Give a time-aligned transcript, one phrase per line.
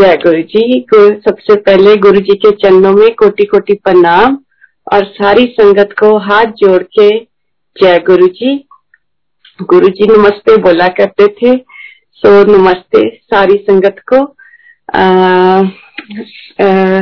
[0.00, 4.38] जय गुरु जी सबसे पहले गुरु जी के चरणों में कोटि कोटि प्रणाम
[4.92, 7.18] और सारी संगत को हाथ जोड़ के
[7.82, 8.68] जय गुरु जी
[9.62, 11.56] गुरु जी नमस्ते बोला करते थे
[12.12, 14.16] सो नमस्ते सारी संगत को।
[14.94, 15.02] आ,
[16.64, 17.00] आ,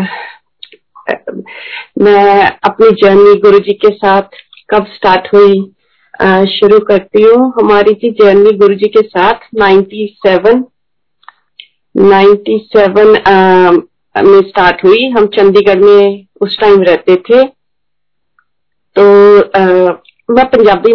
[2.02, 4.22] मैं अपनी जर्नी गुरु जी के साथ
[4.70, 5.72] कब स्टार्ट हुई?
[6.46, 10.62] शुरू करती हूँ। हमारी जी जर्नी गुरु जी के साथ 97
[11.95, 13.05] 97
[14.15, 17.43] में स्टार्ट हुई हम चंडीगढ़ में उस टाइम रहते थे
[18.95, 19.05] तो
[19.39, 19.65] आ,
[20.29, 20.91] मैं पंजाबी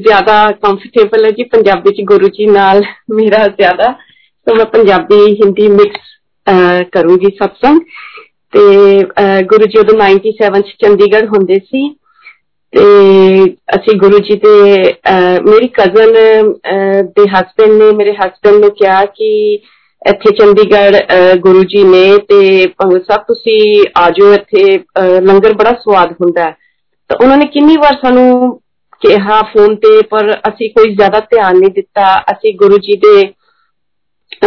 [0.00, 3.90] ज्यादा कंफर्टेबल है जी पंजाबी च गुरु जी नाल मेरा ज्यादा
[4.46, 6.10] तो मैं पंजाबी हिंदी मिक्स
[6.92, 7.80] करूंगी सत्संग
[8.52, 8.60] ਤੇ
[9.42, 11.88] ਗੁਰੂ ਜੀ ਉਦੋਂ 97 ਚ ਚੰਡੀਗੜ੍ਹ ਹੁੰਦੇ ਸੀ
[12.72, 12.84] ਤੇ
[13.76, 14.52] ਅਸੀਂ ਗੁਰੂ ਜੀ ਦੇ
[15.44, 16.12] ਮੇਰੀ ਕਜ਼ਨ
[17.16, 19.58] ਦੇ ਹਸਬੰਡ ਨੇ ਮੇਰੇ ਹਸਬੰਡ ਨੂੰ ਕਿਹਾ ਕਿ
[20.01, 24.79] ਇੱਥੇ ਚੰਡੀਗੜ੍ਹ ਗੁਰੂ ਜੀ ਨੇ ਤੇ ਭਗਤ ਸਾਹਿਬ, ਤੁਸੀਂ ਆਜੋ ਇੱਥੇ
[25.21, 26.55] ਲੰਗਰ ਬੜਾ ਸਵਾਦ ਹੁੰਦਾ ਹੈ।
[27.09, 28.59] ਤਾਂ ਉਹਨਾਂ ਨੇ ਕਿੰਨੀ ਵਾਰ ਸਾਨੂੰ
[29.01, 33.33] ਕਿਹਾ ਫੋਨ ਤੇ, ਪਰ ਅਸੀਂ ਕੋਈ ਜ਼ਿਆਦਾ ਧਿਆਨ ਨਹੀਂ ਦਿੱਤਾ। ਅਸੀਂ ਗੁਰੂ ਜੀ ਦੇ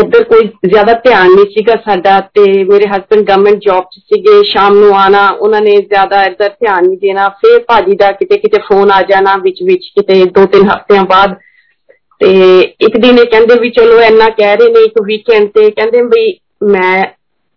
[0.00, 4.78] ਉੱਧਰ ਕੋਈ ਜ਼ਿਆਦਾ ਧਿਆਨ ਨਹੀਂ ਸੀਗਾ ਸਾਡਾ ਤੇ ਮੇਰੇ ਹਸਬੰਡ ਗਵਰਨਮੈਂਟ ਜੌਬ 'ਚ ਸੀਗੇ। ਸ਼ਾਮ
[4.78, 8.90] ਨੂੰ ਆਣਾ, ਉਹਨਾਂ ਨੇ ਜ਼ਿਆਦਾ ਇੱਧਰ ਧਿਆਨ ਨਹੀਂ ਦੇਣਾ। ਫੇਰ ਭਾਜੀ ਦਾ ਕਿਤੇ ਕਿਤੇ ਫੋਨ
[8.90, 11.34] ਆ ਜਾਣਾ ਵਿੱਚ ਵਿੱਚ ਕਿਤੇ ਦੋ ਤਿੰਨ ਹਫ਼ਤਿਆਂ ਬਾਅਦ
[12.21, 16.01] ਤੇ ਇੱਕ ਦਿਨ ਇਹ ਕਹਿੰਦੇ ਵੀ ਚਲੋ ਇੰਨਾ ਕਹਿ ਰਹੇ ਨੇ ਇੱਕ ਵੀਕਐਂਡ ਤੇ ਕਹਿੰਦੇ
[16.01, 17.03] ਵੀ ਮੈਂ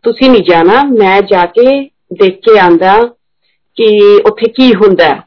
[0.04, 1.80] ਤੁਸੀਂ ਨਹੀਂ ਜਾਣਾ ਮੈਂ ਜਾ ਕੇ
[2.12, 2.96] ਦੇਖ ਕੇ ਆਂਦਾ
[3.76, 3.88] ਕਿ
[4.26, 5.22] ਉੱਥੇ ਕੀ ਹੁੰਦਾ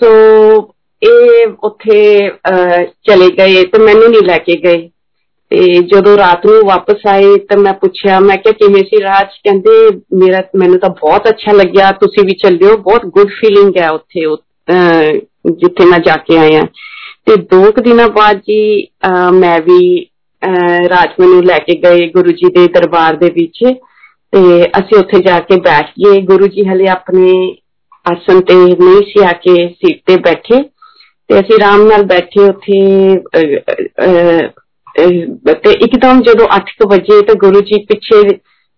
[0.00, 0.08] ਸੋ
[1.02, 2.30] ਇਹ ਉੱਥੇ
[3.04, 4.88] ਚਲੇ ਗਏ ਤੇ ਮੈਨੂੰ ਨਹੀਂ ਲੈ ਕੇ ਗਏ
[5.50, 10.00] ਤੇ ਜਦੋਂ ਰਾਤ ਨੂੰ ਵਾਪਸ ਆਏ ਤਾਂ ਮੈਂ ਪੁੱਛਿਆ ਮੈਂ ਕਿਹਾ ਕਿਵੇਂ ਸੀ ਰਾਜ ਕਹਿੰਦੇ
[10.14, 14.24] ਮੇਰਾ ਮੈਨੂੰ ਤਾਂ ਬਹੁਤ ਅੱਛਾ ਲੱਗਿਆ ਤੁਸੀਂ ਵੀ ਚੱਲਿਓ ਬਹੁਤ ਗੁੱਡ ਫੀਲਿੰਗ ਹੈ ਉੱਥੇ
[15.50, 16.66] ਜਿੱਥੇ ਮੈਂ ਜਾ ਕੇ ਆਇਆ
[17.26, 18.86] ਤੇ ਦੋ ਕੁ ਦਿਨਾਂ ਬਾਅਦ ਜੀ
[19.32, 20.06] ਮੈਂ ਵੀ
[20.90, 23.64] ਰਾਜ ਮੈਨੂੰ ਲੈ ਕੇ ਗਏ ਗੁਰੂ ਜੀ ਦੇ ਦਰਬਾਰ ਦੇ ਵਿੱਚ
[24.32, 27.56] ਤੇ ਅਸੀਂ ਉੱਥੇ ਜਾ ਕੇ ਬੈਠ ਗਏ ਗੁਰੂ ਜੀ ਹਲੇ ਆਪਣੇ
[28.06, 30.62] ਆਸਨ ਤੇ ਨਹੀਂ ਸੀ ਆ ਕੇ ਸੀਟ ਤੇ ਬੈਠੇ
[31.30, 32.80] ਤੇ ਅਸੀਂ ਆਰਾਮ ਨਾਲ ਬੈਠੇ ਉੱਥੇ
[35.54, 38.34] ਤੇ ਇੱਕਦਮ ਜਦੋਂ 8 ਵਜੇ ਤਾਂ ਗੁਰੂ ਜੀ ਪਿੱਛੇ ਮੈਂ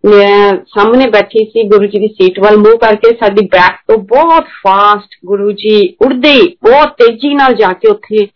[0.07, 5.19] ਸਾਹਮਣੇ ਬੈਠੀ ਸੀ ਗੁਰੂ ਜੀ ਦੀ ਸੀਟ ਵੱਲ ਮੂੰਹ ਕਰਕੇ ਸਾਡੀ ਬੈਕ ਤੋਂ ਬਹੁਤ ਫਾਸਟ
[5.27, 6.35] ਗੁਰੂ ਜੀ ਉੜਦੇ
[6.65, 8.27] ਬਹੁਤ ਤੇਜ਼ੀ ਨਾਲ ਜਾ ਕੇ ਉੱਥੇ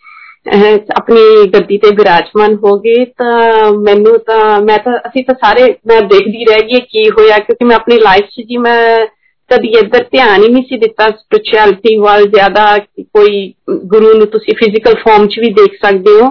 [0.96, 6.00] ਆਪਣੀ ਗੱਦੀ ਤੇ ਵਿਰਾਜਮਾਨ ਹੋ ਗਏ ਤਾਂ ਮੈਨੂੰ ਤਾਂ ਮੈਂ ਤਾਂ ਅਸੀਂ ਤਾਂ ਸਾਰੇ ਮੈਂ
[6.02, 9.06] ਦੇਖਦੀ ਰਹਿ ਗਈ ਕੀ ਹੋਇਆ ਕਿਉਂਕਿ ਮੈਂ ਆਪਣੀ ਲਾਈਫ 'ਚ ਜੀ ਮੈਂ
[9.50, 13.52] ਕਦੀ ਇੱਧਰ ਧਿਆਨ ਹੀ ਨਹੀਂ ਸੀ ਦਿੱਤਾ ਸਪਿਰਚੁਅਲਿਟੀ ਵੱਲ ਜ਼ਿਆਦਾ ਕੋਈ
[13.86, 16.30] ਗੁਰੂ ਨੂੰ ਤੁਸੀਂ ਫਿਜ਼ੀਕਲ ਫਾਰਮ 'ਚ ਵੀ ਦੇਖ ਸਕਦੇ ਹੋ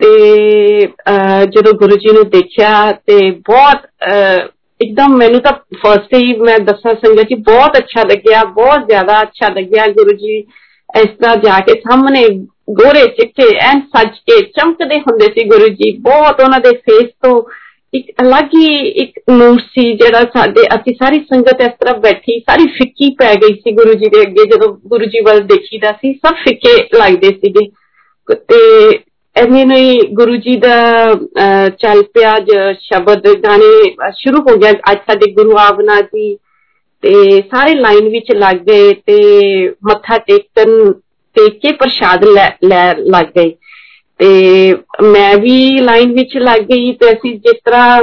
[0.00, 0.86] ਤੇ
[1.46, 2.70] ਜਦੋਂ ਗੁਰੂ ਜੀ ਨੂੰ ਦੇਖਿਆ
[3.06, 3.86] ਤੇ ਬਹੁਤ
[4.80, 9.48] ਇੱਕਦਮ ਮੈਨੂੰ ਤਾਂ ਫਰਸਟ ਹੀ ਮੈਂ ਦੱਸਾਂ ਸੰਗਤ ਜੀ ਬਹੁਤ ਅੱਛਾ ਲੱਗਿਆ ਬਹੁਤ ਜ਼ਿਆਦਾ ਅੱਛਾ
[9.48, 10.38] ਲੱਗਿਆ ਗੁਰੂ ਜੀ
[10.96, 12.26] ਇਸ ਤਰ੍ਹਾਂ ਜਾ ਕੇ ਸਾਹਮਣੇ
[12.70, 17.42] ਗੋਰੇ ਚਿੱਟੇ ਐਨ ਸੱਜ ਕੇ ਚਮਕਦੇ ਹੁੰਦੇ ਸੀ ਗੁਰੂ ਜੀ ਬਹੁਤ ਉਹਨਾਂ ਦੇ ਫੇਸ ਤੋਂ
[17.92, 22.66] ਇੱਕ ਅਲੱਗ ਹੀ ਇੱਕ ਨੂਰ ਸੀ ਜਿਹੜਾ ਸਾਡੇ ਅਸੀਂ ਸਾਰੀ ਸੰਗਤ ਇਸ ਤਰ੍ਹਾਂ ਬੈਠੀ ਸਾਰੀ
[22.68, 26.34] ਫਿੱਕੀ ਪੈ ਗਈ ਸੀ ਗੁਰੂ ਜੀ ਦੇ ਅੱਗੇ ਜਦੋਂ ਗੁਰੂ ਜੀ ਵੱਲ ਦੇਖੀਦਾ ਸੀ ਸਭ
[26.44, 27.68] ਫਿੱਕੇ ਲੱਗਦੇ ਸੀਗੇ
[28.28, 28.60] ਤੇ
[29.36, 30.76] ਐਵੇਂ ਨਹੀਂ ਗੁਰੂ ਜੀ ਦਾ
[31.80, 32.34] ਚੱਲ ਪਿਆ
[32.80, 33.72] ਸ਼ਬਦ ਗਾਣੇ
[34.16, 36.34] ਸ਼ੁਰੂ ਹੋ ਗਿਆ ਅੱਜ ਸਾਡੇ ਗੁਰੂ ਆਵਨਾ ਜੀ
[37.02, 39.18] ਤੇ ਸਾਰੇ ਲਾਈਨ ਵਿੱਚ ਲੱਗ ਗਏ ਤੇ
[39.84, 40.92] ਮੱਥਾ ਟੇਕਣ
[41.36, 42.48] ਟੇਕ ਕੇ ਪ੍ਰਸ਼ਾਦ ਲੈ
[42.98, 43.54] ਲੱਗ ਗਏ
[44.20, 48.02] ਤੇ ਮੈਂ ਵੀ ਲਾਈਨ ਵਿੱਚ ਲੱਗ ਗਈ ਤੇ ਅਸੀਂ ਜਿਸ ਤਰ੍ਹਾਂ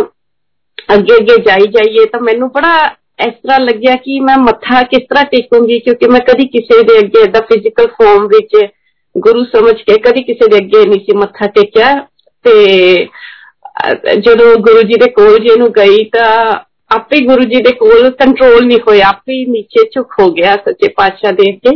[0.96, 2.74] ਅੱਗੇ ਅੱਗੇ ਜਾਈ ਜਾਈਏ ਤਾਂ ਮੈਨੂੰ ਬੜਾ
[3.28, 7.26] ਇਸ ਤਰ੍ਹਾਂ ਲੱਗਿਆ ਕਿ ਮੈਂ ਮੱਥਾ ਕਿਸ ਤਰ੍ਹਾਂ ਟੇਕੂੰਗੀ ਕਿਉਂਕਿ ਮੈਂ ਕਦੀ ਕਿਸੇ ਦੇ ਅੱਗੇ
[7.26, 8.56] ਦਾ ਫਿਜ਼ੀਕਲ ਫਾਰਮ ਵਿੱਚ
[9.16, 11.94] ਗੁਰੂ ਸਮਝ ਕੇ ਕਦੀ ਕਿਸੇ ਦੇ ਅੱਗੇ ਨਹੀਂ ਸੀ ਮੱਥਾ ਟੇਕਿਆ
[12.46, 13.08] ਤੇ
[14.20, 16.30] ਜਦੋਂ ਗੁਰੂ ਜੀ ਦੇ ਕੋਲ ਜੇ ਨੂੰ ਗਈ ਤਾਂ
[16.92, 21.34] ਆਪੇ ਗੁਰੂ ਜੀ ਦੇ ਕੋਲ ਕੰਟਰੋਲ ਨਹੀਂ ਹੋਇਆ ਆਪੇ ਨੀਚੇ ਝੁਕ ਹੋ ਗਿਆ ਸੱਚੇ ਪਾਤਸ਼ਾਹ
[21.34, 21.76] ਦੇ ਅੱਗੇ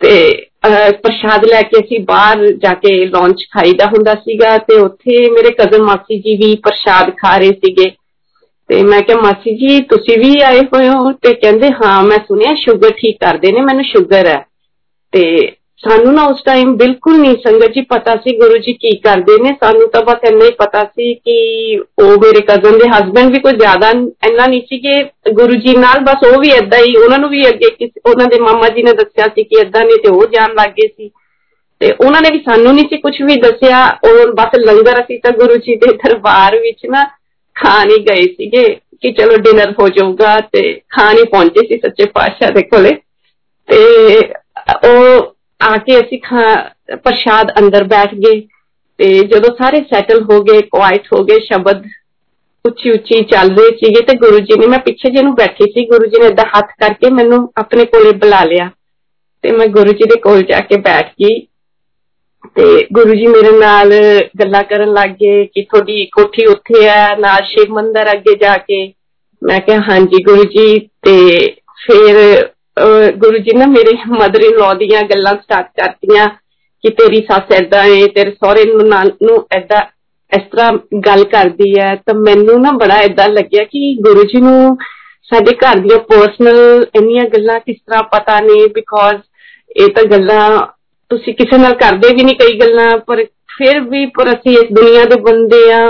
[0.00, 0.46] ਤੇ
[1.02, 5.82] ਪ੍ਰਸ਼ਾਦ ਲੈ ਕੇ ਅਸੀਂ ਬਾਹਰ ਜਾ ਕੇ ਲਾਂਚ ਖਾਈਦਾ ਹੁੰਦਾ ਸੀਗਾ ਤੇ ਉੱਥੇ ਮੇਰੇ ਕਜ਼ਨ
[5.82, 7.90] ਮਾਸੀ ਜੀ ਵੀ ਪ੍ਰਸ਼ਾਦ ਖਾ ਰਹੇ ਸੀਗੇ
[8.68, 12.54] ਤੇ ਮੈਂ ਕਿਹਾ ਮਾਸੀ ਜੀ ਤੁਸੀਂ ਵੀ ਆਏ ਹੋਏ ਹੋ ਤੇ ਕਹਿੰਦੇ ਹਾਂ ਮੈਂ ਸੁਣਿਆ
[12.54, 14.38] ਸ਼ੂਗਰ ਠੀਕ ਕਰਦੇ ਨੇ ਮੈਨੂੰ ਸ਼ੂਗਰ ਹੈ
[15.12, 15.24] ਤੇ
[15.80, 19.54] ਸਾਨੂੰ ਨਾ ਉਸ ਟਾਈਮ ਬਿਲਕੁਲ ਨਹੀਂ ਸੰਗਤ ਜੀ ਪਤਾ ਸੀ ਗੁਰੂ ਜੀ ਕੀ ਕਰਦੇ ਨੇ
[19.62, 21.34] ਸਾਨੂੰ ਤਾਂ ਬਸ ਇੰਨਾ ਹੀ ਪਤਾ ਸੀ ਕਿ
[22.02, 23.88] ਉਹ ਮੇਰੇ ਕਜ਼ਨ ਦੇ ਹਸਬੰਡ ਵੀ ਕੋਈ ਜ਼ਿਆਦਾ
[24.26, 25.02] ਇੰਨਾ ਨਹੀਂ ਸੀ ਕਿ
[25.32, 28.68] ਗੁਰੂ ਜੀ ਨਾਲ ਬਸ ਉਹ ਵੀ ਇਦਾਂ ਹੀ ਉਹਨਾਂ ਨੂੰ ਵੀ ਅੱਗੇ ਉਹਨਾਂ ਦੇ ਮਾਮਾ
[28.68, 31.10] ਜੀ ਨੇ ਦੱਸਿਆ ਸੀ ਕਿ ਇਦਾਂ ਨਹੀਂ ਤੇ ਉਹ ਜਾਣ ਲੱਗੇ ਸੀ
[31.80, 35.32] ਤੇ ਉਹਨਾਂ ਨੇ ਵੀ ਸਾਨੂੰ ਨਹੀਂ ਸੀ ਕੁਝ ਵੀ ਦੱਸਿਆ ਉਹ ਬਸ ਲੰਗਰ ਅਸੀਂ ਤਾਂ
[35.32, 37.04] ਗੁਰੂ ਜੀ ਦੇ ਦਰਬਾਰ ਵਿੱਚ ਨਾ
[37.56, 38.64] ਖਾਣ ਹੀ ਗਏ ਸੀਗੇ
[39.02, 42.90] ਕਿ ਚਲੋ ਡਿਨਰ ਹੋ ਜਾਊਗਾ ਤੇ ਖਾਣ ਹੀ ਪਹੁੰਚੇ ਸੀ ਸੱਚੇ ਪਾਤਸ਼ਾਹ ਦੇ ਕੋਲੇ
[43.68, 43.84] ਤੇ
[44.86, 46.18] ਉਹ ਆ ਕੇ ਅਸੀਂ
[46.96, 48.40] ਪ੍ਰਸ਼ਾਦ ਅੰਦਰ ਬੈਠ ਗਏ
[48.98, 51.84] ਤੇ ਜਦੋਂ ਸਾਰੇ ਸੈਟਲ ਹੋ ਗਏ ਕੁਆਇਟ ਹੋ ਗਏ ਸ਼ਬਦ
[52.64, 55.84] ਉੱਚੀ ਉੱਚੀ ਚੱਲ ਰਹੇ ਸੀਗੇ ਤੇ ਗੁਰੂ ਜੀ ਨੇ ਮੈਂ ਪਿੱਛੇ ਜੇ ਨੂੰ ਬੈਠੀ ਸੀ
[55.86, 58.70] ਗੁਰੂ ਜੀ ਨੇ ਇਦਾਂ ਹੱਥ ਕਰਕੇ ਮੈਨੂੰ ਆਪਣੇ ਕੋਲੇ ਬੁਲਾ ਲਿਆ
[59.44, 61.40] ਤੇ ਮੈਂ ਗੁਰੂ ਜੀ ਦੇ ਕੋਲ ਜਾ ਕੇ ਬੈਠ ਗਈ
[62.56, 63.92] ਤੇ ਗੁਰੂ ਜੀ ਮੇਰੇ ਨਾਲ
[64.40, 68.86] ਗੱਲਾਂ ਕਰਨ ਲੱਗ ਗਏ ਕਿ ਤੁਹਾਡੀ ਕੋਠੀ ਉੱਥੇ ਹੈ ਨਾਲ ਸ਼ਿਵ ਮੰਦਰ ਅੱਗੇ ਜਾ ਕੇ
[69.42, 71.16] ਮੈਂ ਕਿਹਾ ਹਾਂਜੀ ਗੁਰੂ ਜੀ ਤੇ
[71.86, 72.16] ਫਿਰ
[73.16, 76.28] ਗੁਰੂ ਜੀ ਨੇ ਮੇਰੇ ਮਦਰ ਇਨ ਲਾ ਦੀਆਂ ਗੱਲਾਂ ਸਟਾਰਟ ਕਰਤੀਆਂ
[76.84, 79.80] ਕਿ ਤੇਰੀ ਸੱਸ ਐਦਾਂ ਏ ਤੇਰੇ ਸਹੁਰੇ ਨੂੰ ਨਾਲ ਨੂੰ ਐਦਾਂ
[80.32, 80.72] ਇਸ ਤਰ੍ਹਾਂ
[81.06, 84.76] ਗੱਲ ਕਰਦੀ ਹੈ ਤਾਂ ਮੈਨੂੰ ਨਾ ਬੜਾ ਐਦਾਂ ਲੱਗਿਆ ਕਿ ਗੁਰੂ ਜੀ ਨੂੰ
[85.30, 89.20] ਸਾਡੇ ਘਰ ਦੀਆਂ ਪਰਸਨਲ ਇੰਨੀਆਂ ਗੱਲਾਂ ਕਿਸ ਤਰ੍ਹਾਂ ਪਤਾ ਨਹੀਂ ਬਿਕੋਜ਼
[89.76, 90.66] ਇਹ ਤਾਂ ਗੱਲਾਂ
[91.10, 93.24] ਤੁਸੀਂ ਕਿਸੇ ਨਾਲ ਕਰਦੇ ਵੀ ਨਹੀਂ ਕਈ ਗੱਲਾਂ ਪਰ
[93.56, 95.80] ਫਿਰ ਵੀ ਪਰ ਅਸੀਂ ਇਸ ਦੁਨੀਆ ਦੇ ਬੰਦੇ ਆ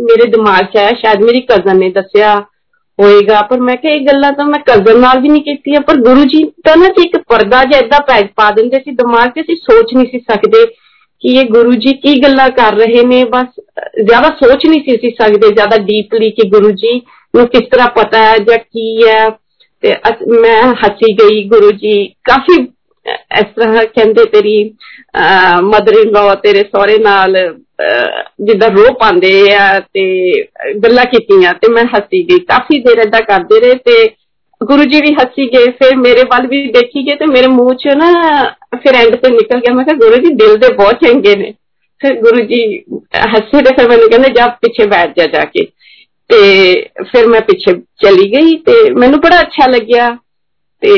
[0.00, 2.34] ਮੇਰੇ ਦਿਮਾਗ 'ਚ ਆਇਆ ਸ਼ਾਇਦ ਮੇਰੀ ਕਜ਼ਨ ਨੇ ਦੱਸਿਆ
[2.98, 6.24] ਹੋਏਗਾ ਪਰ ਮੈਂ ਕਿਹਾ ਇਹ ਗੱਲਾਂ ਤਾਂ ਮੈਂ ਕਜ਼ਨ ਨਾਲ ਵੀ ਨਹੀਂ ਕੀਤੀਆਂ ਪਰ ਗੁਰੂ
[6.24, 8.00] ਜੀ ਤਾਂ ਨਾ ਇੱਕ ਪਰਦਾ ਜਿਹਾ ਇਦਾਂ
[8.36, 10.64] ਪਾ ਦਿੰਦੇ ਸੀ ਦਿਮਾਗ 'ਚ ਅਸੀਂ ਸੋਚ ਨਹੀਂ ਸੀ ਸਕਦੇ
[11.20, 13.46] ਕਿ ਇਹ ਗੁਰੂ ਜੀ ਕੀ ਗੱਲਾਂ ਕਰ ਰਹੇ ਨੇ ਬਸ
[14.04, 17.00] ਜ਼ਿਆਦਾ ਸੋਚ ਨਹੀਂ ਸੀ ਸੀ ਸਕਦੇ ਜ਼ਿਆਦਾ ਡੀਪਲੀ ਕਿ ਗੁਰੂ ਜੀ
[17.36, 19.28] ਨੂੰ ਕਿਸ ਤਰ੍ਹਾਂ ਪਤਾ ਹੈ ਜਾਂ ਕੀ ਹੈ
[19.82, 19.94] ਤੇ
[20.40, 22.62] ਮੈਂ ਹੱਸੀ ਗਈ ਗੁਰੂ ਜੀ ਕਾਫੀ
[23.38, 24.74] ਇਸ ਤਰ੍ਹਾਂ ਕਹਿੰਦੇ ਤੇਰੀ
[25.62, 27.36] ਮਦਰ ਇਨ ਲਾ ਤੇਰੇ ਸਹੁਰੇ ਨਾਲ
[28.40, 30.04] ਜਿੱਦਾਂ ਰੋ ਪਾਉਂਦੇ ਆ ਤੇ
[30.84, 34.08] ਗੱਲਾਂ ਕੀਤੀਆਂ ਤੇ ਮੈਂ ਹੱਸੀ ਗਈ ਕਾਫੀ ਦੇਰ ਏਦਾਂ ਕਰਦੇ ਰਹੇ ਤੇ
[34.60, 37.94] ਗੁਰੂ ਜੀ ਵੀ ਹੱਸੀ ਗਏ ਫਿਰ ਮੇਰੇ ਵੱਲ ਵੀ ਦੇਖੀ ਗਏ ਤੇ ਮੇਰੇ ਮੂੰਹ 'ਚ
[37.96, 38.12] ਨਾ
[38.76, 41.52] ਫਿਰ ਐਂਡ ਤੇ ਨਿਕਲ ਗਿਆ ਮੈਂ ਕਿਹਾ ਗੁਰੂ ਜੀ ਦਿਲ ਦੇ ਬਹੁਤ ਚੰਗੇ ਨੇ
[42.00, 42.62] ਫਿਰ ਗੁਰੂ ਜੀ
[43.16, 45.66] ਹੱਸੇ ਤੇ ਫਿਰ ਮੈਨੂੰ ਕਹਿੰਦੇ ਜਾ ਪਿੱਛੇ ਬੈਠ ਜਾ ਜਾ ਕੇ
[46.30, 46.38] ਤੇ
[47.02, 47.72] ਫਿਰ ਮੈਂ ਪਿੱਛੇ
[48.02, 50.16] ਚਲੀ ਗਈ ਤੇ ਮੈਨੂੰ ਬੜਾ ਅੱਛਾ ਲੱਗਿਆ
[50.82, 50.94] ਤੇ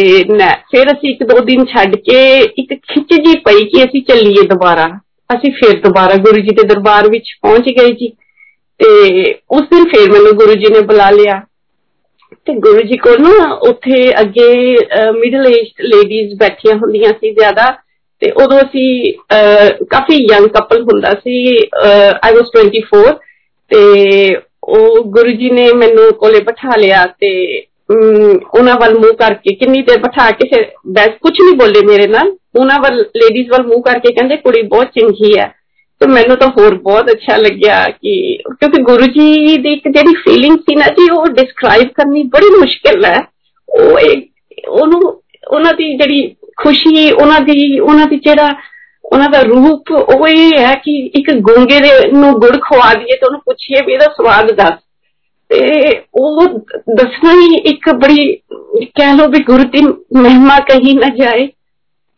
[0.71, 2.21] ਫਿਰ ਅਸੀਂ ਇੱਕ ਦੋ ਦਿਨ ਛੱਡ ਕੇ
[2.59, 4.87] ਇੱਕ ਖਿੱਚ ਜੀ ਪਈ ਕਿ ਅਸੀਂ ਚੱਲੀਏ ਦੁਬਾਰਾ
[5.31, 8.09] ਅਸੀਂ ਫਿਰ ਦੁਬਾਰਾ ਗੁਰੂ ਜੀ ਦੇ ਦਰਬਾਰ ਵਿੱਚ ਪਹੁੰਚ ਗਏ ਜੀ
[8.81, 11.41] ਤੇ ਉਸ ਦਿਨ ਫਿਰ ਮੈਨੂੰ ਗੁਰੂ ਜੀ ਨੇ ਬੁਲਾ ਲਿਆ
[12.47, 14.51] ਤੇ ਗੁਰੂ ਜੀ ਕੋਲ ਨਾ ਉੱਥੇ ਅੱਗੇ
[15.13, 17.71] ਮਿਡਲ ਏਜ ਲੇਡੀਜ਼ ਬੈਠੀਆਂ ਹੁੰਦੀਆਂ ਸੀ ਜ਼ਿਆਦਾ
[18.23, 19.13] ਤੇ ਉਦੋਂ ਅਸੀਂ
[19.91, 21.57] ਕਾਫੀ ਯੰਗ ਕਪਲ ਹੁੰਦਾ ਸੀ
[22.23, 23.03] ਆਈ ਵਾਸ 24
[23.71, 23.81] ਤੇ
[24.69, 27.31] ਉਹ ਗੁਰੂ ਜੀ ਨੇ ਮੈਨੂੰ ਕੋਲੇ ਬਿਠਾ ਲਿਆ ਤੇ
[27.91, 32.33] ਉਹਨਾਂ ਵੱਲ ਮੂੰਹ ਕਰਕੇ ਕਿੰਨੀ ਦੇਰ ਬਿਠਾ ਕੇ ਫਿਰ ਬੈਠ ਕੁਝ ਨਹੀਂ ਬੋਲੇ ਮੇਰੇ ਨਾਲ
[32.51, 35.53] ਉਹਨਾਂ ਵੱਲ ਲੇਡੀਜ਼ ਵੱਲ ਮੂੰਹ ਕਰਕੇ ਕਹਿੰਦੇ ਕੁੜੀ ਬਹੁਤ ਚੰਗੀ ਹੈ
[36.01, 40.57] ਤੇ ਮੈਨੂੰ ਤਾਂ ਹੋਰ ਬਹੁਤ ਅੱਛਾ ਲੱਗਿਆ ਕਿ ਕਿਉਂਕਿ ਗੁਰੂ ਜੀ ਦੀ ਇੱਕ ਜਿਹੜੀ ਫੀਲਿੰਗ
[40.59, 43.21] ਸੀ ਨਾ ਜੀ ਉਹ ਡਿਸਕ੍ਰਾਈਬ ਕਰਨੀ ਬੜੀ ਮੁਸ਼ਕਿਲ ਹੈ
[43.69, 44.29] ਉਹ ਇੱਕ
[44.69, 45.01] ਉਹਨੂੰ
[45.47, 48.49] ਉਹਨਾਂ ਦੀ ਜਿਹੜੀ ਖੁਸ਼ੀ ਉਹਨਾਂ ਦੀ ਉਹਨਾਂ ਦੀ ਜਿਹੜਾ
[49.05, 53.27] ਉਹਨਾਂ ਦਾ ਰੂਪ ਉਹ ਇਹ ਹੈ ਕਿ ਇੱਕ ਗੁੰਗੇ ਦੇ ਨੂੰ ਗੁੜ ਖਵਾ ਦਈਏ ਤੇ
[53.27, 54.79] ਉਹਨੂੰ ਪੁੱਛੀਏ ਵੀ ਇਹਦਾ ਸਵਾਦ ਦੱਸ
[55.51, 56.47] ਤੇ ਉਹ
[56.97, 58.33] ਦੱਸਣਾ ਹੀ ਇੱਕ ਬੜੀ
[58.97, 59.83] ਕਹਿ ਲੋ ਵੀ ਗੁਰੂ ਦੀ
[60.17, 61.47] ਮਹਿਮਾ ਕਹੀ ਨਾ ਜਾਏ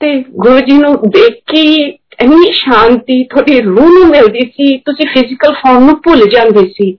[0.02, 1.62] ਤੇ ਗੁਰੂ ਜੀ ਨੂੰ ਦੇਖ ਕੇ
[2.22, 6.96] ਇੰਨੀ ਸ਼ਾਂਤੀ ਤੁਹਾਡੀ ਰੂਹ ਨੂੰ ਮਿਲਦੀ ਸੀ ਤੁਸੀਂ ਫਿਜ਼ੀਕਲ ਫਾਰਮ ਨੂੰ ਭੁੱਲ ਜਾਂਦੇ ਸੀ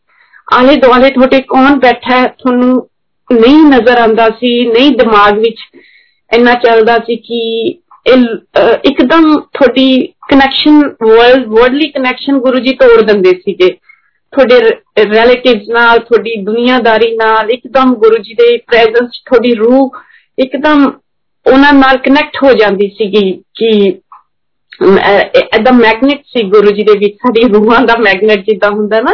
[0.53, 2.89] ਆਲੇ ਦੁਆਲੇ ਤੁਹਾਡੇ ਕੌਣ ਬੈਠਾ ਹੈ ਤੁਹਾਨੂੰ
[3.29, 5.59] ਨਹੀਂ ਨਜ਼ਰ ਆਉਂਦਾ ਸੀ ਨਹੀਂ ਦਿਮਾਗ ਵਿੱਚ
[6.31, 7.41] ਇੰਨਾ ਚੱਲਦਾ ਸੀ ਕਿ
[8.85, 13.67] ਇੱਕਦਮ ਤੁਹਾਡੀ connection world worldly connection Guru ji ਤੋੜ ਦਿੰਦੇ ਸੀਗੇ
[14.33, 14.59] ਤੁਹਾਡੇ
[15.05, 19.97] ਰਿਲੇਟਿਵਸ ਨਾਲ ਤੁਹਾਡੀ ਦੁਨੀਆਦਾਰੀ ਨਾਲ ਇੱਕਦਮ ਗੁਰੂ ਜੀ ਦੇ ਪ੍ਰੈਜ਼ੈਂਸ ਤੁਹਾਡੀ ਰੂਹ
[20.37, 20.91] ਇੱਕਦਮ
[21.45, 23.99] ਉਹਨਾਂ ਨਾਲ ਕਨੈਕਟ ਹੋ ਜਾਂਦੀ ਸੀਗੀ ਕਿ
[25.53, 29.13] ਐਦਾ ਮੈਗਨੇਟ ਸੀ ਗੁਰੂ ਜੀ ਦੇ ਵਿੱਚ ਸਾਡੀ ਰੂਹਾਂ ਦਾ ਮੈਗਨੇਟ ਜਿੱਦਾਂ ਹੁੰਦਾ ਨਾ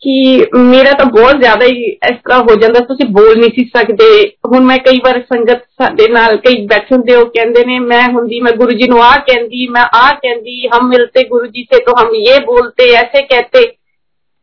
[0.00, 4.06] ਕਿ ਮੇਰਾ ਤਾਂ ਬਹੁਤ ਜ਼ਿਆਦਾ ਹੀ ਇਸ ਤਰ੍ਹਾਂ ਹੋ ਜਾਂਦਾ ਤੁਸੀਂ ਬੋਲ ਨਹੀਂ ਸੀ ਸਕਦੇ
[4.46, 8.40] ਹੁਣ ਮੈਂ ਕਈ ਵਾਰ ਸੰਗਤ ਸਾਡੇ ਨਾਲ ਕਈ ਬੈਠੇ ਹੁੰਦੇ ਉਹ ਕਹਿੰਦੇ ਨੇ ਮੈਂ ਹੁੰਦੀ
[8.40, 11.96] ਮੈਂ ਗੁਰੂ ਜੀ ਨੂੰ ਆ ਕਹਿੰਦੀ ਮੈਂ ਆ ਕਹਿੰਦੀ ਹਮ ਮਿਲਤੇ ਗੁਰੂ ਜੀ ਸੇ तो
[11.98, 13.64] हम ये बोलते ऐसे कहते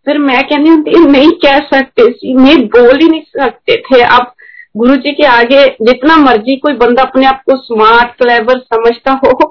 [0.08, 4.28] फिर मैं कहनी होती नहीं कह सकते सी मैं बोल ही नहीं सकते थे अब
[4.77, 9.47] गुरु जी के आगे जितना मर्ज़ी कोई बंदा अपने आप को स्मार्ट क्लेवर समझता हो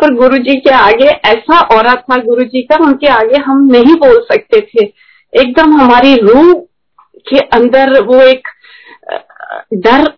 [0.00, 3.94] पर गुरु जी के आगे ऐसा और था गुरु जी का उनके आगे हम नहीं
[3.94, 4.84] बोल सकते थे।
[5.32, 6.52] एकदम हमारी रूह
[7.28, 8.48] के अंदर वो एक
[9.74, 10.12] डर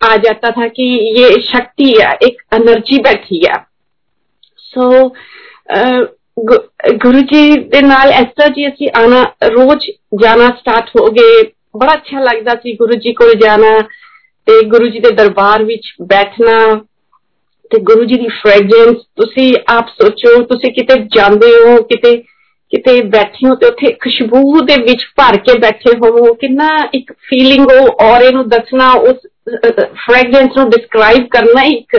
[0.00, 0.84] आ जाता था कि
[1.20, 3.54] ये शक्ति है एक एनर्जी बैठी है।
[4.58, 5.14] सो so,
[7.02, 9.90] गुरु जी के नाल ਇਸ जी ਜੀ ਅਸੀਂ ਆਣਾ ਰੋਜ਼
[10.22, 10.90] ਜਾਣਾ ਸਟਾਰਟ
[11.77, 13.79] ਬੜਾ ਅੱਛਾ ਲੱਗਦਾ ਸੀ ਗੁਰੂ ਜੀ ਕੋਲ ਜਾਣਾ
[14.47, 16.59] ਤੇ ਗੁਰੂ ਜੀ ਦੇ ਦਰਬਾਰ ਵਿੱਚ ਬੈਠਣਾ
[17.71, 22.15] ਤੇ ਗੁਰੂ ਜੀ ਦੀ ਫ੍ਰੈਗਰੈਂਸ ਤੁਸੀਂ ਆਪ ਸੋਚੋ ਤੁਸੀਂ ਕਿਤੇ ਜਾਂਦੇ ਹੋ ਕਿਤੇ
[22.71, 27.67] ਕਿਤੇ ਬੈਠੇ ਹੋ ਤੇ ਉੱਥੇ ਖੁਸ਼ਬੂ ਦੇ ਵਿੱਚ ਭਰ ਕੇ ਬੈਠੇ ਹੋ ਕਿੰਨਾ ਇੱਕ ਫੀਲਿੰਗ
[27.71, 29.27] ਉਹ ਔਰੇ ਨੂੰ ਦੱਸਣਾ ਉਸ
[29.95, 31.95] ਫ੍ਰੈਗਰੈਂਸ ਨੂੰ ਡਿਸਕ੍ਰਾਈਬ ਕਰਨਾ ਇੱਕ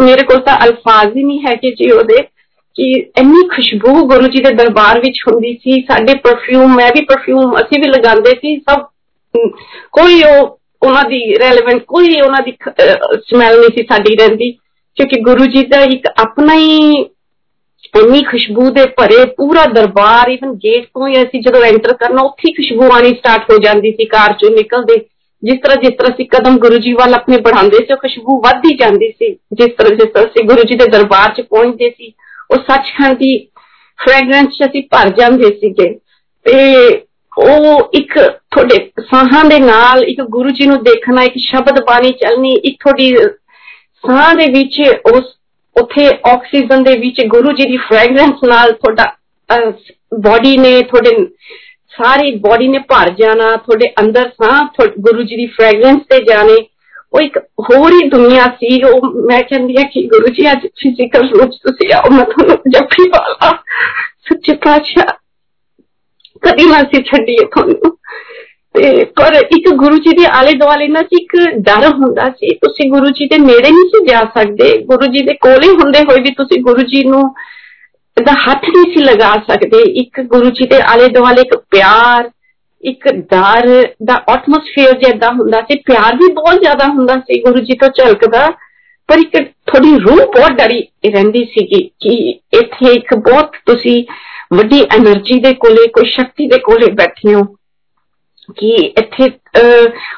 [0.00, 2.18] ਮੇਰੇ ਕੋਲ ਤਾਂ ਅਲਫਾਜ਼ ਹੀ ਨਹੀਂ ਹੈ ਕਿ ਜੀ ਉਹਦੇ
[2.77, 7.55] ਕਿ ਇੰਨੀ ਖੁਸ਼ਬੂ ਗੁਰੂ ਜੀ ਦੇ ਦਰਬਾਰ ਵਿੱਚ ਹੁੰਦੀ ਸੀ ਸਾਡੇ ਪਰਫਿਊਮ ਮੈਂ ਵੀ ਪਰਫਿਊਮ
[7.61, 8.83] ਅਸੀਂ ਵੀ ਲਗਾਉਂਦੇ ਸੀ ਸਭ
[9.91, 12.53] ਕੋਈ ਉਹ ਉਹਨਾਂ ਦੀ ਰੈਲੇਵੈਂਟ ਕੋਈ ਉਹਨਾਂ ਦੀ
[13.25, 14.51] ਸਮੈਲ ਨਹੀਂ ਸੀ ਸਾਡੀ ਰਹਿੰਦੀ
[14.97, 16.77] ਕਿਉਂਕਿ ਗੁਰੂ ਜੀ ਦਾ ਇੱਕ ਆਪਣਾ ਹੀ
[17.93, 22.51] ਇੰਨੀ ਖੁਸ਼ਬੂ ਦੇ ਭਰੇ ਪੂਰਾ ਦਰਬਾਰ ਇਵਨ ਗੇਟ ਤੋਂ ਹੀ ਅਸੀਂ ਜਦੋਂ ਐਂਟਰ ਕਰਨਾ ਉੱਥੇ
[22.53, 24.97] ਖੁਸ਼ਬੂ ਆਣੀ ਸਟਾਰਟ ਹੋ ਜਾਂਦੀ ਸੀ ਕਾਰ ਚੋਂ ਨਿਕਲਦੇ
[25.43, 28.75] ਜਿਸ ਤਰ੍ਹਾਂ ਜਿਸ ਤਰ੍ਹਾਂ ਅਸੀਂ ਕਦਮ ਗੁਰੂ ਜੀ ਵੱਲ ਆਪਣੇ ਬੜਾਉਂਦੇ ਸੀ ਉਹ ਖੁਸ਼ਬੂ ਵੱਧਦੀ
[28.75, 32.13] ਜਾਂਦੀ ਸੀ ਜਿਸ ਤਰ੍ਹਾਂ ਜਿਸ ਤਰ੍ਹਾਂ ਅਸੀਂ ਗੁਰੂ ਜੀ ਦੇ ਦਰਬਾਰ 'ਚ ਪਹੁੰਚਦੇ ਸੀ
[32.50, 33.36] ਉਹ ਸੱਚਖੰਡ ਦੀ
[33.98, 35.88] ਫ੍ਰੈਗਰੈਂਸ 'ਚ ਅਸੀਂ ਭਰ ਜਾਂਦੇ ਸੀਗੇ
[36.46, 36.58] ਤੇ
[37.32, 42.50] ਉਹ ਇੱਕ ਤੁਹਾਡੇ ਸਾਹਾਂ ਦੇ ਨਾਲ ਇੱਕ ਗੁਰੂ ਜੀ ਨੂੰ ਦੇਖਣਾ ਇੱਕ ਸ਼ਬਦ ਬਾਣੀ ਚੱਲਣੀ
[42.64, 43.14] ਇੱਕ ਤੁਹਾਡੀ
[44.04, 44.80] ਸਾਹ ਦੇ ਵਿੱਚ
[45.14, 45.24] ਉਸ
[45.76, 49.12] ਉੱਥੇ ਆਕਸੀਜਨ ਦੇ ਵਿੱਚ ਗੁਰੂ ਜੀ ਦੀ ਫ੍ਰੈਗਰੈਂਸ ਨਾਲ ਤੁਹਾਡਾ
[50.20, 51.16] ਬਾਡੀ ਨੇ ਤੁਹਾਡੇ
[51.92, 56.56] ਸਾਰੀ ਬਾਡੀ ਨੇ ਭਰ ਜਾਣਾ ਤੁਹਾਡੇ ਅੰਦਰ ਸਾਹ ਗੁਰੂ ਜੀ ਦੀ ਫ੍ਰੈਗਰੈਂਸ ਤੇ ਜਾਣੇ
[57.12, 61.28] ਉਹ ਇੱਕ ਹੋਰ ਹੀ ਦੁਨੀਆ ਸੀ ਉਹ ਮੈਂ ਕਹਿੰਦੀ ਆ ਕਿ ਗੁਰੂ ਜੀ ਅੱਜ ਫਿਜ਼ੀਕਲ
[61.28, 63.50] ਰੂਪ ਤੁਸੀਂ ਆਓ ਮੈਂ ਤੁਹਾਨੂੰ ਜੱਫੀ ਵਾਲਾ
[64.28, 65.12] ਸੱਚੇ ਪਾਤਸ਼ਾਹ
[66.42, 67.96] ਕਦੀ ਨਾ ਸੀ ਛੱਡੀਏ ਤੁਹਾਨੂੰ
[68.74, 73.08] ਤੇ ਪਰ ਇੱਕ ਗੁਰੂ ਜੀ ਦੇ ਆਲੇ ਦੁਆਲੇ ਨਾਲ ਇੱਕ ਡਰ ਹੁੰਦਾ ਸੀ ਤੁਸੀਂ ਗੁਰੂ
[73.08, 76.60] ਜੀ ਦੇ ਨੇੜੇ ਨਹੀਂ ਸੀ ਜਾ ਸਕਦੇ ਗੁਰੂ ਜੀ ਦੇ ਕੋਲੇ ਹੁੰਦੇ ਹੋਏ ਵੀ ਤੁਸੀਂ
[76.62, 77.22] ਗੁਰੂ ਜੀ ਨੂੰ
[78.16, 82.30] ਦਾ ਹੱਥ ਨਹੀਂ ਸੀ ਲਗਾ ਸਕਦੇ ਇੱਕ ਗੁਰੂ ਜੀ ਦੇ ਆਲੇ ਦੁਆਲੇ ਇੱਕ ਪਿਆਰ
[82.81, 87.77] ਇੱਕ ਡਰ ਦਾ ਐਟਮੋਸਫੇਅਰ ਜਿਆਦਾ ਹੁੰਦਾ ਸੀ ਪਿਆਰ ਵੀ ਬਹੁਤ ਜ਼ਿਆਦਾ ਹੁੰਦਾ ਸੀ ਗੁਰੂ ਜੀ
[87.77, 88.47] ਤੋਂ ਝਲਕਦਾ
[89.07, 91.65] ਪਰ ਇੱਕ ਥੋੜੀ ਰੂਹ ਬਹੁਤ ਡਰੀ ਰਹਿੰਦੀ ਸੀ
[91.99, 94.03] ਕਿ ਇੱਥੇ ਇੱਕ ਬਹੁਤ ਤੁਸੀਂ
[94.55, 97.43] ਵੱਡੀ એનર્ਜੀ ਦੇ ਕੋਲੇ ਕੋਈ ਸ਼ਕਤੀ ਦੇ ਕੋਲੇ ਬੈਠੇ ਹੋ
[98.57, 99.31] ਕਿ ਇੱਥੇ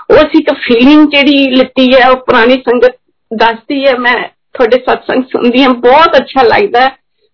[0.09, 2.95] ਉਹ ਸੀ ਇੱਕ ਫੀਲਿੰਗ ਜਿਹੜੀ ਲਿੱਤੀ ਹੈ ਉਹ ਪੁਰਾਣੀ ਸੰਗਤ
[3.35, 4.15] ਦੱਸਦੀ ਹੈ ਮੈਂ
[4.53, 6.87] ਤੁਹਾਡੇ satsang ਸੁਣਦੀ ਹਾਂ ਬਹੁਤ ਅੱਛਾ ਲੱਗਦਾ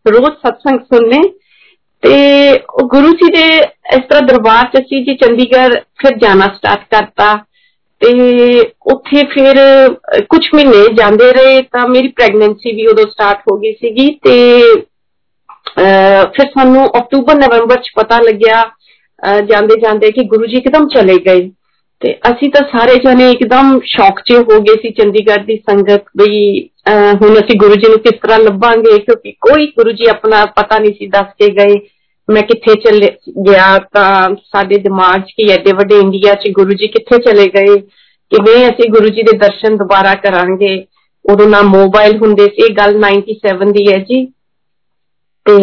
[0.08, 1.22] ਰੋਜ਼ satsang ਸੁਣਨੇ
[2.05, 3.47] ਤੇ ਗੁਰੂ ਜੀ ਦੇ
[3.95, 7.35] ਇਸ ਤਰ੍ਹਾਂ ਦਰਬਾਰ ਚ ਸੀ ਜੀ ਚੰਡੀਗੜ੍ਹ ਫਿਰ ਜਾਣਾ ਸਟਾਰਟ ਕਰਤਾ
[8.01, 9.59] ਤੇ ਉੱਥੇ ਫਿਰ
[10.31, 14.37] ਕੁਝ ਮਹੀਨੇ ਜਾਂਦੇ ਰਹੇ ਤਾਂ ਮੇਰੀ ਪ੍ਰੈਗਨੈਂਸੀ ਵੀ ਉਦੋਂ ਸਟਾਰਟ ਹੋ ਗਈ ਸੀਗੀ ਤੇ
[16.35, 18.65] ਫਿਰ ਸਾਨੂੰ ਅਕਤੂਬਰ ਨਵੰਬਰ ਚ ਪਤਾ ਲੱਗਿਆ
[19.43, 21.51] ਜਾਂਦੇ ਜਾਂਦੇ ਕਿ ਗੁਰੂ ਜੀ ਇੱਕਦਮ ਚਲੇ ਗਏ
[22.03, 26.69] ਤੇ ਅਸੀਂ ਤਾਂ ਸਾਰੇ ਜਣੇ ਇੱਕਦਮ ਸ਼ੌਕ 'ਚ ਹੋ ਗਏ ਸੀ ਚੰਡੀਗੜ੍ਹ ਦੀ ਸੰਗਤ ਵੀ
[27.23, 30.93] ਹੁਣ ਅਸੀਂ ਗੁਰੂ ਜੀ ਨੂੰ ਕਿਸ ਤਰ੍ਹਾਂ ਲੱਭਾਂਗੇ ਕਿਉਂਕਿ ਕੋਈ ਗੁਰੂ ਜੀ ਆਪਣਾ ਪਤਾ ਨਹੀਂ
[30.93, 31.79] ਸੀ ਦੱਸ ਕੇ ਗਏ
[32.29, 33.09] ਮੈਂ ਕਿੱਥੇ ਚਲੇ
[33.47, 37.77] ਗਿਆ ਤਾਂ ਸਾਡੇ ਦਿਮਾਗ 'ਚ ਕਿ ਐਡੇ ਵੱਡੇ ਇੰਡੀਆ 'ਚ ਗੁਰੂ ਜੀ ਕਿੱਥੇ ਚਲੇ ਗਏ
[38.33, 40.75] ਕਿਵੇਂ ਅਸੀਂ ਗੁਰੂ ਜੀ ਦੇ ਦਰਸ਼ਨ ਦੁਬਾਰਾ ਕਰਾਂਗੇ
[41.25, 44.27] ਉਦੋਂ ਨਾ ਮੋਬਾਈਲ ਹੁੰਦੇ ਸੀ ਇਹ ਗੱਲ 97 ਦੀ ਹੈ ਜੀ
[45.47, 45.57] ਤੇ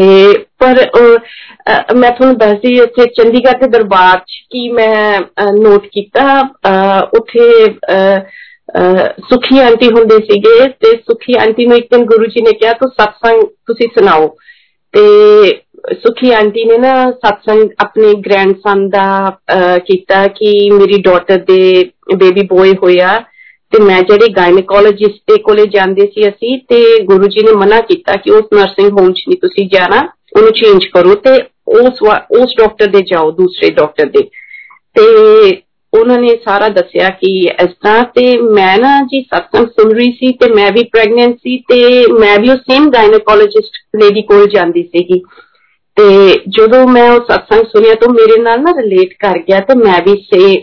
[0.59, 0.75] ਪਰ
[1.95, 5.19] ਮੈਂ ਤੁਹਾਨੂੰ ਦੱਸਦੀ ਉੱਥੇ ਚੰਡੀਗੜ੍ਹ ਦੇ ਦਰਬਾਰ 'ਚ ਕੀ ਮੈਂ
[5.53, 6.39] ਨੋਟ ਕੀਤਾ
[7.19, 7.47] ਉੱਥੇ
[9.29, 12.89] ਸੁਖੀ ਆਂਟੀ ਹੁੰਦੇ ਸੀਗੇ ਤੇ ਸੁਖੀ ਆਂਟੀ ਨੂੰ ਇੱਕ ਦਿਨ ਗੁਰੂ ਜੀ ਨੇ ਕਿਹਾ ਤੂੰ
[12.91, 14.27] ਸਤਸੰਗ ਤੁਸੀਂ ਸੁਣਾਓ
[14.93, 15.05] ਤੇ
[15.93, 19.31] ਸੁਖੀ ਆਂਟੀ ਨੇ ਨਾ ਸਤਸੰਗ ਆਪਣੇ ਗ੍ਰੈਂਡਸਨ ਦਾ
[19.85, 23.17] ਕੀਤਾ ਕਿ ਮੇਰੀ ਡਾਟਰ ਦੇ ਬੇਬੀ ਬੋਏ ਹੋਇਆ
[23.73, 28.15] ਤੇ ਮੈਂ ਜਿਹੜੇ ਗਾਇਨੋਕੋਲੋਜਿਸਟ ਦੇ ਕੋਲੇ ਜਾਂਦੇ ਸੀ ਅਸੀਂ ਤੇ ਗੁਰੂ ਜੀ ਨੇ ਮਨਾ ਕੀਤਾ
[28.15, 30.01] ਕਿ ਉਸ ਨਰਸਿੰਗ ਹੋਮ 'ਚ ਨਹੀਂ ਤੁਸੀਂ ਜਾਣਾ
[30.35, 31.37] ਉਹਨੂੰ ਚੇਂਜ ਕਰੋ ਤੇ
[31.77, 32.01] ਉਸ
[32.39, 34.21] ਉਸ ਡਾਕਟਰ ਦੇ ਜਾਓ ਦੂਸਰੇ ਡਾਕਟਰ ਦੇ
[34.95, 35.05] ਤੇ
[35.93, 40.31] ਉਹਨਾਂ ਨੇ ਸਾਰਾ ਦੱਸਿਆ ਕਿ ਇਸ ਤਰ੍ਹਾਂ ਤੇ ਮੈਂ ਨਾ ਜੀ ਸਤਸੰਗ ਸੁਣ ਰਹੀ ਸੀ
[40.33, 41.81] ਤੇ ਮੈਂ ਵੀ ਪ੍ਰੈਗਨੈਂਟ ਸੀ ਤੇ
[42.19, 45.21] ਮੈਂ ਵੀ ਉਹ ਸੇਮ ਗਾਇਨੋਕੋਲੋਜਿਸਟ ਲੇਡੀ ਕੋਲ ਜਾਂਦੀ ਸੀਗੀ
[45.97, 50.01] ਤੇ ਜਦੋਂ ਮੈਂ ਉਹ ਸਤਸੰਗ ਸੁਣਿਆ ਤਾਂ ਮੇਰੇ ਨਾਲ ਨਾ ਰਿਲੇਟ ਕਰ ਗਿਆ ਤੇ ਮੈਂ
[50.01, 50.55] ਵੀ ਸੇ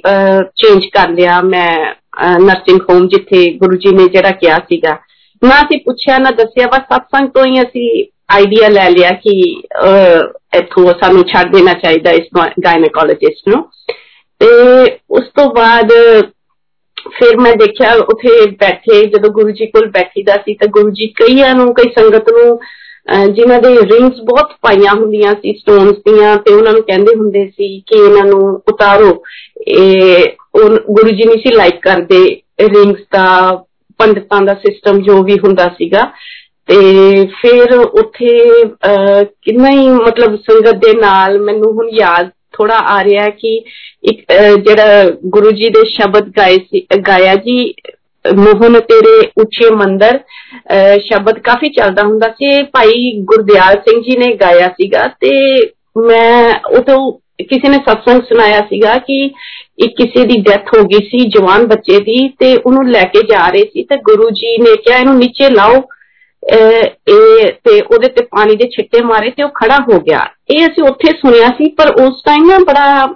[0.56, 1.94] ਚੇਂਜ ਕਰ ਲਿਆ ਮੈਂ
[2.40, 4.96] ਨਰਸਿੰਗ ਹੋਮ ਜਿੱਥੇ ਗੁਰੂ ਜੀ ਨੇ ਜਿਹੜਾ ਕਿਹਾ ਸੀਗਾ
[5.42, 7.88] ਨਾ ਅਸੀਂ ਪੁੱਛਿਆ ਨਾ ਦੱਸਿਆ ਬਸ ਸਤਸੰਗ ਤੋਂ ਹੀ ਅਸੀਂ
[8.30, 9.40] ਆਈਡੀਆ ਲੈ ਲਿਆ ਕਿ
[10.58, 12.28] ਇਥੋਂ ਸਾਨੂੰ ਛੱਡ ਦੇਣਾ ਚਾਹੀਦਾ ਇਸ
[12.64, 13.64] ਗਾਇਨੋਕੋਲੋਜਿਸਟ ਨੂੰ
[14.40, 14.46] ਤੇ
[15.10, 15.92] ਉਸ ਤੋਂ ਬਾਅਦ
[17.10, 21.54] ਫਿਰ ਮੈਂ ਦੇਖਿਆ ਉਥੇ ਬੈਠੇ ਜਦੋਂ ਗੁਰੂ ਜੀ ਕੋਲ ਬੈਠੀਦਾ ਸੀ ਤਾਂ ਗੁਰੂ ਜੀ ਕਈਆਂ
[21.54, 22.58] ਨੂੰ ਕਈ ਸੰਗਤ ਨੂੰ
[23.26, 27.80] ਜਿਨ੍ਹਾਂ ਦੇ ਰਿੰਗਸ ਬਹੁਤ ਪਾਈਆਂ ਹੁੰਦੀਆਂ ਸੀ ਸਟੋਨਸ ਦੀਆਂ ਤੇ ਉਹਨਾਂ ਨੂੰ ਕਹਿੰਦੇ ਹੁੰਦੇ ਸੀ
[27.80, 29.22] ਕਿ ਇਹਨਾਂ ਨੂੰ ਉਤਾਰੋ
[29.68, 30.26] ਇਹ
[30.90, 33.26] ਗੁਰੂ ਜੀ ਨਹੀਂ ਸੀ ਲਾਈਕ ਕਰਦੇ ਰਿੰਗਸ ਦਾ
[33.98, 36.02] ਪੰਡਤਾਂ ਦਾ ਸਿਸਟਮ ਜੋ ਵੀ ਹੁੰਦਾ ਸੀਗਾ
[36.66, 36.76] ਤੇ
[37.42, 38.38] ਫਿਰ ਉੱਥੇ
[39.42, 43.56] ਕਿੰਨਾ ਹੀ ਮਤਲਬ ਸੰਗਤ ਦੇ ਨਾਲ ਮੈਨੂੰ ਹੁਣ ਯਾਦ ਥੋੜਾ ਆ ਰਿਹਾ ਕਿ
[44.04, 44.24] ਇੱਕ
[44.66, 47.74] ਜਿਹੜਾ ਗੁਰੂ ਜੀ ਦੇ ਸ਼ਬਦ ਗਾਏ ਸੀ ਗਾਇਆ ਜੀ
[48.24, 50.18] ਮੋਹਨ ਤੇਰੇ ਉੱਚੇ ਮੰਦਰ
[50.98, 55.32] ਸ਼ਬਦ ਕਾਫੀ ਚੱਲਦਾ ਹੁੰਦਾ ਸੀ ਭਾਈ ਗੁਰਦਿਆਲ ਸਿੰਘ ਜੀ ਨੇ ਗਾਇਆ ਸੀਗਾ ਤੇ
[55.98, 56.98] ਮੈਂ ਉਹ ਤੋਂ
[57.38, 59.22] ਕਿਸੇ ਨੇ ਸਤਸੰਗ ਸੁਣਾਇਆ ਸੀਗਾ ਕਿ
[59.78, 63.48] ਇੱਕ ਕਿਸੇ ਦੀ ਡੈਥ ਹੋ ਗਈ ਸੀ ਜਵਾਨ ਬੱਚੇ ਦੀ ਤੇ ਉਹਨੂੰ ਲੈ ਕੇ ਜਾ
[63.48, 65.82] ਰਹੇ ਸੀ ਤੇ ਗੁਰੂ ਜੀ ਨੇ ਕਿਹਾ ਇਹਨੂੰ ਨੀਚੇ ਲਾਓ
[66.42, 70.82] ਇਹ ਤੇ ਉਹਦੇ ਤੇ ਪਾਣੀ ਦੇ ਛਿੱਟੇ ਮਾਰੇ ਤੇ ਉਹ ਖੜਾ ਹੋ ਗਿਆ ਇਹ ਅਸੀਂ
[70.82, 73.06] ਉੱਥੇ ਸੁਣਿਆ ਸੀ ਪਰ ਉਸ ਟਾਈਮ ਨਾ ਬੜਾ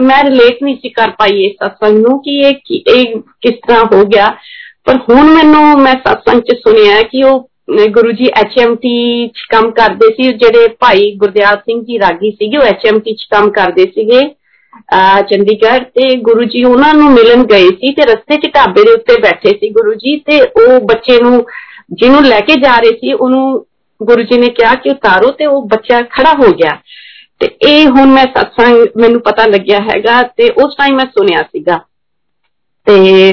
[0.00, 4.04] ਮੈਂ ਰਿਲੇਟ ਨਹੀਂ ਸੀ ਕਰ ਪਾਈ ਇਸ ਸਤਸੰਗ ਨੂੰ ਕਿ ਇਹ ਇਹ ਕਿਸ ਤਰ੍ਹਾਂ ਹੋ
[4.04, 4.30] ਗਿਆ
[4.86, 7.48] ਪਰ ਹੁਣ ਮੈਨੂੰ ਮੈਂ ਸਤਸੰਗ 'ਚ ਸੁਣਿਆ ਕਿ ਉਹ
[7.88, 12.64] ਗੁਰੂ ਜੀ ਐਚਐਮਟੀ 'ਚ ਕੰਮ ਕਰਦੇ ਸੀ ਜਿਹੜੇ ਭਾਈ ਗੁਰਦਿਆਲ ਸਿੰਘ ਜੀ ਰਾਗੀ ਸੀਗੇ ਉਹ
[12.64, 14.20] ਐਚਐਮਟੀ 'ਚ ਕੰਮ ਕਰਦੇ ਸੀਗੇ
[15.30, 19.20] ਚੰਡੀਗੜ੍ਹ ਤੇ ਗੁਰੂ ਜੀ ਉਹਨਾਂ ਨੂੰ ਮਿਲਣ ਗਏ ਸੀ ਤੇ ਰਸਤੇ 'ਚ ਢਾਬੇ ਦੇ ਉੱਤੇ
[19.20, 21.44] ਬੈਠੇ ਸੀ ਗੁਰੂ ਜੀ ਤੇ ਉਹ ਬੱਚੇ ਨੂੰ
[21.92, 23.64] ਜਿਹਨੂੰ ਲੈ ਕੇ ਜਾ ਰਹੇ ਸੀ ਉਹਨੂੰ
[24.00, 26.78] ਗੁਰੂ ਜੀ ਨੇ ਕਿਹਾ ਕਿ ਉਤਾਰੋ ਤੇ ਉਹ ਬੱਚਾ ਖੜਾ ਹੋ ਗਿਆ
[27.42, 31.78] ਤੇ ਇਹ ਹੁਣ ਮੈਂ ਸਤਸੰਗ ਮੈਨੂੰ ਪਤਾ ਲੱਗਿਆ ਹੈਗਾ ਤੇ ਉਸ ਟਾਈਮ ਮੈਂ ਸੁਣਿਆ ਸੀਗਾ
[32.86, 33.28] ਤੇ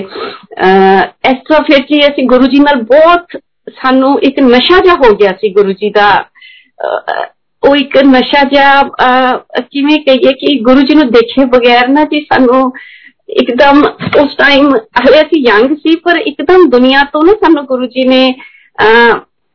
[1.25, 3.37] ਇਸ ਤਰ੍ਹਾਂ ਫਿਰ ਕੀ ਅਸੀਂ ਗੁਰੂ ਜੀ ਨਾਲ ਬਹੁਤ
[3.75, 6.09] ਸਾਨੂੰ ਇੱਕ ਨਸ਼ਾ ਜਿਹਾ ਹੋ ਗਿਆ ਸੀ ਗੁਰੂ ਜੀ ਦਾ
[7.63, 8.81] ਉਹ ਇੱਕ ਨਸ਼ਾ ਜਿਹਾ
[9.59, 12.71] ਕਿਵੇਂ ਕਹੀਏ ਕਿ ਗੁਰੂ ਜੀ ਨੂੰ ਦੇਖੇ ਬਗੈਰ ਨਾ ਜੀ ਸਾਨੂੰ
[13.29, 13.83] ਇੱਕਦਮ
[14.21, 18.33] ਉਸ ਟਾਈਮ ਹਲੇ ਅਸੀਂ ਯੰਗ ਸੀ ਪਰ ਇੱਕਦਮ ਦੁਨੀਆ ਤੋਂ ਨਾ ਸਾਨੂੰ ਗੁਰੂ ਜੀ ਨੇ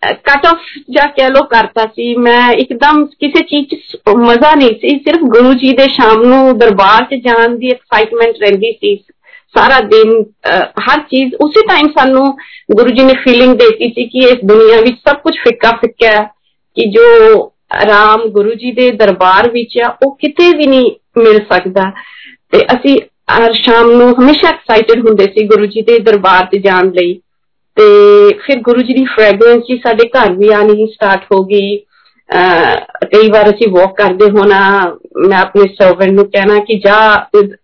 [0.05, 0.59] ਕੱਟ ਆਫ
[0.91, 5.53] ਜਾ ਕਹਿ ਲੋ ਕਰਤਾ ਸੀ ਮੈਂ ਇੱਕਦਮ ਕਿਸੇ ਚੀਜ਼ 'ਚ ਮਜ਼ਾ ਨਹੀਂ ਸੀ ਸਿਰਫ ਗੁਰੂ
[5.55, 8.97] ਜੀ ਦੇ ਸ਼ਾਮ ਨੂੰ ਦਰਬਾਰ 'ਚ ਜਾਣ ਦੀ ਐਕਸਾਈਟਮੈਂਟ ਰਹਿੰਦੀ ਸੀ
[9.55, 10.13] ਸਾਰਾ ਦਿਨ
[10.81, 12.27] ਹਰ ਚੀਜ਼ ਉਸੇ ਟਾਈਮ ਸਾਨੂੰ
[12.71, 16.25] ਗੁਰੂ ਜੀ ਨੇ ਫੀਲਿੰਗ ਦਿੱਤੀ ਸੀ ਕਿ ਇਸ ਦੁਨੀਆ ਵਿੱਚ ਸਭ ਕੁਝ ਫਿੱਕਾ ਫਿੱਕਾ ਹੈ
[16.77, 17.07] ਕਿ ਜੋ
[17.75, 21.91] ਆਰਾਮ ਗੁਰੂ ਜੀ ਦੇ ਦਰਬਾਰ ਵਿੱਚ ਆ ਉਹ ਕਿਤੇ ਵੀ ਨਹੀਂ ਮਿਲ ਸਕਦਾ
[22.53, 22.97] ਤੇ ਅਸੀਂ
[23.33, 27.19] ਹਰ ਸ਼ਾਮ ਨੂੰ ਹਮੇਸ਼ਾ ਐਕਸਾਈਟਡ ਹੁੰਦੇ ਸੀ ਗੁਰੂ ਜੀ ਦੇ ਦਰਬਾਰ ਤੇ ਜਾਣ ਲਈ
[27.77, 27.85] ਤੇ
[28.39, 31.77] ਫਿਰ ਗੁਰੂ ਜੀ ਦੀ ਫ੍ਰੈਗਰੈਂਸ ਜੀ ਸਾਡੇ ਘਰ ਵੀ ਆਣੀ ਸਟਾਰਟ ਹੋ ਗਈ
[33.13, 34.59] ਕਈ ਵਾਰ ਅਸੀਂ ਵਾਕ ਕਰਦੇ ਹੋਣਾ
[35.21, 36.99] मैं अपने सर्वेंट ਨੂੰ कहना कि जा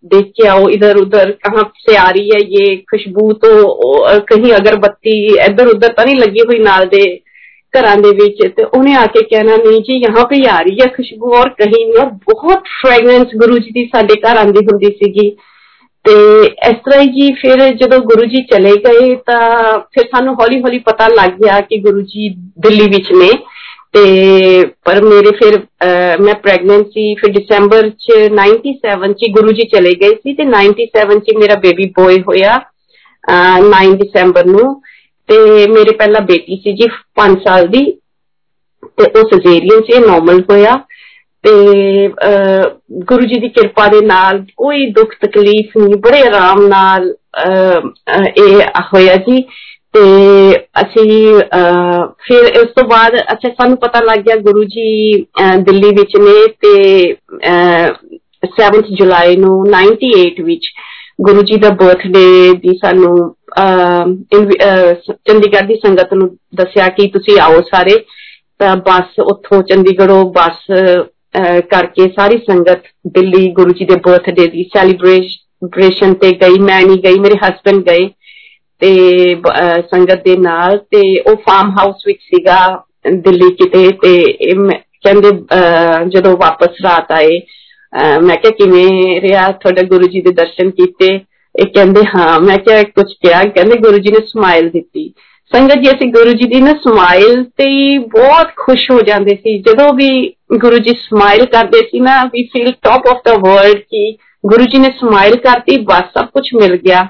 [0.06, 3.52] देख के आओ इधर उधर कहाँ से आ रही है ये खुशबू तो
[4.30, 5.14] कहीं अगरबत्ती
[5.44, 7.02] इधर उधर ਤਾਂ ਨਹੀਂ ਲੱਗੀ ਹੋਈ ਨਾਲ ਦੇ
[7.74, 10.88] ਘਰਾਂ ਦੇ ਵਿੱਚ ਤੇ ਉਹਨੇ ਆ ਕੇ ਕਹਿਣਾ ਨਹੀਂ ਜੀ यहाँ पे आ रही है
[10.96, 15.30] खुशबू और कहीं नहीं और बहुत फ्रेगरेंस ਗੁਰੂ ਜੀ ਦੀ ਸਾਡੇ ਘਰ ਆਂਦੀ ਹੁੰਦੀ ਸੀਗੀ
[16.05, 16.13] ਤੇ
[16.67, 21.07] ਇਸ ਤਰ੍ਹਾਂ ਜੀ ਫਿਰ ਜਦੋਂ ਗੁਰੂ ਜੀ ਚਲੇ ਗਏ ਤਾਂ ਫਿਰ ਸਾਨੂੰ ਹੌਲੀ ਹੌਲੀ ਪਤਾ
[21.07, 22.29] ਲੱਗ ਗਿਆ ਕਿ ਗੁਰੂ ਜੀ
[22.59, 23.29] ਦਿੱਲੀ ਵਿੱਚ ਨੇ
[23.93, 24.03] ਤੇ
[24.85, 25.57] ਪਰ ਮੇਰੇ ਫਿਰ
[26.21, 31.19] ਮੈਂ ਪ੍ਰੈਗਨੈਂਟ ਸੀ, ਫਿਰ ਦਸੰਬਰ ਚ 97 ਚ ਗੁਰੂ ਜੀ ਚਲੇ ਗਏ ਸੀ ਤੇ 97
[31.19, 32.59] ਚ ਮੇਰਾ ਬੇਬੀ ਬॉय ਹੋਇਆ
[33.65, 34.69] 9 ਦਸੰਬਰ ਨੂੰ
[35.29, 35.37] ਤੇ
[35.71, 37.83] ਮੇਰੇ ਪਹਿਲਾ ਬੇਟੀ ਸੀ ਜੀ 5 ਸਾਲ ਦੀ
[38.99, 40.73] ਤੇ ਉਹ ਸਜੇਰੀਅਨ ਸੀ ਨਾਰਮਲ ਹੋਇਆ।
[41.44, 42.08] ਤੇ
[43.04, 47.14] ਗੁਰੂ ਜੀ ਦੀ ਕਿਰਪਾ ਦੇ ਨਾਲ ਕੋਈ ਦੁੱਖ ਤਕਲੀਫ ਨਹੀਂ ਬੜੇ ਆਰਾਮ ਨਾਲ
[48.38, 48.60] ਇਹ
[48.94, 49.40] ਹੋਇਆ ਜੀ
[49.94, 50.00] ਤੇ
[50.80, 51.40] ਅਸੀਂ
[52.22, 55.22] ਫਿਰ ਉਸ ਤੋਂ ਬਾਅਦ ਅੱਛਾ ਸਾਨੂੰ ਪਤਾ ਲੱਗ ਗਿਆ ਗੁਰੂ ਜੀ
[55.58, 57.12] ਦਿੱਲੀ ਵਿੱਚ ਨੇ ਤੇ
[58.52, 60.68] 7th ਜੁਲਾਈ ਨੂੰ 98 ਵਿੱਚ
[61.20, 63.16] ਗੁਰੂ ਜੀ ਦਾ ਬਰਥਡੇ ਦੀ ਸਾਨੂੰ
[65.24, 67.98] ਚੰਡੀਗੜ੍ਹ ਦੀ ਸੰਗਤ ਨੂੰ ਦੱਸਿਆ ਕਿ ਤੁਸੀਂ ਆਓ ਸਾਰੇ
[68.58, 70.70] ਤਾਂ ਬੱਸ ਉੱਥੋਂ ਚੰਡੀਗੜ੍ਹੋਂ ਬੱਸ
[71.70, 77.18] ਕਰਕੇ ਸਾਰੀ ਸੰਗਤ ਦਿੱਲੀ ਗੁਰੂ ਜੀ ਦੇ ਬਰਥਡੇ ਦੀ ਸੈਲੀਬ੍ਰੇਸ਼ਨ ਤੇ ਗਈ ਮੈਂ ਨਹੀਂ ਗਈ
[77.18, 78.08] ਮੇਰੇ ਹਸਬੰਡ ਗਏ
[78.80, 78.94] ਤੇ
[79.92, 82.84] ਸੰਗਤ ਦੇ ਨਾਲ ਤੇ ਉਹ ਫਾਰਮ ਹਾਊਸ ਵਿੱਚ ਸੀਗਾ
[83.16, 84.16] ਦਿੱਲੀ ਕਿਤੇ ਤੇ
[85.04, 85.30] ਕਹਿੰਦੇ
[86.08, 87.40] ਜਦੋਂ ਵਾਪਸ ਰਾਤ ਆਏ
[88.22, 91.14] ਮੈਂ ਕਿਹਾ ਕਿਵੇਂ ਰਿਹਾ ਤੁਹਾਡੇ ਗੁਰੂ ਜੀ ਦੇ ਦਰਸ਼ਨ ਕੀਤੇ
[91.54, 95.12] ਇਹ ਕਹਿੰਦੇ ਹਾਂ ਮੈਂ ਕਿਹਾ ਕੁਝ ਕਿਹਾ ਕਹਿੰਦੇ ਗੁਰੂ ਜੀ ਨੇ ਸਮਾਈਲ ਦਿੱਤੀ
[95.52, 97.66] ਸੰਗਤ ਜੀ ਅਸੀਂ ਗੁਰੂ ਜੀ ਦੀ ਨਾ ਸਮਾਈਲ ਤੇ
[97.98, 100.08] ਬਹੁਤ ਖੁਸ਼ ਹੋ ਜਾਂਦੇ ਸੀ ਜਦੋਂ ਵੀ
[100.58, 104.10] ਗੁਰੂ ਜੀ ਸਮਾਈਲ ਕਰਦੇ ਸੀ ਨਾ ਵੀ feel top of the world ਕਿ
[104.46, 107.06] ਗੁਰੂ ਜੀ ਨੇ ਸਮਾਈਲ ਕਰਤੀ ਬਸ ਸਭ ਕੁਝ ਮਿਲ ਗਿਆ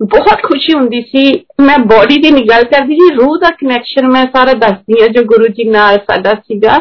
[0.00, 4.24] ਬਹੁਤ ਖੁਸ਼ੀ ਹੁੰਦੀ ਸੀ ਮੈਂ ਬੋਡੀ ਦੀ ਨਹੀਂ ਗੱਲ ਕਰਦੀ ਜੀ ਰੂਹ ਦਾ ਕਨੈਕਸ਼ਨ ਮੈਂ
[4.36, 6.78] ਸਾਰਾ ਦੱਸਦੀ ਹਾਂ ਜੋ ਗੁਰੂ ਜੀ ਨਾਲ ਸਾਡਾ ਸੀਗਾ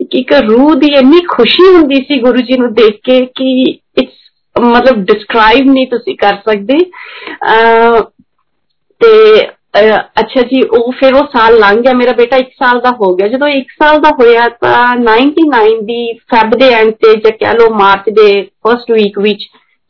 [0.00, 4.16] ਕਿ ਇੱਕ ਰੂਹ ਦੀ ਇੰਨੀ ਖੁਸ਼ੀ ਹੁੰਦੀ ਸੀ ਗੁਰੂ ਜੀ ਨੂੰ ਦੇਖ ਕੇ ਕਿ ਇਟਸ
[4.56, 6.78] ਮਤਲਬ ਡਿਸਕ੍ਰਾਈਬ ਨਹੀਂ ਤੁਸੀਂ ਕਰ ਸਕਦੇ
[9.00, 9.40] ਤੇ
[10.20, 13.28] ਅੱਛਾ ਜੀ ਉਹ ਫਿਰ ਉਹ ਸਾਲ ਲੰਘ ਗਿਆ ਮੇਰਾ ਬੇਟਾ 1 ਸਾਲ ਦਾ ਹੋ ਗਿਆ
[13.28, 17.70] ਜਦੋਂ 1 ਸਾਲ ਦਾ ਹੋਇਆ ਤਾਂ 99 ਦੀ ਫੈਬ ਦੇ ਐਂਡ ਤੇ ਜਾਂ ਕਹ ਲਓ
[17.70, 19.44] ਮਾਰਚ ਦੇ ਫਰਸਟ ਵੀਕ ਵਿੱਚ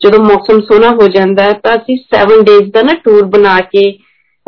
[0.04, 3.98] ਜਦੋਂ ਮੌਸਮ ਸੋਹਣਾ ਹੋ ਜਾਂਦਾ ਹੈ ਤਾਂ ਅਸੀਂ 7 ਡੇਜ਼ ਦਾ ਨਾ ਟੂਰ ਬਣਾ ਕੇ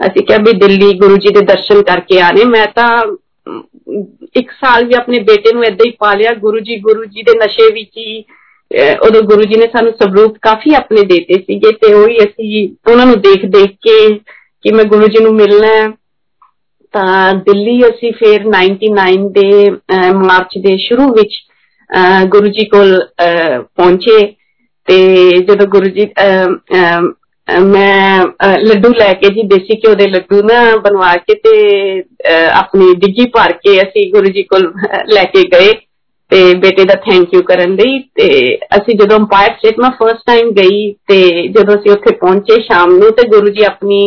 [0.07, 3.17] ਅਸੀਂ ਕਿਹਾ ਵੀ ਦਿੱਲੀ ਗੁਰੂ ਜੀ ਦੇ ਦਰਸ਼ਨ ਕਰਕੇ ਆਣੇ ਮੈਂ ਤਾਂ
[4.37, 7.73] ਇੱਕ ਸਾਲ ਵੀ ਆਪਣੇ ਬੇਟੇ ਨੂੰ ਏਦਾਂ ਹੀ ਪਾਲਿਆ ਗੁਰੂ ਜੀ ਗੁਰੂ ਜੀ ਦੇ ਨਸ਼ੇ
[7.73, 8.25] ਵਿੱਚ ਹੀ
[9.07, 13.21] ਉਦੋਂ ਗੁਰੂ ਜੀ ਨੇ ਸਾਨੂੰ ਸਬਰੂਪ ਕਾਫੀ ਆਪਣੇ ਦੇਤੇ ਸੀਗੇ ਤੇ ਉਹੀ ਅਸੀਂ ਉਹਨਾਂ ਨੂੰ
[13.21, 14.21] ਦੇਖ ਦੇਖ ਕੇ
[14.65, 15.89] ਕਿ ਮੈਂ ਗੁਰੂ ਜੀ ਨੂੰ ਮਿਲਣਾ ਹੈ
[16.95, 19.71] ਤਾਂ ਦਿੱਲੀ ਅਸੀਂ ਫਿਰ 99 ਦੇ
[20.13, 21.37] ਮਾਰਚ ਦੇ ਸ਼ੁਰੂ ਵਿੱਚ
[22.29, 22.99] ਗੁਰੂ ਜੀ ਕੋਲ
[23.77, 24.19] ਪਹੁੰਚੇ
[24.89, 24.99] ਤੇ
[25.41, 26.07] ਜਦੋਂ ਗੁਰੂ ਜੀ
[27.49, 28.25] ਮੈਂ
[28.59, 32.03] ਲੱਡੂ ਲੈ ਕੇ ਜੀ ਦੇਸੀ ਘਿਓ ਦੇ ਲੱਡੂ ਨਾ ਬਣਵਾ ਕੇ ਤੇ
[32.53, 34.73] ਆਪਣੀ ਡਿੱਗੀ ਭਰ ਕੇ ਅਸੀਂ ਗੁਰੂ ਜੀ ਕੋਲ
[35.15, 35.73] ਲੈ ਕੇ ਗਏ
[36.31, 38.29] ਤੇ ਬੇਟੇ ਦਾ ਥੈਂਕ ਯੂ ਕਰਨ ਲਈ ਤੇ
[38.77, 43.11] ਅਸੀਂ ਜਦੋਂ ਅੰਪਾਇਰ ਸਟੇਟ ਮੈਂ ਫਰਸਟ ਟਾਈਮ ਗਈ ਤੇ ਜਦੋਂ ਅਸੀਂ ਉੱਥੇ ਪਹੁੰਚੇ ਸ਼ਾਮ ਨੂੰ
[43.13, 44.01] ਤੇ ਗੁਰੂ ਜੀ ਆਪਣੀ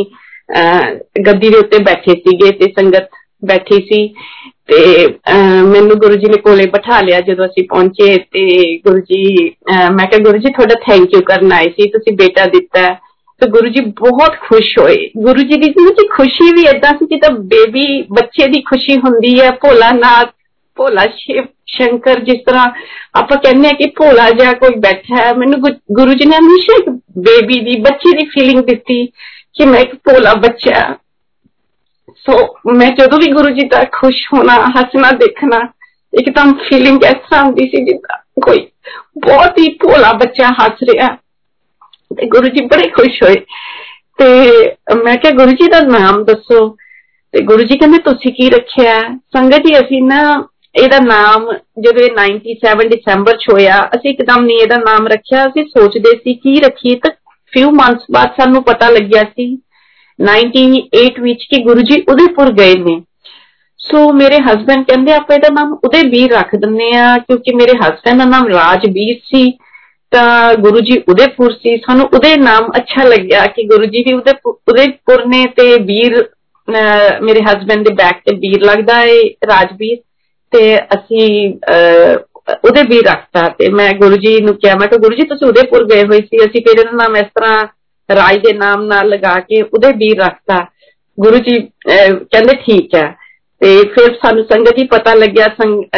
[1.27, 3.09] ਗੱਦੀ ਦੇ ਉੱਤੇ ਬੈਠੇ ਸੀਗੇ ਤੇ ਸੰਗਤ
[3.45, 4.07] ਬੈਠੀ ਸੀ
[4.67, 5.07] ਤੇ
[5.63, 8.45] ਮੈਨੂੰ ਗੁਰੂ ਜੀ ਨੇ ਕੋਲੇ ਬਿਠਾ ਲਿਆ ਜਦੋਂ ਅਸੀਂ ਪਹੁੰਚੇ ਤੇ
[8.77, 9.23] ਗੁਰੂ ਜੀ
[9.91, 12.95] ਮੈਂ ਕਿਹਾ ਗੁਰੂ ਜੀ ਤੁਹਾਡਾ ਥੈਂਕ ਯੂ ਕਰਨ ਆਏ ਸੀ ਤੁਸੀਂ ਬੇਟਾ ਦਿੱਤਾ
[13.41, 17.29] ਤੇ ਗੁਰੂ ਜੀ ਬਹੁਤ ਖੁਸ਼ ਹੋਏ ਗੁਰੂ ਜੀ ਦੀ ਕਿ ਖੁਸ਼ੀ ਵੀ ਇਦਾਂ ਸੀ ਜਿੱਦਾਂ
[17.45, 20.31] ਬੇਬੀ ਬੱਚੇ ਦੀ ਖੁਸ਼ੀ ਹੁੰਦੀ ਹੈ ਭੋਲਾ ਨਾਥ
[20.77, 22.67] ਭੋਲਾ ਸ਼ਿਵ ਸ਼ੰਕਰ ਜਿਸ ਤਰ੍ਹਾਂ
[23.15, 25.59] ਆਪਾਂ ਕਹਿੰਦੇ ਆ ਕਿ ਭੋਲਾ ਜਿਹਾ ਕੋਈ ਬੈਠਾ ਹੈ ਮੈਨੂੰ
[25.91, 29.05] ਗੁਰੂ ਜੀ ਨੇ ਹਮੇਸ਼ਾ ਇੱਕ ਬੇਬੀ ਦੀ ਬੱਚੇ ਦੀ ਫੀਲਿੰਗ ਦਿੱਤੀ
[29.57, 30.81] ਕਿ ਮੈਂ ਇੱਕ ਭੋਲਾ ਬੱਚਾ
[32.17, 32.37] ਸੋ
[32.73, 35.59] ਮੈਂ ਜਦੋਂ ਵੀ ਗੁਰੂ ਜੀ ਦਾ ਖੁਸ਼ ਹੋਣਾ ਹੱਸਣਾ ਦੇਖਣਾ
[36.13, 38.65] ਇੱਕਦਮ ਫੀਲਿੰਗ ਇਸ ਤਰ੍ਹਾਂ ਹੁੰਦੀ ਸੀ ਜਿੱਦਾਂ ਕੋਈ
[39.19, 41.07] ਬਹੁਤ ਹੀ ਭੋਲਾ ਬੱਚਾ ਹੱਸ ਰਿਹਾ
[42.11, 43.35] ਤੇ ਗੁਰੂ ਜੀ ਬੜੇ ਖੁਸ਼ ਹੋਏ
[44.19, 44.27] ਤੇ
[45.03, 46.67] ਮੈਂ ਕਿਹਾ ਗੁਰੂ ਜੀ ਦਾ ਨਾਮ ਦੱਸੋ
[47.33, 48.99] ਤੇ ਗੁਰੂ ਜੀ ਕਹਿੰਦੇ ਤੁਸੀਂ ਕੀ ਰੱਖਿਆ
[49.35, 50.21] ਸੰਗਤ ਜੀ ਅਸੀਂ ਨਾ
[50.75, 51.45] ਇਹਦਾ ਨਾਮ
[51.79, 56.33] ਜਦੋਂ ਇਹ 97 ਦਸੰਬਰ ਚ ਹੋਇਆ ਅਸੀਂ ਇੱਕਦਮ ਨਹੀਂ ਇਹਦਾ ਨਾਮ ਰੱਖਿਆ ਅਸੀਂ ਸੋਚਦੇ ਸੀ
[56.35, 57.11] ਕੀ ਰੱਖੀਏ ਤਾਂ
[57.53, 59.47] ਫਿਊ ਮੰਥਸ ਬਾਅਦ ਸਾਨੂੰ ਪਤਾ ਲੱਗਿਆ ਸੀ
[60.19, 63.01] 98 ਵਿੱਚ ਕਿ ਗੁਰੂ ਜੀ ਉਦੇਪੁਰ ਗਏ ਨੇ
[63.79, 68.25] ਸੋ ਮੇਰੇ ਹਸਬੰਡ ਕਹਿੰਦੇ ਆਪਾਂ ਇਹਦਾ ਨਾਮ ਉਦੇਬੀਰ ਰੱਖ ਦਿੰਨੇ ਆ ਕਿਉਂਕਿ ਮੇਰੇ ਹਸਬੰਡ ਦਾ
[68.25, 69.51] ਨਾਮ ਰਾਜਬੀਰ ਸੀ
[70.11, 75.25] ਤਾਂ ਗੁਰੂ ਜੀ ਉਦੇਪੁਰ ਸੀ ਸਾਨੂੰ ਉਦੇ ਨਾਮ ਅੱਛਾ ਲੱਗਿਆ ਕਿ ਗੁਰੂ ਜੀ ਵੀ ਉਦੇਪੁਰ
[75.25, 76.23] ਨੇ ਤੇ ਵੀਰ
[77.21, 79.97] ਮੇਰੇ ਹਸਬੰਡ ਦੇ ਬੈਕ ਤੇ ਵੀਰ ਲੱਗਦਾ ਏ ਰਾਜਵੀਰ
[80.51, 81.53] ਤੇ ਅਸੀਂ
[82.63, 85.83] ਉਹਦੇ ਵੀ ਰੱਖਤਾ ਤੇ ਮੈਂ ਗੁਰੂ ਜੀ ਨੂੰ ਕਿਹਾ ਮੈਂ ਕਿ ਗੁਰੂ ਜੀ ਤੁਸੀਂ ਉਦੇਪੁਰ
[85.85, 87.65] ਗਏ ਹੋਏ ਸੀ ਅਸੀਂ ਫਿਰ ਇਹਦਾ ਨਾਮ ਇਸ ਤਰ੍ਹਾਂ
[88.09, 90.65] ਰਾਜ ਦੇ ਨਾਮ ਨਾਲ ਲਗਾ ਕੇ ਉਹਦੇ ਵੀਰ ਰੱਖਤਾ
[91.19, 93.15] ਗੁਰੂ ਜੀ ਕਹਿੰਦੇ ਠੀਕ ਹੈ
[93.61, 95.47] ਤੇ ਫਿਰ ਸਾਨੂੰ ਸੰਗਤ ਜੀ ਪਤਾ ਲੱਗਿਆ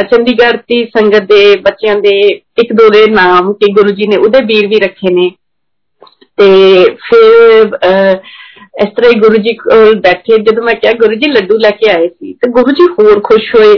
[0.01, 2.17] ਚੰਡੀਗੜ੍ਹ ਦੀ ਸੰਗਤ ਦੇ ਬੱਚਿਆਂ ਦੇ
[2.58, 5.29] ਇੱਕ ਦੋ ਦੇ ਨਾਮ ਕਿ ਗੁਰੂ ਜੀ ਨੇ ਉਹਦੇ ਵੀਰ ਵੀ ਰੱਖੇ ਨੇ
[6.38, 6.47] ਤੇ
[6.86, 7.77] ਫਿਰ
[8.84, 11.91] ਇਸ ਤਰ੍ਹਾਂ ਹੀ ਗੁਰੂ ਜੀ ਕੋਲ ਬੈਠੇ ਜਦੋਂ ਮੈਂ ਕਿਹਾ ਗੁਰੂ ਜੀ ਲੱਡੂ ਲੈ ਕੇ
[11.91, 13.73] ਆਏ ਸੀ ਤੇ ਗੁਰੂ ਜੀ ਹੋਰ ਖੁਸ਼ ਹੋਏ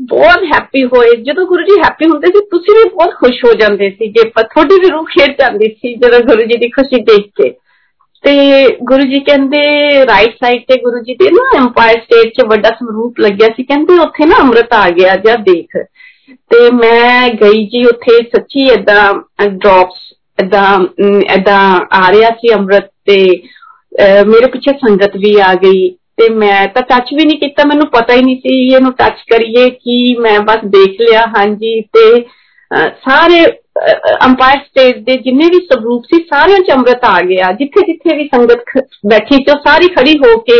[0.00, 3.90] ਬਹੁਤ ਹੈਪੀ ਹੋਏ ਜਦੋਂ ਗੁਰੂ ਜੀ ਹੈਪੀ ਹੁੰਦੇ ਸੀ ਤੁਸੀਂ ਵੀ ਬਹੁਤ ਖੁਸ਼ ਹੋ ਜਾਂਦੇ
[3.90, 7.50] ਸੀ ਜੇ ਤੁਹਾਡੀ ਵੀ ਰੂਹ ਖੇਡ ਜਾਂਦੀ ਸੀ ਜਦੋਂ ਗੁਰੂ ਜੀ ਦੀ ਖੁਸ਼ੀ ਦੇਖ ਕੇ
[8.24, 8.32] ਤੇ
[8.82, 9.62] ਗੁਰੂ ਜੀ ਕਹਿੰਦੇ
[10.06, 13.98] ਰਾਈਟ ਸਾਈਡ ਤੇ ਗੁਰੂ ਜੀ ਦੇ ਨਾ ਐਮਪਾਇਰ ਸਟੇਟ 'ਚ ਵੱਡਾ ਸਰੂਪ ਲੱਗਿਆ ਸੀ ਕਹਿੰਦੇ
[13.98, 15.76] ਉੱਥੇ ਨਾ ਅੰਮ੍ਰਿਤ ਆ ਗਿਆ ਜਾਂ ਦੇਖ
[16.50, 19.12] ਤੇ ਮੈਂ ਗਈ ਜੀ ਉੱਥੇ ਸੱਚੀ ਇਦਾਂ
[19.48, 20.78] ਡ੍ਰੌਪਸ ਇਦਾਂ
[21.34, 23.42] ਇਦਾਂ ਆ ਰਿਹਾ ਸੀ ਅੰਮ੍ਰਿਤ ਤੇ
[24.26, 28.14] ਮੇਰੇ ਪਿੱਛੇ ਸੰਗਤ ਵੀ ਆ ਗਈ ਤੇ ਮੈਂ ਤਾਂ ਟੱਚ ਵੀ ਨਹੀਂ ਕੀਤਾ ਮੈਨੂੰ ਪਤਾ
[28.14, 32.24] ਹੀ ਨਹੀਂ ਸੀ ਇਹਨੂੰ ਟੱਚ ਕਰੀਏ ਕਿ ਮੈਂ ਬਸ ਦੇਖ ਲਿਆ ਹਾਂਜੀ ਤੇ
[33.08, 33.44] ਸਾਰੇ
[34.24, 38.28] ਅੰਪਾਇਰ ਸਟੇਜ ਦੇ ਜਿੰਨੇ ਵੀ ਸਰੂਪ ਸੀ ਸਾਰਿਆਂ ਚ ਅੰਮ੍ਰਿਤ ਆ ਗਿਆ ਜਿੱਥੇ ਜਿੱਥੇ ਵੀ
[38.34, 40.58] ਸੰਗਤ ਬੈਠੀ ਸੀ ਸਾਰੀ ਖੜੀ ਹੋ ਕੇ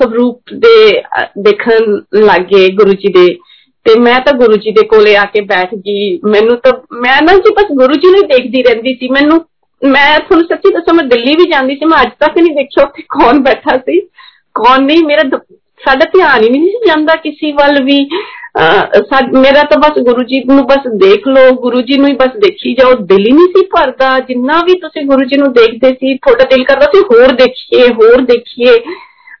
[0.00, 1.02] ਸਰੂਪ ਦੇ
[1.38, 3.26] ਦੇਖਣ ਲੱਗੇ ਗੁਰੂ ਜੀ ਦੇ
[3.86, 7.32] ਤੇ ਮੈਂ ਤਾਂ ਗੁਰੂ ਜੀ ਦੇ ਕੋਲੇ ਆ ਕੇ ਬੈਠ ਗਈ ਮੈਨੂੰ ਤਾਂ ਮੈਂ ਨਾ
[7.32, 9.44] ਜੀ ਬਸ ਗੁਰੂ ਜੀ ਨੂੰ ਦੇਖਦੀ ਰਹਿੰਦੀ ਸੀ ਮੈਨੂੰ
[9.82, 13.02] ਮੈਂ ਤੁਹਾਨੂੰ ਸੱਚੀ ਦੱਸਾਂ ਮੈਂ ਦਿੱਲੀ ਵੀ ਜਾਂਦੀ ਸੀ ਮੈਂ ਅੱਜ ਤੱਕ ਨਹੀਂ ਦੇਖਿਆ ਉੱਥੇ
[13.08, 14.00] ਕੌਣ ਬੈਠਾ ਸੀ
[14.54, 15.28] ਕੌਣ ਨਹੀਂ ਮੇਰਾ
[15.80, 17.98] ਸਾਡਾ ਧਿਆਨ ਹੀ ਨਹੀਂ ਸੀ ਜਾਂਦਾ ਕਿਸੇ ਵੱਲ ਵੀ
[19.34, 22.74] ਮੇਰਾ ਤਾਂ ਬਸ ਗੁਰੂ ਜੀ ਨੂੰ ਬਸ ਦੇਖ ਲਓ ਗੁਰੂ ਜੀ ਨੂੰ ਹੀ ਬਸ ਦੇਖੀ
[22.74, 26.44] ਜਾਓ ਦਿਲ ਹੀ ਨਹੀਂ ਸੀ ਭਰਦਾ ਜਿੰਨਾ ਵੀ ਤੁਸੀਂ ਗੁਰੂ ਜੀ ਨੂੰ ਦੇਖਦੇ ਸੀ ਤੁਹਾਡਾ
[26.44, 28.78] ਦਿਲ ਕਰਦਾ ਸੀ ਹੋਰ ਦੇਖੀਏ ਹੋਰ ਦੇਖੀਏ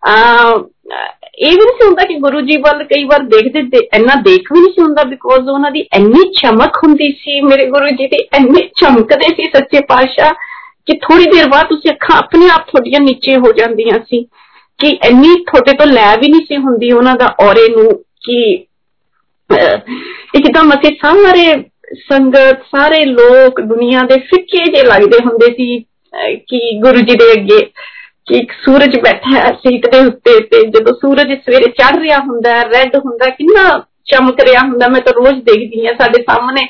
[0.06, 0.14] ਆ
[1.38, 4.60] ਇਹ ਵੀ ਨਹੀਂ ਹੁੰਦਾ ਕਿ ਗੁਰੂ ਜੀ ਵੱਲ ਕਈ ਵਾਰ ਦੇਖਦੇ ਤੇ ਇੰਨਾ ਦੇਖ ਵੀ
[4.60, 8.68] ਨਹੀਂ ਸੀ ਹੁੰਦਾ ਬਿਕੋਜ਼ ਉਹਨਾਂ ਦੀ ਇੰਨੀ ਚਮਕ ਹੁੰਦੀ ਸੀ ਮੇਰੇ ਗੁਰੂ ਜੀ ਦੀ ਇੰਨੇ
[8.76, 10.32] ਚਮਕਦੇ ਸੀ ਸੱਚੇ ਪਾਤਸ਼ਾਹ
[10.86, 14.24] ਕਿ ਥੋੜੀ ਦੇਰ ਬਾਅਦ ਤੁਸੀਂ ਅੱਖਾਂ ਆਪਣੇ ਆਪ ਤੁਹਾਡੀਆਂ ਨੀਚੇ ਹੋ ਜਾਂਦੀਆਂ ਸੀ
[14.78, 18.40] ਕਿ ਇੰਨੀ ਤੁਹਾਡੇ ਤੋਂ ਲੈ ਵੀ ਨਹੀਂ ਸੀ ਹੁੰਦੀ ਉਹਨਾਂ ਦਾ ਔਰੇ ਨੂੰ ਕਿ
[20.34, 21.52] ਇੱਕਦਮ ਅਸੀਂ ਸਾਰੇ
[21.94, 25.78] ਸੰਗਤ ਸਾਰੇ ਲੋਕ ਦੁਨੀਆ ਦੇ ਫਿੱਕੇ ਜੇ ਲੱਗਦੇ ਹੁੰਦੇ ਸੀ
[26.48, 27.60] ਕਿ ਗੁਰੂ ਜੀ ਦੇ ਅੱਗੇ
[28.26, 32.50] ਕਿ ਇੱਕ ਸੂਰਜ ਬੈਠਾ ਹੈ ਸੀਟ ਦੇ ਉੱਤੇ ਤੇ ਜਦੋਂ ਸੂਰਜ ਸਵੇਰੇ ਚੜ ਰਿਹਾ ਹੁੰਦਾ
[32.50, 33.64] ਹੈ ਰੈੱਡ ਹੁੰਦਾ ਕਿੰਨਾ
[34.04, 36.66] ਚਮਕ ਰਿਹਾ ਹੁੰਦਾ ਮੈਂ ਤਾਂ ਰੋਜ਼ ਦੇਖਦੀ ਆ ਸਾਡੇ ਸਾਹਮਣੇ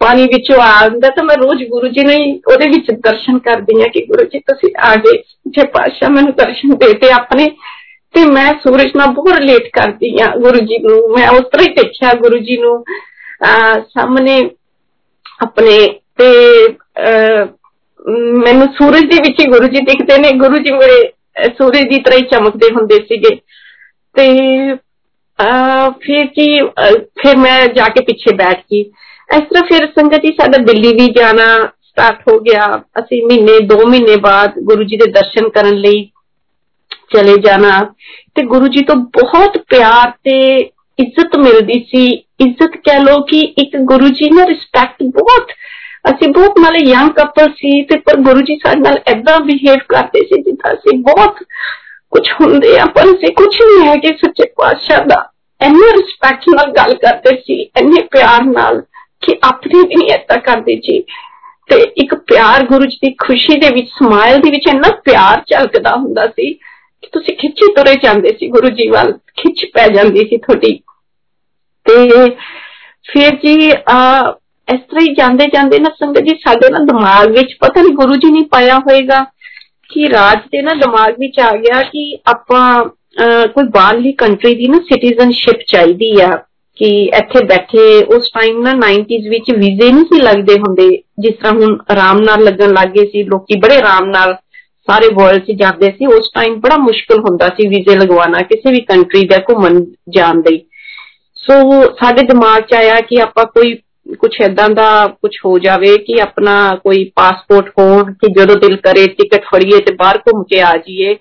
[0.00, 2.14] ਪਾਣੀ ਵਿੱਚੋਂ ਆਉਂਦਾ ਤਾਂ ਮੈਂ ਰੋਜ਼ ਗੁਰੂ ਜੀ ਨੂੰ
[2.52, 6.76] ਉਹਦੇ ਵਿੱਚ ਦਰਸ਼ਨ ਕਰਦੀ ਆ ਕਿ ਗੁਰੂ ਜੀ ਤੁਸੀਂ ਆ ਗਏ ਜੇ ਪਾਸ਼ਾ ਮੈਨੂੰ ਦਰਸ਼ਨ
[6.76, 7.48] ਦੇਤੇ ਆਪਣੇ
[8.14, 11.74] ਤੇ ਮੈਂ ਸੂਰਜ ਨਾਲ ਬਹੁਤ ਰਿਲੇਟ ਕਰਦੀ ਆ ਗੁਰੂ ਜੀ ਨੂੰ ਮੈਂ ਉਸ ਤਰ੍ਹਾਂ ਹੀ
[11.74, 12.84] ਦੇਖਿਆ ਗੁਰੂ ਜੀ ਨੂੰ
[13.88, 14.38] ਸਾਹਮਣੇ
[15.42, 15.76] ਆਪਣੇ
[16.18, 16.28] ਤੇ
[18.38, 21.02] ਮੈਨੂੰ ਸੂਰਜ ਦੇ ਵਿੱਚ ਹੀ ਗੁਰੂ ਜੀ ਦਿਖਦੇ ਨੇ ਗੁਰੂ ਜੀ ਮੇਰੇ
[21.48, 23.34] ਸੂਰਜ ਦੀ ਤਰ੍ਹਾਂ ਹੀ ਚਮਕਦੇ ਹੁੰਦੇ ਸੀਗੇ
[24.14, 24.28] ਤੇ
[26.00, 26.46] ਫਿਰ ਕੀ
[27.20, 28.84] ਫਿਰ ਮੈਂ ਜਾ ਕੇ ਪਿੱਛੇ ਬੈਠ ਗਈ
[29.28, 31.46] ਇਸ ਤਰ੍ਹਾਂ ਫਿਰ ਸੰਗਤ ਜੀ ਸਾਡਾ ਦਿੱਲੀ ਵੀ ਜਾਣਾ
[31.84, 32.66] ਸਟਾਰਟ ਹੋ ਗਿਆ
[32.98, 36.04] ਅਸੀਂ ਮਹੀਨੇ 2 ਮਹੀਨੇ ਬਾਅਦ ਗੁਰੂ ਜੀ ਦੇ ਦਰਸ਼ਨ ਕਰਨ ਲਈ
[37.10, 37.78] ਚਲੇ ਜਾਣਾ
[38.36, 40.38] ਤੇ ਗੁਰੂ ਜੀ ਤੋਂ ਬਹੁਤ ਪਿਆਰ ਤੇ
[40.98, 42.04] ਇੱਜ਼ਤ ਮਿਲਦੀ ਸੀ
[42.40, 45.52] ਇੱਜ਼ਤ ਕਹਿ ਲੋ ਕਿ ਇੱਕ ਗੁਰੂ ਜੀ ਨਾਲ ਰਿਸਪੈਕਟ ਬਹੁਤ
[46.10, 50.20] ਅਸੀਂ ਬਹੁਤ ਨਾਲੇ ਯੰਗ ਕਪਲ ਸੀ ਤੇ ਪਰ ਗੁਰੂ ਜੀ ਸਾਡੇ ਨਾਲ ਐਦਾਂ ਬਿਹੇਵ ਕਰਦੇ
[50.24, 51.42] ਸੀ ਜਿੱਦਾਂ ਅਸੀਂ ਬਹੁਤ
[52.12, 55.22] ਕੁਝ ਹੁੰਦੇ ਆ ਪਰ ਅਸੀਂ ਕੁਝ ਨਹੀਂ ਹੈ ਕਿ ਸੱਚੇ ਪਾਤਸ਼ਾਹ ਦਾ
[55.60, 58.82] ਇੰਨੇ ਰਿਸਪੈਕਟ ਨਾਲ ਗੱਲ ਕਰਦੇ ਸੀ ਇੰਨੇ ਪਿਆਰ ਨਾਲ
[59.22, 61.00] ਕਿ ਆਪਣੇ ਵੀ ਨਹੀਂ ਐਦਾਂ ਕਰਦੇ ਜੀ
[61.70, 65.94] ਤੇ ਇੱਕ ਪਿਆਰ ਗੁਰੂ ਜੀ ਦੀ ਖੁਸ਼ੀ ਦੇ ਵਿੱਚ ਸਮਾਈਲ ਦੇ ਵਿੱਚ ਇੰਨਾ ਪਿਆਰ ਝਲਕਦਾ
[65.96, 70.36] ਹੁੰਦਾ ਸੀ ਕਿ ਤੁਸੀਂ ਖਿੱਚੀ ਤੁਰੇ ਜਾਂਦੇ ਸੀ ਗੁਰੂ ਜੀ ਵੱਲ ਖਿੱਚ ਪੈ ਜਾਂਦੀ ਸੀ
[70.36, 70.72] ਤੁਹਾਡੀ
[71.86, 72.28] ਤੇ
[73.04, 74.00] ਫਿਰ ਜੀ ਆ
[74.68, 78.16] ਇਸ ਤਰ੍ਹਾਂ ਹੀ ਜਾਂਦੇ ਜਾਂਦੇ ਨਾ ਸੰਗਤ ਜੀ ਸਾਡੇ ਨਾ ਦਿਮਾਗ ਵਿੱਚ ਪਤਾ ਨਹੀਂ ਗੁਰੂ
[78.16, 79.20] ਜੀ ਨੇ ਪਾਇਆ ਹੋਏਗਾ
[79.90, 82.84] ਕਿ ਰਾਜ ਦੇ ਨਾ ਦਿਮਾਗ ਵਿੱਚ ਆ ਗਿਆ ਕਿ ਆਪਾਂ
[83.46, 86.30] ਕੋਈ ਬਾਹਰਲੀ ਕੰਟਰੀ ਦੀ ਨਾ ਸਿਟੀਜ਼ਨਸ਼ਿਪ ਚਾਹੀਦੀ ਆ
[86.78, 87.82] ਕਿ ਇੱਥੇ ਬੈਠੇ
[88.16, 92.44] ਉਸ ਟਾਈਮ ਨਾ 90s ਵਿੱਚ ਵੀਜ਼ੇ ਨਹੀਂ ਸੀ ਲੱਗਦੇ ਹੁੰਦੇ ਜਿਸ ਤਰ੍ਹਾਂ ਹੁਣ ਆਰਾਮ ਨਾਲ
[92.44, 94.34] ਲੱਗਣ ਲੱਗੇ ਸੀ ਲੋਕੀ ਬੜੇ ਆਰਾਮ ਨਾਲ
[94.88, 98.80] ਸਾਰੇ ਵਰਲਡ 'ਚ ਜਾਂਦੇ ਸੀ ਉਸ ਟਾਈਮ ਬੜਾ ਮੁਸ਼ਕਲ ਹੁੰਦਾ ਸੀ ਵੀਜ਼ੇ ਲਗਵਾਉਣਾ ਕਿਸੇ ਵੀ
[98.80, 100.60] ਕੰਟਰੀ ਦਾ ਘੁੰਮਣ ਜਾਣ ਲਈ
[101.36, 101.54] ਸੋ
[101.92, 103.74] ਸਾਡੇ ਦਿਮਾਗ 'ਚ ਆਇਆ ਕਿ ਆਪਾਂ ਕੋਈ
[104.18, 109.06] ਕੁਝ ਐਦਾਂ ਦਾ ਕੁਝ ਹੋ ਜਾਵੇ ਕਿ ਆਪਣਾ ਕੋਈ ਪਾਸਪੋਰਟ ਹੋਣ ਕਿ ਜਦੋਂ ਦਿਲ ਕਰੇ
[109.06, 111.14] ਟਿਕਟ ਫੜੀਏ ਤੇ ਬਾਹਰ ਘੁੰਮ ਕੇ ਆ ਜਾਈਏ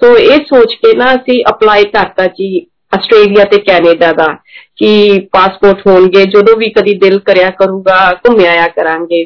[0.00, 4.26] ਸੋ ਇਹ ਸੋਚ ਕੇ ਨਾ ਅਸੀਂ ਅਪਲਾਈ ਕਰਤਾ ਜੀ ਆਸਟ੍ਰੇਲੀਆ ਤੇ ਕੈਨੇਡਾ ਦਾ
[4.76, 9.24] ਕਿ ਪਾਸਪੋਰਟ ਹੋਣਗੇ ਜਦੋਂ ਵੀ ਕਦੀ ਦਿਲ ਕਰਿਆ ਕਰੂਗਾ ਘੁੰਮ ਆਇਆ ਕਰਾਂਗੇ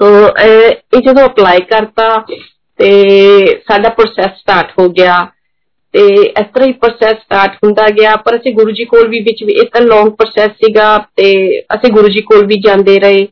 [0.00, 0.06] ਸੋ
[0.42, 2.08] ਇਹ ਜਦੋਂ ਅਪਲਾਈ ਕਰਤਾ
[2.78, 2.90] ਤੇ
[3.68, 5.26] ਸਾਡਾ ਪ੍ਰੋਸੈਸ ਸਟਾਰਟ ਹੋ ਗਿਆ
[5.94, 9.42] ਤੇ ਇਸ ਤਰ੍ਹਾਂ ਹੀ ਪ੍ਰੋਸੈਸ ਸਟਾਰਟ ਹੁੰਦਾ ਗਿਆ ਪਰ ਅਸੀਂ ਗੁਰੂ ਜੀ ਕੋਲ ਵੀ ਵਿੱਚ
[9.42, 11.32] ਇਹ ਤਾਂ ਲੌਂਗ ਪ੍ਰੋਸੈਸ ਸੀਗਾ ਤੇ
[11.74, 13.26] ਅਸੀਂ ਗੁਰੂ ਜੀ ਕੋਲ ਵੀ ਜਾਂਦੇ ਰਹੇ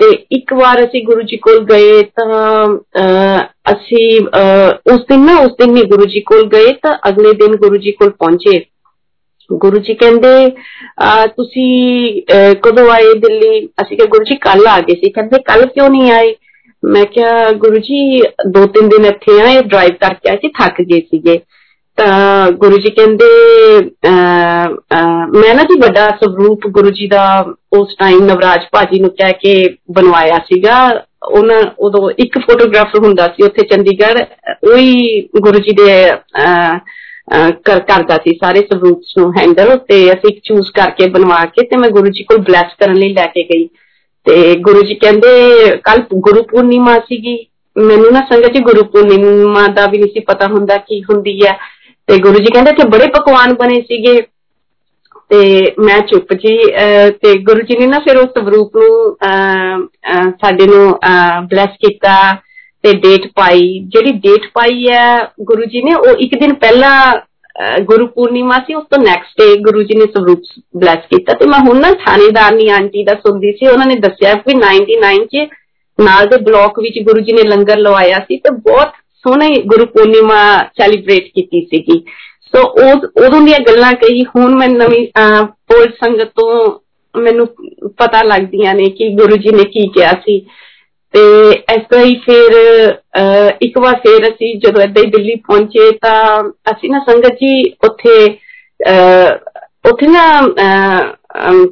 [0.00, 2.68] ਤੇ ਇੱਕ ਵਾਰ ਅਸੀਂ ਗੁਰੂ ਜੀ ਕੋਲ ਗਏ ਤਾਂ
[3.72, 4.20] ਅਸੀਂ
[4.92, 7.92] ਉਸ ਦਿਨ ਨਾ ਉਸ ਦਿਨ ਹੀ ਗੁਰੂ ਜੀ ਕੋਲ ਗਏ ਤਾਂ ਅਗਲੇ ਦਿਨ ਗੁਰੂ ਜੀ
[7.92, 8.58] ਕੋਲ ਪਹੁੰਚੇ
[9.50, 10.48] ਗੁਰੂ ਜੀ ਕਹਿੰਦੇ
[11.26, 12.22] ਤੁਸੀਂ
[12.64, 16.12] ਕਦੋਂ ਆਏ ਦਿੱਲੀ ਅਸੀਂ ਕਿਹਾ ਗੁਰੂ ਜੀ ਕੱਲ ਆ ਗਏ ਸੀ ਕਹਿੰਦੇ ਕੱਲ ਕਿਉਂ ਨਹੀਂ
[16.12, 16.34] ਆਏ
[16.82, 21.00] ਮੈਂ ਕਿਹਾ ਗੁਰੂ ਜੀ ਦੋ ਤਿੰਨ ਦਿਨ ਇੱਥੇ ਆਏ ਡਰਾਈਵ ਕਰਕੇ ਆਏ ਸੀ ਥੱਕ ਗਏ
[21.00, 21.38] ਸੀਗੇ
[21.98, 23.26] ਤਾਂ ਗੁਰੂ ਜੀ ਕਹਿੰਦੇ
[25.32, 27.24] ਮੈਂ ਨਾ ਜੀ ਵੱਡਾ ਸਰੂਪ ਗੁਰੂ ਜੀ ਦਾ
[27.72, 29.54] ਉਸ ਟਾਈਮ ਨਵਰਾਜ ਭਾਜੀ ਨੂੰ ਕਹਿ ਕੇ
[29.90, 30.76] ਬਣਵਾਇਆ ਸੀਗਾ
[31.22, 34.22] ਉਹਨਾਂ ਉਦੋਂ ਇੱਕ ਫੋਟੋਗ੍ਰਾਫਰ ਹੁੰਦਾ ਸੀ ਉੱਥੇ ਚੰਡੀਗੜ੍ਹ
[34.70, 35.92] ਉਹੀ ਗੁਰੂ ਜੀ ਦੇ
[37.64, 41.90] ਕਰ ਕਰਦਾ ਸੀ ਸਾਰੇ ਸਰੂਪਸ ਨੂੰ ਹੈਂਡਲ ਤੇ ਅਸੀਂ ਚੂਜ਼ ਕਰਕੇ ਬਣਵਾ ਕੇ ਤੇ ਮੈਂ
[41.90, 43.68] ਗੁਰੂ ਜੀ ਕੋਲ ਬਲੈਸ ਕਰਨ ਲਈ ਲੈ ਕੇ ਗਈ
[44.26, 45.28] ਤੇ ਗੁਰੂ ਜੀ ਕਹਿੰਦੇ
[45.84, 47.36] ਕੱਲ ਗੁਰੂ ਪੂਰਨਿਮਾ ਸੀਗੀ
[47.76, 51.56] ਮੈਨੂੰ ਨਾ ਸੰਗਤ ਜੀ ਗੁਰੂ ਪੂਰਨਿਮਾ ਦਾ ਵੀ ਨਹੀਂ ਸੀ ਪਤਾ ਹੁੰਦਾ ਕੀ ਹੁੰਦੀ ਹੈ
[52.08, 54.20] ਤੇ ਗੁਰੂ ਜੀ ਕਹਿੰਦੇ ਕਿ ਬੜੇ ਪਕਵਾਨ ਬਣੇ ਸੀਗੇ
[55.30, 56.56] ਤੇ ਮੈਂ ਚੁੱਪ ਜੀ
[57.22, 59.16] ਤੇ ਗੁਰੂ ਜੀ ਨੇ ਨਾ ਫਿਰ ਉਸ ਸਰੂਪ ਨੂੰ
[60.42, 60.92] ਸਾਡੇ ਨੂੰ
[61.48, 62.16] ਬਲੈਸ ਕੀਤਾ
[62.84, 67.14] ਤੇ ਡੇਟ ਪਾਈ ਜਿਹੜੀ ਡੇਟ ਪਾਈ ਹੈ ਗੁਰੂ ਜੀ ਨੇ ਉਹ ਇੱਕ ਦਿਨ ਪਹਿਲਾਂ
[67.80, 70.42] ਗੁਰੂ ਪੂਰਨਿਮਾ ਸੀ ਉਸ ਤੋਂ ਨੈਕਸਟ ਡੇ ਗੁਰੂ ਜੀ ਨੇ ਸਰੂਪ
[70.76, 74.56] ਬਲੈਸ ਕੀਤਾ ਤੇ ਮੈਂ ਹੁਣ ਨਾ ਥਾਣੇਦਾਰਨੀ ਆਂਟੀ ਦਾ ਸੁਣਦੀ ਸੀ ਉਹਨਾਂ ਨੇ ਦੱਸਿਆ ਕਿ
[74.56, 75.46] 99 ਚ
[75.98, 78.92] ਨਾਲ ਦੇ ਬਲਾਕ ਵਿੱਚ ਗੁਰੂ ਜੀ ਨੇ ਲੰਗਰ ਲਵਾਇਆ ਸੀ ਤੇ ਬਹੁਤ
[79.24, 82.04] ਸੋਹਣੇ ਗੁਰੂ ਪੂਰਨਿਮਾ ਸੈਲੀਬ੍ਰੇਟ ਕੀਤੀ ਸੀਗੀ
[82.54, 85.06] ਸੋ ਉਹ ਉਦੋਂ ਦੀਆਂ ਗੱਲਾਂ ਕਹੀ ਹੁਣ ਮੈਂ ਨਵੀਂ
[85.68, 86.80] ਪੋਲ ਸੰਗਤ ਤੋਂ
[87.14, 87.46] ਮੈਨੂੰ
[87.98, 90.46] ਪਤਾ ਲੱਗਦੀਆਂ ਨੇ ਕਿ ਗੁਰੂ ਜੀ ਨੇ ਕੀ ਕਿਹਾ ਸੀ
[91.13, 92.53] ਤੇ ਇਸ ਤਰ੍ਹਾਂ ਹੀ ਫਿਰ
[93.61, 98.25] ਇੱਕ ਵਾਰ ਫਿਰ ਅਸੀਂ ਜਦੋਂ ਇੱਦਾਂ ਹੀ ਦਿੱਲੀ ਪਹੁੰਚੇ ਤਾਂ ਅਸੀਂ ਨਾ ਸੰਗਤ ਜੀ ਉੱਥੇ
[99.89, 100.41] ਉੱਥੇ ਨਾ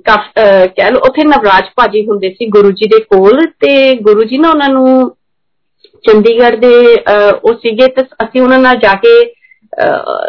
[0.06, 0.32] ਕਾਫ
[0.78, 4.50] ਕਹਿ ਲਓ ਉੱਥੇ ਨਵਰਾਜ ਭਾਜੀ ਹੁੰਦੇ ਸੀ ਗੁਰੂ ਜੀ ਦੇ ਕੋਲ ਤੇ ਗੁਰੂ ਜੀ ਨਾ
[4.50, 5.16] ਉਹਨਾਂ ਨੂੰ
[6.08, 6.96] ਚੰਡੀਗੜ੍ਹ ਦੇ
[7.44, 9.20] ਉਹ ਸੀਗੇ ਤੇ ਅਸੀਂ ਉਹਨਾਂ ਨਾਲ ਜਾ ਕੇ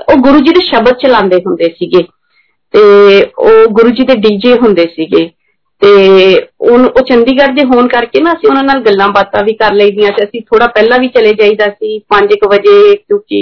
[0.09, 2.03] ਉਹ ਗੁਰੂ ਜੀ ਦੇ ਸ਼ਬਦ ਚਲਾਉਂਦੇ ਹੁੰਦੇ ਸੀਗੇ
[2.75, 2.83] ਤੇ
[3.38, 5.31] ਉਹ ਗੁਰੂ ਜੀ ਦੇ ਡੀਜੇ ਹੁੰਦੇ ਸੀਗੇ।
[5.82, 5.91] ਤੇ
[6.62, 10.24] ਉਹ ਚੰਡੀਗੜ੍ਹ ਦੇ ਹੋਣ ਕਰਕੇ ਨਾ ਅਸੀਂ ਉਹਨਾਂ ਨਾਲ ਗੱਲਾਂ ਬਾਤਾਂ ਵੀ ਕਰ ਲਈਦੀਆਂ ਸੀ
[10.24, 13.39] ਅਸੀਂ ਥੋੜਾ ਪਹਿਲਾਂ ਵੀ ਚਲੇ ਜਾਈਦਾ ਸੀ 5:00 ਵਜੇ ਕਿਉਂਕਿ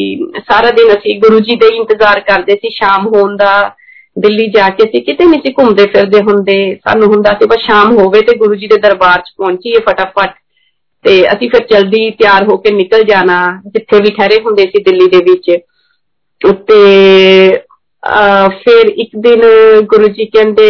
[0.48, 3.52] ਸਾਰਾ ਦਿਨ ਅਸੀਂ ਗੁਰੂ ਜੀ ਦੇ ਇੰਤਜ਼ਾਰ ਕਰਦੇ ਸੀ ਸ਼ਾਮ ਹੋਣ ਦਾ
[4.16, 7.98] ਦਿੱਲੀ ਜਾ ਕੇ ਅਸੀਂ ਕਿਤੇ ਨਹੀਂ ਸੀ ਘੁੰਮਦੇ ਫਿਰਦੇ ਹੁੰਦੇ ਸਾਨੂੰ ਹੁੰਦਾ ਸੀ ਬਸ ਸ਼ਾਮ
[8.00, 10.34] ਹੋਵੇ ਤੇ ਗੁਰੂ ਜੀ ਦੇ ਦਰਬਾਰ 'ਚ ਪਹੁੰਚੀਏ ਫਟਾਫਟ
[11.06, 15.08] ਤੇ ਅਸੀਂ ਫਿਰ ਜਲਦੀ ਤਿਆਰ ਹੋ ਕੇ ਨਿਕਲ ਜਾਣਾ ਜਿੱਥੇ ਵੀ ਠਹਿਰੇ ਹੁੰਦੇ ਸੀ ਦਿੱਲੀ
[15.08, 15.52] ਦੇ ਵਿੱਚ
[16.42, 16.82] ਉੱਤੇ
[18.64, 19.42] ਫਿਰ ਇੱਕ ਦਿਨ
[19.86, 20.70] ਗੁਰੂ ਜੀ ਕਹਿੰਦੇ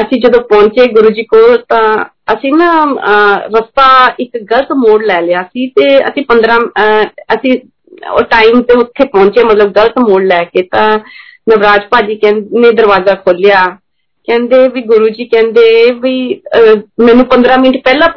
[0.00, 2.72] ਅਸੀਂ ਜਦੋਂ ਪਹੁੰਚੇ ਗੁਰੂ ਜੀ ਕੋਲ ਤਾਂ ਅਸੀਂ ਨਾ
[3.54, 3.86] ਰਸਤਾ
[4.18, 6.58] ਇੱਕ ਗਲਤ ਮੋੜ ਲੈ ਲਿਆ ਸੀ ਤੇ ਅਸੀਂ 15
[7.34, 7.58] ਅਸੀਂ
[8.12, 10.88] ਉਹ ਟਾਈਮ ਤੇ ਉੱਥੇ ਪਹੁੰਚੇ ਮਤਲਬ ਗਲਤ ਮੋੜ ਲੈ ਕੇ ਤਾਂ
[11.50, 13.64] ਨਵਰਾਜ ਭਾਜੀ ਕਹਿੰਦੇ ਦਰਵਾਜ਼ਾ ਖੋਲਿਆ
[14.28, 15.68] ਕਹਿੰਦੇ ਵੀ ਗੁਰੂ ਜੀ ਕਹਿੰਦੇ
[16.02, 16.16] ਵੀ
[17.00, 18.08] ਮੈਨੂੰ 15 ਮਿੰਟ ਪਹਿਲਾਂ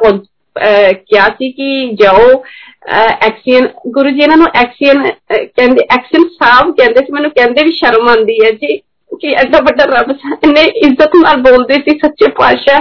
[0.92, 2.42] ਕਿਹਾ ਸੀ ਕਿ ਜਾਓ
[2.90, 8.08] ਐਕਸੀਅਨ ਗੁਰੂ ਜੀ ਇਹਨਾਂ ਨੂੰ ਐਕਸੀਅਨ ਕਹਿੰਦੇ ਐਕਸ਼ਨ ਸਾਹਿਬ ਕਹਿੰਦੇ ਸੀ ਮੈਨੂੰ ਕਹਿੰਦੇ ਵੀ ਸ਼ਰਮ
[8.08, 8.78] ਆਉਂਦੀ ਹੈ ਜੀ
[9.21, 10.11] ਕਿ ਐਡਾ ਵੱਡਾ ਰੱਬ
[10.47, 12.79] ਨੇ ਇੱਜ਼ਤ ਨਾਲ ਬੋਲਦੇ ਸੀ ਸੱਚੇ ਪਾਤਸ਼ਾਹ।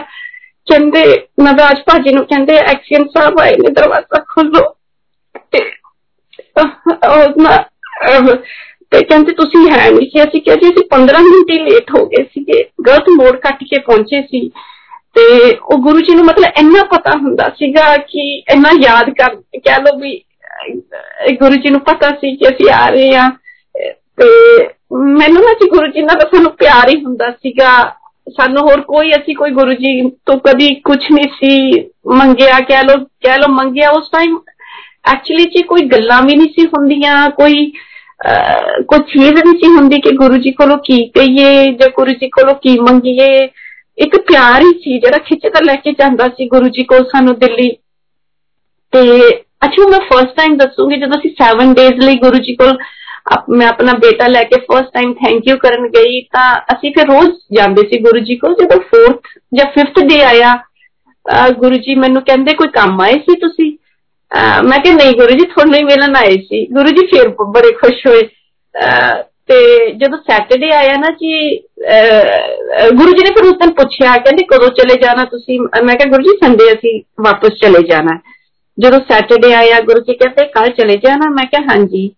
[0.66, 1.03] ਕਹਿੰਦੇ
[1.40, 4.64] ਨਵਾਜ ਭਾਜੀ ਨੂੰ ਕਹਿੰਦੇ ਐਕਸ਼ਨ ਸਾਹਿਬ ਆਏ ਨੇ ਦਰਵਾਜ਼ਾ ਖੋਲੋ
[7.09, 7.57] ਉਹ ਨਾ
[8.90, 12.07] ਤੇ ਕਹਿੰਦੇ, ਤੁਸੀਂ ਹੈ ਨਹੀਂ ਕਿ ਅਸੀਂ ਕਿਹਾ, ਜੀ, ਅਸੀਂ 15 ਮਿੰਟ ਹੀ ਲੇਟ ਹੋ
[12.07, 14.49] ਗਏ ਸੀਗੇ। ਗਲਤ ਮੋੜ ਕੱਟ ਕੇ ਪਹੁੰਚੇ ਸੀ।
[15.14, 15.23] ਤੇ
[15.62, 19.99] ਉਹ ਗੁਰੂ ਜੀ ਨੂੰ ਮਤਲਬ ਇੰਨਾ ਪਤਾ ਹੁੰਦਾ ਸੀਗਾ ਕਿ ਇੰਨਾ ਯਾਦ ਕਰ, ਕਹਿ ਲੋ
[19.99, 20.25] ਵੀ
[21.33, 23.29] ਗੁਰੂ ਜੀ ਨੂੰ ਪਤਾ ਸੀ ਕਿ ਅਸੀਂ ਆ ਰਹੇ ਆ
[23.90, 24.29] ਤੇ
[24.93, 27.71] ਮੈਨੂੰ ਨਾ ਜੀ ਗੁਰੂ ਜੀ ਨਾਲ ਸਾਨੂੰ ਪਿਆਰ ਹੀ ਹੁੰਦਾ ਸੀਗਾ
[28.38, 32.97] ਸਾਨੂੰ ਹੋਰ ਕੋਈ ਅਸੀਂ ਕੋਈ ਗੁਰੂ ਜੀ ਤੋਂ ਕਦੀ ਕੁਝ ਨਹੀਂ ਸੀ ਮੰਗਿਆ ਕਹਿ ਲੋ
[33.23, 34.38] ਕਹਿ ਲੋ ਮੰਗਿਆ ਉਸ ਟਾਈਮ
[35.12, 37.71] ਐਕਚੁਅਲੀ ਜੀ ਕੋਈ ਗੱਲਾਂ ਵੀ ਨਹੀਂ ਸੀ ਹੁੰਦੀਆਂ ਕੋਈ
[38.88, 42.56] ਕੋਈ ਚੀਜ਼ ਨਹੀਂ ਸੀ ਹੁੰਦੀ ਕਿ ਗੁਰੂ ਜੀ ਕੋਲੋਂ ਕੀ ਕਹੀਏ ਜਾਂ ਗੁਰੂ ਜੀ ਕੋਲੋਂ
[42.56, 43.49] ਕੀ ਮੰਗੀਏ
[43.97, 47.69] ਇੱਕ ਪਿਆਰ ਹੀ ਸੀ ਜਿਹੜਾ ਖਿੱਚਦਾ ਲੈ ਕੇ ਜਾਂਦਾ ਸੀ ਗੁਰੂ ਜੀ ਕੋਲ ਸਾਨੂੰ ਦਿੱਲੀ
[48.93, 49.01] ਤੇ
[49.65, 52.77] ਅੱਛਾ ਮੈਂ ਫਰਸਟ ਟਾਈਮ ਦੱਸੂਗੀ ਜਦੋਂ ਅਸੀਂ 7 ਡੇਜ਼ ਲਈ ਗੁਰੂ ਜੀ ਕੋਲ
[53.49, 57.32] ਮੈਂ ਆਪਣਾ ਬੇਟਾ ਲੈ ਕੇ ਫਰਸਟ ਟਾਈਮ ਥੈਂਕ ਯੂ ਕਰਨ ਗਈ ਤਾਂ ਅਸੀਂ ਫਿਰ ਰੋਜ਼
[57.53, 60.56] ਜਾਂਦੇ ਸੀ ਗੁਰੂ ਜੀ ਕੋਲ ਜਦੋਂ 4th ਜਾਂ 5th ਡੇ ਆਇਆ
[61.51, 63.71] ਗੁਰੂ ਜੀ ਮੈਨੂੰ ਕਹਿੰਦੇ ਕੋਈ ਕੰਮ ਆਏ ਸੀ ਤੁਸੀਂ
[64.63, 68.06] ਮੈਂ ਕਿਹਾ ਨਹੀਂ ਗੁਰੂ ਜੀ ਤੁਹਾਨੂੰ ਹੀ ਮਿਲਣ ਆਏ ਸੀ ਗੁਰੂ ਜੀ ਫਿਰ ਬੜੇ ਖੁਸ਼
[68.08, 68.21] ਹੋਏ
[69.47, 69.58] ਤੇ
[69.91, 71.58] ਜਦੋਂ ਸੈਟਰਡੇ ਆਇਆ ਨਾ ਜੀ
[72.95, 76.23] ਗੁਰੂ ਜੀ ਨੇ ਫਿਰ ਉਸ ਦਿਨ ਪੁੱਛਿਆ ਕਹਿੰਦੇ ਕਦੋਂ ਚਲੇ ਜਾਣਾ ਤੁਸੀਂ ਮੈਂ ਕਿਹਾ ਗੁਰੂ
[76.23, 78.19] ਜੀ ਸੰਡੇ ਅਸੀਂ ਵਾਪਸ ਚਲੇ ਜਾਣਾ
[78.77, 82.12] ਜਦੋਂ ਸੈਟਰਡੇ ਆਇਆ ਗੁਰੂ ਜੀ ਕਹਿੰਦੇ ਕੱਲ ਚਲੇ ਜਾਣਾ ਮੈਂ ਕਿਹਾ ਹਾਂਜੀ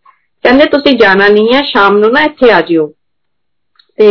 [0.45, 2.87] ਕਹਿੰਦੇ ਤੁਸੀਂ ਜਾਣਾ ਨਹੀਂ ਹੈ ਸ਼ਾਮ ਨੂੰ ਨਾ ਇੱਥੇ ਆ ਜਿਓ
[3.97, 4.09] ਤੇ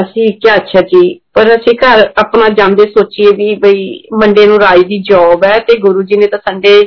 [0.00, 4.82] ਅਸੀਂ ਕਿਹਾ ਅੱਛਾ ਜੀ ਪਰ ਅਸੀਂ ਘਰ ਆਪਣਾ ਜਾਂਦੇ ਸੋਚੀਏ ਵੀ ਬਈ ਮੰਡੇ ਨੂੰ ਰਾਜ
[4.82, 6.78] ਦੀ ਜੌਬ ਹੈ ਤੇ ਗੁਰੂ ਜੀ ਨੇ ਤਾਂ ਸੰਡੇ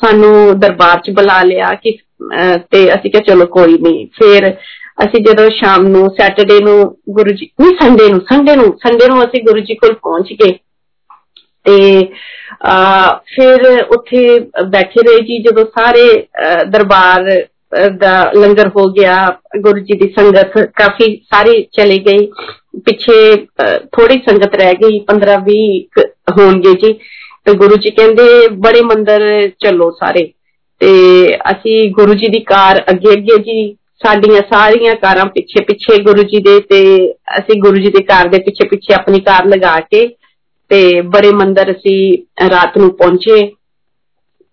[0.00, 1.96] ਸਾਨੂੰ ਦਰਬਾਰ 'ਚ ਬੁਲਾ ਲਿਆ ਕਿ
[2.72, 4.50] ਤੇ ਅਸੀਂ ਕਿਹਾ ਚਲੋ ਕੋਈ ਨਹੀਂ ਫਿਰ
[5.04, 6.78] ਅਸੀਂ ਜਦੋਂ ਸ਼ਾਮ ਨੂੰ ਸੈਟਰਡੇ ਨੂੰ
[7.10, 10.52] ਗੁਰੂ ਜੀ ਨਹੀਂ ਸੰਡੇ ਨੂੰ ਸੰਡੇ ਨੂੰ ਸੰਡੇ ਨੂੰ ਅਸੀਂ ਗੁਰੂ ਜੀ ਕੋਲ ਪਹੁੰਚ ਗਏ
[11.66, 12.04] ਤੇ
[13.34, 16.06] ਫਿਰ ਉੱਥੇ ਬੈਠੇ ਰਹੇ ਜੀ ਜਦੋਂ ਸਾਰੇ
[16.70, 17.30] ਦਰਬਾਰ
[18.00, 19.16] ਦਾ ਲੰਗਰ ਹੋ ਗਿਆ
[19.58, 22.26] ਗੁਰੂ ਜੀ ਦੀ ਸੰਗਤ ਕਾਫੀ ਸਾਰੀ ਚਲੀ ਗਈ
[22.86, 23.34] ਪਿੱਛੇ
[23.92, 26.06] ਥੋੜੀ ਸੰਗਤ ਰਹਿ ਗਈ 15 20
[26.38, 26.92] ਹੋਣਗੇ ਜੀ
[27.46, 28.26] ਤੇ ਗੁਰੂ ਜੀ ਕਹਿੰਦੇ
[28.58, 29.26] ਬੜੇ ਮੰਦਰ
[29.60, 30.24] ਚੱਲੋ ਸਾਰੇ
[30.80, 30.90] ਤੇ
[31.52, 33.58] ਅਸੀਂ ਗੁਰੂ ਜੀ ਦੀ ਕਾਰ ਅੱਗੇ ਅੱਗੇ ਜੀ
[34.04, 36.80] ਸਾਡੀਆਂ ਸਾਰੀਆਂ ਕਾਰਾਂ ਪਿੱਛੇ ਪਿੱਛੇ ਗੁਰੂ ਜੀ ਦੇ ਤੇ
[37.38, 40.06] ਅਸੀਂ ਗੁਰੂ ਜੀ ਦੀ ਕਾਰ ਦੇ ਪਿੱਛੇ ਪਿੱਛੇ ਆਪਣੀ ਕਾਰ ਲਗਾ ਕੇ
[40.70, 42.00] ਤੇ ਬੜੇ ਮੰਦਰ ਅਸੀਂ
[42.50, 43.40] ਰਾਤ ਨੂੰ ਪਹੁੰਚੇ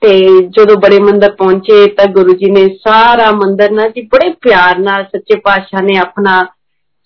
[0.02, 4.80] ਤੇ ਜਦੋਂ ਬੜੇ ਮੰਦਰ ਪਹੁੰਚੇ ਤਾਂ ਗੁਰੂ ਜੀ ਨੇ ਸਾਰਾ ਮੰਦਰ ਨਾ ਜੀ ਬੜੇ ਪਿਆਰ
[4.80, 6.46] ਨਾਲ ਸੱਚੇ ਪਾਤਸ਼ਾਹ ਨੇ ਆਪਣਾ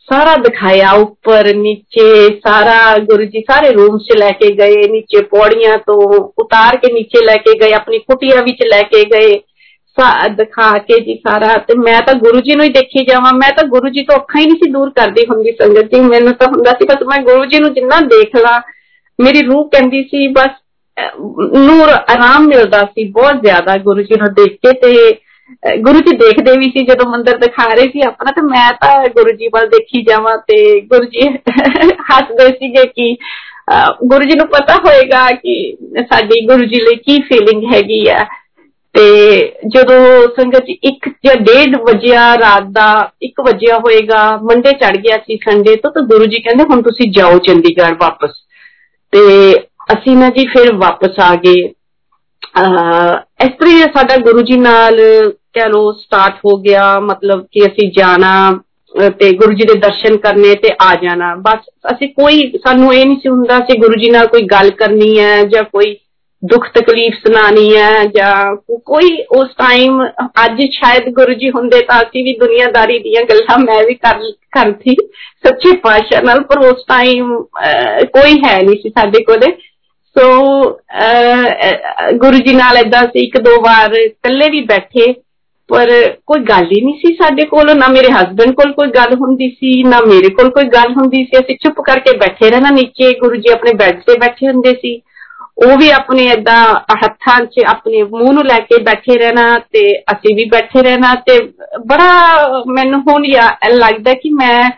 [0.10, 5.78] ਸਾਰਾ ਦਿਖਾਇਆ ਉੱਪਰ ਨੀਚੇ ਸਾਰਾ ਗੁਰੂ ਜੀ ਸਾਰੇ ਰੂਮ 'ਚ ਲੈ ਕੇ ਗਏ ਨੀਚੇ ਪੌੜੀਆਂ
[5.78, 6.02] ਤੋਂ
[6.38, 9.40] ਉਤਾਰ ਕੇ ਨੀਚੇ ਲੈ ਕੇ ਗਏ ਆਪਣੀ ਕੁਟੀਆ ਵਿੱਚ ਲੈ ਕੇ ਗਏ
[10.36, 13.68] ਦਿਖਾ ਕੇ ਜੀ ਸਾਰਾ ਤੇ ਮੈਂ ਤਾਂ ਗੁਰੂ ਜੀ ਨੂੰ ਹੀ ਦੇਖੀ ਜਾਵਾਂ ਮੈਂ ਤਾਂ
[13.68, 16.72] ਗੁਰੂ ਜੀ ਤੋਂ ਅੱਖਾਂ ਹੀ ਨਹੀਂ ਸੀ ਦੂਰ ਕਰਦੀ ਹੁੰਦੀ ਸੰਗਤ ਜੀ ਮੈਨੂੰ ਤਾਂ ਹੁੰਦਾ
[16.72, 18.62] ਸੀ ਬਸ ਮੈਂ ਗੁਰੂ ਜੀ ਨੂੰ ਜਿੰਨਾ ਦੇਖ ਲਾਂ
[19.20, 20.50] ਮੇਰੀ ਰੂਹ ਕਹਿੰਦੀ ਸੀ ਬਸ
[21.58, 24.94] ਨੂਰ ਆਰਾਮ ਮਿਲਦਾ ਸੀ ਬਹੁਤ ਜ਼ਿਆਦਾ ਗੁਰੂ ਜੀ ਨੂੰ ਦੇਖ ਕੇ ਤੇ
[25.78, 29.32] ਗੁਰੂ ਜੀ ਦੇਖਦੇ ਵੀ ਸੀ ਜਦੋਂ ਮੰਦਰ ਦਿਖਾ ਰਹੇ ਸੀ ਆਪਣਾ ਤੇ ਮੈਂ ਤਾਂ ਗੁਰੂ
[29.32, 31.28] ਜੀ ਵੱਲ ਦੇਖੀ ਜਾਵਾਂ ਤੇ ਗੁਰੂ ਜੀ
[32.12, 33.16] ਹੱਸਦੇ ਸੀਗੇ ਕਿ
[34.06, 35.56] ਗੁਰੂ ਜੀ ਨੂੰ ਪਤਾ ਹੋਏਗਾ ਕਿ
[36.02, 38.26] ਸਾਡੀ ਗੁਰੂ ਜੀ ਲਈ ਕੀ ਫੀਲਿੰਗ ਹੈਗੀ ਆ
[38.96, 39.08] ਤੇ
[39.68, 40.02] ਜਦੋਂ
[40.38, 42.90] ਸੰਗਤ ਇੱਕ ਜਾਂ ਡੇਢ ਵਜਿਆ ਰਾਤ ਦਾ
[43.26, 47.12] 1 ਵਜਿਆ ਹੋਏਗਾ ਮੰਡੇ ਚੜ ਗਿਆ ਸੀ ਸੰਡੇ ਤੋਂ ਤਾਂ ਗੁਰੂ ਜੀ ਕਹਿੰਦੇ ਹੁਣ ਤੁਸੀਂ
[47.12, 48.32] ਜਾਓ ਚੰਡੀਗੜ੍ਹ ਵਾਪਸ
[49.14, 49.22] ਤੇ
[49.94, 51.74] ਅਸੀਂ ਨਾ ਜੀ ਫਿਰ ਵਾਪਸ ਆ ਗਏ
[53.46, 54.98] ਇਸ ਤਰ੍ਹਾਂ ਸਾਡਾ ਗੁਰੂ ਜੀ ਨਾਲ
[55.32, 58.60] ਕਹ ਲੋ ਸਟਾਰਟ ਹੋ ਗਿਆ ਮਤਲਬ ਕਿ ਅਸੀਂ ਜਾਣਾ
[59.20, 61.60] ਤੇ ਗੁਰੂ ਜੀ ਦੇ ਦਰਸ਼ਨ ਕਰਨੇ ਤੇ ਆ ਜਾਣਾ ਬਸ
[61.94, 65.44] ਅਸੀਂ ਕੋਈ ਸਾਨੂੰ ਇਹ ਨਹੀਂ ਸੀ ਹੁੰਦਾ ਸੀ ਗੁਰੂ ਜੀ ਨਾਲ ਕੋਈ ਗੱਲ ਕਰਨੀ ਹੈ
[65.44, 65.98] ਜਾਂ ਕੋਈ
[66.46, 70.06] ਦੁੱਖ ਤਕਲੀਫ ਸੁਣਾਣੀ ਹੈ ਜਾਂ ਕੋਈ ਉਸ ਟਾਈਮ
[70.46, 74.20] ਅੱਜ ਸ਼ਾਇਦ ਗੁਰੂ ਜੀ ਹੁੰਦੇ ਤਾਂ ਅਸੀਂ ਵੀ ਦੁਨੀਆਦਾਰੀ ਦੀਆਂ ਗੱਲਾਂ ਮੈਂ ਵੀ ਕਰ
[74.52, 74.96] ਕਰਦੀ
[75.48, 77.44] ਸੱਚੇ ਪਾਤਸ਼ਾਹ ਨਾਲ ਪਰ ਉਸ ਟਾਈਮ
[78.04, 79.52] ਕੋਈ ਹੈ ਨਹੀਂ ਸੀ ਸਾਡੇ ਕੋਲੇ
[80.16, 80.30] ਸੋ
[82.18, 85.14] ਗੁਰੂ ਜੀ ਨਾਲ ਇਦਾਂ ਸੀ ਇੱਕ ਦੋ ਵਾਰ ਇਕੱਲੇ ਵੀ ਬੈਠੇ
[85.70, 85.90] ਪਰ
[86.26, 89.84] ਕੋਈ ਗੱਲ ਹੀ ਨਹੀਂ ਸੀ ਸਾਡੇ ਕੋਲ ਨਾ ਮੇਰੇ ਹਸਬੰਡ ਕੋਲ ਕੋਈ ਗੱਲ ਹੁੰਦੀ ਸੀ
[89.84, 93.52] ਨਾ ਮੇਰੇ ਕੋਲ ਕੋਈ ਗੱਲ ਹੁੰਦੀ ਸੀ ਅਸੀਂ ਚੁੱਪ ਕਰਕੇ ਬੈਠੇ ਰਹਿਣਾ ਨੀਚੇ ਗੁਰੂ ਜੀ
[93.54, 95.02] ਆਪਣੇ ਬੈੱਡ ਤੇ ਬੈਠੇ ਹੁੰਦੇ ਸੀ
[95.66, 96.64] ਉਹ ਵੀ ਆਪਣੇ ਇਦਾਂ
[97.04, 101.40] ਹੱਥਾਂ 'ਚ ਆਪਣੇ ਮੂੰਹ ਨੂੰ ਲੈ ਕੇ ਬੈਠੇ ਰਹਿਣਾ ਤੇ ਅਸੀਂ ਵੀ ਬੈਠੇ ਰਹਿਣਾ ਤੇ
[101.88, 102.12] ਬੜਾ
[102.68, 104.70] ਮੈਨੂੰ ਹੁਣ ਯਾ ਲੱਗਦਾ ਕਿ ਮੈਂ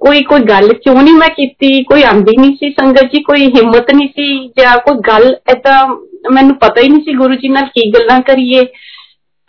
[0.00, 3.90] ਕੋਈ ਕੋਈ ਗੱਲ ਕਿਉਂ ਨਹੀਂ ਮੈਂ ਕੀਤੀ ਕੋਈ ਆਂਦੀ ਨਹੀਂ ਸੀ ਸੰਗਤ ਜੀ ਕੋਈ ਹਿੰਮਤ
[3.94, 5.86] ਨਹੀਂ ਸੀ ਜਾਂ ਕੋਈ ਗੱਲ ਐਦਾਂ
[6.32, 8.64] ਮੈਨੂੰ ਪਤਾ ਹੀ ਨਹੀਂ ਸੀ ਗੁਰੂ ਜੀ ਨਾਲ ਕੀ ਗੱਲਾਂ ਕਰੀਏ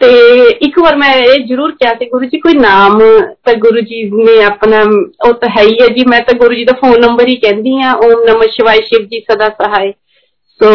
[0.01, 0.09] ਤੇ
[0.61, 2.99] ਇੱਕ ਵਾਰ ਮੈਂ ਇਹ ਜ਼ਰੂਰ ਕਿਹਾ ਸੀ ਗੁਰੂ ਜੀ ਕੋਈ ਨਾਮ
[3.45, 4.81] ਤਾਂ ਗੁਰੂ ਜੀ ਨੇ ਆਪਣਾ
[5.27, 7.81] ਉਹ ਤਾਂ ਹੈ ਹੀ ਹੈ ਜੀ ਮੈਂ ਤਾਂ ਗੁਰੂ ਜੀ ਦਾ ਫੋਨ ਨੰਬਰ ਹੀ ਕਹਿੰਦੀ
[7.81, 9.91] ਆ ਓਮ ਨਮः ਸ਼ਿਵਾਏ ਸ਼ਿਵ ਜੀ ਸਦਾ ਸਹਾਈ
[10.59, 10.71] ਸੋ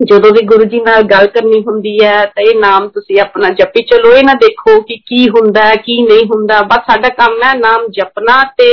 [0.00, 3.82] ਜਦੋਂ ਵੀ ਗੁਰੂ ਜੀ ਨਾਲ ਗੱਲ ਕਰਨੀ ਹੁੰਦੀ ਹੈ ਤਾਂ ਇਹ ਨਾਮ ਤੁਸੀਂ ਆਪਣਾ ਜਪੀ
[3.82, 7.52] ਚਲੋ ਇਹ ਨਾ ਦੇਖੋ ਕਿ ਕੀ ਹੁੰਦਾ ਹੈ ਕੀ ਨਹੀਂ ਹੁੰਦਾ ਬਸ ਸਾਡਾ ਕੰਮ ਹੈ
[7.54, 8.68] ਨਾਮ ਜਪਣਾ ਤੇ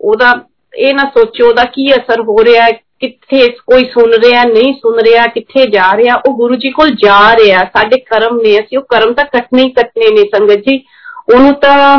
[0.00, 0.32] ਉਹਦਾ
[0.74, 5.00] ਇਹ ਨਾ ਸੋਚੋ ਉਹਦਾ ਕੀ ਅਸਰ ਹੋ ਰਿਹਾ ਹੈ ਕਿੱਥੇ ਕੋਈ ਸੁਣ ਰਿਹਾ ਨਹੀਂ ਸੁਣ
[5.00, 8.82] ਰਿਹਾ ਕਿੱਥੇ ਜਾ ਰਿਹਾ ਉਹ ਗੁਰੂ ਜੀ ਕੋਲ ਜਾ ਰਿਹਾ ਸਾਡੇ ਕਰਮ ਨੇ ਅਸੀਂ ਉਹ
[8.88, 10.82] ਕਰਮ ਤਾਂ ਕੱਟਨੇ ਹੀ ਕੱਟਨੇ ਨੇ ਸੰਗਤ ਜੀ
[11.34, 11.98] ਉਹਨੂੰ ਤਾਂ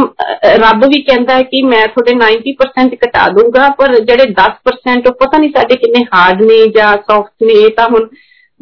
[0.60, 5.38] ਰੱਬ ਵੀ ਕਹਿੰਦਾ ਹੈ ਕਿ ਮੈਂ ਤੁਹਾਡੇ 90% ਘਟਾ ਦੂੰਗਾ ਪਰ ਜਿਹੜੇ 10% ਉਹ ਪਤਾ
[5.38, 8.08] ਨਹੀਂ ਸਾਡੇ ਕਿੰਨੇ ਹਾਰਡ ਨੇ ਜਾਂ ਸੌਫਟ ਨੇ ਇਹ ਤਾਂ ਹੁਣ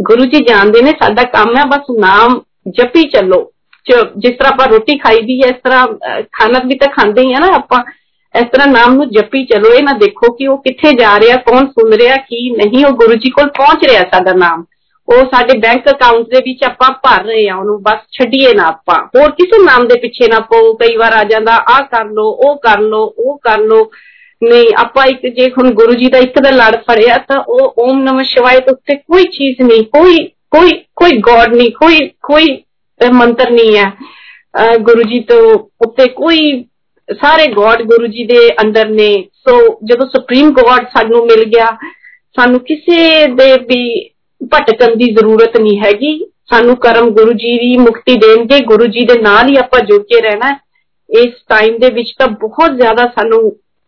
[0.02, 3.50] ਗੁਰੂ ਜੀ ਜਾਣਦੇ ਨੇ ਸਾਡਾ ਕੰਮ ਹੈ ਬਸ ਨਾਮ ਜਪੀ ਚੱਲੋ
[3.88, 5.88] ਜਿਸ ਤਰ੍ਹਾਂ ਆਪਾਂ ਰੋਟੀ ਖਾਈਦੀ ਹੈ ਇਸ ਤਰ੍ਹਾਂ
[6.32, 7.84] ਖਾਣਾ ਵੀ ਤਾਂ ਖਾਂਦੇ ਹੀ ਆ ਨਾ ਆਪਾਂ
[8.36, 11.65] ਇਸ ਤਰ੍ਹਾਂ ਨਾਮ ਨੂੰ ਜਪੀ ਚਲੋ ਇਹ ਨਾ ਦੇਖੋ ਕਿ ਉਹ ਕਿੱਥੇ ਜਾ ਰਿਹਾ ਕੌਣ
[11.65, 14.63] ਸੁਣ ਰਿਹਾ ਕੀ ਨਹੀਂ ਉਹ ਗੁਰੂ ਜੀ ਕੋਲ ਪਹੁੰਚ ਰਿਹਾ ਸਾਡਾ ਨਾਮ
[15.08, 18.96] ਉਹ ਸਾਡੇ ਬੈਂਕ ਅਕਾਊਂਟ ਦੇ ਵਿੱਚ ਆਪਾਂ ਭਰ ਰਹੇ ਆ ਉਹਨੂੰ ਬਸ ਛੱਡੀਏ ਨਾ ਆਪਾਂ
[19.17, 22.56] ਹੋਰ ਕਿਸੇ ਨਾਮ ਦੇ ਪਿੱਛੇ ਨਾ ਪਓ ਕਈ ਵਾਰ ਆ ਜਾਂਦਾ ਆਹ ਕਰ ਲੋ ਉਹ
[22.58, 23.91] ਕਰ ਲੋ ਉਹ ਕਰ ਲੋ
[24.42, 28.03] ਨਹੀਂ ਆਪਾਂ ਇੱਕ ਜੇ ਹੁਣ ਗੁਰੂ ਜੀ ਦਾ ਇੱਕ ਦਾ ਲੜ ਫੜਿਆ ਤਾਂ ਉਹ ਓਮ
[28.03, 30.16] ਨਮः ਸ਼ਿਵਾਏ ਤੋਂ ਉੱਤੇ ਕੋਈ ਚੀਜ਼ ਨਹੀਂ ਕੋਈ
[30.51, 32.57] ਕੋਈ ਕੋਈ ਗੋਡ ਨਹੀਂ ਕੋਈ ਕੋਈ
[33.01, 35.42] ਮੰਤਰ ਨਹੀਂ ਹੈ ਗੁਰੂ ਜੀ ਤੋਂ
[35.87, 36.64] ਉੱਤੇ ਕੋਈ
[37.09, 39.12] ਸਾਰੇ ਗੋਡ ਗੁਰੂ ਜੀ ਦੇ ਅੰਦਰ ਨੇ
[39.48, 41.66] ਸੋ ਜਦੋਂ ਸੁਪਰੀਮ ਗੋਡ ਸਾਨੂੰ ਮਿਲ ਗਿਆ
[42.37, 44.09] ਸਾਨੂੰ ਕਿਸੇ ਦੇ ਵੀ
[44.40, 46.18] ਭਟਕਣ ਦੀ ਜ਼ਰੂਰਤ ਨਹੀਂ ਹੈਗੀ
[46.51, 50.20] ਸਾਨੂੰ ਕਰਮ ਗੁਰੂ ਜੀ ਦੀ ਮੁਕਤੀ ਦੇਣਗੇ ਗੁਰੂ ਜੀ ਦੇ ਨਾਲ ਹੀ ਆਪਾਂ ਜੁੜ ਕੇ
[50.20, 50.57] ਰਹਿਣਾ
[51.11, 53.40] ਇਸ ਟਾਈਮ ਦੇ ਵਿੱਚ ਤਾਂ ਬਹੁਤ ਜ਼ਿਆਦਾ ਸਾਨੂੰ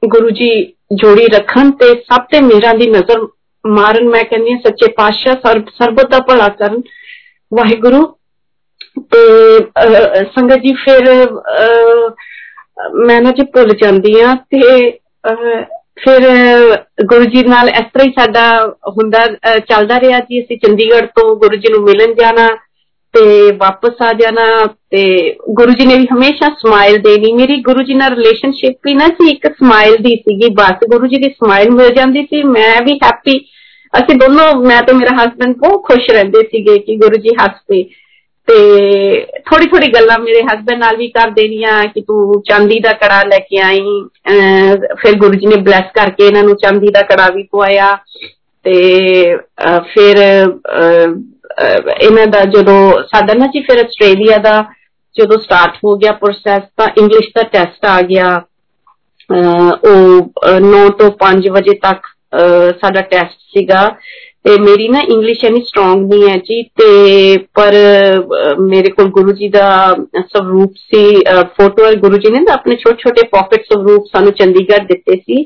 [0.04, 0.50] ਗੁਰੂ ਜੀ
[0.94, 3.28] ਜੋੜੀ ਰੱਖਣ ਤੇ ਸਭ ਤੇ ਮੇਰਾ ਦੀ ਨਜ਼ਰ
[3.66, 6.82] ਮਾਰਨ ਮੈਂ ਕਹਿੰਦੀ ਹਾਂ ਸੱਚੇ ਪਾਤਸ਼ਾਹ ਸਰਬ ਸਰਬਤ ਦਾ ਭਲਾ ਕਰਨ
[7.52, 8.06] ਵਾਹਿਗੁਰੂ
[9.12, 9.24] ਤੇ
[10.36, 11.10] ਸੰਗਤ ਜੀ ਫਿਰ
[13.06, 14.92] ਮੈਂ ਨਾ ਜੀ ਭੁੱਲ ਜਾਂਦੀ ਆ ਤੇ
[15.98, 16.24] ਫਿਰ
[17.06, 18.46] ਗੁਰੂ ਜੀ ਨਾਲ ਇਸ ਤਰ੍ਹਾਂ ਹੀ ਸਾਡਾ
[18.88, 19.26] ਹੁੰਦਾ
[19.60, 22.48] ਚੱਲਦਾ ਰਿਹਾ ਜੀ ਅਸੀਂ ਚੰਡੀਗੜ੍ਹ ਤੋਂ ਗੁਰੂ ਜੀ ਨੂੰ ਮਿਲਣ ਜਾਣਾ
[23.15, 24.43] ਤੇ ਵਾਪਸ ਆ ਜਾਣਾ
[24.91, 25.03] ਤੇ
[25.51, 29.31] ਗੁਰੂ ਜੀ ਨੇ ਵੀ ਹਮੇਸ਼ਾ ਸਮਾਈਲ ਦੇਣੀ। ਮੇਰੀ ਗੁਰੂ ਜੀ ਨਾਲ ਰਿਲੇਸ਼ਨਸ਼ਿਪ ਵੀ ਨਾ ਸੀ,
[29.31, 33.39] ਇੱਕ ਸਮਾਈਲ ਦੀ ਸੀਗੀ, ਬਸ ਗੁਰੂ ਜੀ ਦੀ ਸਮਾਈਲ ਮਿਲ ਜਾਂਦੀ ਸੀ। ਮੈਂ ਵੀ ਹੈਪੀ
[33.95, 37.83] ਅਸੀਂ ਦੋਨੋਂ, ਮੈਂ ਤੇ ਮੇਰਾ ਹਸਬੰਡ ਬਹੁਤ ਖੁਸ਼ ਰਹਿੰਦੇ ਸੀਗੇ ਕਿ ਗੁਰੂ ਜੀ ਹੱਸਦੇ।
[38.49, 38.57] ਤੇ
[39.47, 43.39] ਥੋੜੀ ਥੋੜੀ ਗੱਲਾਂ ਮੇਰੇ ਹਸਬੰਡ ਨਾਲ ਵੀ ਕਰ ਦੇਣੀਆਂ ਕਿ ਤੂੰ ਚਾਂਦੀ ਦਾ ਕੜਾ ਲੈ
[43.39, 43.81] ਕੇ ਆਈ
[45.03, 47.97] ਫਿਰ ਗੁਰੂ ਜੀ ਨੇ ਬਲੈਸ ਕਰਕੇ ਇਹਨਾਂ ਨੂੰ ਚਾਂਦੀ ਦਾ ਕੜਾ ਵੀ ਪਵਾਇਆ।
[48.65, 49.37] ਤੇ
[49.93, 50.17] ਫਿਰ
[52.02, 54.64] ਇਹਨਾਂ ਦਾ ਜਦੋਂ ਸਾਡਾ ਨਾ ਜੀ ਫਿਰ ਆਸਟ੍ਰੇਲੀਆ ਦਾ
[55.16, 58.42] ਜਦੋਂ ਸਟਾਰਟ ਹੋ ਗਿਆ ਪ੍ਰੋਸੈਸ ਤਾਂ ਇੰਗਲਿਸ਼ ਦਾ ਟੈਸਟ ਆ ਗਿਆ
[59.32, 62.08] ਉਹ 9 ਤੋਂ 5 ਵਜੇ ਤੱਕ
[62.82, 63.90] ਸਾਡਾ ਟੈਸਟ ਸੀਗਾ
[64.44, 67.76] ਤੇ ਮੇਰੀ ਨਾ ਇੰਗਲਿਸ਼ ਇਨੀ ਸਟਰੋਂਗ ਨਹੀਂ ਹੈ ਜੀ ਤੇ ਪਰ
[68.60, 69.70] ਮੇਰੇ ਕੋਲ ਗੁਰੂ ਜੀ ਦਾ
[70.18, 71.06] ਸਰੂਪ ਸੀ
[71.58, 75.46] ਫੋਟੋ ਗੁਰੂ ਜੀ ਨੇ ਨਾ ਆਪਣੇ ਛੋਟੇ ਛੋਟੇ ਪਾਕਟ ਸਰੂਪ ਸਾਨੂੰ ਚੰਡੀਗੜ੍ਹ ਦਿੱਤੇ ਸੀ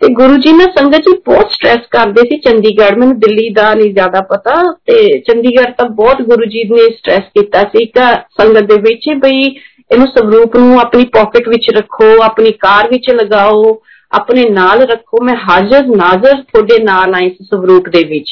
[0.00, 3.92] ਤੇ ਗੁਰੂ ਜੀ ਨੇ ਸੰਗਤ ਜੀ ਬਹੁਤ ਸਟ੍ਰੈਸ ਕਰਦੇ ਸੀ ਚੰਡੀਗੜ੍ਹ ਮੈਨੂੰ ਦਿੱਲੀ ਦਾ ਨਹੀਂ
[3.92, 4.54] ਜ਼ਿਆਦਾ ਪਤਾ
[4.86, 9.42] ਤੇ ਚੰਡੀਗੜ੍ਹ ਤਾਂ ਬਹੁਤ ਗੁਰੂ ਜੀ ਨੇ ਸਟ੍ਰੈਸ ਕੀਤਾ ਸੀ ਕਿ ਸੰਗਤ ਦੇ ਵਿੱਚ ਬਈ
[9.90, 13.74] ਇਹਨੂੰ ਸਵਰੂਪ ਨੂੰ ਆਪਣੀ ਪਾਕਟ ਵਿੱਚ ਰੱਖੋ ਆਪਣੀ ਕਾਰ ਵਿੱਚ ਲਗਾਓ
[14.12, 18.30] ਆਪਣੇ ਨਾਲ ਰੱਖੋ ਮੈਂ ਹਾਜ਼ਰ ਨਾਜ਼ਰ ਤੁਹਾਡੇ ਨਾਲ ਆਈ ਸੀ ਸਵਰੂਪ ਦੇ ਵਿੱਚ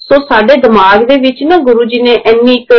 [0.00, 2.76] ਸੋ ਸਾਡੇ ਦਿਮਾਗ ਦੇ ਵਿੱਚ ਨਾ ਗੁਰੂ ਜੀ ਨੇ ਇੰਨੀ ਕੁ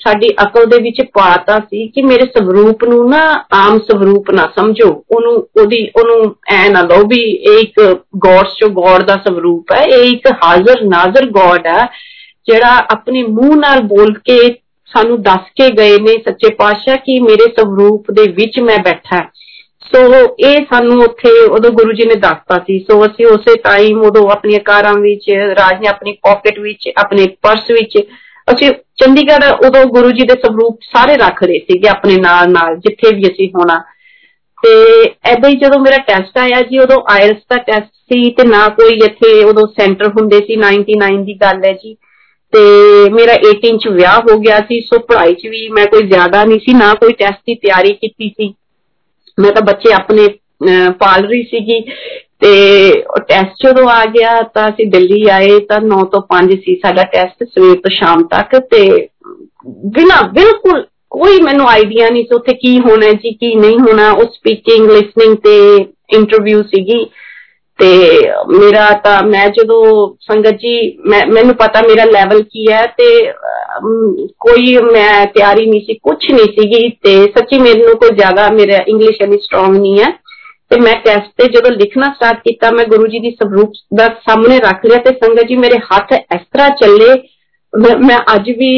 [0.00, 3.20] ਸਾਡੀ ਅਕਲ ਦੇ ਵਿੱਚ ਪਾਤਾ ਸੀ ਕਿ ਮੇਰੇ ਸਵਰੂਪ ਨੂੰ ਨਾ
[3.54, 7.80] ਆਮ ਸਵਰੂਪ ਨਾ ਸਮਝੋ ਉਹਨੂੰ ਉਹਦੀ ਉਹਨੂੰ ਐ ਨਾ ਲਓ ਵੀ ਇਹ ਇੱਕ
[8.16, 11.86] ਗੋਡਸ ਚੋਂ ਗੋਡ ਦਾ ਸਵਰੂਪ ਹੈ ਇਹ ਇੱਕ ਹਾਜ਼ਰ ਨਾਜ਼ਰ ਗੋਡ ਹੈ
[12.46, 14.38] ਜਿਹੜਾ ਆਪਣੇ ਮੂੰਹ ਨਾਲ ਬੋਲ ਕੇ
[14.90, 19.22] ਸਾਨੂੰ ਦੱਸ ਕੇ ਗਏ ਨੇ ਸੱਚੇ ਪਾਤਸ਼ਾਹ ਕਿ ਮੇਰੇ ਸਵਰੂਪ ਦੇ ਵਿੱਚ ਮੈਂ ਬੈਠਾ
[19.82, 20.00] ਸੋ
[20.38, 24.60] ਇਹ ਸਾਨੂੰ ਉੱਥੇ ਉਦੋਂ ਗੁਰੂ ਜੀ ਨੇ ਦੱਸਤਾ ਸੀ ਸੋ ਅਸੀਂ ਉਸੇ ਟਾਈਮ ਉਦੋਂ ਆਪਣੀਆਂ
[24.60, 27.98] ਕਾਰਾਂ ਵਿੱਚ ਰਾਜ ਨੇ ਆਪਣੀ ਪਾਕਟ ਵਿੱਚ ਆਪਣੇ ਪਰਸ ਵਿੱਚ
[28.48, 33.14] ਅਸੀਂ ਚੰਡੀਗੜ੍ਹ ਉਦੋਂ ਗੁਰੂ ਜੀ ਦੇ ਸਵਰੂਪ ਸਾਰੇ ਰੱਖ ਰਹੇ ਸੀਗੇ ਆਪਣੇ ਨਾਲ ਨਾਲ ਜਿੱਥੇ
[33.14, 33.78] ਵੀ ਅਸੀਂ ਹੋਣਾ
[34.62, 34.70] ਤੇ
[35.24, 38.94] ਐਦਾਂ ਹੀ ਜਦੋਂ ਮੇਰਾ ਟੈਸਟ ਆਇਆ ਜੀ ਉਦੋਂ ਆਇਲਸ ਦਾ ਟੈਸਟ ਸੀ ਤੇ ਨਾ ਕੋਈ
[39.04, 41.94] ਇੱਥੇ ਉਦੋਂ ਸੈਂਟਰ ਹੁੰਦੇ ਸੀ 99 ਦੀ ਗੱਲ ਹੈ ਜੀ
[42.52, 42.60] ਤੇ
[43.10, 46.60] ਮੇਰਾ 18 ਚ ਵਿਆਹ ਹੋ ਗਿਆ ਸੀ ਸੋ ਪੜ੍ਹਾਈ 'ਚ ਵੀ ਮੈਂ ਕੋਈ ਜ਼ਿਆਦਾ ਨਹੀਂ
[46.60, 48.54] ਸੀ ਨਾ ਕੋਈ ਟੈਸਟ ਦੀ ਤਿਆਰੀ ਕੀਤੀ ਸੀ
[49.38, 50.28] ਮੈਂ ਤਾਂ ਬੱਚੇ ਆਪਣੇ
[51.00, 51.80] ਪਾਲ ਰਹੀ ਸੀਗੀ
[52.43, 52.51] ਤੇ
[53.27, 57.43] ਟੈਸਟ ਜਦੋਂ ਆ ਗਿਆ ਤਾਂ ਅਸੀਂ ਦਿੱਲੀ ਆਏ ਤਾਂ 9 ਤੋਂ 5 ਸੀ ਸਾਡਾ ਟੈਸਟ
[57.43, 59.07] ਸਵੇਰ ਤੋਂ ਸ਼ਾਮ ਤੱਕ ਤੇ
[59.67, 64.23] ਬਿਨਾ ਬਿਲਕੁਲ ਕੋਈ ਮੈਨੂੰ ਆਈਡੀਆ ਨਹੀਂ ਸੀ ਉੱਥੇ ਕੀ ਹੋਣਾ ਜੀ, ਕੀ ਨਹੀਂ ਹੋਣਾ। ਉਹ
[64.23, 65.75] ਸਪੀਕਿੰਗ ਲਿਸਨਿੰਗ ਤੇ
[66.13, 67.05] ਇੰਟਰਵਿਊ ਸੀਗੀ
[67.79, 67.89] ਤੇ
[68.49, 69.83] ਮੇਰਾ ਤਾਂ ਮੈਂ ਜਦੋਂ
[70.21, 73.31] ਸੰਗਤ ਜੀ ਮੈਨੂੰ ਪਤਾ ਮੇਰਾ ਲੈਵਲ ਕੀ ਹੈ ਤੇ
[74.39, 79.21] ਕੋਈ ਮੈਂ ਤਿਆਰੀ ਨਹੀਂ ਸੀ ਕੁਝ ਨਹੀਂ ਸੀਗੀ ਤੇ ਸੱਚੀ ਮੈਨੂੰ ਕੋਈ ਜ਼ਿਆਦਾ ਮੇਰਾ ਇੰਗਲਿਸ਼
[79.21, 80.11] ਇੰਨੀ ਸਟਰੋਂਗ ਨਹੀਂ ਹੈ।
[80.70, 84.58] ਤੇ ਮੈਂ ਟੈਸਟ ਤੇ ਜਦੋਂ ਲਿਖਣਾ ਸਟਾਰਟ ਕੀਤਾ ਮੈਂ ਗੁਰੂ ਜੀ ਦੀ ਸਵਰੂਪ ਦਾ ਸਾਹਮਣੇ
[84.58, 87.14] ਰੱਖ ਲਿਆ ਤੇ ਸੰਗਤ ਜੀ ਮੇਰੇ ਹੱਥ ਇਸ ਤਰ੍ਹਾਂ ਚੱਲੇ
[88.02, 88.70] ਮੈਂ ਅੱਜ ਵੀ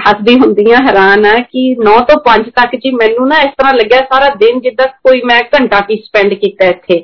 [0.00, 3.72] ਹੱਸਦੀ ਹੁੰਦੀ ਆ ਹੈਰਾਨ ਆ ਕਿ 9 ਤੋਂ 5 ਤੱਕ ਜੀ ਮੈਨੂੰ ਨਾ ਇਸ ਤਰ੍ਹਾਂ
[3.74, 7.02] ਲੱਗਿਆ ਸਾਰਾ ਦਿਨ ਜਿੱਦਾਂ ਕੋਈ ਮੈਂ ਘੰਟਾ ਕੀ ਸਪੈਂਡ ਕੀਤਾ ਇੱਥੇ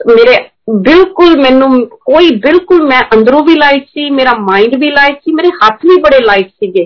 [0.00, 0.36] ਮੇਰੇ
[0.80, 1.70] ਬਿਲਕੁਲ ਮੈਨੂੰ
[2.04, 5.96] ਕੋਈ ਬਿਲਕੁਲ ਮੈਂ ਅੰਦਰੋਂ ਵੀ ਲਾਈਟ ਸੀ ਮੇਰਾ ਮਾਈਂਡ ਵੀ ਲਾਈਟ ਸੀ ਮੇਰੇ ਹੱਥ ਵੀ
[6.02, 6.84] ਬੜੇ ਲਾਈਟ ਸੀਗੇ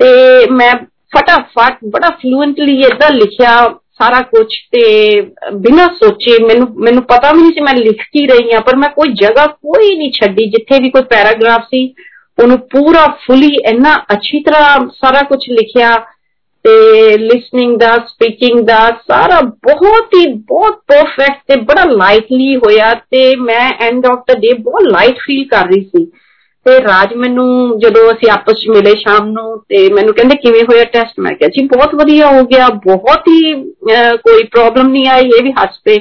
[0.00, 0.10] ਤੇ
[0.50, 0.72] ਮੈਂ
[1.16, 3.56] ਫਟਾਫਟ ਬੜਾ ਫਲੂਐਂਟਲੀ ਇਦਾਂ ਲਿਖਿਆ
[4.00, 5.20] ਸਾਰਾ ਕੁਝ ਤੇ
[5.54, 8.88] ਬਿਨਾਂ ਸੋਚੇ ਮੈਨੂੰ ਮੈਨੂੰ ਪਤਾ ਵੀ ਨਹੀਂ ਸੀ ਮੈਂ ਲਿਖ ਕੀ ਰਹੀ ਹਾਂ ਪਰ ਮੈਂ
[8.88, 11.86] ਕੋਈ ਜਗ੍ਹਾ ਕੋਈ ਨਹੀਂ ਛੱਡੀ ਜਿੱਥੇ ਵੀ ਕੋਈ ਪੈਰਾਗ੍ਰਾਫ ਸੀ
[12.38, 15.94] ਉਹਨੂੰ ਪੂਰਾ ਫੁੱਲੀ ਇੰਨਾ ਅੱਛੀ ਤਰ੍ਹਾਂ ਸਾਰਾ ਕੁਝ ਲਿਖਿਆ
[16.64, 23.24] ਤੇ ਲਿਸਨਿੰਗ ਦਾ ਸਪੀਕਿੰਗ ਦਾ ਸਾਰਾ ਬਹੁਤ ਹੀ ਬਹੁਤ ਪਰਫੈਕਟ ਤੇ ਬੜਾ ਲਾਈਟਲੀ ਹੋਇਆ ਤੇ
[23.36, 26.06] ਮੈਂ ਐਂਡ ਆਫ ਦਾ ਡੇ ਬਹੁਤ ਲਾਈਟ ਫੀਲ ਕਰ ਰਹੀ ਸੀ
[26.66, 30.84] ਤੇ ਰਾਜ ਮੈਨੂੰ ਜਦੋਂ ਅਸੀਂ ਆਪਸ ਵਿੱਚ ਮਿਲੇ ਸ਼ਾਮ ਨੂੰ ਤੇ ਮੈਨੂੰ ਕਹਿੰਦੇ ਕਿਵੇਂ ਹੋਇਆ
[30.84, 33.54] ਟੈਸਟ ਮੈਂ ਕਿਹਾ ਜੀ ਬਹੁਤ ਵਧੀਆ ਹੋ ਗਿਆ ਬਹੁਤ ਹੀ
[34.16, 35.98] ਕੋਈ ਪ੍ਰੋਬਲਮ ਨਹੀਂ ਆਈ ਇਹ ਵੀ ਹੱਸ ਪਏ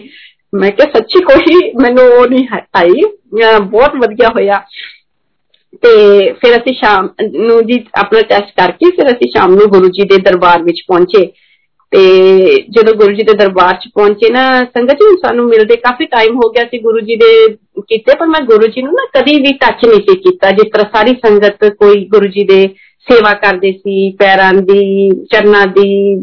[0.53, 3.01] ਮੈਂ ਕਿਹਾ ਸੱਚੀ ਕੋਈ ਮੈਨੂੰ ਉਹ ਨਹੀਂ ਆਈ
[3.59, 4.61] ਬਹੁਤ ਵਧੀਆ ਹੋਇਆ
[5.84, 5.93] ਤੇ
[6.34, 10.17] ਫਿਰ ਅਸੀਂ ਸ਼ਾਮ ਨੂੰ ਜੀ ਆਪਣਾ ਟੈਸਟ ਕਰਕੇ ਫਿਰ ਅਸੀਂ ਸ਼ਾਮ ਨੂੰ ਗੁਰੂ ਜੀ ਦੇ
[10.17, 11.26] ਦਰਬਾਰ ਵਿੱਚ ਪਹੁੰਚੇ
[11.91, 11.99] ਤੇ
[12.69, 16.49] ਜਦੋਂ ਗੁਰੂ ਜੀ ਦੇ ਦਰਬਾਰ 'ਚ ਪਹੁੰਚੇ ਨਾ ਸੰਗਤ ਜੀ ਸਾਨੂੰ ਮਿਲਦੇ ਕਾਫੀ ਟਾਈਮ ਹੋ
[16.49, 17.32] ਗਿਆ ਸੀ ਗੁਰੂ ਜੀ ਦੇ
[17.82, 20.89] ਕੀਤੇ ਪਰ ਮੈਂ ਗੁਰੂ ਜੀ ਨੂੰ ਨਾ ਕਦੀ ਵੀ ਟੱਚ ਨਹੀਂ ਸੀ ਕੀਤਾ ਜਿਸ ਤਰ੍ਹਾਂ
[20.95, 22.67] ਸਾਰੀ ਸੰਗਤ ਕੋਈ ਗੁਰੂ ਜੀ ਦੇ
[23.07, 26.15] ਸੇਵਾ ਕਰਦੇ ਸੀ ਪੈਰਾਂ ਦੀ ਚਰਨਾਂ ਦੀ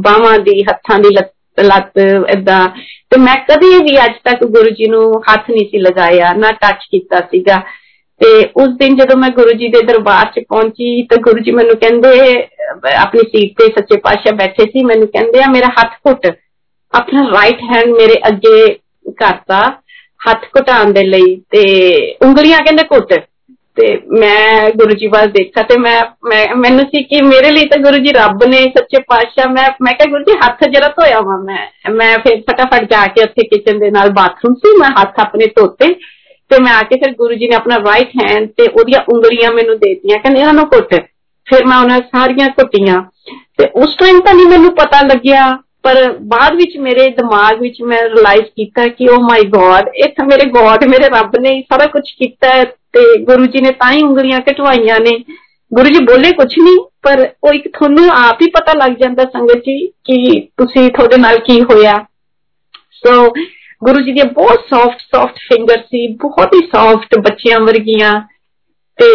[0.00, 1.14] ਬਾਹਾਂ ਦੀ ਹੱਥਾਂ ਦੀ
[1.58, 1.98] ਲੱਤ
[2.30, 2.68] ਇਦਾਂ
[3.10, 6.84] ਤੇ ਮੈਂ ਕਦੀ ਵੀ ਅੱਜ ਤੱਕ ਗੁਰੂ ਜੀ ਨੂੰ ਹੱਥ ਨਹੀਂ ਸੀ ਲਗਾਇਆ ਨਾ ਟੱਚ
[6.90, 7.62] ਕੀਤਾ ਸੀਗਾ
[8.20, 11.76] ਤੇ ਉਸ ਦਿਨ ਜਦੋਂ ਮੈਂ ਗੁਰੂ ਜੀ ਦੇ ਦਰਬਾਰ 'ਚ ਪਹੁੰਚੀ ਤਾਂ ਗੁਰੂ ਜੀ ਮੈਨੂੰ
[11.76, 12.12] ਕਹਿੰਦੇ
[12.96, 16.26] ਆਪਣੀ ਸੀਟ ਤੇ ਸੱਚੇ ਪਾਤਸ਼ਾਹ ਬੈਠੇ ਸੀ ਮੈਨੂੰ ਕਹਿੰਦੇ ਆ ਮੇਰਾ ਹੱਥ ਘੁੱਟ
[16.92, 18.66] ਆਪਣਾ ਰਾਈਟ ਹੈਂਡ ਮੇਰੇ ਅੱਗੇ
[19.16, 19.62] ਕਰਤਾ
[20.20, 21.64] ਹੱਥ ਘੁਟਾਉਣ ਦੇ ਲਈ ਤੇ
[22.24, 23.12] ਉਂਗਲੀਆਂ ਕਹਿੰਦੇ ਘੁੱਟ
[23.76, 26.00] ਤੇ ਮੈਂ ਗੁਰੂ ਜੀ ਵੱਲ ਦੇਖਿਆ ਤੇ ਮੈਂ
[26.56, 30.10] ਮੈਨੂੰ ਸੀ ਕਿ ਮੇਰੇ ਲਈ ਤਾਂ ਗੁਰੂ ਜੀ ਰੱਬ ਨੇ ਸੱਚੇ ਪਾਤਸ਼ਾਹ ਮੈਂ ਮੈਂ ਕਿਹਾ
[30.10, 33.90] ਗੁਰੂ ਜੀ ਹੱਥ ਜਰਾ ਧੋਇਆ ਵਾ ਮੈਂ ਮੈਂ ਫਿਰ ਫਟਾਫਟ ਜਾ ਕੇ ਉੱਥੇ ਕਿਚਨ ਦੇ
[33.90, 35.94] ਨਾਲ ਬਾਥਰੂਮ ਸੀ ਮੈਂ ਹੱਥ ਆਪਣੇ ਧੋਤੇ
[36.50, 39.78] ਤੇ ਮੈਂ ਆ ਕੇ ਫਿਰ ਗੁਰੂ ਜੀ ਨੇ ਆਪਣਾ ਰਾਈਟ ਹੈਂਡ ਤੇ ਉਹਦੀਆਂ ਉਂਗਲੀਆਂ ਮੈਨੂੰ
[39.78, 40.94] ਦੇਤੀਆਂ ਕਹਿੰਦੇ ਇਹਨਾਂ ਨੂੰ ਘੁੱਟ
[41.46, 43.02] ਫਿਰ ਮੈਂ ਉਹਨਾਂ ਸਾਰੀਆਂ ਘੁੱਟੀਆਂ
[43.58, 45.44] ਤੇ ਉਸ ਟਾਈਮ ਤਾਂ ਨਹੀਂ ਮੈਨੂੰ ਪਤਾ ਲੱਗਿਆ
[45.82, 45.96] ਪਰ
[46.26, 50.48] ਬਾਅਦ ਵਿੱਚ ਮੇਰੇ ਦਿਮਾਗ ਵਿੱਚ ਮੈਂ ਰਿਅਲਾਈਜ਼ ਕੀਤਾ ਕਿ ਓ ਮਾਈ ਗੋਡ ਇਹ ਤਾਂ ਮੇਰੇ
[50.50, 54.98] ਗੋਡ ਮੇਰੇ ਰੱਬ ਨੇ ਸਾਰਾ ਕੁਝ ਕੀਤਾ ਤੇ ਗੁਰੂ ਜੀ ਨੇ ਤਾਂ ਹੀ ਉਂਗਲੀਆਂ ਕਟਵਾਈਆਂ
[55.00, 55.18] ਨੇ
[55.72, 59.58] ਗੁਰੂ ਜੀ ਬੋਲੇ ਕੁਝ ਨਹੀਂ ਪਰ ਉਹ ਇੱਕ ਤੁਹਾਨੂੰ ਆਪ ਹੀ ਪਤਾ ਲੱਗ ਜਾਂਦਾ ਸੰਗਤ
[59.58, 61.94] ਜੀ ਕਿ ਤੁਸੀਂ ਤੁਹਾਡੇ ਨਾਲ ਕੀ ਹੋਇਆ
[62.96, 63.14] ਸੋ
[63.82, 68.12] ਗੁਰੂ ਜੀ ਦੀਆਂ ਬਹੁਤ ਸੌਫਟ ਸੌਫਟ ਫਿੰਗਰ ਸੀ ਬਹੁਤ ਹੀ ਸੌਫਟ ਬੱਚਿਆਂ ਵਰਗੀਆਂ
[68.98, 69.08] ਤੇ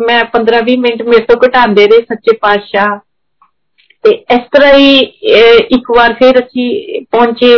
[0.00, 2.98] ਮੈਂ 15-20 ਮਿੰਟ ਮੇਰੇ ਤੋਂ ਘਟਾਉਂਦੇ ਰਹੇ ਸੱਚੇ ਪਾਤਸ਼ਾਹ
[4.04, 4.98] ਤੇ ਇਸ ਤਰ੍ਹਾਂ ਹੀ
[5.70, 6.68] ਇੱਕ ਵਾਰ ਫਿਰ ਅਸੀਂ
[7.12, 7.56] ਪਹੁੰਚੇ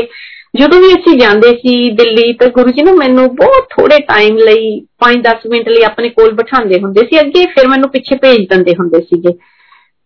[0.59, 4.69] ਜਦੋਂ ਵੀ ਅਸੀਂ ਜਾਂਦੇ ਸੀ ਦਿੱਲੀ ਤਾਂ ਗੁਰੂ ਜੀ ਨੇ ਮੈਨੂੰ ਬਹੁਤ ਥੋੜੇ ਟਾਈਮ ਲਈ
[5.05, 9.01] 5-10 ਮਿੰਟ ਲਈ ਆਪਣੇ ਕੋਲ ਬਿਠਾਉਂਦੇ ਹੁੰਦੇ ਸੀ ਅੱਗੇ ਫਿਰ ਮੈਨੂੰ ਪਿੱਛੇ ਭੇਜ ਦਿੰਦੇ ਹੁੰਦੇ
[9.01, 9.33] ਸੀਗੇ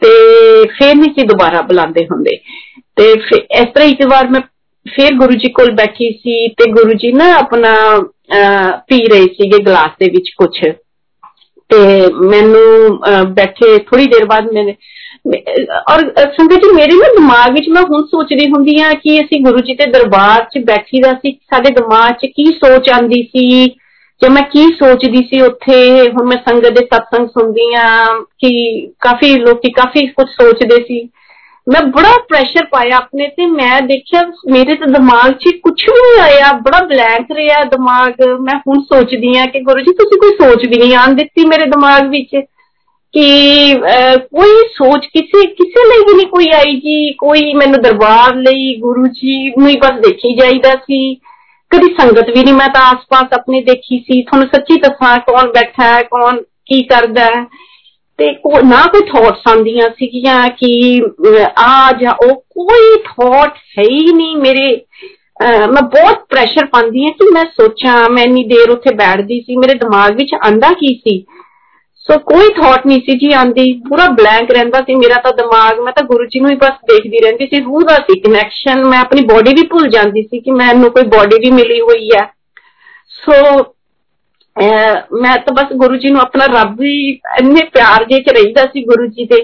[0.02, 0.10] ਤੇ
[0.68, 2.36] ਫਿਰ ਨਹੀਂ ਸੀ ਦੁਬਾਰਾ ਬੁਲਾਉਂਦੇ ਹੁੰਦੇ
[2.96, 4.40] ਤੇ ਇਸ ਤਰ੍ਹਾਂ ਇੱਕ ਵਾਰ ਮੈਂ
[4.86, 7.74] ਫਿਰ ਗੁਰੂ ਜੀ ਕੋਲ ਬੈਠੀ ਸੀ ਤੇ ਗੁਰੂ ਜੀ ਨਾ ਆਪਣਾ
[8.88, 10.50] ਪੀ ਰਹੇ ਸੀਗੇ ਗਲਾਸ ਦੇ ਵਿੱਚ ਕੁਝ
[11.70, 11.78] ਤੇ
[12.28, 12.98] ਮੈਨੂੰ
[13.34, 14.74] ਬੈਠੇ ਥੋੜੀ ਦੇਰ ਬਾਅਦ ਮੈਨੇ
[15.90, 16.00] ਔਰ
[16.32, 19.74] ਸੰਗਤ ਜੀ ਮੇਰੇ ਨਾ ਦਿਮਾਗ ਵਿੱਚ ਮੈਂ ਹੁਣ ਸੋਚਦੀ ਹੁੰਦੀ ਆ ਕਿ ਅਸੀਂ ਗੁਰੂ ਜੀ
[19.74, 23.66] ਦੇ ਦਰਬਾਰ 'ਚ ਬੈਠੀਦਾ ਸੀ ਸਾਡੇ ਦਿਮਾਗ 'ਚ ਕੀ ਸੋਚ ਆਂਦੀ ਸੀ
[24.22, 25.76] ਜੇ ਮੈਂ ਕੀ ਸੋਚਦੀ ਸੀ ਉੱਥੇ
[26.08, 27.88] ਹੁਣ ਮੈਂ ਸੰਗਤ ਦੇ ਸਤਸੰਗ ਸੁਣਦੀ ਆ
[28.38, 28.50] ਕਿ
[29.00, 31.08] ਕਾਫੀ ਲੋਕੀ ਕਾਫੀ ਕੁਝ ਸੋਚਦੇ ਸੀ
[31.66, 36.52] ਮੈਂ ਬੜਾ ਪ੍ਰੈਸ਼ਰ ਪਾਇਆ ਆਪਣੇ ਤੇ ਮੈਂ ਦੇਖਿਆ ਮੇਰੇ ਤੇ ਦਿਮਾਗ 'ਚ ਕੁਝ ਨਹੀਂ ਆਇਆ
[36.52, 40.78] ਬੜਾ ਬਲੈਂਕ ਰਿਹਾ ਦਿਮਾਗ ਮੈਂ ਹੁਣ ਸੋਚਦੀ ਆ ਕਿ ਗੁਰੂ ਜੀ ਤੁਸੀਂ ਕੋਈ ਸੋਚ ਵੀ
[40.78, 42.36] ਨਹੀਂ ਆਣ ਦਿੱਤੀ ਮੇਰੇ ਦਿਮਾਗ ਵਿੱਚ
[43.14, 43.26] ਕਿ
[44.32, 49.06] ਕੋਈ ਸੋਚ ਕਿਸੇ ਕਿਸੇ ਲਈ ਵੀ ਨਹੀਂ ਕੋਈ ਆਈ ਜੀ ਕੋਈ ਮੈਨੂੰ ਦਰਬਾਰ ਲਈ ਗੁਰੂ
[49.06, 51.14] ਜੀ ਨੂੰ ਹੀ ਬਸ ਦੇਖੀ ਜਾਈਦਾ ਸੀ
[51.70, 55.84] ਕਦੀ ਸੰਗਤ ਵੀ ਨਹੀਂ ਮੈਂ ਤਾਂ ਆਸ-ਪਾਸ ਆਪਣੇ ਦੇਖੀ ਸੀ ਤੁਹਾਨੂੰ ਸੱਚੀ ਦੱਸਾਂ ਕੌਣ ਬੈਠਾ
[55.84, 57.44] ਹੈ ਕੌਣ ਕੀ ਕਰਦਾ ਹੈ
[58.18, 58.32] ਤੇ
[58.64, 60.70] ਨਾ ਕੋਈ ਥਾਟਸ ਆਉਂਦੀਆਂ ਸੀਗੀਆਂ ਕਿ
[61.58, 64.70] ਆ ਜਾਂ ਉਹ ਕੋਈ ਥਾਟ ਹੈ ਹੀ ਨਹੀਂ ਮੇਰੇ
[65.42, 69.74] ਮੈਂ ਬਹੁਤ ਪ੍ਰੈਸ਼ਰ ਪਾਉਂਦੀ ਹਾਂ ਕਿ ਮੈਂ ਸੋਚਾਂ ਮੈਂ ਇੰਨੀ ਦੇਰ ਉੱਥੇ ਬੈਠਦੀ ਸੀ ਮੇਰੇ
[69.74, 71.24] ਦਿਮਾਗ ਵਿੱਚ ਆਂਦਾ ਕੀ ਸੀ
[72.06, 75.92] ਸੋ ਕੋਈ ਥਾਟ ਨਹੀਂ ਸੀ ਜੀ ਆਂਦੀ ਪੂਰਾ ਬਲੈਂਕ ਰਹਿੰਦਾ ਸੀ ਮੇਰਾ ਤਾਂ ਦਿਮਾਗ ਮੈਂ
[75.92, 79.24] ਤਾਂ ਗੁਰੂ ਜੀ ਨੂੰ ਹੀ ਬਸ ਦੇਖਦੀ ਰਹਿੰਦੀ ਸੀ ਰੂਹ ਦਾ ਸੀ ਕਨੈਕਸ਼ਨ ਮੈਂ ਆਪਣੀ
[79.24, 82.24] ਬਾਡੀ ਵੀ ਭੁੱਲ ਜਾਂਦੀ ਸੀ ਕਿ ਮੈਨੂੰ ਕੋਈ ਬਾਡੀ ਵੀ ਮਿਲੀ ਹੋਈ ਹੈ
[83.12, 83.62] ਸੋ
[85.12, 88.84] ਮੈਂ ਤਾਂ ਬਸ ਗੁਰੂ ਜੀ ਨੂੰ ਆਪਣਾ ਰੱਬ ਹੀ ਇੰਨੇ ਪਿਆਰ ਜੇ ਚ ਰਹੀਦਾ ਸੀ
[88.84, 89.42] ਗੁਰੂ ਜੀ ਦੇ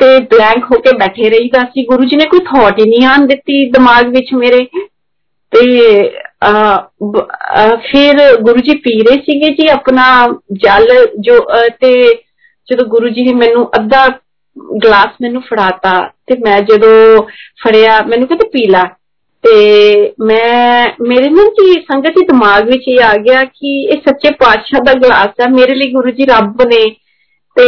[0.00, 3.26] ਤੇ ਬਲੈਂਕ ਹੋ ਕੇ ਬੈਠੇ ਰਹੀਦਾ ਸੀ ਗੁਰੂ ਜੀ ਨੇ ਕੋਈ ਥਾਟ ਹੀ ਨਹੀਂ ਆਣ
[3.26, 4.66] ਦਿੱਤੀ ਦਿਮਾਗ ਵਿੱਚ ਮੇਰੇ
[5.52, 5.64] ਤੇ
[7.76, 10.04] ਫਿਰ ਗੁਰੂ ਜੀ ਪੀ ਰਹੇ ਸੀਗੇ ਜੀ ਆਪਣਾ
[10.52, 10.86] ਜਲ
[11.20, 11.38] ਜੋ
[11.80, 11.92] ਤੇ
[12.68, 14.06] ਜਦੋਂ ਗੁਰੂ ਜੀ ਨੇ ਮੈਨੂੰ ਅੱਧਾ
[14.84, 17.22] ਗਲਾਸ ਮੈਨੂੰ ਫੜਾਤਾ ਤੇ ਮੈਂ ਜਦੋਂ
[17.64, 18.84] ਫੜਿਆ ਮੈਨੂੰ ਕਹਿੰਦੇ ਪੀ ਲਾ
[19.44, 24.30] ਤੇ ਮੈਂ ਮੇਰੇ ਨਾਲ ਜੀ ਸੰਗਤ ਦੇ ਦਿਮਾਗ ਵਿੱਚ ਇਹ ਆ ਗਿਆ ਕਿ ਇਹ ਸੱਚੇ
[24.34, 26.82] ਪਾਤਸ਼ਾਹ ਦਾ ਗਲਾਸ ਹੈ ਮੇਰੇ ਲਈ ਗੁਰੂ ਜੀ ਰੱਬ ਨੇ
[27.56, 27.64] ਤੇ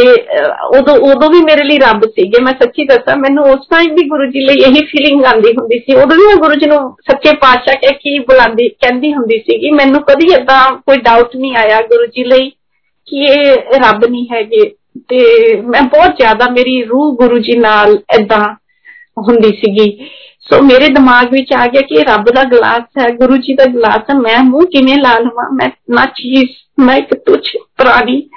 [0.77, 4.25] ਉਦੋਂ ਉਦੋਂ ਵੀ ਮੇਰੇ ਲਈ ਰੱਬ ਸੀਗੇ ਮੈਂ ਸੱਚੀ ਦੱਸਾਂ ਮੈਨੂੰ ਉਸ ਟਾਈਮ ਵੀ ਗੁਰੂ
[4.25, 6.79] ਜੀ ਲਈ ਇਹੀ ਫੀਲਿੰਗ ਆਂਦੀ ਹੁੰਦੀ ਸੀ ਉਦੋਂ ਵੀ ਮੈਂ ਗੁਰੂ ਜੀ ਨੂੰ
[7.11, 11.55] ਸੱਚੇ ਪਾਤਸ਼ਾਹ ਕਹਿ ਕੇ ਬੁਲਾਉਂਦੀ ਕਹਿੰਦੀ ਹੁੰਦੀ ਸੀ ਕਿ ਮੈਨੂੰ ਕਦੀ ਏਦਾਂ ਕੋਈ ਡਾਊਟ ਨਹੀਂ
[11.55, 12.49] ਆਇਆ ਗੁਰੂ ਜੀ ਲਈ
[13.07, 14.69] ਕਿ ਇਹ ਰੱਬ ਨਹੀਂ ਹੈਗੇ
[15.09, 15.19] ਤੇ
[15.61, 18.43] ਮੈਂ ਬਹੁਤ ਜ਼ਿਆਦਾ ਮੇਰੀ ਰੂਹ ਗੁਰੂ ਜੀ ਨਾਲ ਏਦਾਂ
[19.17, 19.89] ਹੁੰਦੀ ਸੀਗੀ
[20.47, 23.65] ਸੋ ਮੇਰੇ ਦਿਮਾਗ ਵਿੱਚ ਆ ਗਿਆ ਕਿ ਇਹ ਰੱਬ ਦਾ ਗਲਾਸ ਹੈ ਗੁਰੂ ਜੀ ਦਾ
[23.65, 28.29] ਗਲਾਸ ਹੈ ਮੈਂ ਮੂੰਹ ਕਿਵੇਂ ਲਾ ਲਵਾਂ ਮੈਂ ਨਾ ਚੀਜ਼ ਮੈਂ ਇੱਕ ਤੁਛ ਪ੍ਰਾਣੀ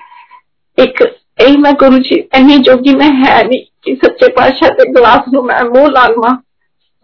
[0.79, 1.03] ਇੱਕ
[1.47, 5.45] ਇਹ ਮੈਂ ਗੁਰੂ ਜੀ ਇੰਨੀ ਜੋਗੀ ਮੈਂ ਹੈ ਨਹੀਂ ਕਿ ਸੱਚੇ ਪਾਤਸ਼ਾਹ ਦੇ ਗਲਾਸ ਨੂੰ
[5.45, 6.37] ਮੈਂ ਮੂੰਹ ਲਾ ਲਵਾਂ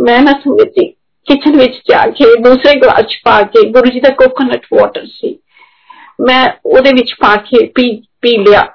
[0.00, 0.92] ਮੈਂ ਨਾ ਸਮਝੀ
[1.26, 5.38] ਕਿਚਨ ਵਿੱਚ ਜਾ ਕੇ ਦੂਸਰੇ ਗਲਾਸ ਪਾ ਕੇ ਗੁਰੂ ਜੀ ਦਾ ਕੋਕੋਨਟ ਵਾਟਰ ਸੀ
[6.20, 8.68] ਮੈਂ ਉਹਦੇ ਵਿੱਚ ਪਾ ਕੇ ਪੀ ਪੀ ਲਿਆ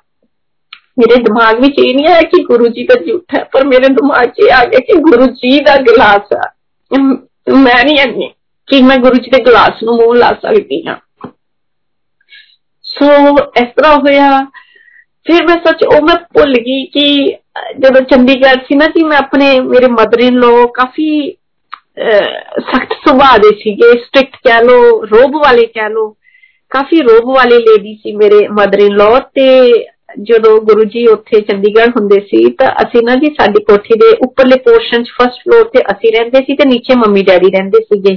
[0.98, 4.30] ਮੇਰੇ ਦਿਮਾਗ ਵਿੱਚ ਇਹ ਨਹੀਂ ਆਇਆ ਕਿ ਗੁਰੂ ਜੀ ਦਾ ਝੂਠ ਹੈ ਪਰ ਮੇਰੇ ਦਿਮਾਗ
[4.30, 6.98] 'ਚ ਆ ਗਿਆ ਕਿ ਗੁਰੂ ਜੀ ਦਾ ਗਲਾਸ ਹੈ
[7.56, 8.30] ਮੈਂ ਨਹੀਂ ਅੰਨੀ
[8.68, 10.96] ਕਿ ਮੈਂ ਗੁਰੂ ਜੀ ਦੇ ਗਲਾਸ ਨੂੰ ਮੂੰਹ ਲਾ ਸਕਦੀ ਹਾਂ
[12.86, 13.12] ਸੋ
[13.58, 14.30] ਇਸ ਤਰ੍ਹਾਂ ਹੋਇਆ
[15.26, 17.08] ਫਿਰ ਮੈਂ ਸੱਚ ਉਹ ਮੈਂ ਭੁੱਲ ਗਈ ਕਿ
[17.80, 21.10] ਜਦੋਂ ਚੰਡੀਗੜ੍ਹ ਸੀ ਨਾ ਕਿ ਮੈਂ ਆਪਣੇ ਮੇਰੇ ਮਦਰ ਇਨ ਲੋ ਕਾਫੀ
[22.62, 26.10] ਸਖਤ ਸੁਭਾਅ ਦੇ ਸੀਗੇ ਸਟ੍ਰਿਕਟ ਕਹਿ ਲੋ ਰੋਬ ਵਾਲੇ ਕਹਿ ਲੋ
[26.72, 29.48] ਕਾਫੀ ਰੋਬ ਵਾਲੇ ਲੇਡੀ ਸੀ ਮੇਰੇ ਮਦਰ ਇਨ ਲੋ ਤੇ
[30.22, 34.58] ਜਦੋਂ ਗੁਰੂ ਜੀ ਉੱਥੇ ਚੰਡੀਗੜ੍ਹ ਹੁੰਦੇ ਸੀ ਤਾਂ ਅਸੀਂ ਨਾ ਜੀ ਸਾਡੀ ਕੋਠੀ ਦੇ ਉੱਪਰਲੇ
[34.60, 38.16] ਪੋਰਸ਼ਨ 'ਚ ਫਸਟ ਫਲੋਰ ਤੇ ਅਸੀਂ ਰਹਿੰਦੇ ਸੀ ਤੇ ਨੀਚੇ ਮੰਮੀ ਡੈਡੀ ਰਹਿੰਦੇ ਸੀਗੇ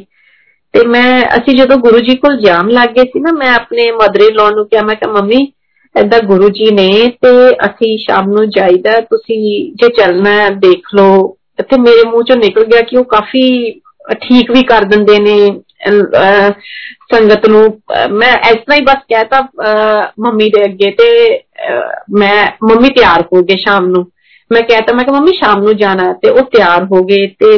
[0.75, 4.21] ਤੇ ਮੈਂ ਅਸੀਂ ਜਦੋਂ ਗੁਰੂ ਜੀ ਕੋਲ ਜਾਮ ਲੱਗ ਗਏ ਸੀ ਨਾ ਮੈਂ ਆਪਣੇ ਮਦਰ
[4.21, 5.47] ਇਨ ਲੋ ਨੂੰ ਕਿਹਾ ਮੈਂ ਕਿਹਾ ਮੰਮੀ
[5.95, 6.91] ਐਦਾਂ ਗੁਰੂ ਜੀ ਨੇ
[7.23, 7.31] ਤੇ
[7.67, 9.41] ਅਸੀਂ ਸ਼ਾਮ ਨੂੰ ਜਾਈਦਾ ਤੁਸੀਂ
[9.75, 11.37] ਜੇ ਚੱਲਣਾ ਦੇਖ ਲਓ
[11.71, 13.49] ਤੇ ਮੇਰੇ ਮੂੰਹ ਚੋਂ ਨਿਕਲ ਗਿਆ ਕਿ ਉਹ ਕਾਫੀ
[14.21, 15.37] ਠੀਕ ਵੀ ਕਰ ਦਿੰਦੇ ਨੇ
[17.13, 17.63] ਸੰਗਤ ਨੂੰ
[18.11, 19.41] ਮੈਂ ਇਸ ਤਰ੍ਹਾਂ ਹੀ ਬਸ ਕਹਿਤਾ
[20.21, 21.09] ਮੰਮੀ ਦੇ ਅੱਗੇ ਤੇ
[22.11, 24.07] ਮੈਂ ਮੰਮੀ ਤਿਆਰ ਹੋ ਗਏ ਸ਼ਾਮ ਨੂੰ
[24.51, 27.57] ਮੈਂ ਕਹਿਤਾ ਮੈਂ ਕਿ ਮੰਮੀ ਸ਼ਾਮ ਨੂੰ ਜਾਣਾ ਤੇ ਉਹ ਤਿਆਰ ਹੋ ਗਏ ਤੇ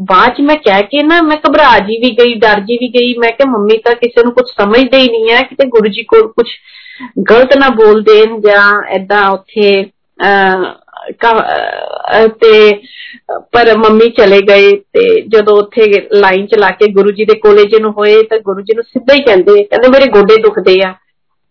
[0.00, 3.14] ਬਾਅਦ ਚ ਮੈਂ ਕਹਿ ਕੇ ਨਾ ਮੈਂ ਘਬਰਾ ਜੀ ਵੀ ਗਈ ਡਰ ਜੀ ਵੀ ਗਈ
[3.18, 6.28] ਮੈਂ ਕਿ ਮੰਮੀ ਤਾਂ ਕਿਸੇ ਨੂੰ ਕੁਝ ਸਮਝਦੇ ਹੀ ਨਹੀਂ ਹੈ ਕਿਤੇ ਗੁਰੂ ਜੀ ਕੋਲ
[6.28, 6.46] ਕੁਝ
[7.30, 9.90] ਗਲਤ ਨਾ ਬੋਲ ਦੇਣ ਜਾਂ ਐਦਾਂ ਉੱਥੇ
[12.40, 12.70] ਤੇ
[13.52, 17.64] ਪਰ ਮੰਮੀ ਚਲੇ ਗਏ ਤੇ ਜਦੋਂ ਉੱਥੇ ਲਾਈਨ ਚ ਲਾ ਕੇ ਗੁਰੂ ਜੀ ਦੇ ਕੋਲੇ
[17.64, 20.92] ਜਿਹਨੂੰ ਹੋਏ ਤਾਂ ਗੁਰੂ ਜੀ ਨੂੰ ਸਿੱਧਾ ਹੀ ਕਹਿੰਦੇ ਕਹਿੰਦੇ ਮੇਰੇ ਗੋਡੇ ਦੁਖਦੇ ਆ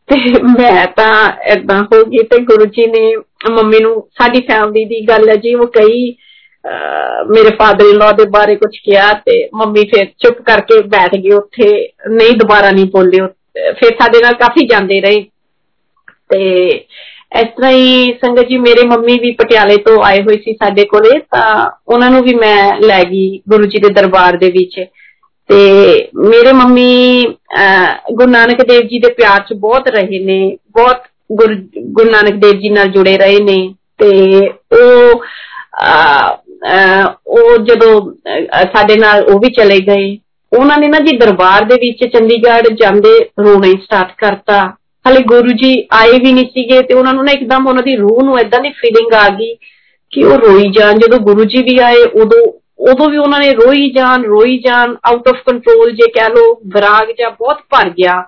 [0.10, 1.14] ਤੇ ਮੈਂ ਤਾਂ
[1.48, 3.16] ਐਦਾਂ ਹੋ ਗਈ ਤੇ ਗੁਰੂ ਜੀ ਨੇ
[3.52, 6.16] ਮੰਮੀ ਨੂੰ ਸਾਡੀ ਫੈਮਿਲੀ ਦੀ ਗੱਲ ਹੈ ਜੀ ਉਹ ਕਈ
[7.30, 11.32] ਮੇਰੇ ਫਾਦਰ ਇਨ ਲਾ ਦੇ ਬਾਰੇ ਕੁਝ ਕਿਹਾ ਤੇ ਮੰਮੀ ਫਿਰ ਚੁੱਪ ਕਰਕੇ ਬੈਠ ਗਈ
[11.32, 11.68] ਉੱਥੇ
[12.10, 13.28] ਨਹੀਂ ਦੁਬਾਰਾ ਨਹੀਂ ਬੋਲੇ
[13.74, 15.22] ਫਿਰ ਸਾਡੇ ਨਾਲ ਕਾਫੀ ਜਾਂਦੇ ਰਹੇ
[16.30, 16.70] ਤੇ
[17.36, 21.20] ਇਸ ਤਰ੍ਹਾਂ ਹੀ ਸੰਗਤ ਜੀ ਮੇਰੇ ਮੰਮੀ ਵੀ ਪਟਿਆਲੇ ਤੋਂ ਆਏ ਹੋਏ ਸੀ ਸਾਡੇ ਕੋਲੇ
[21.32, 24.80] ਤਾਂ ਉਹਨਾਂ ਨੂੰ ਵੀ ਮੈਂ ਲੈ ਗਈ ਗੁਰੂ ਜੀ ਦੇ ਦਰਬਾਰ ਦੇ ਵਿੱਚ
[25.50, 27.24] ਤੇ ਮੇਰੇ ਮੰਮੀ
[28.12, 32.70] ਗੁਰੂ ਨਾਨਕ ਦੇਵ ਜੀ ਦੇ ਪਿਆਰ 'ਚ ਬਹੁਤ ਰਹੇ ਨੇ ਬਹੁਤ ਗੁਰੂ ਨਾਨਕ ਦੇਵ ਜੀ
[32.70, 33.58] ਨਾਲ ਜੁੜੇ ਰਹੇ ਨੇ
[34.00, 34.38] ਤੇ
[34.74, 35.24] ਉਹ
[37.28, 38.02] ਉਹ ਜਦੋਂ
[38.74, 40.18] ਸਾਡੇ ਨਾਲ ਉਹ ਵੀ ਚਲੇ ਗਏ
[40.52, 44.62] ਉਹਨਾਂ ਨੇ ਨਾ ਜੀ ਦਰਬਾਰ ਦੇ ਵਿੱਚ ਚੰਡੀਗੜ੍ਹ ਜਾਂਦੇ ਰੋਣਾ ਸਟਾਰਟ ਕਰਤਾ
[45.06, 48.24] ਹਲੇ ਗੁਰੂ ਜੀ ਆਏ ਵੀ ਨਹੀਂ ਸੀਗੇ ਤੇ ਉਹਨਾਂ ਨੂੰ ਨਾ ਇੱਕਦਮ ਉਹਨਾਂ ਦੀ ਰੂਹ
[48.24, 49.54] ਨੂੰ ਐਦਾਂ ਦੀ ਫੀਲਿੰਗ ਆ ਗਈ
[50.14, 52.41] ਕਿ ਉਹ ਰੋਈ ਜਾਣ ਜਦੋਂ ਗੁਰੂ ਜੀ ਵੀ ਆਏ ਉਦੋਂ
[52.91, 57.12] ਉਦੋਂ ਵੀ ਉਹਨਾਂ ਨੇ ਰੋਈ ਜਾਣ ਰੋਈ ਜਾਣ ਆਊਟ ਆਫ ਕੰਟਰੋਲ ਜੇ ਕਹਿ ਲੋ ਵਿਰਾਗ
[57.20, 58.22] ਜਾਂ ਬਹੁਤ ਭਰ ਗਿਆ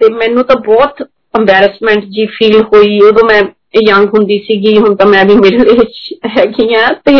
[0.00, 1.02] ਤੇ ਮੈਨੂੰ ਤਾਂ ਬਹੁਤ
[1.38, 3.42] ਐਮਬੈਰਸਮੈਂਟ ਜੀ ਫੀਲ ਹੋਈ ਉਦੋਂ ਮੈਂ
[3.88, 5.98] ਯੰਗ ਹੁੰਦੀ ਸੀਗੀ ਹੁਣ ਤਾਂ ਮੈਂ ਵੀ ਮਿਡਲ ਏਜ
[6.38, 7.14] ਹੈਗੀ ਆ ਤੇ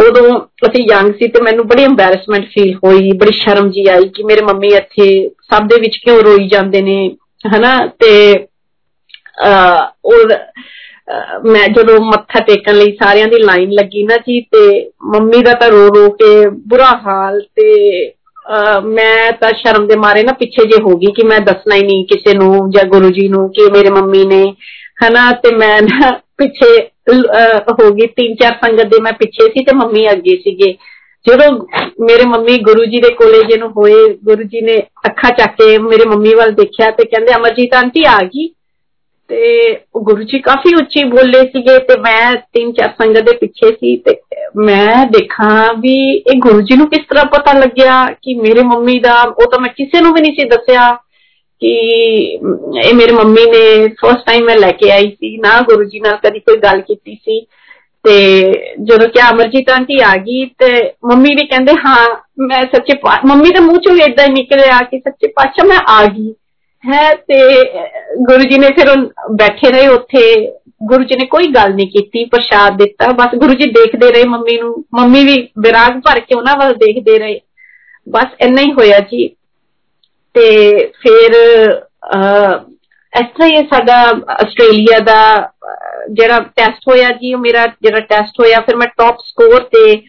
[0.00, 4.22] ਉਦੋਂ ਅਸੀਂ ਯੰਗ ਸੀ ਤੇ ਮੈਨੂੰ ਬੜੀ ਐਮਬੈਰਸਮੈਂਟ ਫੀਲ ਹੋਈ ਬੜੀ ਸ਼ਰਮ ਜੀ ਆਈ ਕਿ
[4.22, 5.06] ਮੇਰੇ ਮੰਮੀ ਇੱਥੇ
[5.52, 6.96] ਸਭ ਦੇ ਵਿੱਚ ਕਿਉਂ ਰੋਈ ਜਾਂਦੇ ਨੇ
[7.48, 8.12] ਹਨਾ ਤੇ
[10.04, 10.28] ਉਹ
[11.44, 15.68] ਮੈਂ ਜਦੋਂ ਮੱਥਾ ਟੇਕਣ ਲਈ ਸਾਰਿਆਂ ਦੀ ਲਾਈਨ ਲੱਗੀ ਨਾ ਜੀ ਤੇ ਮੰਮੀ ਦਾ ਤਾਂ
[15.70, 18.12] ਰੋ ਰੋ ਕੇ ਬੁਰਾ ਹਾਲ ਤੇ
[18.84, 22.04] ਮੈਂ ਤਾਂ ਸ਼ਰਮ ਦੇ ਮਾਰੇ ਨਾ ਪਿੱਛੇ ਜੇ ਹੋ ਗਈ ਕਿ ਮੈਂ ਦੱਸਣਾ ਹੀ ਨਹੀਂ
[22.06, 24.44] ਕਿਸੇ ਨੂੰ ਜਾਂ ਗੁਰੂ ਜੀ ਨੂੰ ਕਿ ਮੇਰੇ ਮੰਮੀ ਨੇ
[25.04, 26.72] ਹਨਾ ਤੇ ਮੈਂ ਨਾ ਪਿੱਛੇ
[27.72, 30.74] ਹੋ ਗਈ ਤਿੰਨ ਚਾਰ ਸੰਗਤ ਦੇ ਮੈਂ ਪਿੱਛੇ ਸੀ ਤੇ ਮੰਮੀ ਅੱਗੇ ਸੀਗੇ
[31.26, 31.50] ਜਦੋਂ
[32.00, 34.76] ਮੇਰੇ ਮੰਮੀ ਗੁਰੂ ਜੀ ਦੇ ਕੋਲੇ ਜਿਹਨੂੰ ਹੋਏ ਗੁਰੂ ਜੀ ਨੇ
[35.06, 38.48] ਅੱਖਾਂ ਚੱਕ ਕੇ ਮੇਰੇ ਮੰਮੀ ਵੱਲ ਦੇਖਿਆ ਤੇ ਕਹਿੰਦੇ ਅਮਰਜੀਤ ਆਂਟੀ ਆ ਗਈ
[39.30, 43.96] ਤੇ ਗੁਰੂ ਜੀ ਕਾਫੀ ਉੱਚੀ ਬੋਲੇ ਸੀਗੇ ਤੇ ਮੈਂ ਤਿੰਨ ਚਾਰ ਸੰਗਤ ਦੇ ਪਿੱਛੇ ਸੀ
[43.96, 44.16] ਤੇ
[44.56, 49.20] ਮੈਂ ਦੇਖਾਂ ਵੀ ਇਹ ਗੁਰੂ ਜੀ ਨੂੰ ਕਿਸ ਤਰ੍ਹਾਂ ਪਤਾ ਲੱਗਿਆ ਕਿ ਮੇਰੇ ਮੰਮੀ ਦਾ
[49.22, 50.90] ਉਹ ਤਾਂ ਮੈਂ ਕਿਸੇ ਨੂੰ ਵੀ ਨਹੀਂ ਸੀ ਦੱਸਿਆ
[51.62, 51.72] ਕਿ
[52.80, 56.16] ਇਹ ਮੇਰੇ ਮੰਮੀ ਨੇ ਫਸਟ ਟਾਈਮ ਮੈਂ ਲੈ ਕੇ ਆਈ ਸੀ ਨਾ ਗੁਰੂ ਜੀ ਨਾਲ
[56.16, 57.40] ਕਦੀ ਕੋਈ ਗੱਲ ਕੀਤੀ ਸੀ
[58.04, 58.14] ਤੇ
[58.80, 60.70] ਜਦੋਂ ਕਿ ਅਮਰਜੀਤ ਆਂਟੀ ਆ ਗਈ ਤੇ
[61.04, 61.96] ਮੰਮੀ ਵੀ ਕਹਿੰਦੇ ਹਾਂ
[62.48, 66.32] ਮੈਂ ਸੱਚੇ ਮੰਮੀ ਦੇ ਮੂੰਹ ਚੋਂ ਇਦਾਂ ਹੀ ਨਿਕਲਿਆ ਕਿ ਸੱਚੇ ਪਾਤਸ਼ਾਹ ਮੈਂ ਆ ਗਈ
[66.84, 67.38] ਹੈ ਤੇ
[68.24, 68.90] ਗੁਰੂ ਜੀ ਨੇ ਫਿਰ
[69.30, 70.24] ਬੈਠੇ ਰਹੇ ਉੱਥੇ
[70.82, 74.56] ਗੁਰੂ ਜੀ ਨੇ ਕੋਈ ਗੱਲ ਨਹੀਂ ਕੀਤੀ ਪ੍ਰਸ਼ਾਦ ਦਿੱਤਾ ਬਸ ਗੁਰੂ ਜੀ ਦੇਖਦੇ ਰਹੇ ਮੰਮੀ
[74.60, 77.40] ਨੂੰ ਮੰਮੀ ਵੀ ਵਿਰਾਗ ਭਰ ਕੇ ਉਹਨਾਂ ਵੱਲ ਦੇਖਦੇ ਰਹੇ
[78.06, 79.28] ਬਸ ਇੰਨਾ ਹੀ ਹੋਇਆ ਜੀ
[80.34, 80.46] ਤੇ
[81.02, 81.34] ਫਿਰ
[83.12, 83.96] ਇਸ ਤਰ੍ਹਾਂ ਹੀ ਸਾਡਾ
[84.30, 85.20] ਆਸਟ੍ਰੇਲੀਆ ਦਾ
[86.10, 90.02] ਜਿਹੜਾ ਟੈਸਟ ਹੋਇਆ ਜੀ ਉਹ ਮੇਰਾ ਜਿਹੜਾ ਟੈਸਟ ਹੋਇਆ ਫਿਰ ਮੈਂ ਟੌਪ ਸਕੋਰ ਤੇ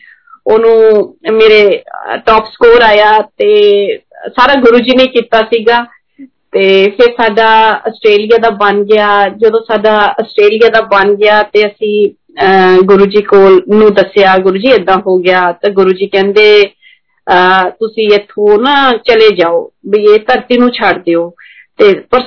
[0.45, 1.83] ਉਹਨੂੰ ਮੇਰੇ
[2.25, 3.53] ਟੌਪ ਸਕੋਰ ਆਇਆ ਤੇ
[4.27, 5.85] ਸਾਰਾ ਗੁਰੂ ਜੀ ਨੇ ਕੀਤਾ ਸੀਗਾ
[6.51, 7.47] ਤੇ ਫਿਰ ਸਾਡਾ
[7.87, 12.09] ਆਸਟ੍ਰੇਲੀਆ ਦਾ ਬਣ ਗਿਆ ਜਦੋਂ ਸਾਡਾ ਆਸਟ੍ਰੇਲੀਆ ਦਾ ਬਣ ਗਿਆ ਤੇ ਅਸੀਂ
[12.83, 16.47] ਗੁਰੂ ਜੀ ਕੋਲ ਨੂੰ ਦੱਸਿਆ ਗੁਰੂ ਜੀ ਇਦਾਂ ਹੋ ਗਿਆ ਤਾਂ ਗੁਰੂ ਜੀ ਕਹਿੰਦੇ
[17.69, 21.29] ਤੁਸੀਂ ਇੱਥੋਂ ਨਾ ਚਲੇ ਜਾਓ ਵੀ ਇਹ ਧਰਤੀ ਨੂੰ ਛੱਡ ਦਿਓ
[21.79, 22.21] ਤੇ ਪਰ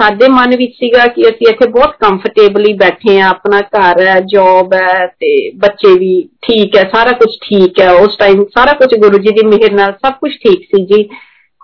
[0.00, 4.74] ਸਾਡੇ ਮਨ ਵਿੱਚ ਸੀਗਾ ਕਿ ਅਸੀਂ ਇੱਥੇ ਬਹੁਤ ਕੰਫਰਟੇਬਲੀ ਬੈਠੇ ਆ ਆਪਣਾ ਘਰ ਹੈ ਜੌਬ
[4.74, 6.10] ਹੈ ਤੇ ਬੱਚੇ ਵੀ
[6.42, 9.92] ਠੀਕ ਹੈ ਸਾਰਾ ਕੁਝ ਠੀਕ ਹੈ ਉਸ ਟਾਈਮ ਸਾਰਾ ਕੁਝ ਗੁਰੂ ਜੀ ਦੀ ਮਿਹਰ ਨਾਲ
[9.92, 11.02] ਸਭ ਕੁਝ ਠੀਕ ਸੀ ਜੀ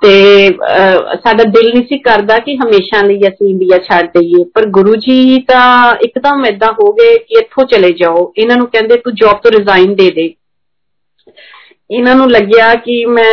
[0.03, 0.13] ਤੇ
[1.25, 5.39] ਸਾਡਾ ਦਿਲ ਨਹੀਂ ਸੀ ਕਰਦਾ ਕਿ ਹਮੇਸ਼ਾ ਲਈ ਅਸੀਂ ਇੰਡੀਆ ਛੱਡ ਦਈਏ ਪਰ ਗੁਰੂ ਜੀ
[5.49, 9.51] ਤਾਂ ਇੱਕਦਮ ਐਦਾਂ ਹੋ ਗਏ ਕਿ ਇੱਥੋਂ ਚਲੇ ਜਾਓ ਇਹਨਾਂ ਨੂੰ ਕਹਿੰਦੇ ਤੂੰ ਜੌਬ ਤੋਂ
[9.51, 10.33] ਰਿਜ਼ਾਈਨ ਦੇ ਦੇ
[11.91, 13.31] ਇਹਨਾਂ ਨੂੰ ਲੱਗਿਆ ਕਿ ਮੈਂ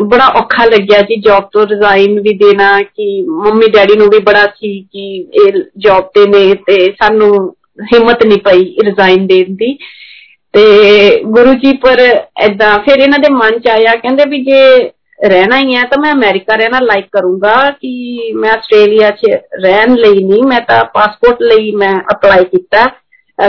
[0.00, 4.46] ਬੜਾ ਔਖਾ ਲੱਗਿਆ ਜੀ ਜੌਬ ਤੋਂ ਰਿਜ਼ਾਈਨ ਵੀ ਦੇਣਾ ਕਿ ਮੰਮੀ ਡੈਡੀ ਨੂੰ ਵੀ ਬੜਾ
[4.56, 5.06] ਸੀ ਕਿ
[5.40, 7.34] ਇਹ ਜੌਬ ਤੇ ਨੇ ਤੇ ਸਾਨੂੰ
[7.94, 9.76] ਹਿੰਮਤ ਨਹੀਂ ਪਈ ਰਿਜ਼ਾਈਨ ਦੇਣ ਦੀ
[10.54, 10.64] ਤੇ
[11.26, 12.00] ਗੁਰੂ ਜੀ ਪਰ
[12.40, 14.90] ਐਦਾਂ ਫਿਰ ਇਹਨਾਂ ਦੇ ਮਨ ਚ ਆਇਆ ਕਹਿੰਦੇ ਵੀ ਜੇ
[15.20, 19.30] ਰਹਿਣਾ ਹੀ ਹੈ ਤਾਂ ਮੈਂ ਅਮਰੀਕਾ ਰਹਿਣਾ ਲਾਈਕ ਕਰੂੰਗਾ ਕਿ ਮੈਂ ਆਸਟ੍ਰੇਲੀਆ 'ਚ
[19.62, 22.84] ਰਹਿਣ ਲਈ ਨਹੀਂ ਮੈਂ ਤਾਂ ਪਾਸਪੋਰਟ ਲਈ ਮੈਂ ਅਪਲਾਈ ਕੀਤਾ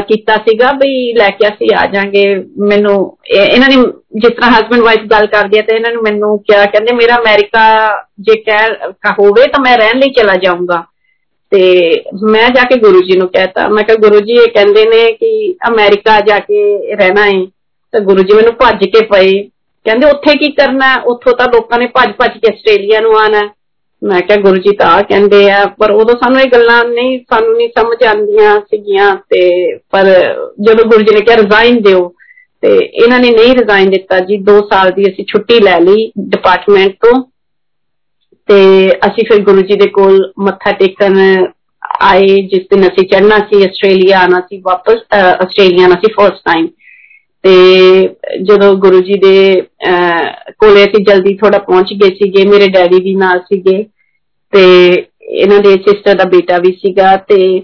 [0.08, 2.24] ਕੀਤਾ ਸੀਗਾ ਵੀ ਲੈ ਕੇ ਅਸੀਂ ਆ ਜਾਾਂਗੇ।
[2.58, 3.74] ਮੈਨੂੰ ਇਹਨਾਂ ਨੇ
[4.16, 7.88] ਜਿਸ ਤਰ੍ਹਾਂ ਹਸਬੰਡ ਵਾਈਫ ਗੱਲ ਕਰਦੀ ਹੈ ਤੇ ਇਹਨਾਂ ਨੂੰ ਮੈਨੂੰ ਕਿਹਾ, ਕਹਿੰਦੇ ਮੇਰਾ ਅਮਰੀਕਾ
[8.20, 8.68] ਜੇ ਕਹਿ
[9.18, 10.84] ਹੋਵੇ ਤਾਂ ਮੈਂ ਰਹਿਣ ਲਈ ਚਲਾ ਜਾਊਂਗਾ।
[11.52, 11.60] ਤੇ
[12.30, 15.54] ਮੈਂ ਜਾ ਕੇ ਗੁਰੂ ਜੀ ਨੂੰ ਕਹਿਤਾ। ਮੈਂ ਕਿਹਾ, ਗੁਰੂ ਜੀ ਇਹ ਕਹਿੰਦੇ ਨੇ ਕਿ
[15.68, 16.60] ਅਮਰੀਕਾ ਜਾ ਕੇ
[16.96, 17.44] ਰਹਿਣਾ ਹੈ
[17.92, 19.42] ਤਾਂ ਗੁਰੂ ਜੀ ਮੈਨੂੰ ਭੱਜ ਕੇ ਪਏ।
[19.84, 20.94] ਕਹਿੰਦੇ, ਉੱਥੇ ਕੀ ਕਰਨਾ?
[21.06, 23.40] ਉੱਥੋਂ ਤਾਂ ਲੋਕਾਂ ਨੇ ਭੱਜ ਭੱਜ ਕੇ ਆਸਟ੍ਰੇਲੀਆ ਨੂੰ ਆਣਾ
[24.01, 27.69] ਮੈਂ ਕਿਹਾ ਗੁਰੂ ਜੀ ਤਾਂ ਕਹਿੰਦੇ ਆ ਪਰ ਉਦੋਂ ਸਾਨੂੰ ਇਹ ਗੱਲਾਂ ਨਹੀਂ ਸਾਨੂੰ ਨਹੀਂ
[27.77, 29.41] ਸਮਝ ਆਉਂਦੀਆਂ ਸੀਗੀਆਂ ਤੇ
[29.91, 30.09] ਪਰ
[30.61, 32.07] ਜਦੋਂ ਗੁਰੂ ਜੀ ਨੇ ਕਿਹਾ ਰਿਜ਼ਾਈਨ ਦਿਓ
[32.63, 36.95] ਤੇ ਇਹਨਾਂ ਨੇ ਨਹੀਂ ਰਿਜ਼ਾਈਨ ਦਿੱਤਾ ਜੀ 2 ਸਾਲ ਦੀ ਅਸੀਂ ਛੁੱਟੀ ਲੈ ਲਈ ਡਿਪਾਰਟਮੈਂਟ
[37.01, 37.21] ਤੋਂ
[38.49, 38.57] ਤੇ
[39.07, 41.19] ਅਸੀਂ ਫਿਰ ਗੁਰੂ ਜੀ ਦੇ ਕੋਲ ਮੱਥਾ ਟੇਕਣ
[42.01, 46.67] ਆਏ ਜਿਸ ਦਿਨ ਅਸੀਂ ਚੜਨਾ ਸੀ ਆਸਟ੍ਰੇਲੀਆ ਆਣਾ ਸੀ ਵਾਪਸ ਆਸਟ੍ਰੇਲੀਆ ਆਣਾ ਸੀ ਫਰਸਟ ਟਾਈਮ
[47.43, 47.53] ਤੇ
[48.41, 49.61] ਜਦੋਂ ਗੁਰੂ ਜੀ ਦੇ
[50.59, 53.85] ਕੋਲੇ ਅਸੀਂ ਜਲਦੀ ਥੋੜਾ ਪਹੁੰਚ ਗਏ ਸੀਗੇ ਮੇਰੇ ਡੈਡੀ ਵੀ ਨਾਲ ਸੀਗੇ
[54.53, 54.63] ਤੇ
[55.21, 57.61] ਇਹਨਾਂ ਦੇ ਸਿਸਟਰ ਦਾ ਬੇਟਾ ਵੀ ਸੀਗਾ ਤੇ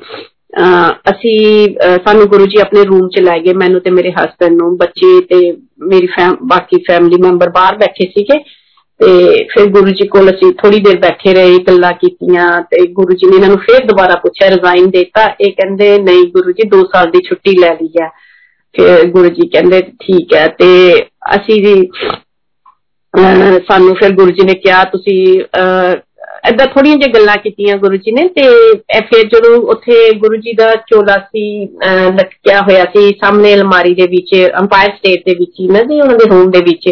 [1.10, 1.68] ਅਸੀਂ
[2.06, 5.52] ਸਾਨੂੰ ਗੁਰੂ ਜੀ ਆਪਣੇ ਰੂਮ ਚ ਲੈ ਗਏ ਮੈਨੂੰ ਤੇ ਮੇਰੇ ਹਸਬੰਡ ਨੂੰ ਬੱਚੇ ਤੇ
[5.80, 6.08] ਮੇਰੀ
[6.44, 8.40] ਬਾਕੀ ਫੈਮਿਲੀ ਮੈਂਬਰ ਬਾਹਰ ਬੈਠੇ ਸੀਗੇ
[9.00, 13.28] ਤੇ ਫਿਰ ਗੁਰੂ ਜੀ ਕੋਲ ਅਸੀਂ ਥੋੜੀ ਦੇਰ ਬੈਠੇ ਰਹੇ ਗੱਲਾਂ ਕੀਤੀਆਂ ਤੇ ਗੁਰੂ ਜੀ
[13.28, 17.12] ਨੇ ਇਹਨਾਂ ਨੂੰ ਫਿਰ ਦੁਬਾਰਾ ਪੁੱਛਿਆ ਰਿਜ਼ਾਈਨ ਦਿੱਤਾ ਇਹ ਕਹਿੰਦੇ ਨਹੀਂ ਗੁਰੂ ਜੀ 2 ਸਾਲ
[17.12, 18.25] ਦੀ ਛੁੱਟੀ ਲੈ ਲਈ ਹੈ ਫਿਰ
[19.06, 20.68] ਗੁਰੂ ਜੀ ਕਹਿੰਦੇ ਠੀਕ ਹੈ ਤੇ
[21.36, 21.90] ਅਸੀਂ ਵੀ
[23.70, 25.42] ਸਾਨੂੰ ਫਿਰ ਗੁਰੂ ਜੀ ਨੇ ਕਿਹਾ ਤੁਸੀਂ
[26.46, 28.42] ਐਦਾਂ ਥੋੜੀਆਂ ਜਿਹੀਆਂ ਗੱਲਾਂ ਕੀਤੀਆਂ ਗੁਰੂ ਜੀ ਨੇ ਤੇ
[29.00, 31.66] ਫਿਰ ਜਦੋਂ ਉੱਥੇ ਗੁਰੂ ਜੀ ਦਾ ਚੋਲਾ ਸੀ
[32.08, 36.18] ਲਟਕਿਆ ਹੋਇਆ ਸੀ ਸਾਹਮਣੇ ਅਲਮਾਰੀ ਦੇ ਵਿੱਚ ਅੰਪਾਇਰ ਸਟੇਟ ਦੇ ਵਿੱਚ ਹੀ ਨਾ ਜੀ ਉਹਨਾਂ
[36.18, 36.90] ਦੇ ਰੂਮ ਦੇ ਵਿੱਚ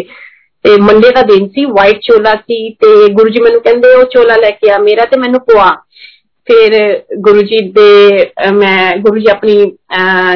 [0.64, 4.36] ਤੇ ਮੰਡੇ ਦਾ ਦਿਨ ਸੀ ਵਾਈਟ ਚੋਲਾ ਸੀ ਤੇ ਗੁਰੂ ਜੀ ਮੈਨੂੰ ਕਹਿੰਦੇ ਉਹ ਚੋਲਾ
[4.36, 5.70] ਲੈ ਕੇ ਆ ਮੇਰਾ ਤੇ ਮੈਨੂੰ ਪਵਾ
[6.48, 6.72] ਫਿਰ
[7.18, 9.56] ਗੁਰੂ ਜੀ ਦੇ ਮੈਂ ਗੁਰੂ ਜੀ ਆਪਣੀ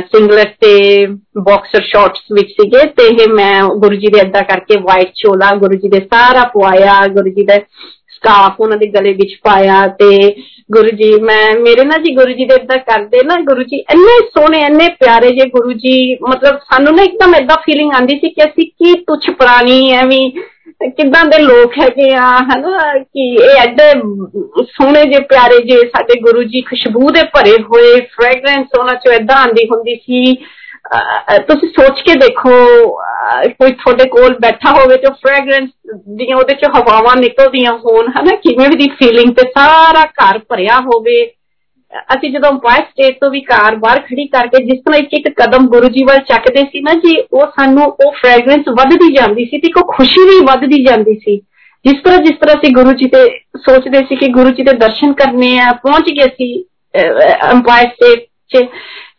[0.07, 1.07] ਸਿੰਗਲਟ ਤੇ
[1.39, 5.79] ਬਾਕਸਰ ਸ਼ਾਰਟਸ ਵਿੱਚ ਸੀਗੇ ਤੇ ਇਹ ਮੈਂ ਗੁਰੂ ਜੀ ਦੇ ਅੱਦਾ ਕਰਕੇ ਵਾਈਟ ਚੋਲਾ ਗੁਰੂ
[5.79, 7.59] ਜੀ ਦੇ ਸਾਰਾ ਪਵਾਇਆ ਗੁਰੂ ਜੀ ਦਾ
[8.17, 10.11] ਸਕਾਫ ਉਹਨਾਂ ਦੇ ਗਲੇ ਵਿੱਚ ਪਾਇਆ ਤੇ
[10.73, 14.19] ਗੁਰੂ ਜੀ ਮੈਂ ਮੇਰੇ ਨਾਲ ਜੀ ਗੁਰੂ ਜੀ ਦੇ ਇਦਾਂ ਕਰਦੇ ਨਾ ਗੁਰੂ ਜੀ ਇੰਨੇ
[14.29, 18.45] ਸੋਹਣੇ ਇੰਨੇ ਪਿਆਰੇ ਜੇ ਗੁਰੂ ਜੀ ਮਤਲਬ ਸਾਨੂੰ ਨਾ ਇੱਕਦਮ ਇਦਾਂ ਫੀਲਿੰਗ ਆਂਦੀ ਸੀ ਕਿ
[18.45, 20.31] ਅਸੀਂ ਕੀ ਤੁਛ ਪ੍ਰਾਣੀ ਐਵੇਂ
[20.91, 23.91] ਕਿੱਦਾਂ ਦੇ ਲੋਕ ਹੈਗੇ ਆ ਹਨਾ ਕਿ ਇਹ ਐਡੇ
[24.65, 29.37] ਸੋਹਣੇ ਜੇ ਪਿਆਰੇ ਜੇ ਸਾਡੇ ਗੁਰੂ ਜੀ ਖੁਸ਼ਬੂ ਦੇ ਭਰੇ ਹੋਏ ਫ੍ਰੈਗਰੈਂਸ ਉਹਨਾਂ ਚੋਂ ਐਦਾਂ
[29.37, 30.35] ਆਂਦੀ ਹੁੰਦੀ ਸੀ
[31.49, 32.55] ਤੁਸੀਂ ਸੋਚ ਕੇ ਦੇਖੋ
[33.51, 35.69] ਕੋਈ ਤੁਹਾਡੇ ਕੋਲ ਬੈਠਾ ਹੋਵੇ ਤੇ ਫ੍ਰੈਗਰੈਂਸ
[36.17, 41.25] ਦੀਆਂ ਉਹਦੇ ਚ ਹਵਾਵਾਂ ਨਿਕਲਦੀਆਂ ਹੋਣ ਹਨਾ ਕਿਵੇਂ ਦੀ ਫੀਲਿੰਗ ਤੇ ਸਾਰਾ ਘਰ ਭਰਿਆ ਹੋਵੇ
[42.15, 45.67] ਅਸੀਂ ਜਦੋਂ ਅੰਪਾਇਰ ਸਟੇਟ ਤੋਂ ਵੀ ਕਾਰ ਬਾਹਰ ਖੜੀ ਕਰਕੇ ਜਿਸ ਤਰ੍ਹਾਂ ਇੱਕ ਇੱਕ ਕਦਮ
[45.67, 49.71] ਗੁਰੂ ਜੀ ਵੱਲ ਚੱਕਦੇ ਸੀ ਨਾ ਜੀ ਉਹ ਸਾਨੂੰ ਉਹ ਫ੍ਰੈਗਰੈਂਸ ਵੱਧਦੀ ਜਾਂਦੀ ਸੀ ਤੇ
[49.71, 51.37] ਕੋ ਖੁਸ਼ੀ ਵੀ ਵੱਧਦੀ ਜਾਂਦੀ ਸੀ
[51.85, 53.25] ਜਿਸ ਤਰ੍ਹਾਂ ਜਿਸ ਤਰ੍ਹਾਂ ਅਸੀਂ ਗੁਰੂ ਜੀ ਤੇ
[53.57, 56.65] ਸੋਚਦੇ ਸੀ ਕਿ ਗੁਰੂ ਜੀ ਦੇ ਦਰਸ਼ਨ ਕਰਨੇ ਆ ਪਹੁੰਚ ਗਏ ਸੀ
[57.51, 58.65] ਅੰਪਾਇਰ ਸਟੇਟ 'ਚ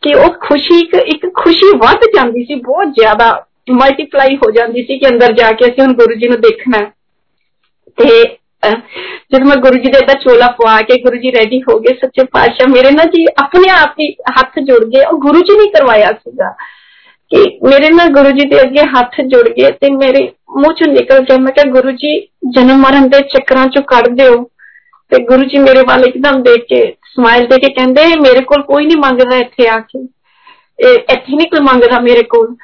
[0.02, 3.30] ਕਿ ਉਹ ਖੁਸ਼ੀ ਇੱਕ ਇੱਕ ਖੁਸ਼ੀ ਵੱਧ ਜਾਂਦੀ ਸੀ ਬਹੁਤ ਜ਼ਿਆਦਾ
[3.72, 6.84] ਮਲਟੀਪਲਾਈ ਹੋ ਜਾਂਦੀ ਸੀ ਕਿ ਅੰਦਰ ਜਾ ਕੇ ਅਸੀਂ ਹੁਣ ਗੁਰੂ ਜੀ ਨੂੰ ਦੇਖਣਾ
[7.98, 8.10] ਤੇ
[9.32, 12.24] ਜਦ ਮੈਂ ਗੁਰੂ ਜੀ ਦੇ ਦਾ ਚੋਲਾ ਪਵਾ ਕੇ ਗੁਰੂ ਜੀ ਰੈਡੀ ਹੋ ਗਏ ਸੱਚੇ
[12.34, 16.12] ਪਾਤਸ਼ਾਹ ਮੇਰੇ ਨਾਲ ਜੀ ਆਪਣੇ ਆਪ ਹੀ ਹੱਥ ਜੁੜ ਗਏ ਉਹ ਗੁਰੂ ਜੀ ਨੇ ਕਰਵਾਇਆ
[16.14, 16.50] ਸੀਗਾ
[17.32, 20.24] ਕਿ ਮੇਰੇ ਨਾਲ ਗੁਰੂ ਜੀ ਦੇ ਅੱਗੇ ਹੱਥ ਜੁੜ ਗਏ ਤੇ ਮੇਰੇ
[20.58, 22.20] ਮੂੰਹ ਚੋਂ ਨਿਕਲ ਗਿਆ ਮੈਂ ਕਿਹਾ ਗੁਰੂ ਜੀ
[22.56, 24.44] ਜਨਮ ਮਰਨ ਦੇ ਚੱਕਰਾਂ ਚੋਂ ਕੱਢ ਦਿਓ
[25.12, 26.84] ਤੇ ਗੁਰੂ ਜੀ ਮੇਰੇ ਵੱਲ ਇੱਕਦਮ ਦੇਖ ਕੇ
[27.16, 30.00] ਸਮਾਈਲ ਦੇ ਕੇ ਕਹਿੰਦੇ ਮੇਰੇ ਕੋਲ ਕੋਈ ਨਹੀਂ ਮੰਗਦਾ ਇੱਥੇ ਆ ਕੇ
[30.80, 32.56] ਇਹ ਇੱਥੇ ਨਹੀਂ ਕੋਈ ਮੰਗਦਾ ਮੇਰੇ ਕੋਲ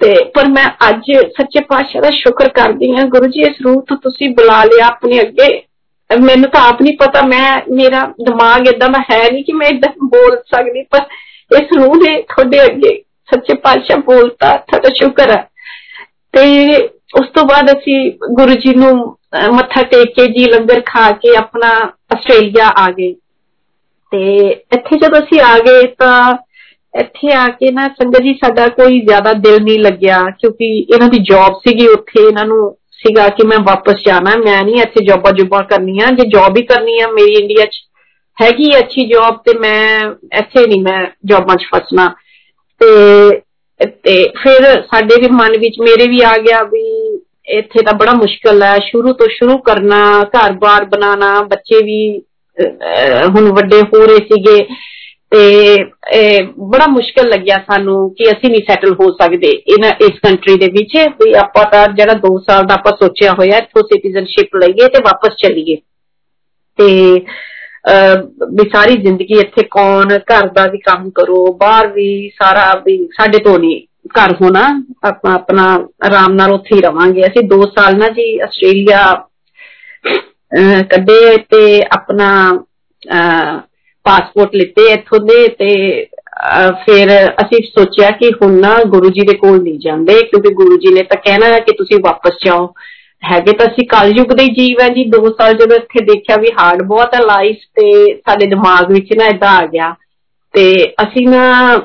[0.00, 3.96] ਤੇ ਪਰ ਮੈਂ ਅੱਜ ਸੱਚੇ ਪਾਤਸ਼ਾਹ ਦਾ ਸ਼ੁਕਰ ਕਰਦੀ ਹਾਂ ਗੁਰੂ ਜੀ ਇਸ ਰੂਹ ਤੋਂ
[3.96, 5.62] ਤੁਸੀਂ ਬੁਲਾ ਲਿਆ ਆਪਣੇ ਅੱਗੇ
[6.10, 9.92] ਮੈਨੂੰ ਤਾਂ ਆਪ ਨਹੀਂ ਪਤਾ ਮੈਂ ਮੇਰਾ ਦਿਮਾਗ ਇਦਾਂ ਦਾ ਹੈ ਨਹੀਂ ਕਿ ਮੈਂ ਇਦਾਂ
[10.06, 11.04] ਬੋਲ ਸਕਦੀ ਪਰ
[11.50, 15.48] ਇਸ ਰੂਹ ਨੇ ਤੁਹਾਡੇ ਅੱਗੇ ਸੱਚੇ ਪਾਤਸ਼ਾਹ ਬੋਲਤਾ ਤੁਹਾਡਾ ਸ਼ੁਕਰ ਹੈ
[16.34, 16.76] ਤੇ
[17.20, 19.16] ਉਸ ਤੋਂ ਬਾਅਦ ਅਸੀਂ ਗੁਰੂ ਜੀ ਨੂੰ
[19.52, 21.68] ਮੱਥਾ ਟੇਕ ਕੇ ਜੀ ਲੰਗਰ ਖਾ ਕੇ ਆਪਣਾ
[22.14, 23.12] ਆਸਟ੍ਰੇਲੀਆ ਆ ਗਏ
[24.12, 26.36] ਤੇ ਇੱਥੇ ਜਦੋਂ ਅਸੀਂ ਆ ਗਏ ਤਾਂ
[26.94, 31.18] ਇੱਥੇ ਆ ਕੇ ਨਾ ਸੰਗਤ ਜੀ ਸਾਡਾ ਕੋਈ ਜ਼ਿਆਦਾ ਦਿਲ ਨਹੀਂ ਲੱਗਿਆ ਕਿਉਂਕਿ ਇਹਨਾਂ ਦੀ
[31.22, 35.62] ਜੌਬ ਸੀਗੀ ਉੱਥੇ ਇਹਨਾਂ ਨੂੰ ਸੀਗਾ ਕਿ ਮੈਂ ਵਾਪਸ ਜਾਣਾ ਮੈਂ ਨਹੀਂ ਇੱਥੇ ਜੌਬਾਂ ਜੁਬਾਂ
[35.62, 37.78] ਕਰਨੀਆਂ ਜੇ ਜੌਬ ਹੀ ਕਰਨੀ ਆ ਮੇਰੀ ਇੰਡੀਆ 'ਚ
[38.38, 40.00] ਹੈਗੀ ਅੱਛੀ ਜੌਬ ਤੇ ਮੈਂ
[40.38, 42.08] ਇੱਥੇ ਨਹੀਂ ਮੈਂ ਜੌਬਾਂ 'ਚ ਫਸਣਾ
[42.80, 43.40] ਤੇ
[44.04, 46.84] ਤੇ ਫਿਰ ਸਾਡੇ ਵੀ ਮਨ ਵਿੱਚ ਮੇਰੇ ਵੀ ਆ ਗਿਆ ਵੀ
[47.48, 50.02] ਇੱਥੇ ਤਾਂ ਬੜਾ ਮੁਸ਼ਕਲ ਹੈ ਸ਼ੁਰੂ ਤੋਂ ਸ਼ੁਰੂ ਕਰਨਾ
[50.36, 52.00] ਘਰ-ਬਾਰ ਬਣਾਉਣਾ ਬੱਚੇ ਵੀ
[53.36, 54.58] ਹੁਣ ਵੱਡੇ ਹੋ ਰਹੇ ਸੀਗੇ
[55.34, 55.92] ਤੇ
[56.70, 60.96] ਬੜਾ ਮੁਸ਼ਕਲ ਲੱਗਿਆ ਸਾਨੂੰ ਕਿ ਅਸੀਂ ਨਹੀਂ ਸੈਟਲ ਹੋ ਸਕਦੇ ਇਹਨਾਂ ਇਸ ਕੰਟਰੀ ਦੇ ਵਿੱਚ
[61.20, 65.36] ਵੀ ਆਪਾਂ ਤਾਂ ਜਿਹੜਾ 2 ਸਾਲ ਦਾ ਆਪਾਂ ਸੋਚਿਆ ਹੋਇਆ ਇੱਥੋਂ ਸਿਟੀਜ਼ਨਸ਼ਿਪ ਲਈਏ ਤੇ ਵਾਪਸ
[65.36, 65.76] ਚੱਲੀਏ
[66.78, 66.88] ਤੇ
[68.50, 72.08] ਵੀ ਸਾਰੀ ਜ਼ਿੰਦਗੀ ਇੱਥੇ ਕੌਣ ਘਰ ਦਾ ਵੀ ਕੰਮ ਕਰੋ ਬਾਹਰ ਵੀ
[72.42, 73.80] ਸਾਰਾ ਵੀ ਸਾਡੇ ਤੋਂ ਨਹੀਂ
[74.18, 74.66] ਘਰ ਹੋਣਾ
[75.04, 75.64] ਆਪਾਂ ਆਪਣਾ
[76.04, 79.02] ਆਰਾਮ ਨਾਲ ਉੱਥੇ ਹੀ ਰਵਾਂਗੇ ਅਸੀਂ 2 ਸਾਲ ਨਾ ਜੀ ਆਸਟ੍ਰੇਲੀਆ
[80.90, 82.30] ਕੱਢੇ ਤੇ ਆਪਣਾ
[84.06, 85.70] ਪਾਸਪੋਰਟ ਲਿੱਤੇ ਇੱਥੋਂ ਦੇ ਤੇ
[86.86, 87.10] ਫਿਰ
[87.42, 91.02] ਅਸੀਂ ਸੋਚਿਆ ਕਿ ਹੁਣ ਨਾ ਗੁਰੂ ਜੀ ਦੇ ਕੋਲ ਨਹੀਂ ਜਾਂਦੇ ਕਿਉਂਕਿ ਗੁਰੂ ਜੀ ਨੇ
[91.02, 92.66] ਤਾਂ ਕਹਿਣਾ ਹੈ ਕਿ ਤੁਸੀਂ ਵਾਪਸ ਜਾਓ
[93.22, 96.82] ਹੈਗੇ ਤਾਂ ਅਸੀਂ ਕਲਯੁਗ ਦੇ ਜੀਵ ਹੈ ਜੀ 2 ਸਾਲ ਜਦੋਂ ਇੱਥੇ ਦੇਖਿਆ ਵੀ ਹਾਰਡ
[96.82, 97.90] ਬਹੁਤ ਹੈ ਲਾਈਫ ਤੇ
[98.26, 99.94] ਸਾਡੇ ਦਿਮਾਗ ਵਿੱਚ ਨਾ ਇਦਾਂ ਆ ਗਿਆ
[100.54, 100.64] ਤੇ
[101.02, 101.76] ਅਸੀਂ ਨਾ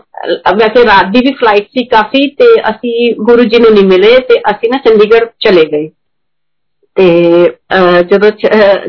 [0.56, 4.40] ਵੈਸੇ ਰਾਤ ਦੀ ਵੀ ਫਲਾਈਟ ਸੀ ਕਾਫੀ ਤੇ ਅਸੀਂ ਗੁਰੂ ਜੀ ਨੂੰ ਨਹੀਂ ਮਿਲੇ ਤੇ
[4.52, 5.90] ਅਸੀਂ ਨਾ ਚੰਡੀਗੜ੍ਹ ਚਲੇ ਗਏ
[6.98, 7.08] ਤੇ
[8.10, 8.30] ਜਦੋਂ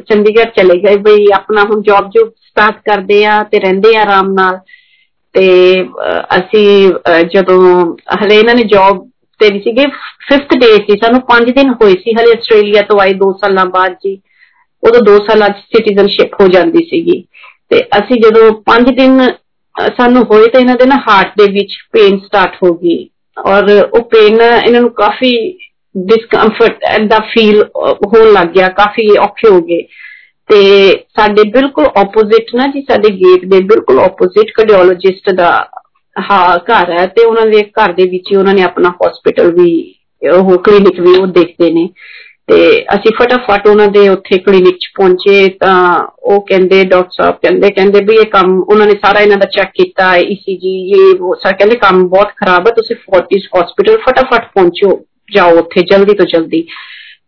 [0.01, 4.33] ਚੰਡੀਗੜ੍ਹ ਚਲੇ ਗਏ ਬਈ ਆਪਣਾ ਹੁਣ ਜੌਬ ਜੋ ਸਟਾਰਟ ਕਰਦੇ ਆ ਤੇ ਰਹਿੰਦੇ ਆ ਆਰਾਮ
[4.33, 4.59] ਨਾਲ
[5.35, 5.49] ਤੇ
[6.39, 6.69] ਅਸੀਂ
[7.35, 7.61] ਜਦੋਂ
[8.23, 9.09] ਹਲੇ ਇਹਨਾਂ ਨੇ ਜੌਬ
[9.41, 9.85] ਤੇ ਵੀ ਸੀਗੇ
[10.29, 13.97] 5th ਡੇ ਸੀ ਸਾਨੂੰ 5 ਦਿਨ ਹੋਏ ਸੀ ਹਲੇ ਆਸਟ੍ਰੇਲੀਆ ਤੋਂ ਆਏ 2 ਸਾਲਾਂ ਬਾਅਦ
[14.05, 14.19] ਜੀ
[14.83, 17.19] ਉਦੋਂ 2 ਸਾਲਾਂ ਚ ਸਿਟੀਜ਼ਨਸ਼ਿਪ ਹੋ ਜਾਂਦੀ ਸੀਗੀ
[17.71, 19.21] ਤੇ ਅਸੀਂ ਜਦੋਂ 5 ਦਿਨ
[19.97, 22.99] ਸਾਨੂੰ ਹੋਏ ਤਾਂ ਇਹਨਾਂ ਦੇ ਨਾ ਹਾਰਟ ਦੇ ਵਿੱਚ ਪੇਨ ਸਟਾਰਟ ਹੋ ਗਈ
[23.37, 25.33] ਔਰ ਉਹ ਪੇਨ ਇਹਨਾਂ ਨੂੰ ਕਾਫੀ
[25.95, 27.63] ਡਿਸਕੰਫਰਟ ਦਾ ਫੀਲ
[28.07, 29.83] ਹੋਣ ਲੱਗ ਗਿਆ ਕਾਫੀ ਔਖੇ ਹੋ ਗਏ
[30.49, 30.61] ਤੇ
[31.17, 35.51] ਸਾਡੇ ਬਿਲਕੁਲ ਆਪੋਜ਼ਿਟ ਨਾ ਜੀ ਸਾਡੇ ਗੇਟ ਦੇ ਬਿਲਕੁਲ ਆਪੋਜ਼ਿਟ ਕਾਰਡੀਓਲੋਜਿਸਟ ਦਾ
[36.17, 39.73] ਹਾਂ ਘਰ ਹੈ ਤੇ ਉਹਨਾਂ ਦੇ ਘਰ ਦੇ ਵਿੱਚ ਹੀ ਉਹਨਾਂ ਨੇ ਆਪਣਾ ਹਸਪੀਟਲ ਵੀ
[40.23, 41.89] ਉਹ ਕਲੀਨਿਕ ਵੀ ਉਹ ਦੇਖਦੇ ਨੇ
[42.49, 42.57] ਤੇ
[42.95, 48.01] ਅਸੀਂ ਫਟਾਫਟ ਉਹਨਾਂ ਦੇ ਉੱਥੇ ਕਲੀਨਿਕ 'ਚ ਪਹੁੰਚੇ ਤਾਂ ਉਹ ਕਹਿੰਦੇ ਡਾਕਟਰ ਸਾਹਿਬ ਕਹਿੰਦੇ ਕਹਿੰਦੇ
[48.05, 51.77] ਵੀ ਇਹ ਕੰਮ ਉਹਨਾਂ ਨੇ ਸਾਰਾ ਇਹਨਾਂ ਦਾ ਚੈੱਕ ਕੀਤਾ ਈਸੀਜੀ ਇਹ ਉਹ ਸਰ ਕਹਿੰਦੇ
[51.79, 54.99] ਕੰਮ ਬਹੁਤ ਖਰਾਬ ਹੈ ਤੁਸੀਂ ਫੋਰਟਿਸ ਹਸਪੀਟਲ ਫਟਾਫਟ ਪਹੁੰਚੋ
[55.31, 56.63] ਜਾਓ ਉੱਥੇ ਜਲਦੀ ਤੋਂ ਜਲਦੀ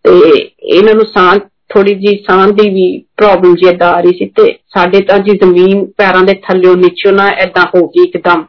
[0.05, 0.19] ਤੇ
[0.63, 1.39] ਇਹਨਾਂ ਨੂੰ ਸਾਹ
[1.75, 2.87] ਥੋੜੀ ਜੀ ਸਾਹ ਦੀ ਵੀ
[3.17, 7.29] ਪ੍ਰੋਬਲਮ ਜੀ ਆ ਰਹੀ ਸੀ ਤੇ ਸਾਡੇ ਤਾਂ ਜੀ ਜ਼ਮੀਨ ਪੈਰਾਂ ਦੇ ਥੱਲੇੋਂ ਨੀਚੋਂ ਨਾ
[7.39, 8.45] ਐਦਾਂ ਹੋ ਗਈ ਇੱਕਦਮ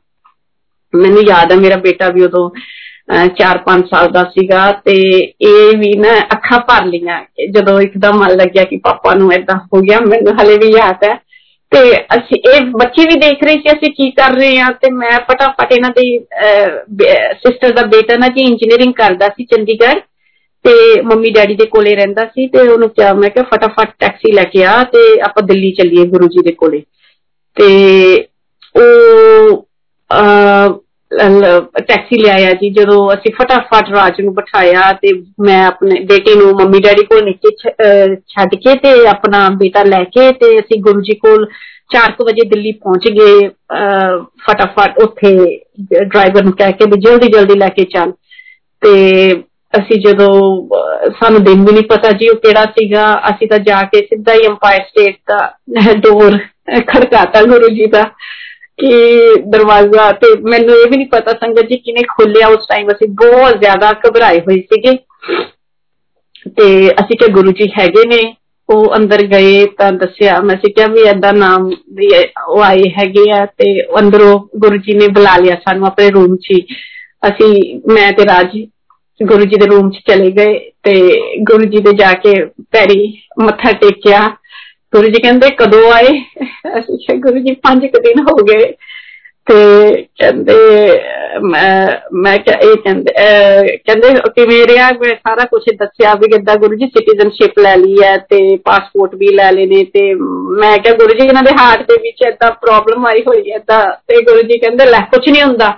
[0.94, 2.50] ਮੈਨੂੰ ਯਾਦ ਹੈ ਮੇਰਾ ਬੇਟਾ ਵੀ ਉਦੋਂ
[3.38, 4.96] 4-5 ਸਾਲ ਦਾ ਸੀਗਾ ਤੇ
[5.42, 7.20] ਇਹ ਵੀ ਨਾ ਅੱਖਾਂ ਭਰ ਲੀਆਂ
[7.52, 11.16] ਜਦੋਂ ਇੱਕਦਮ ਮਨ ਲੱਗਿਆ ਕਿ ਪਾਪਾ ਨੂੰ ਐਦਾਂ ਹੋ ਗਿਆ ਮੈਨੂੰ ਹਲੇ ਵੀ ਯਾਦ ਹੈ
[11.74, 15.12] ਤੇ ਅਸੀਂ ਇਹ ਬੱਚੇ ਵੀ ਦੇਖ ਰਹੇ ਸੀ ਅਸੀਂ ਕੀ ਕਰ ਰਹੇ ਆ ਤੇ ਮੈਂ
[15.20, 16.20] ਫਟਾਫਟ ਇਹਨਾਂ ਦੀ
[17.34, 20.00] ਸਿਸਟਰ ਦਾ ਬੇਟਾ ਨਾ ਜੀ ਇੰਜੀਨੀਅਰਿੰਗ ਕਰਦਾ ਸੀ ਚੰਡੀਗੜ੍ਹ
[20.66, 24.44] ਤੇ ਮੰਮੀ ਡੈਡੀ ਦੇ ਕੋਲੇ ਰਹਿੰਦਾ ਸੀ ਤੇ ਉਹਨੂੰ ਕਿਹਾ ਮੈਂ ਕਿਹਾ ਫਟਾਫਟ ਟੈਕਸੀ ਲੈ
[24.44, 26.84] ਕੇ ਆ ਤੇ ਆਪਾਂ ਦਿੱਲੀ ਚੱਲੀਏ ਗੁਰੂ ਜੀ ਦੇ ਕੋਲੇ
[27.58, 27.68] ਤੇ
[28.76, 29.66] ਉਹ
[31.12, 36.52] ਟੈਕਸੀ ਲੈ ਆਇਆ ਜੀ ਜਦੋਂ ਅਸੀਂ ਫਟਾਫਟ ਰਾਜ ਨੂੰ ਬਿਠਾਇਆ ਤੇ ਮੈਂ ਆਪਣੇ ਬੇਟੇ ਨੂੰ
[36.56, 37.56] ਮੰਮੀ ਡੈਡੀ ਕੋਲ ਨੀਚੇ
[38.30, 41.48] ਛੱਡ ਕੇ ਤੇ ਆਪਣਾ ਬੇਟਾ ਲੈ ਕੇ ਤੇ ਅਸੀਂ ਗੁਰੂ ਜੀ ਕੋਲ
[41.96, 43.48] 4:00 ਵਜੇ ਦਿੱਲੀ ਪਹੁੰਚ ਗਏ
[44.50, 45.36] ਫਟਾਫਟ ਉੱਥੇ
[45.92, 48.12] ਡਰਾਈਵਰ ਨੂੰ ਕਹਿ ਕੇ ਵੀ ਜਲਦੀ ਜਲਦੀ ਲੈ ਕੇ ਚੱਲ
[48.82, 48.92] ਤੇ
[49.74, 50.34] ਅਸੀਂ ਜਦੋਂ
[51.12, 54.48] ਸਾਨੂੰ ਦਿਨ ਵੀ ਨਹੀਂ ਪਤਾ ਜੀ ਉਹ ਕਿਹੜਾ ਸੀਗਾ ਅਸੀਂ ਤਾਂ ਜਾ ਕੇ ਸਿੱਧਾ ਹੀ
[54.48, 56.38] ਅੰਪਾਇਰ ਸਟੇਟ ਦਾ ਡੋਰ
[56.88, 58.04] ਖੜਕਾਤਾ ਗੁਰੂ ਜੀ ਦਾ
[58.78, 58.92] ਕਿ
[59.46, 63.58] ਦਰਵਾਜ਼ਾ ਤੇ ਮੈਨੂੰ ਇਹ ਵੀ ਨਹੀਂ ਪਤਾ ਸੰਗਤ ਜੀ ਕਿਨੇ ਖੋਲਿਆ ਉਸ ਟਾਈਮ ਅਸੀਂ ਬਹੁਤ
[63.58, 64.98] ਜ਼ਿਆਦਾ ਘਬਰਾਏ ਹੋਏ ਸੀਗੇ
[66.50, 68.22] ਤੇ ਅਸੀਂ ਕਿ ਗੁਰੂ ਜੀ ਹੈਗੇ ਨੇ
[68.70, 72.10] ਉਹ ਅੰਦਰ ਗਏ ਤਾਂ ਦੱਸਿਆ ਮੈਂ ਕਿਹਾ ਵੀ ਐਦਾ ਨਾਮ ਵੀ
[72.48, 76.60] ਉਹ ਆਏ ਹੈਗੇ ਆ ਤੇ ਅੰਦਰੋਂ ਗੁਰੂ ਜੀ ਨੇ ਬੁਲਾ ਲਿਆ ਸਾਨੂੰ ਆਪਣੇ ਰੂਮ 'ਚ
[77.28, 78.58] ਅਸੀਂ ਮੈਂ ਤੇ ਰਾਜ
[79.24, 80.94] ਗੁਰੂ ਜੀ ਦੇ ਰੂਮ 'ਚ ਚਲੇ ਗਏ ਤੇ
[81.42, 84.30] ਗੁਰੂ ਜੀ ਦੇ ਜਾ ਕੇ ਪੈਰੀ ਮੱਥਾ ਟੇਕਿਆ
[84.94, 86.14] ਗੁਰੂ ਜੀ ਕਹਿੰਦੇ ਕਦੋਂ ਆਏ
[86.80, 88.74] ਅਸੀਂ ਕਿਹਾ ਗੁਰੂ ਜੀ 5 ਦਿਨ ਹੋ ਗਏ
[89.48, 89.56] ਤੇ
[90.18, 90.56] ਕਹਿੰਦੇ
[91.44, 93.14] ਮੈਂ ਮੈਂ ਇਹ ਕਹਿੰਦੇ
[93.78, 98.16] ਕਹਿੰਦੇ ਕਿ ਮੇਰੇ ਆ ਸਾਰਾ ਕੁਝ ਦੱਸਿਆ ਵੀ ਕਿੱਦਾਂ ਗੁਰੂ ਜੀ ਸਿਟੀਜ਼ਨਸ਼ਿਪ ਲੈ ਲਈ ਹੈ
[98.30, 100.14] ਤੇ ਪਾਸਪੋਰਟ ਵੀ ਲੈ ਲਏ ਨੇ ਤੇ
[100.60, 103.84] ਮੈਂ ਕਿਹਾ ਗੁਰੂ ਜੀ ਇਹਨਾਂ ਦੇ ਹਾਰਟ ਦੇ ਵਿੱਚ ਏਦਾਂ ਪ੍ਰੋਬਲਮ ਆਈ ਹੋਈ ਹੈ ਤਾਂ
[104.08, 105.70] ਤੇ ਗੁਰੂ ਜੀ ਕਹਿੰਦੇ ਲੈ ਕੁਝ ਨਹੀਂ ਹੁੰਦਾ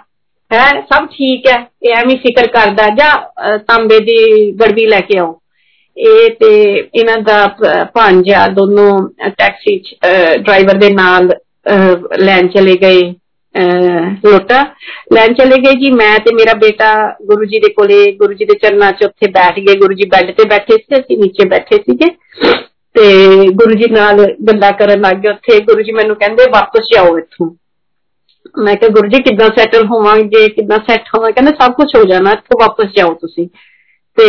[0.52, 3.12] ਹੈ ਸਭ ਠੀਕ ਹੈ ਇਹ ਐਵੇਂ ਫਿਕਰ ਕਰਦਾ ਜਾਂ
[3.58, 4.20] ਤਾਂਬੇ ਦੀ
[4.52, 5.40] ਗੜਵੀ ਲੈ ਕੇ ਆਓ
[5.98, 6.52] ਇਹ ਤੇ
[6.96, 7.48] ਇਹਨਾਂ ਦਾ
[7.96, 8.92] ਭਾਂਜਾ ਦੋਨੋਂ
[9.30, 9.78] ਟੈਕਸੀ
[10.38, 11.30] ਡਰਾਈਵਰ ਦੇ ਨਾਲ
[12.20, 13.02] ਲੈਣ ਚਲੇ ਗਏ
[14.26, 14.62] ਲੋਟਾ
[15.14, 16.94] ਲੈਣ ਚਲੇ ਗਏ ਜੀ ਮੈਂ ਤੇ ਮੇਰਾ ਬੇਟਾ
[17.26, 20.32] ਗੁਰੂ ਜੀ ਦੇ ਕੋਲੇ ਗੁਰੂ ਜੀ ਦੇ ਚਰਨਾਂ 'ਚ ਉੱਥੇ ਬੈਠ ਗਏ ਗੁਰੂ ਜੀ ਬੈੱਡ
[20.32, 22.10] ਤੇ ਬੈਠੇ ਸੀ ਅਸੀਂ ਨੀਚੇ ਬੈਠੇ ਸੀਗੇ
[22.96, 23.04] ਤੇ
[23.54, 27.50] ਗੁਰੂ ਜੀ ਨਾਲ ਗੱਲਾਂ ਕਰਨ ਲੱਗ ਗਏ ਉੱਥੇ ਗੁਰੂ ਜੀ ਮੈਨੂੰ ਕਹਿੰਦੇ ਵਾਪਸ ਜਾਓ ਇੱਥੋਂ
[28.58, 32.32] ਮੈਂ ਕਿਹਾ ਗੁਰੂ ਜੀ ਕਿੱਦਾਂ ਸੈਟਲ ਹੋਵਾਂਗੇ ਕਿੱਦਾਂ ਸੈੱਟ ਹੋਵਾਂਗੇ ਕਹਿੰਦੇ ਸਭ ਕੁਝ ਹੋ ਜਾਣਾ
[32.32, 33.48] ਇੱਥੋਂ ਵਾਪਸ ਜਾਓ ਤੁਸੀਂ
[34.18, 34.26] ਤੇ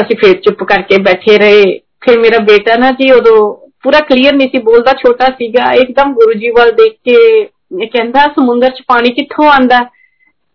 [0.00, 1.62] ਅਸੀਂ ਫੇਰ ਚੁੱਪ ਕਰਕੇ ਬੈਠੇ ਰਹੇ
[2.00, 3.38] ਫਿਰ ਮੇਰਾ ਬੇਟਾ ਨਾ ਜੀ ਉਦੋਂ
[3.82, 7.44] ਪੂਰਾ ਕਲੀਅਰ ਨਹੀਂ ਸੀ ਬੋਲਦਾ ਛੋਟਾ ਸੀਗਾ ਇੱਕਦਮ ਗੁਰੂ ਜੀ ਵੱਲ ਦੇਖ ਕੇ
[7.86, 9.78] ਕਹਿੰਦਾ ਸਮੁੰਦਰ 'ਚ ਪਾਣੀ ਕਿੱਥੋਂ ਆਂਦਾ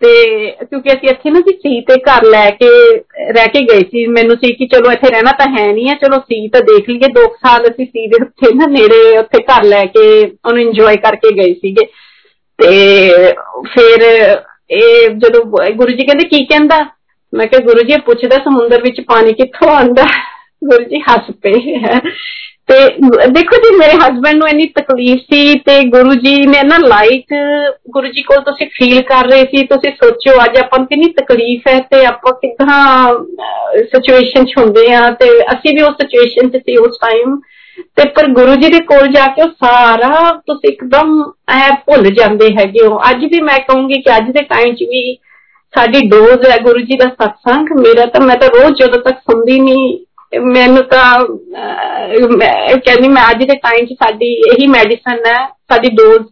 [0.01, 0.09] ਤੇ
[0.51, 2.67] ਕਿਉਂਕਿ ਅਸੀਂ ਇੱਥੇ ਨਾ ਜੀ ਸੀ ਤੇ ਘਰ ਲੈ ਕੇ
[3.31, 6.19] ਰਹਿ ਕੇ ਗਏ ਸੀ ਮੈਨੂੰ ਸੀ ਕਿ ਚਲੋ ਇੱਥੇ ਰਹਿਣਾ ਤਾਂ ਹੈ ਨਹੀਂ ਹੈ ਚਲੋ
[6.21, 9.83] ਸੀ ਤਾਂ ਦੇਖ ਲਈਏ 2 ਸਾਲ ਅਸੀਂ ਸੀ ਦੇ ਉੱਤੇ ਨਾ ਨੇੜੇ ਉੱਥੇ ਘਰ ਲੈ
[9.85, 11.85] ਕੇ ਉਹਨੂੰ ਇੰਜੋਏ ਕਰਕੇ ਗਏ ਸੀਗੇ
[12.59, 12.69] ਤੇ
[13.73, 14.05] ਫਿਰ
[14.71, 16.79] ਇਹ ਜਦੋਂ ਗੁਰੂ ਜੀ ਕਹਿੰਦੇ ਕੀ ਕਹਿੰਦਾ
[17.33, 20.05] ਮੈਂ ਕਿਹਾ ਗੁਰੂ ਜੀ ਪੁੱਛਦਾ ਸਮੁੰਦਰ ਵਿੱਚ ਪਾਣੀ ਕਿੱਥੋਂ ਆਉਂਦਾ
[20.63, 21.77] ਗੁਰੂ ਜੀ ਹੱਸ ਪਏ
[22.69, 22.77] ਤੇ
[23.27, 27.33] ਦੇਖੋ ਜੀ ਮੇਰੇ ਹਸਬੰਡ ਨੂੰ ਇੰਨੀ ਤਕਲੀਫ ਸੀ ਤੇ ਗੁਰੂ ਜੀ ਨੇ ਨਾ ਲਾਈਟ
[27.89, 31.67] ਗੁਰੂ ਜੀ ਕੋਲ ਤੁਸੀਂ ਫੀਲ ਕਰ ਰਹੇ ਸੀ ਤੁਸੀਂ ਸੋਚੋ ਅੱਜ ਆਪਾਂ ਨੂੰ ਕਿੰਨੀ ਤਕਲੀਫ
[31.67, 32.79] ਹੈ ਤੇ ਆਪਾਂ ਕਿੰਨਾ
[33.85, 37.39] ਸਿਚੁਏਸ਼ਨ 'ਚ ਹੁੰਦੇ ਆ ਤੇ ਅਸੀਂ ਵੀ ਉਸ ਸਿਚੁਏਸ਼ਨ 'ਚ ਸੀ ਉਸ ਟਾਈਮ
[37.95, 41.21] ਤੇ ਪਰ ਗੁਰੂ ਜੀ ਦੇ ਕੋਲ ਜਾ ਕੇ ਉਹ ਸਾਰਾ ਤੁਸੀਂ ਇੱਕਦਮ
[41.51, 45.17] ਐ ਭੁੱਲ ਜਾਂਦੇ ਹੈਗੇ ਹੋ ਅੱਜ ਵੀ ਮੈਂ ਕਹੂੰਗੀ ਕਿ ਅੱਜ ਦੇ ਟਾਈਮ 'ਚ ਵੀ
[45.73, 49.59] ਸਾਡੀ ਡੋਜ਼ ਹੈ ਗੁਰੂ ਜੀ ਦਾ ਸਤਸੰਗ ਮੇਰਾ ਤਾਂ ਮੈਂ ਤਾਂ ਰੋਜ਼ ਜਦੋਂ ਤੱਕ ਸੁਣਦੀ
[49.59, 51.03] ਨਹੀਂ ਮੈਨੂੰ ਤਾਂ
[52.31, 55.37] ਮੈਂ ਕਹਿੰਦੀ ਮੈਂ ਅੱਜ ਦੇ ਟਾਈਮ 'ਚ ਸਾਡੀ ਇਹੀ ਮੈਡੀਸਨ ਹੈ
[55.71, 56.25] ਸਾਡੀ ਡੋਜ਼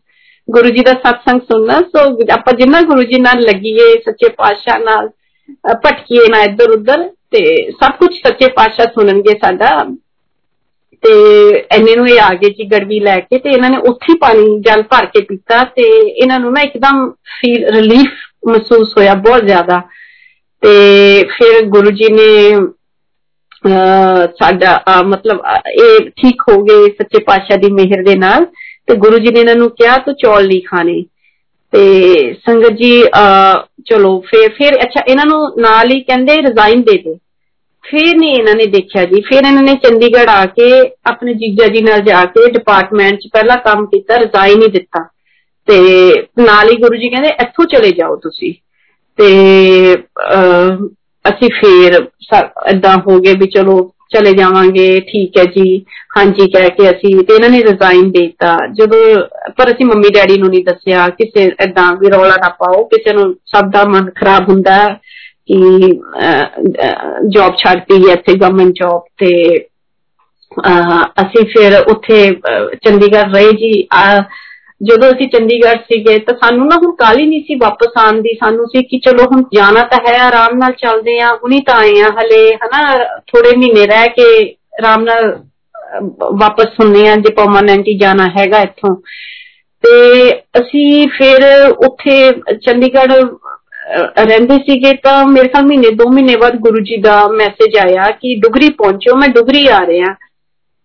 [0.48, 5.10] ਗੁਰੂ ਜੀ ਦਾ ਸਤਸੰਗ ਸੁਣਨਾ ਸੋ ਆਪਾਂ ਜਿੰਨਾ ਗੁਰੂ ਜੀ ਨਾਲ ਲੱਗੀਏ ਸੱਚੇ ਪਾਤਸ਼ਾਹ ਨਾਲ
[5.76, 9.70] ਭਟਕੀਏ ਨਾ ਇੱਧਰ ਉੱਧਰ ਤੇ ਸਭ ਕੁਝ ਸੱਚੇ ਪਾਤਸ਼ਾਹ ਸੁਣਨਗੇ ਸਾਡਾ
[11.04, 11.14] ਤੇ
[11.72, 14.84] ਐਨੇ ਨੂੰ ਇਹ ਆ ਗਏ ਜੀ ਗੜਵੀ ਲੈ ਕੇ ਤੇ ਇਹਨਾਂ ਨੇ ਉੱਥੇ ਪਾਣੀ ਜਲ
[14.84, 18.12] ਭਰ ਕੇ ਪੀਤਾ ਤੇ ਇਹਨਾਂ ਨੂੰ ਨਾ ਇੱਕਦਮ ਫੀਲ ਰਿਲੀਫ
[18.48, 19.82] ਮਹਿਸੂਸ ਹੋਇਆ ਬਹੁਤ ਜ਼ਿਆਦਾ
[20.64, 20.74] ਤੇ
[21.30, 22.56] ਫਿਰ ਗੁਰੂ ਜੀ ਨੇ
[24.40, 28.46] ਸਾਡਾ ਮਤਲਬ ਇਹ ਠੀਕ ਹੋ ਗਏ ਸੱਚੇ ਪਾਤਸ਼ਾਹ ਦੀ ਮਿਹਰ ਦੇ ਨਾਲ
[28.88, 31.02] ਤੇ ਗੁਰੂ ਜੀ ਨੇ ਇਹਨਾਂ ਨੂੰ ਕਿਹਾ ਤੂੰ ਚੌਲ ਨਹੀਂ ਖਾਣੇ
[31.74, 32.92] ਤੇ ਸੰਗਤ ਜੀ
[33.86, 37.18] ਚਲੋ ਫਿਰ ਫਿਰ ਅੱਛਾ ਇਹਨਾਂ ਨੂੰ ਨਾਲ ਹੀ ਕਹਿੰਦੇ ਰਿਜ਼ਾਈਨ ਦੇ ਦੇ
[37.84, 40.70] ਫਿਰ ਨਹੀਂ ਇਹਨਾਂ ਨੇ ਦੇਖਿਆ ਜੀ ਫਿਰ ਇਹਨਾਂ ਨੇ ਚੰਡੀਗੜ੍ਹ ਆ ਕੇ
[41.06, 45.04] ਆਪਣੇ ਜੀਜਾ ਜੀ ਨਾਲ ਜਾ ਕੇ ਡਿਪਾਰਟਮੈਂਟ 'ਚ ਪਹਿਲਾ ਕੰਮ ਕੀਤਾ ਰਿਜ਼ਾਈਨ ਹੀ ਦਿੱਤਾ
[45.70, 45.80] ਤੇ
[46.40, 48.54] ਨਾਲ ਹੀ ਗੁਰੂ ਜੀ ਕਹਿੰਦੇ ਇੱਥੋਂ ਚਲੇ ਜਾਓ ਤੁਸੀਂ
[49.18, 49.28] ਤੇ
[51.26, 51.94] ਅਸੀਂ ਫੇਰ
[52.70, 53.78] ਇਦਾਂ ਹੋ ਗਏ ਵੀ ਚਲੋ
[54.10, 55.86] ਚਲੇ ਜਾਵਾਂਗੇ ਠੀਕ ਹੈ ਜੀ
[56.18, 59.00] ਹਾਂਜੀ ਕਹਿ ਕੇ ਅਸੀਂ ਤੇ ਇਹਨਾਂ ਨੇ ਰਿਜ਼ਾਈਨ ਦਿੱਤਾ ਜਦੋਂ
[59.58, 63.34] ਪਰ ਅਸੀਂ ਮੰਮੀ ਡੈਡੀ ਨੂੰ ਨਹੀਂ ਦੱਸਿਆ ਕਿਸੇ ਇਦਾਂ ਵੀ ਰੌਲਾ ਨਾ ਪਾਓ ਕਿਸੇ ਨੂੰ
[63.46, 64.78] ਸਭ ਦਾ ਮਨ ਖਰਾਬ ਹੁੰਦਾ
[65.48, 65.58] ਕਿ
[67.28, 69.34] ਜੌਬ ਛੱਡਤੀ ਹੈ ਇੱਥੇ ਗਵਰਨਮੈਂਟ ਜੌਬ ਤੇ
[71.22, 72.20] ਅਸੀਂ ਫਿਰ ਉੱਥੇ
[72.84, 73.74] ਚੰਡੀਗੜ੍ਹ ਰਹੇ ਜੀ
[74.82, 78.66] ਜਦੋਂ ਅਸੀਂ ਚੰਡੀਗੜ੍ਹ ਸੀਗੇ ਤਾਂ ਸਾਨੂੰ ਨਾ ਹੁਣ ਕਾਲੀ ਨਹੀਂ ਸੀ ਵਾਪਸ ਆਉਣ ਦੀ ਸਾਨੂੰ
[78.68, 82.10] ਸੀ ਕਿ ਚਲੋ ਹੁਣ ਜਾਣਾ ਤਾਂ ਹੈ ਆਰਾਮ ਨਾਲ ਚੱਲਦੇ ਆ ਹੁਣੀ ਤਾਂ ਆਏ ਆ
[82.20, 82.82] ਹਲੇ ਹਨਾ
[83.28, 84.28] ਥੋੜੇ ਮਹੀਨੇ ਰਹਿ ਕੇ
[84.80, 85.32] ਆਰਾਮ ਨਾਲ
[86.34, 88.96] ਵਾਪਸ ਹੁੰਨੇ ਆ ਜੇ ਪਰਮਾਨੈਂਟ ਜਾਣਾ ਹੈਗਾ ਇੱਥੋਂ
[89.84, 91.44] ਤੇ ਅਸੀਂ ਫਿਰ
[91.88, 92.18] ਉੱਥੇ
[92.66, 93.14] ਚੰਡੀਗੜ੍ਹ
[94.20, 98.36] ਰਹਿੰਦੇ ਸੀਗੇ ਤਾਂ ਮੇਰੇ ਖਿਆਲ ਮਹੀਨੇ 2 ਮਹੀਨੇ ਬਾਅਦ ਗੁਰੂ ਜੀ ਦਾ ਮੈਸੇਜ ਆਇਆ ਕਿ
[98.40, 100.14] ਡੁਗਰੀ ਪਹੁੰਚੋ ਮੈਂ ਡੁਗਰੀ ਆ ਰਿਹਾ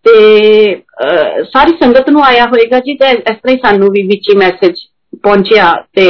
[0.07, 0.75] ਤੇ
[1.45, 4.79] ਸਾਰੀ ਸੰਗਤ ਨੂੰ ਆਇਆ ਹੋਵੇਗਾ ਜੀ ਤੇ ਇਸ ਤਰ੍ਹਾਂ ਹੀ ਸਾਨੂੰ ਵੀ ਵਿੱਚ ਹੀ ਮੈਸੇਜ
[5.23, 6.07] ਪਹੁੰਚਿਆ ਤੇ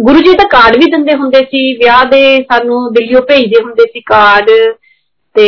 [0.00, 4.00] ਗੁਰੂ ਜੀ ਤਾਂ ਕਾਰਡ ਵੀ ਦਿੰਦੇ ਹੁੰਦੇ ਸੀ ਵਿਆਹ ਦੇ ਸਾਨੂੰ ਦਿੱਲੀੋਂ ਭੇਜਦੇ ਹੁੰਦੇ ਸੀ
[4.00, 4.50] ਕਾਰਡ
[5.34, 5.46] ਤੇ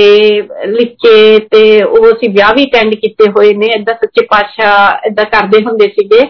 [0.66, 5.24] ਲਿਖ ਕੇ ਤੇ ਉਹ ਅਸੀਂ ਵਿਆਹ ਵੀ ਅਟੈਂਡ ਕੀਤੇ ਹੋਏ ਨੇ ਐਦਾਂ ਸੱਚੇ ਪਾਤਸ਼ਾਹ ਐਦਾਂ
[5.24, 6.20] ਕਰਦੇ ਹੁੰਦੇ ਸੀਗੇ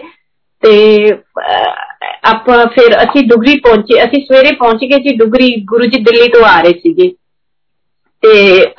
[0.63, 0.73] ਤੇ
[2.25, 6.43] ਆਪਾਂ ਫਿਰ ਅਸੀਂ ਡੁਗਰੀ ਪਹੁੰਚੇ ਅਸੀਂ ਸਵੇਰੇ ਪਹੁੰਚ ਗਏ ਜੀ ਡੁਗਰੀ ਗੁਰੂ ਜੀ ਦਿੱਲੀ ਤੋਂ
[6.45, 7.11] ਆ ਰਹੇ ਸੀਗੇ
[8.23, 8.33] ਤੇ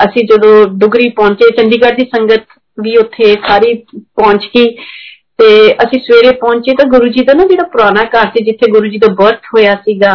[0.05, 2.45] ਅਸੀਂ ਜਦੋਂ ਡੁਗਰੀ ਪਹੁੰਚੇ ਚੰਡੀਗੜ੍ਹ ਦੀ ਸੰਗਤ
[2.79, 4.67] ਵੀ ਉੱਥੇ ਸਾਰੀ ਪਹੁੰਚ ਗਈ
[5.39, 8.87] ਤੇ ਅਸੀਂ ਸਵੇਰੇ ਪਹੁੰਚੇ ਤਾਂ ਗੁਰੂ ਜੀ ਦਾ ਨਾ ਜਿਹੜਾ ਪੁਰਾਣਾ ਘਰ ਸੀ ਜਿੱਥੇ ਗੁਰੂ
[8.87, 10.13] ਜੀ ਦਾ ਬਰਥ ਹੋਇਆ ਸੀਗਾ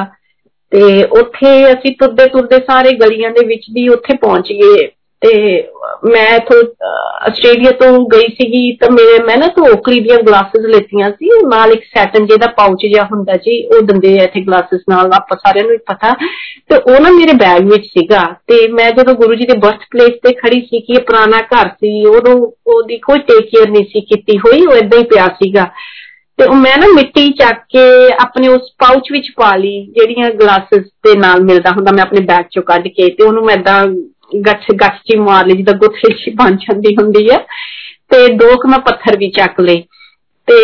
[0.72, 4.88] ਤੇ ਉੱਥੇ ਅਸੀਂ ਤੁਰਦੇ ਤੁਰਦੇ ਸਾਰੇ ਗਲੀਆਂ ਦੇ ਵਿੱਚ ਦੀ ਉੱਥੇ ਪਹੁੰਚ ਗਏ
[5.21, 5.69] ਤੇ
[6.05, 6.63] ਮੈਂ ਇਥੋਂ
[7.23, 11.83] ਆਸਟ੍ਰੇਲੀਆ ਤੋਂ ਗਈ ਸੀਗੀ, ਤਾਂ ਮੇਰੇ, ਮੈਂ ਨਾ ਓਕਰੀ ਦੀਆਂ ਗਲਾਸਸ ਲੈਤੀਆਂ ਸੀ। ਨਾਲ ਇੱਕ
[11.85, 15.79] ਸੈਟਨ ਜਿਹਦਾ ਪਾਊਚ ਜਿਹਾ ਹੁੰਦਾ ਜੀ, ਉਹ ਦਿੰਦੇ ਆ ਇੱਥੇ ਗਲਾਸਸ ਨਾਲ, ਆਪਾਂ ਸਾਰਿਆਂ ਨੂੰ
[15.79, 16.13] ਪਤਾ।
[16.71, 20.11] ਤੇ ਉਹ ਨਾ ਮੇਰੇ ਬੈਗ ਵਿੱਚ ਸੀਗਾ। ਤੇ ਮੈਂ ਜਦੋਂ ਗੁਰੂ ਜੀ ਦੇ ਬਰਥ ਪਲੇਸ
[20.11, 24.01] ਤੇ ਖੜੀ ਸੀ ਕਿ ਇਹ ਪੁਰਾਣਾ ਘਰ ਸੀ, ਉਦੋਂ ਉਹਦੀ ਕੋਈ ਟੇਕ ਕੇਅਰ ਨਹੀਂ ਸੀ
[24.01, 25.65] ਕੀਤੀ ਹੋਈ, ਉਹ ਇਦਾਂ ਹੀ ਪਿਆ ਸੀਗਾ।
[26.39, 30.83] ਤੇ ਉਹ ਮੈਂ ਨਾ ਮਿੱਟੀ ਚੱਕ ਕੇ ਆਪਣੇ ਉਸ ਪਾਊਚ ਵਿੱਚ ਪਾ ਲਈ, ਜਿਹੜੀਆਂ ਗਲਾਸਸ
[30.83, 33.87] ਦੇ ਨਾਲ ਮਿਲਦਾ ਹੁੰਦਾ, ਮੈਂ ਆਪਣੇ ਬੈਗ ਚੋਂ ਕੱਢ ਕੇ, ਤੇ ਉਹਨੂੰ ਮੈਂ ਇਦਾਂ
[34.46, 37.38] ਗੱਠ ਗੱਠ ਚ ਮਾਰ ਲਈ ਜਿੱਦਾਂ ਗੁੱਥੇ ਚ ਬਣ ਜਾਂਦੀ ਹੁੰਦੀ ਹੈ
[38.12, 39.84] ਤੇ ਦੋ ਕੁ ਮੈਂ ਪੱਥਰ ਵੀ ਚੱਕ ਲਏ
[40.48, 40.56] ਤੇ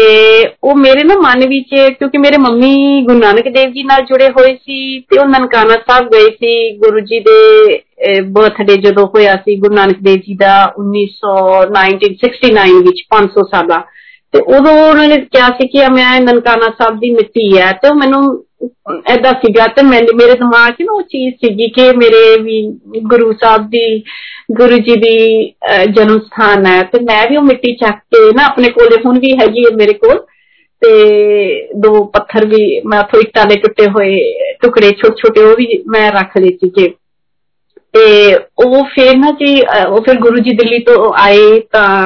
[0.64, 4.54] ਉਹ ਮੇਰੇ ਨਾ ਮਨ ਵਿੱਚ ਕਿਉਂਕਿ ਮੇਰੇ ਮੰਮੀ ਗੁਰੂ ਨਾਨਕ ਦੇਵ ਜੀ ਨਾਲ ਜੁੜੇ ਹੋਏ
[4.56, 9.76] ਸੀ ਤੇ ਉਹ ਨਨਕਾਣਾ ਸਾਹਿਬ ਗਏ ਸੀ ਗੁਰੂ ਜੀ ਦੇ ਬਰਥਡੇ ਜਦੋਂ ਹੋਇਆ ਸੀ ਗੁਰੂ
[9.76, 13.80] ਨਾਨਕ ਦੇਵ ਜੀ ਦਾ 1969 ਵਿੱਚ 500 ਸਾਲਾ
[14.34, 18.24] ਤੇ ਉਦੋਂ ਉਹਨਾਂ ਨੇ ਕਿਹਾ ਸੀ ਕਿ ਮੈਂ ਨਨਕਾਣਾ ਸਾਹਿਬ ਦੀ ਮਿੱਟੀ ਹੈ ਤੇ ਮੈਨੂੰ
[19.12, 22.62] ਐਦਾਂ ਸੀਗਾ ਤੇ ਮੇਰੇ ਦਿਮਾਗ 'ਚ ਨਾ ਉਹ ਚੀਜ਼ ਸੀਗੀ ਕਿ ਮੇਰੇ ਵੀ
[23.02, 24.04] ਗੁਰੂ ਸਾਹਿਬ ਦੀ
[24.52, 25.18] ਗੁਰੂ ਜੀ ਦੀ
[25.90, 29.32] ਜਨਮ ਸਥਾਨ ਹੈ ਤੇ ਮੈਂ ਵੀ ਉਹ ਮਿੱਟੀ ਚੱਕ ਕੇ ਨਾ ਆਪਣੇ ਕੋਲੇ ਹੁਣ ਵੀ
[29.42, 30.26] ਹੈਗੀ ਹੈ ਮੇਰੇ ਕੋਲ
[30.82, 34.20] ਤੇ ਦੋ ਪੱਥਰ ਵੀ ਮੈਂ ਉਥੋਂ ਇੱਟਾਂ ਦੇ ਟੁੱਟੇ ਹੋਏ
[34.62, 36.94] ਟੁਕੜੇ ਛੋਟੇ ਛੋਟੇ ਉਹ ਵੀ ਮੈਂ ਰੱਖ ਲਏ ਸੀਗੇ
[37.94, 42.06] ਤੇ ਉਹ ਫਿਰ ਨਾ ਜੀ ਉਹ ਫਿਰ ਗੁਰੂ ਜੀ ਦਿੱਲੀ ਤੋਂ ਆਏ ਤਾਂ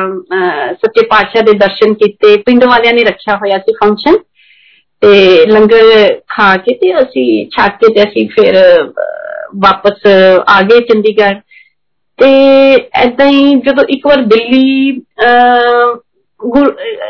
[0.74, 4.18] ਸੱਚੇ ਪਾਤਸ਼ਾਹ ਦੇ ਦਰਸ਼ਨ ਕੀਤੇ ਪਿੰਡ ਵਾਲਿਆਂ ਨੇ ਰੱਖਿਆ ਹੋਇਆ ਸੀ ਫੰਕਸ਼ਨ
[5.02, 8.58] ਤੇ ਲੰਗਰ ਖਾ ਕੇ ਤੇ ਅਸੀਂ ਛੱਕ ਕੇ ਤੇ ਅਸੀਂ ਫਿਰ
[9.56, 10.08] ਵਾਪਸ
[10.48, 11.39] ਆ ਗਏ ਚੰਡੀਗੜ੍ਹ
[12.20, 12.30] ਤੇ
[12.94, 14.92] ਐਦਾਂ ਹੀ ਜਦੋਂ ਇੱਕ ਵਾਰ ਦਿੱਲੀ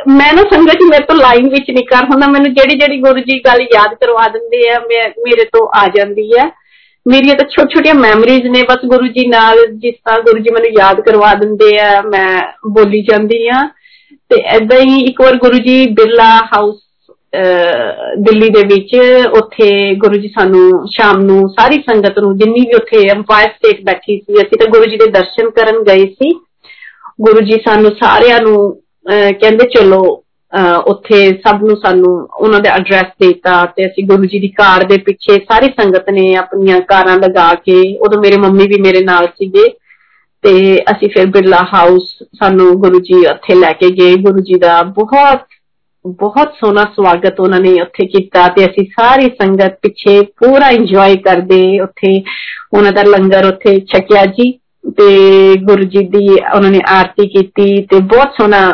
[0.09, 3.39] ਮੈਂ ਨਾ ਸੰਗਤ ਮੇਰੇ ਤੋਂ ਲਾਈਨ ਵਿੱਚ ਨਹੀਂ ਕਰ ਹੁੰਦਾ ਮੈਨੂੰ ਜਿਹੜੀ ਜਿਹੜੀ ਗੁਰੂ ਜੀ
[3.39, 6.49] ਗੱਲ ਯਾਦ ਕਰਵਾ ਦਿੰਦੇ ਆ ਮੇਰੇ ਤੋਂ ਆ ਜਾਂਦੀ ਹੈ
[7.05, 10.71] ਮੇਰੀਆਂ ਤਾਂ ਛੋਟੀਆਂ ਛੋਟੀਆਂ ਮੈਮਰੀਜ਼ ਨੇ ਬਸ ਗੁਰੂ ਜੀ ਨਾਲ ਜਿਸ ਤਰ੍ਹਾਂ ਗੁਰੂ ਜੀ ਮੈਨੂੰ
[10.79, 13.61] ਯਾਦ ਕਰਵਾ ਦਿੰਦੇ ਆ ਮੈਂ ਬੋਲੀ ਜਾਂਦੀ ਆ
[14.32, 16.79] ਤੇ ਐਦਾਂ ਹੀ ਇੱਕ ਵਾਰ ਗੁਰੂ ਜੀ ਬਿਰਲਾ ਹਾਊਸ
[18.17, 18.95] ਦਿੱਲੀ ਦੇ ਵਿੱਚ
[19.38, 24.17] ਉੱਥੇ ਗੁਰੂ ਜੀ ਸਾਨੂੰ ਸ਼ਾਮ ਨੂੰ ਸਾਰੀ ਸੰਗਤ ਨੂੰ ਜਿੰਨੀ ਵੀ ਉੱਥੇ ਅੰਪਾਇਰ ਸਟੇਟ ਬੈਠੀ
[24.17, 26.32] ਸੀ ਅਸੀਂ ਤਾਂ ਗੁਰੂ ਜੀ ਦੇ ਦਰਸ਼ਨ ਕਰਨ ਗਏ ਸੀ
[27.21, 28.57] ਗੁਰੂ ਜੀ ਸਾਨੂੰ ਸਾਰਿਆਂ ਨੂੰ
[29.39, 30.01] ਕਹਿੰਦੇ ਚਲੋ
[30.88, 34.97] ਉੱਥੇ ਸਭ ਨੂੰ ਸਾਨੂੰ ਉਹਨਾਂ ਦਾ ਐਡਰੈਸ ਦਿੱਤਾ ਤੇ ਅਸੀਂ ਗੁਰੂ ਜੀ ਦੀ ਕਾਰ ਦੇ
[34.97, 39.67] ਪਿੱਛੇ ਸਾਰੀ ਸੰਗਤ ਨੇ ਆਪਣੀਆਂ ਕਾਰਾਂ ਲਗਾ ਕੇ ਉਦੋਂ ਮੇਰੇ ਮੰਮੀ ਵੀ ਮੇਰੇ ਨਾਲ ਸੀਗੇ
[40.43, 40.53] ਤੇ
[40.91, 42.03] ਅਸੀਂ ਫਿਰ ਬਿਰਲਾ ਹਾਊਸ
[42.39, 45.45] ਸਾਨੂੰ ਗੁਰੂ ਜੀ ਉੱਥੇ ਲੈ ਕੇ ਗਏ ਗੁਰੂ ਜੀ ਦਾ ਬਹੁਤ
[46.05, 51.79] ਬਹੁਤ ਸੋਹਣਾ ਸਵਾਗਤ ਉਹਨਾਂ ਨੇ ਉੱਥੇ ਕੀਤਾ ਤੇ ਅਸੀਂ ਸਾਰੀ ਸੰਗਤ ਪਿੱਛੇ ਪੂਰਾ ਇੰਜੋਏ ਕਰਦੇ
[51.79, 52.23] ਉੱਥੇ
[52.73, 54.51] ਉਹਨਾਂ ਦਾ ਲੰਗਰ ਉੱਥੇ ਛਕਿਆ ਜੀ
[54.97, 55.09] ਤੇ
[55.63, 58.71] ਗੁਰੂ ਜੀ ਦੀ ਉਹਨਾਂ ਨੇ ਆਰਤੀ ਕੀਤੀ ਤੇ ਬਹੁਤ ਸੋਹਣਾ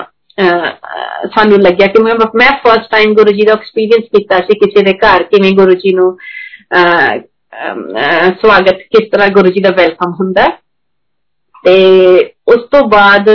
[1.35, 4.93] ਸਾਨੂੰ ਲੱਗਿਆ ਕਿ ਮੈਂ ਮੈਂ ਫਸਟ ਟਾਈਮ ਗੁਰੂ ਜੀ ਦਾ ਐਕਸਪੀਰੀਅੰਸ ਕੀਤਾ ਸੀ ਕਿਸੇ ਦੇ
[4.93, 6.17] ਘਰ ਕਿਵੇਂ ਗੁਰੂ ਜੀ ਨੂੰ
[8.41, 10.47] ਸਵਾਗਤ ਕਿਸ ਤਰ੍ਹਾਂ ਗੁਰੂ ਜੀ ਦਾ ਵੈਲਕਮ ਹੁੰਦਾ
[11.65, 11.75] ਤੇ
[12.47, 13.29] ਉਸ ਤੋਂ ਬਾਅਦ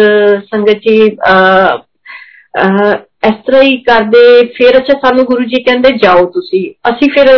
[0.44, 1.10] ਸੰਗਤ ਜੀ
[3.22, 7.28] ਇਸ ਤਰ੍ਹਾਂ ਹੀ ਕਰਦੇ ਫਿਰ ਅੱਛਾ ਸਾਨੂੰ ਗੁਰੂ ਜੀ ਕਹਿੰਦੇ ਜਾਓ ਤੁਸੀਂ ਅਸੀਂ ਫਿਰ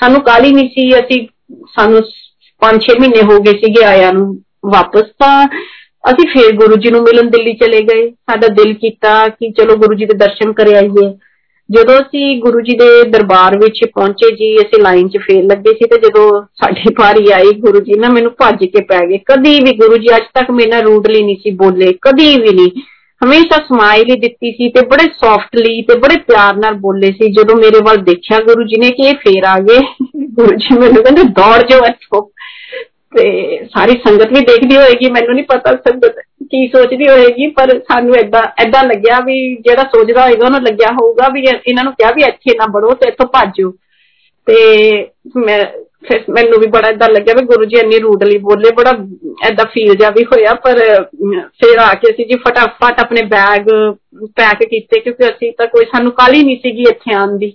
[0.00, 1.26] ਸਾਨੂੰ ਕਾਲੀ ਨਹੀਂ ਸੀ ਅਸੀਂ
[1.70, 2.02] ਸਾਨੂੰ
[2.62, 4.26] 5-6 ਮਹੀਨੇ ਹੋ ਗਏ ਸੀਗੇ ਆਇਆਂ ਨੂੰ
[4.66, 5.34] ਵਾਪਸ ਤਾਂ
[6.04, 9.94] ਅਸੀਂ ਫਿਰ ਗੁਰੂ ਜੀ ਨੂੰ ਮਿਲਣ ਦਿੱਲੀ ਚਲੇ ਗਏ ਸਾਡਾ ਦਿਲ ਕੀਤਾ ਕਿ ਚਲੋ ਗੁਰੂ
[9.94, 11.10] ਜੀ ਦੇ ਦਰਸ਼ਨ ਕਰ ਆਈਏ
[11.68, 15.86] ਜਦੋਂ ਅਸੀਂ ਗੁਰੂ ਜੀ ਦੇ ਦਰਬਾਰ ਵਿੱਚ ਪਹੁੰਚੇ ਜੀ ਅਸੀਂ ਲਾਈਨ 'ਚ ਫੇਰ ਲੱਗੇ ਸੀ
[15.86, 16.24] ਤੇ ਜਦੋਂ
[16.62, 20.14] ਸਾਡੀ ਪਾਰੀ ਆਈ ਗੁਰੂ ਜੀ ਨਾ ਮੈਨੂੰ ਭੱਜ ਕੇ ਪੈ ਗਏ ਕਦੀ ਵੀ ਗੁਰੂ ਜੀ
[20.16, 22.82] ਅੱਜ ਤੱਕ ਮੇਰੇ ਨਾਲ ਰੂਡਲੀ ਨਹੀਂ ਸੀ ਬੋਲੇ ਕਦੀ ਵੀ ਨਹੀਂ
[23.22, 27.56] ਹਮੇਸ਼ਾ ਸਮਾਈਲ ਹੀ ਦਿੱਤੀ ਸੀ ਤੇ ਬੜੇ ਸੌਫਟਲੀ ਤੇ ਬੜੇ ਪਿਆਰ ਨਾਲ ਬੋਲੇ ਸੀ ਜਦੋਂ
[27.56, 29.80] ਮੇਰੇ ਵੱਲ ਦੇਖਿਆ ਗੁਰੂ ਜੀ ਨੇ ਕਿ ਇਹ ਫੇਰ ਆ ਗਏ
[30.34, 32.22] ਗੁਰੂ ਜੀ ਮੈਨੂੰ ਕਹਿੰਦੇ ਦੌੜ ਜਾਓ ਇੱਥੋਂ
[33.16, 33.24] ਤੇ
[33.64, 36.18] ਸਾਰੀ ਸੰਗਤ ਵੀ ਦੇਖਦੀ ਹੋਏਗੀ ਮੈਨੂੰ ਨਹੀਂ ਪਤਾ ਸੰਗਤ
[36.50, 41.28] ਕੀ ਸੋਚਦੀ ਹੋਏਗੀ ਪਰ ਸਾਨੂੰ ਐਦਾਂ ਐਦਾਂ ਲੱਗਿਆ ਵੀ ਜਿਹੜਾ ਸੋਚਦਾ ਹੋਏਗਾ ਉਹਨੂੰ ਲੱਗਿਆ ਹੋਊਗਾ
[41.28, 43.70] ਵੀ ਇਹਨਾਂ ਨੂੰ ਕਿਹਾ ਵੀ ਇੱਥੇ ਨਾ ਬੜੋ ਤੇ ਇੱਥੋਂ ਭੱਜੋ
[44.46, 44.56] ਤੇ
[45.36, 45.64] ਮੈਂ
[46.08, 48.92] ਫਿਰ ਮੈਨੂੰ ਵੀ ਬੜਾ ਇਦਾਂ ਲੱਗਿਆ ਵੀ ਗੁਰੂ ਜੀ ਇੰਨੀ ਰੂਡਲੀ ਬੋਲੇ ਬੜਾ
[49.48, 50.78] ਐਦਾਂ ਫੀਲ ਜਾ ਵੀ ਹੋਇਆ ਪਰ
[51.58, 53.68] ਫਿਰ ਆ ਕੇ ਅਸੀਂ ਜੀ ਫਟਾਫਟ ਆਪਣੇ ਬੈਗ
[54.36, 57.50] ਪੈਕ ਕੀਤੇ ਕਿਉਂਕਿ ਅਸੀਂ ਤਾਂ ਕੋਈ ਸਾਨੂੰ ਕਾਲੀ ਨਹੀਂ ਸੀਗੀ ਇੱਥੇ ਆਉਣ ਦੀ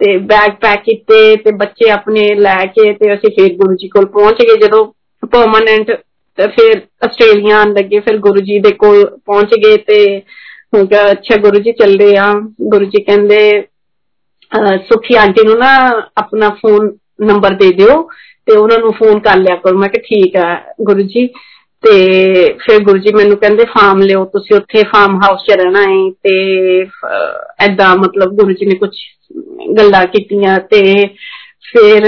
[0.00, 4.06] ਤੇ ਬੈਗ ਪੈਕ ਕੀਤੇ ਤੇ ਬੱਚੇ ਆਪਣੇ ਲੈ ਕੇ ਤੇ ਅਸੀਂ ਫਿਰ ਗੁਰੂ ਜੀ ਕੋਲ
[4.06, 4.84] ਪਹੁੰਚ ਗਏ ਜਦੋਂ
[5.22, 5.90] ਪਰਮਨੈਂਟ
[6.38, 9.98] ਤੇ ਫਿਰ ਆਸਟ੍ਰੇਲੀਆ ਆਣ ਲੱਗੇ ਫਿਰ ਗੁਰੂ ਜੀ ਦੇ ਕੋਲ ਪਹੁੰਚ ਗਏ ਤੇ
[10.74, 12.32] ਹੁਣ ਕਿਹਾ ਅੱਛਾ ਗੁਰੂ ਜੀ ਚੱਲਦੇ ਆ
[12.62, 13.40] ਗੁਰੂ ਜੀ ਕਹਿੰਦੇ
[14.84, 15.74] ਸੁਖੀ ਆਂਟੀ ਨੂੰ ਨਾ
[16.16, 18.01] ਆਪਣਾ ਫੋਨ ਨੰਬਰ ਦੇ ਦਿਓ
[18.47, 21.27] ਤੇ ਉਹਨਾਂ ਨੂੰ ਫੋਨ ਕਰ ਲਿਆ ਕਰੋ। ਮੈਂ ਕਿਹਾ ਠੀਕ ਆ ਗੁਰੂ ਜੀ
[21.83, 21.93] ਤੇ
[22.59, 26.85] ਫਿਰ ਗੁਰੂ ਜੀ ਮੈਨੂੰ ਕਹਿੰਦੇ, ਫਾਰਮ ਲਿਓ, ਤੁਸੀਂ ਉੱਥੇ ਫਾਰਮ ਹਾਊਸ 'ਚ ਰਹਿਣਾ ਹੈ ਤੇ
[27.65, 28.89] ਐਦਾਂ ਮਤਲਬ ਗੁਰੂ ਜੀ ਨੇ ਕੁਝ
[29.77, 30.81] ਗੱਲਾਂ ਕੀਤੀਆਂ ਤੇ
[31.67, 32.05] ਫਿਰ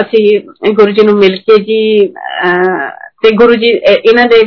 [0.00, 2.06] ਅਸੀਂ ਗੁਰੂ ਜੀ ਨੂੰ ਮਿਲ ਕੇ ਜੀ
[3.22, 4.40] ਤੇ ਗੁਰੂ ਜੀ ਇਹਨਾਂ ਦੇ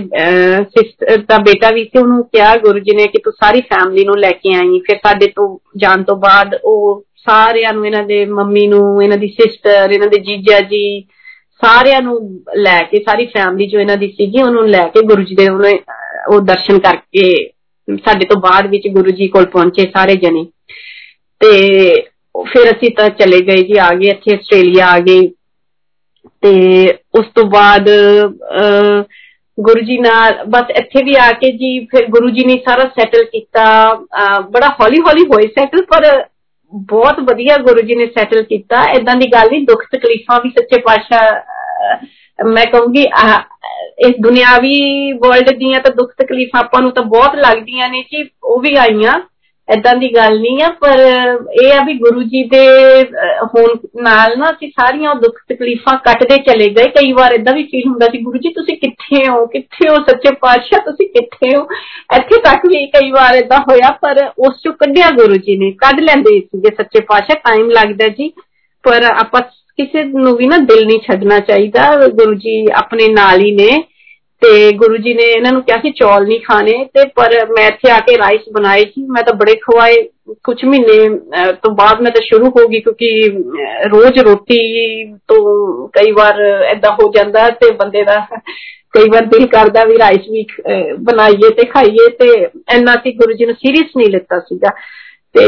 [0.66, 4.18] ਸਿਸਟਰ ਦਾ ਬੇਟਾ ਵੀ ਸੀ, ਉਹਨੂੰ ਕਿਹਾ ਗੁਰੂ ਜੀ ਨੇ ਕਿ ਤੂੰ ਸਾਰੀ ਫੈਮਿਲੀ ਨੂੰ
[4.20, 8.67] ਲੈ ਕੇ ਆਈ। ਫਿਰ ਸਾਡੇ ਤੋਂ ਜਾਣ ਤੋਂ ਬਾਅਦ ਉਹ ਸਾਰਿਆਂ ਨੂੰ ਇਹਨਾਂ ਦੇ ਮੰਮੀ
[8.67, 11.01] ਨੂੰ ਇਹਨਾਂ ਦੀ ਸਿਸਟਰ ਇਹਨਾਂ ਦੇ ਜੀਜਾ ਜੀ
[11.63, 12.19] ਸਾਰਿਆਂ ਨੂੰ
[12.57, 15.79] ਲੈ ਕੇ ਸਾਰੀ ਫੈਮਿਲੀ ਜੋ ਇਹਨਾਂ ਦੀ ਸੀਗੀ ਉਹਨੂੰ ਲੈ ਕੇ ਗੁਰੂ ਜੀ ਦੇ ਉਹਨੇ
[16.31, 17.33] ਉਹ ਦਰਸ਼ਨ ਕਰਕੇ
[17.89, 20.45] ਸਾਡੇ ਤੋਂ ਬਾਅਦ ਵਿੱਚ ਗੁਰੂ ਜੀ ਕੋਲ ਪਹੁੰਚੇ ਸਾਰੇ ਜਣੇ
[21.41, 21.51] ਤੇ
[22.47, 25.29] ਫਿਰ ਅਸੀਂ ਤਾਂ ਚਲੇ ਗਏ ਜੀ ਆ ਗਏ ਇੱਥੇ ਆਸਟ੍ਰੇਲੀਆ ਆ ਗਏ
[26.43, 26.53] ਤੇ
[27.15, 27.89] ਉਸ ਤੋਂ ਬਾਅਦ
[29.59, 33.25] ਗੁਰੂ ਜੀ ਨਾਲ ਬਸ ਇੱਥੇ ਵੀ ਆ ਕੇ ਜੀ ਫਿਰ ਗੁਰੂ ਜੀ ਨੇ ਸਾਰਾ ਸੈਟਲ
[33.25, 33.95] ਕੀਤਾ
[34.51, 36.07] ਬੜਾ ਹੌਲੀ ਹੌਲੀ ਹੋਏ ਸੈਟਲ ਪਰ
[36.85, 40.81] ਬਹੁਤ ਵਧੀਆ ਗੁਰੂ ਜੀ ਨੇ ਸੈਟਲ ਕੀਤਾ ਇਦਾਂ ਦੀ ਗੱਲ ਨਹੀਂ ਦੁੱਖ ਤਕਲੀਫਾਂ ਵੀ ਸੱਚੇ
[40.83, 43.05] ਪਾਤਸ਼ਾਹ ਮੈਂ ਕਹੂੰਗੀ
[44.01, 48.61] ਇਸ ਦੁਨਿਆਵੀ ਵਰਲਡ ਦੀਆਂ ਤਾਂ ਦੁੱਖ ਤਕਲੀਫਾਂ ਆਪਾਂ ਨੂੰ ਤਾਂ ਬਹੁਤ ਲੱਗਦੀਆਂ ਨੇ ਜੀ ਉਹ
[48.61, 49.19] ਵੀ ਆਈਆਂ
[49.69, 51.01] ਐਦਾਂ ਦੀ ਗੱਲ ਨਹੀਂ ਆ ਪਰ
[51.63, 52.59] ਇਹ ਆ ਵੀ ਗੁਰੂ ਜੀ ਦੇ
[53.45, 57.89] ਹੋਣ ਨਾਲ ਨਾ ਅਸੀਂ ਸਾਰੀਆਂ ਦੁੱਖ ਤਕਲੀਫਾਂ ਕੱਟਦੇ ਚਲੇ ਗਏ ਕਈ ਵਾਰ ਇਦਾਂ ਵੀ ਫੀਲ
[57.89, 61.67] ਹੁੰਦਾ ਸੀ ਗੁਰੂ ਜੀ ਤੁਸੀਂ ਕਿੱਥੇ ਹੋ ਕਿੱਥੇ ਹੋ ਸੱਚੇ ਪਾਤਸ਼ਾਹ ਤੁਸੀਂ ਕਿੱਥੇ ਹੋ
[62.17, 66.01] ਇੱਥੇ ਤੱਕ ਵੀ ਕਈ ਵਾਰ ਇਦਾਂ ਹੋਇਆ ਪਰ ਉਸ ਚੋਂ ਕੱਢਿਆ ਗੁਰੂ ਜੀ ਨੇ ਕੱਢ
[66.01, 68.33] ਲੈਂਦੇ ਸੀਗੇ ਸੱਚੇ ਪਾਤਸ਼ਾਹ ਟਾਈਮ ਲੱਗਦਾ ਜੀ
[68.85, 69.41] ਪਰ ਆਪਾਂ
[69.79, 73.71] ਕਿਸੇ ਨੂੰ ਵੀ ਨਾ ਦਿਲ ਨਹੀਂ ਛੱਡਣਾ ਚਾਹੀਦਾ ਗੁਰੂ ਜੀ ਆਪਣੇ ਨਾਲ ਹੀ ਨੇ
[74.43, 77.91] ਤੇ ਗੁਰੂ ਜੀ ਨੇ ਇਹਨਾਂ ਨੂੰ ਕਿਹਾ ਸੀ ਚੌਲ ਨਹੀਂ ਖਾਣੇ ਤੇ ਪਰ ਮੈਂ ਇੱਥੇ
[77.91, 80.03] ਆ ਕੇ ਰਾਈਸ ਬਣਾਏ ਸੀ ਮੈਂ ਤਾਂ ਬੜੇ ਖਵਾਏ
[80.45, 81.09] ਕੁਝ ਮਹੀਨੇ
[81.63, 83.29] ਤੋਂ ਬਾਅਦ ਮੈਂ ਤਾਂ ਸ਼ੁਰੂ ਹੋ ਗਈ ਕਿਉਂਕਿ
[83.89, 84.59] ਰੋਜ਼ ਰੋਟੀ
[85.29, 88.19] ਤੋਂ ਕਈ ਵਾਰ ਐਦਾਂ ਹੋ ਜਾਂਦਾ ਤੇ ਬੰਦੇ ਦਾ
[88.93, 90.47] ਕਈ ਵਾਰ ਦਿਲ ਕਰਦਾ ਵੀ ਰਾਈਸ ਵੀ
[90.99, 92.29] ਬਣਾਈਏ ਤੇ ਖਾਈਏ ਤੇ
[92.75, 94.71] ਇੰਨਾ ਸੀ ਗੁਰੂ ਜੀ ਨੇ ਸੀਰੀਅਸ ਨਹੀਂ ਲਿੱਤਾ ਸੀਗਾ
[95.35, 95.45] ਤੇ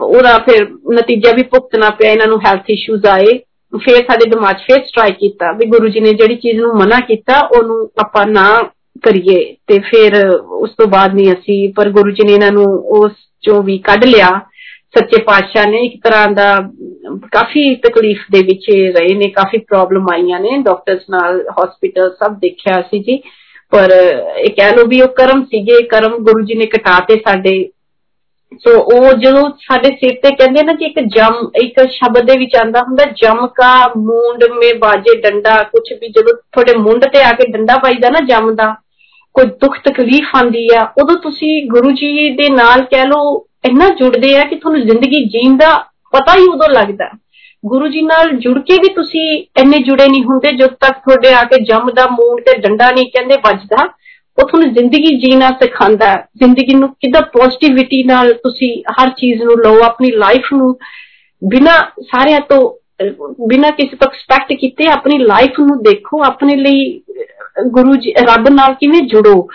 [0.00, 3.38] ਉਹਦਾ ਫਿਰ ਨਤੀਜਾ ਵੀ ਭੁਗਤਣਾ ਪਿਆ ਇਹਨਾਂ ਨੂੰ ਹੈਲਥ ਇਸ਼ੂਜ਼ ਆਏ
[3.72, 7.38] ਫਿਰ ਸਾਡੇ ਦਿਮਾਗ ਫੇਰ ਸਟ੍ਰਾਈਕ ਕੀਤਾ ਵੀ ਗੁਰੂ ਜੀ ਨੇ ਜਿਹੜੀ ਚੀਜ਼ ਨੂੰ ਮਨਾ ਕੀਤਾ
[7.56, 8.46] ਉਹਨੂੰ ਆਪਾਂ ਨਾ
[9.02, 12.64] ਕਰੀਏ ਤੇ ਫਿਰ ਉਸ ਤੋਂ ਬਾਅਦ ਨਹੀਂ ਅਸੀਂ ਪਰ ਗੁਰੂ ਜੀ ਨੇ ਇਹਨਾਂ ਨੂੰ
[12.98, 14.28] ਉਸ ਚੋਂ ਵੀ ਕੱਢ ਲਿਆ
[14.98, 16.68] ਸੱਚੇ ਪਾਤਸ਼ਾਹ ਨੇ ਇੱਕ ਤਰ੍ਹਾਂ ਦਾ
[17.32, 22.80] ਕਾਫੀ ਤਕਲੀਫ ਦੇ ਵਿੱਚ ਰਹੇ ਨੇ ਕਾਫੀ ਪ੍ਰੋਬਲਮ ਆਈਆਂ ਨੇ ਡਾਕਟਰਸ ਨਾਲ ਹਸਪੀਟਲ ਸਭ ਦੇਖਿਆ
[22.90, 23.20] ਸੀ ਜੀ
[23.72, 23.92] ਪਰ
[24.36, 27.54] ਇਹ ਕਹਿ ਲੋ ਵੀ ਉਹ ਕਰਮ ਸੀਗੇ ਕਰਮ ਗੁਰੂ ਜੀ ਨੇ ਕਟਾਤੇ ਸਾਡੇ
[28.58, 32.56] ਸੋ ਉਹ ਜਦੋਂ ਸਾਡੇ ਸਿਰ ਤੇ ਕਹਿੰਦੇ ਨਾ ਕਿ ਇੱਕ ਜਮ ਇੱਕ ਸ਼ਬਦ ਦੇ ਵਿੱਚ
[32.56, 37.30] ਆਂਦਾ ਹੁੰਦਾ ਜਮ ਕਾ ਮੂੰਡ ਮੇ ਬਾਜੇ ਡੰਡਾ ਕੁਝ ਵੀ ਜਦੋਂ ਤੁਹਾਡੇ ਮੁੰਡ ਤੇ ਆ
[37.30, 38.74] ਕੇ ਡੰਡਾ ਪਾਈਦਾ ਨਾ ਜਮ ਦਾ
[39.34, 43.22] ਕੋਈ ਦੁੱਖ ਤਕਲੀਫ ਆਂਦੀ ਆ ਉਦੋਂ ਤੁਸੀਂ ਗੁਰੂ ਜੀ ਦੇ ਨਾਲ ਕਹਿ ਲੋ
[43.64, 45.76] ਇੰਨਾ ਜੁੜਦੇ ਆ ਕਿ ਤੁਹਾਨੂੰ ਜ਼ਿੰਦਗੀ ਜੀਣ ਦਾ
[46.12, 47.10] ਪਤਾ ਹੀ ਉਦੋਂ ਲੱਗਦਾ
[47.66, 49.26] ਗੁਰੂ ਜੀ ਨਾਲ ਜੁੜ ਕੇ ਵੀ ਤੁਸੀਂ
[49.60, 53.10] ਇੰਨੇ ਜੁੜੇ ਨਹੀਂ ਹੁੰਦੇ ਜਦ ਤੱਕ ਤੁਹਾਡੇ ਆ ਕੇ ਜਮ ਦਾ ਮੂੰਡ ਤੇ ਡੰਡਾ ਨਹੀਂ
[53.10, 53.86] ਕਹਿੰਦੇ ਵੱਜਦਾ
[54.38, 59.56] ਉਹ ਤੁਹਾਨੂੰ ਜ਼ਿੰਦਗੀ ਜੀਣਾ ਸਿਖਾਉਂਦਾ ਹੈ ਜ਼ਿੰਦਗੀ ਨੂੰ ਕਿਦਾਂ ਪੋਜ਼ਿਟਿਵਿਟੀ ਨਾਲ ਤੁਸੀਂ ਹਰ ਚੀਜ਼ ਨੂੰ
[59.58, 60.76] ਲਓ ਆਪਣੀ ਲਾਈਫ ਨੂੰ
[61.42, 62.60] ਬਿਨਾ ਸਾਰਿਆਂ ਤੋਂ
[63.48, 67.02] ਬਿਨਾ ਕਿਸੇ ਤੋਂ ਐਕਸਪੈਕਟ ਕੀਤੇ ਆਪਣੀ ਲਾਈਫ ਨੂੰ ਦੇਖੋ ਆਪਣੇ ਲਈ
[67.68, 69.48] ਗੁਰੂ ਜੀ ਰੱਬ ਨਾਲ ਕਿਵੇਂ ਜੁੜੋ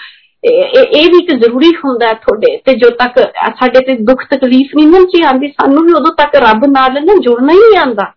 [0.44, 3.20] ਇਹ ਵੀ ਇੱਕ ਜ਼ਰੂਰੀ ਹੁੰਦਾ ਤੁਹਾਡੇ ਤੇ ਜੋ ਤੱਕ
[3.60, 7.16] ਸਾਡੇ ਤੇ ਦੁੱਖ ਤਕਲੀਫ ਨਹੀਂ ਨਾ ਜੀ ਆਂਦੀ ਸਾਨੂੰ ਵੀ ਉਦੋਂ ਤੱਕ ਰੱਬ ਨਾਲ ਨਾ
[7.22, 8.12] ਜੁੜਨਾ ਹੀ ਨਹੀਂ ਆਂਦਾ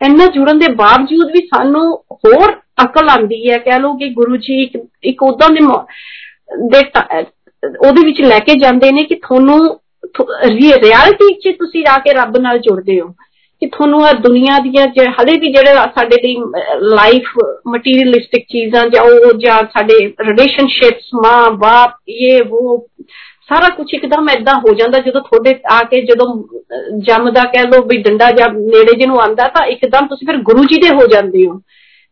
[0.00, 1.84] ਇੰਨਾ ਜੁੜਨ ਦੇ ਬਾਵਜੂਦ ਵੀ ਸਾਨੂੰ
[2.14, 2.52] ਹੋਰ
[2.84, 5.60] ਅਕਲ ਆਂਦੀ ਹੈ ਕਹਿ ਲੋ ਕਿ ਗੁਰੂ ਜੀ ਇੱਕ ਇੱਕ ਉਦਾਂ ਦੇ
[6.70, 6.82] ਦੇ
[7.78, 9.58] ਉਹਦੇ ਵਿੱਚ ਲੈ ਕੇ ਜਾਂਦੇ ਨੇ ਕਿ ਤੁਹਾਨੂੰ
[10.46, 13.08] ਰਿਐਲਿਟੀ 'ਚ ਤੁਸੀਂ ਆ ਕੇ ਰੱਬ ਨਾਲ ਜੁੜਦੇ ਹੋ
[13.62, 16.36] ਕਿ ਤੁਹਾਨੂੰ ਆ ਦੁਨੀਆ ਦੀਆਂ ਹਲੇ ਵੀ ਜਿਹੜੇ ਸਾਡੇ ਲਈ
[16.80, 17.30] ਲਾਈਫ
[17.68, 22.86] ਮਟੀਰੀਅਲਿਸਟਿਕ ਚੀਜ਼ਾਂ ਜਾਂ ਉਹ ਜਾਂ ਸਾਡੇ ਰਿਲੇਸ਼ਨਸ਼ਿਪਸ ਮਾਂ ਬਾਪ ਇਹ ਉਹ
[23.50, 26.26] ਸਾਰਾ ਕੁਝ ਇੱਕਦਮ ਐਦਾਂ ਹੋ ਜਾਂਦਾ ਜਦੋਂ ਤੁਹਾਡੇ ਆ ਕੇ ਜਦੋਂ
[27.00, 30.80] ਜੰਮਦਾ ਕਹਿ ਲੋ ਵੀ ਡੰਡਾ ਜਾਂ ਨੇੜੇ ਜਿਹਨੂੰ ਆਂਦਾ ਤਾਂ ਇੱਕਦਮ ਤੁਸੀਂ ਫਿਰ ਗੁਰੂ ਜੀ
[30.80, 31.60] ਦੇ ਹੋ ਜਾਂਦੇ ਹੋ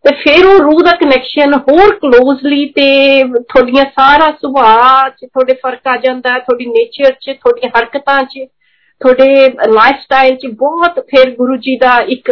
[0.06, 2.86] ਤੇ ਫਿਰ ਉਹ ਰੂਹ ਦਾ ਕਨੈਕਸ਼ਨ ਹੋਰ ਕਲੋਜ਼ਲੀ ਤੇ
[3.24, 8.46] ਤੁਹਾਡੀਆਂ ਸਾਰਾ ਸੁਭਾਅ 'ਚ ਤੁਹਾਡੇ ਫਰਕ ਆ ਜਾਂਦਾ ਤੁਹਾਡੀ ਨੇਚਰ 'ਚ ਤੁਹਾਡੀਆਂ ਹਰਕਤਾਂ 'ਚ
[9.00, 12.30] ਤੁਹਾਡੇ ਲਾਈਫ ਸਟਾਈਲ 'ਚ ਬਹੁਤ ਫਿਰ ਗੁਰੂ ਜੀ ਦਾ ਇੱਕ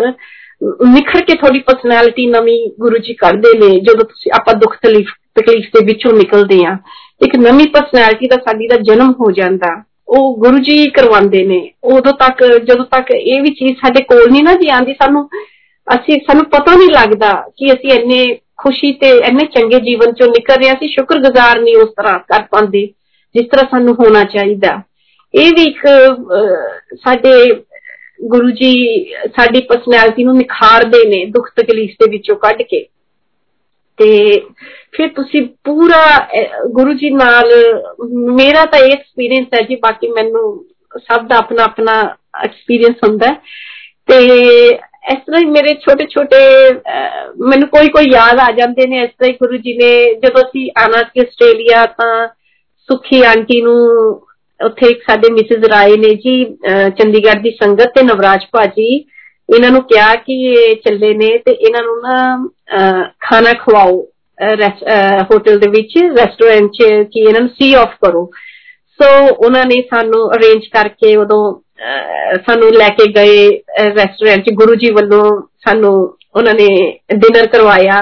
[0.86, 5.70] ਨਿਖਰ ਕੇ ਤੁਹਾਡੀ ਪਰਸਨੈਲਿਟੀ ਨਵੀਂ ਗੁਰੂ ਜੀ ਕਰਦੇ ਨੇ ਜਦੋਂ ਤੁਸੀਂ ਆਪਾਂ ਦੁੱਖ ਤਕਲੀਫ ਤਕਲੀਫ
[5.74, 6.76] ਦੇ ਵਿੱਚੋਂ ਨਿਕਲਦੇ ਆ
[7.20, 9.74] ਇੱਕ ਨਵੀਂ ਪਰਸਨੈਲਿਟੀ ਦਾ ਸਾਡੀ ਦਾ ਜਨਮ ਹੋ ਜਾਂਦਾ
[10.08, 14.42] ਉਹ ਗੁਰੂ ਜੀ ਕਰਵਾਉਂਦੇ ਨੇ ਉਦੋਂ ਤੱਕ ਜਦੋਂ ਤੱਕ ਇਹ ਵੀ ਚੀਜ਼ ਸਾਡੇ ਕੋਲ ਨਹੀਂ
[14.44, 15.28] ਨਾ ਜੀ ਆਂਦੀ ਸਾਨੂੰ
[15.86, 18.24] ਅਸੀਂ ਸਾਨੂੰ ਪਤਾ ਨਹੀਂ ਲੱਗਦਾ ਕਿ ਅਸੀਂ ਇੰਨੇ
[18.56, 22.86] ਖੁਸ਼ੀ ਤੇ ਇੰਨੇ ਚੰਗੇ ਜੀਵਨ ਚੋਂ ਨਿਕਲ ਰਹੇ ਅਸੀਂ ਸ਼ੁਕਰਗੁਜ਼ਾਰ ਨਹੀਂ ਉਸ ਤਰ੍ਹਾਂ ਕਰ ਪਾਉਂਦੇ
[23.34, 24.80] ਜਿਸ ਤਰ੍ਹਾਂ ਸਾਨੂੰ ਹੋਣਾ ਚਾਹੀਦਾ
[25.34, 25.86] ਇਹ ਵੀ ਇੱਕ
[26.96, 27.32] ਸਾਡੇ
[28.24, 28.72] ਗੁਰੂ ਜੀ
[29.26, 32.86] ਸਾਡੀ ਪਰਸਨੈਲਿਟੀ ਨੂੰ ਨਿਖਾਰਦੇ ਨੇ ਦੁੱਖ ਤਕਲੀਫ ਦੇ ਵਿੱਚੋਂ ਕੱਢ ਕੇ
[33.98, 34.40] ਤੇ
[34.92, 36.02] ਫਿਰ ਤੁਸੀਂ ਪੂਰਾ
[36.66, 37.50] ਗੁਰੂ ਜੀ ਨਾਲ
[38.36, 40.42] ਮੇਰਾ ਤਾਂ ਇਹ ਐਕਸਪੀਰੀਅੰਸ ਹੈ ਜੀ ਬਾਕੀ ਮੈਨੂੰ
[40.98, 43.34] ਸਭ ਦਾ ਆਪਣਾ ਆਪਣਾ ਐਕਸਪੀਰੀਅੰਸ ਹੁੰਦਾ
[44.06, 44.18] ਤੇ
[45.12, 46.40] ਇਸ ਤਰ੍ਹਾਂ ਹੀ ਮੇਰੇ ਛੋਟੇ ਛੋਟੇ
[47.48, 50.70] ਮੈਨੂੰ ਕੋਈ ਕੋਈ ਯਾਦ ਆ ਜਾਂਦੇ ਨੇ ਇਸ ਤਰ੍ਹਾਂ ਹੀ ਗੁਰੂ ਜੀ ਨੇ ਜਦੋਂ ਅਸੀਂ
[50.78, 52.26] ਆਣਾ ਸੀ ਆਸਟ੍ਰੇਲੀਆ ਤਾਂ
[52.88, 53.78] ਸੁਖੀ ਆਂਟੀ ਨੂੰ
[54.60, 56.44] ਉੱਥੇ ਇੱਕ ਸਾਡੇ ਮਿਸਿਸ ਰਾਏ ਨੇ ਜੀ
[56.98, 58.94] ਚੰਡੀਗੜ੍ਹ ਦੀ ਸੰਗਤ ਤੇ ਨਵਰਾਜ ਭਾਜੀ
[59.48, 63.96] ਇਹਨਾਂ ਨੂੰ ਕਿਹਾ ਕਿ ਇਹ ਚੱਲੇ ਨੇ ਤੇ ਇਹਨਾਂ ਨੂੰ ਨਾ ਖਾਣਾ ਖਵਾਓ
[65.30, 68.30] ਹੋਟਲ ਦੇ ਵਿੱਚ ਰੈਸਟੋਰੈਂਟ 'ਚ ਕਿ ਇਹਨਾਂ ਨੂੰ ਸੀ ਆਫ ਕਰੋ
[69.00, 71.42] ਸੋ ਉਹਨਾਂ ਨੇ ਸਾਨੂੰ ਅਰੇਂਜ ਕਰਕੇ ਉਦੋਂ
[72.46, 73.48] ਸਾਨੂੰ ਲੈ ਕੇ ਗਏ
[73.86, 75.24] ਰੈਸਟੋਰੈਂਟ 'ਚ ਗੁਰੂ ਜੀ ਵੱਲੋਂ
[75.66, 75.92] ਸਾਨੂੰ
[76.36, 76.66] ਉਹਨਾਂ ਨੇ
[77.14, 78.00] ਡਿਨਰ ਕਰਵਾਇਆ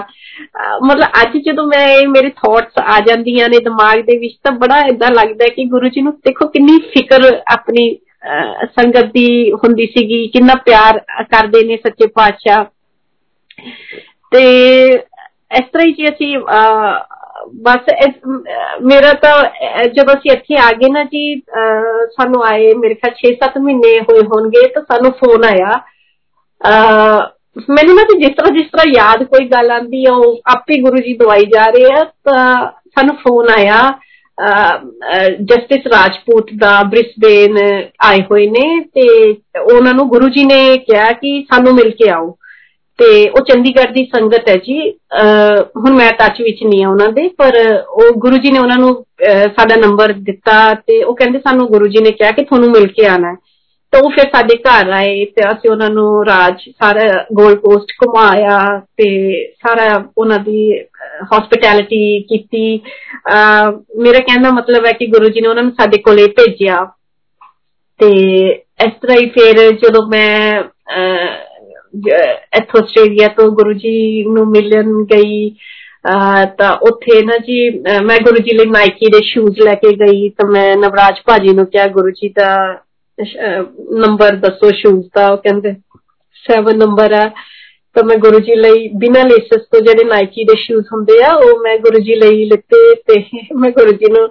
[0.85, 5.11] ਮਤਲਬ ਅੱਜ ਜਦੋਂ ਮੈਂ ਮੇਰੇ ਥਾਟਸ ਆ ਜਾਂਦੀਆਂ ਨੇ ਦਿਮਾਗ ਦੇ ਵਿੱਚ ਤਾਂ ਬੜਾ ਇਦਾਂ
[5.11, 7.99] ਲੱਗਦਾ ਕਿ ਗੁਰੂ ਜੀ ਨੂੰ ਦੇਖੋ ਕਿੰਨੀ ਫਿਕਰ ਆਪਣੀ
[8.65, 12.65] ਸੰਗਤ ਦੀ ਹੁੰਦੀ ਸੀਗੀ ਕਿੰਨਾ ਪਿਆਰ ਕਰਦੇ ਨੇ ਸੱਚੇ ਪਾਤਸ਼ਾਹ
[14.33, 14.43] ਤੇ
[15.59, 16.37] ਇਸ ਤਰ੍ਹਾਂ ਹੀ ਜੀ ਅਸੀਂ
[17.62, 17.89] ਬਸ
[18.83, 19.33] ਮੇਰਾ ਤਾਂ
[19.87, 21.41] ਜਦੋਂ ਅਸੀਂ ਇੱਥੇ ਆ ਗਏ ਨਾ ਜੀ
[22.16, 25.79] ਸਾਨੂੰ ਆਏ ਮੇਰੇ ਖਿਆਲ 6-7 ਮਹੀਨੇ ਹੋਏ ਹੋਣਗੇ ਤਾਂ ਸਾਨੂੰ ਫੋਨ ਆਇਆ
[27.69, 31.15] ਮੈਨੂੰ ਨਾ ਜਿਸ ਤਰ੍ਹਾਂ ਜਿਸ ਤਰ੍ਹਾਂ ਯਾਦ ਕੋਈ ਗੱਲ ਆਂਦੀ ਆ ਉਹ ਆਪੇ ਗੁਰੂ ਜੀ
[31.15, 32.45] ਦਵਾਈ ਜਾ ਰਹੇ ਆ ਤਾਂ
[32.99, 33.81] ਸਾਨੂੰ ਫੋਨ ਆਇਆ
[35.41, 37.57] ਜਸਟਿਸ ਰਾਜਪੂਤ ਦਾ ਬ੍ਰਿਸਬੇਨ
[38.01, 39.09] ਆਏ ਹੋਏ ਨੇ ਤੇ
[39.61, 42.37] ਉਹਨਾਂ ਨੂੰ ਗੁਰੂ ਜੀ ਨੇ ਕਿਹਾ ਕਿ ਸਾਨੂੰ ਮਿਲ ਕੇ ਆਓ
[42.99, 44.79] ਤੇ ਉਹ ਚੰਡੀਗੜ੍ਹ ਦੀ ਸੰਗਤ ਹੈ ਜੀ
[45.77, 47.57] ਹੁਣ ਮੈਂ ਟੱਚ ਵਿੱਚ ਨਹੀਂ ਆ ਉਹਨਾਂ ਦੇ ਪਰ
[47.89, 48.95] ਉਹ ਗੁਰੂ ਜੀ ਨੇ ਉਹਨਾਂ ਨੂੰ
[49.57, 53.07] ਸਾਡਾ ਨੰਬਰ ਦਿੱਤਾ ਤੇ ਉਹ ਕਹਿੰਦੇ ਸਾਨੂੰ ਗੁਰੂ ਜੀ ਨੇ ਕਿਹਾ ਕਿ ਤੁਹਾਨੂੰ ਮਿਲ ਕੇ
[53.07, 53.37] ਆਣਾ ਹੈ
[53.93, 58.59] ਤਾਂ ਉਹ ਫਿਰ ਸਾਡੇ ਘਰ ਆਏ ਤੇ ਅਸੀਂ ਉਹਨਾਂ ਨੂੰ ਰਾਜ ਸਾਰਾ ਗੋਲਡ ਕੋਸਟ ਘੁਮਾਇਆ
[58.97, 59.09] ਤੇ
[59.55, 60.81] ਸਾਰਾ ਉਹਨਾਂ ਦੀ
[61.25, 62.81] ਹਸਪਿਟੈਲਿਟੀ ਕੀਤੀ
[63.99, 66.85] ਮੇਰਾ ਕਹਿਣ ਦਾ ਮਤਲਬ ਹੈ ਕਿ ਗੁਰੂ ਜੀ ਨੇ ਉਹਨਾਂ ਨੂੰ ਸਾਡੇ ਕੋਲੇ ਭੇਜਿਆ
[68.01, 68.11] ਤੇ
[68.85, 70.62] ਇਸ ਤਰ੍ਹਾਂ ਹੀ ਫਿਰ ਜਦੋਂ ਮੈਂ
[71.15, 71.52] ਇੱਥੋਂ
[72.57, 75.51] ਆਸਟ੍ਰੇਲੀਆ ਤੋਂ ਗੁਰੂ ਜੀ ਨੂੰ ਮਿਲਣ ਗਈ
[76.59, 77.70] ਤਾਂ ਉੱਥੇ ਨਾ ਜੀ
[78.05, 81.66] ਮੈਂ ਗੁਰੂ ਜੀ ਲਈ ਨਾਈਕੀ ਦੇ ਸ਼ੂਜ਼ ਲੈ ਕੇ ਗਈ ਤਾਂ ਮੈਂ ਨਵਰਾਜ ਭਾਜੀ ਨੂੰ
[81.66, 82.79] ਕਿਹਾ ਗੁਰੂ ਜੀ ਦਾ
[83.93, 85.75] ਨੰਬਰ ਦੱਸੋ ਸ਼ੂਜ਼ ਦਾ ਉਹ ਕਹਿੰਦੇ
[86.55, 87.31] 7 ਨੰਬਰ ਆ
[87.95, 91.59] ਤਾਂ ਮੈਂ ਗੁਰੂ ਜੀ ਲਈ ਬਿਨਾਂ ਲੇਸਸ ਤੋਂ ਜਿਹੜੇ ਨਾਈਕੀ ਦੇ ਸ਼ੂਜ਼ ਹੁੰਦੇ ਆ ਉਹ
[91.61, 93.25] ਮੈਂ ਗੁਰੂ ਜੀ ਲਈ ਲਿੱਤੇ ਤੇ
[93.57, 94.29] ਮੈਂ ਗੁਰੂ ਜੀ ਨੂੰ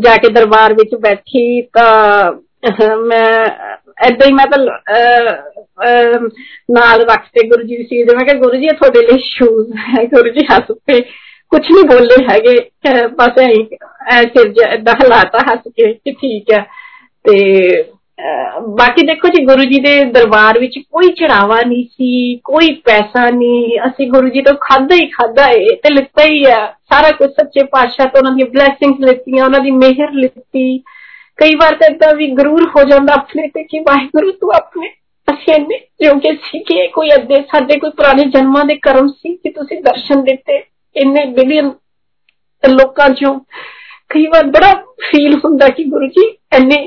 [0.00, 2.32] ਜਾ ਕੇ ਦਰਬਾਰ ਵਿੱਚ ਬੈਠੀ ਤਾਂ
[2.96, 3.46] ਮੈਂ
[4.06, 4.58] ਐਦਾਂ ਹੀ ਮੈਂ ਤਾਂ
[6.70, 10.04] ਨਾਲ ਰੱਖਤੇ ਗੁਰੂ ਜੀ ਦੀ ਸੀਟ ਮੈਂ ਕਿਹਾ ਗੁਰੂ ਜੀ ਇਹ ਤੁਹਾਡੇ ਲਈ ਸ਼ੂਜ਼ ਹੈ
[10.04, 11.00] ਗੁਰੂ ਜੀ ਹੱਸ ਪਏ
[11.52, 12.56] ਕੁਝ ਨਹੀਂ ਬੋਲੇ ਹੈਗੇ
[13.06, 13.48] ਬਸ ਐ
[14.12, 16.66] ਐ ਸਿਰ ਏਦਾਂ ਹਲਾਤਾ ਹੱਸ ਕੇ ਕਿ ਠੀਕ ਹੈ
[17.24, 17.38] ਤੇ
[18.68, 23.78] ਬਾਕੀ ਦੇਖੋ ਜੀ ਗੁਰੂ ਜੀ ਦੇ ਦਰਬਾਰ ਵਿੱਚ ਕੋਈ ਚੜਾਵਾ ਨਹੀਂ ਸੀ ਕੋਈ ਪੈਸਾ ਨਹੀਂ
[23.86, 27.64] ਅਸੀਂ ਗੁਰੂ ਜੀ ਤੋਂ ਖਾਦਾ ਹੀ ਖਾਦਾ ਏ ਤੇ ਲਿੱਤਾ ਹੀ ਆ ਸਾਰਾ ਕੁਝ ਸੱਚੇ
[27.64, 30.78] ਪਾਤਸ਼ਾਹ ਤੋਂ ਉਹਨਾਂ ਦੀ ਬਲੇਸਿੰਗਸ ਲਿੱਤੀਆਂ ਉਹਨਾਂ ਦੀ ਮਿਹਰ ਲਿੱਤੀ
[31.38, 34.88] ਕਈ ਵਾਰ ਤਾਂ ਇਦਾਂ ਵੀ ਗਰੂਰ ਹੋ ਜਾਂਦਾ ਆਪਣੇ ਤੇ ਕਿ ਵਾਹਿਗੁਰੂ ਤੂੰ ਆਪਣੇ
[35.28, 39.50] ਅਸੀਂ ਨੇ ਜੋ ਕਿ ਸਿੱਖੇ ਕੋਈ ਅੱਦੇ ਸਾਡੇ ਕੋਈ ਪੁਰਾਣੇ ਜਨਮਾਂ ਦੇ ਕਰਮ ਸੀ ਕਿ
[39.50, 40.62] ਤੁਸੀਂ ਦਰਸ਼ਨ ਦਿੱਤੇ
[40.96, 41.72] ਇੰਨੇ ਬਿਲੀਅਨ
[42.62, 43.38] ਲੋਕਾਂ ਚੋਂ
[44.08, 46.78] ਕਈ ਵਾਰ ਬੜਾ ਫੀਲ ਹੁੰਦਾ ਕਿ ਗੁਰੂ ਜੀ ਐਨੇ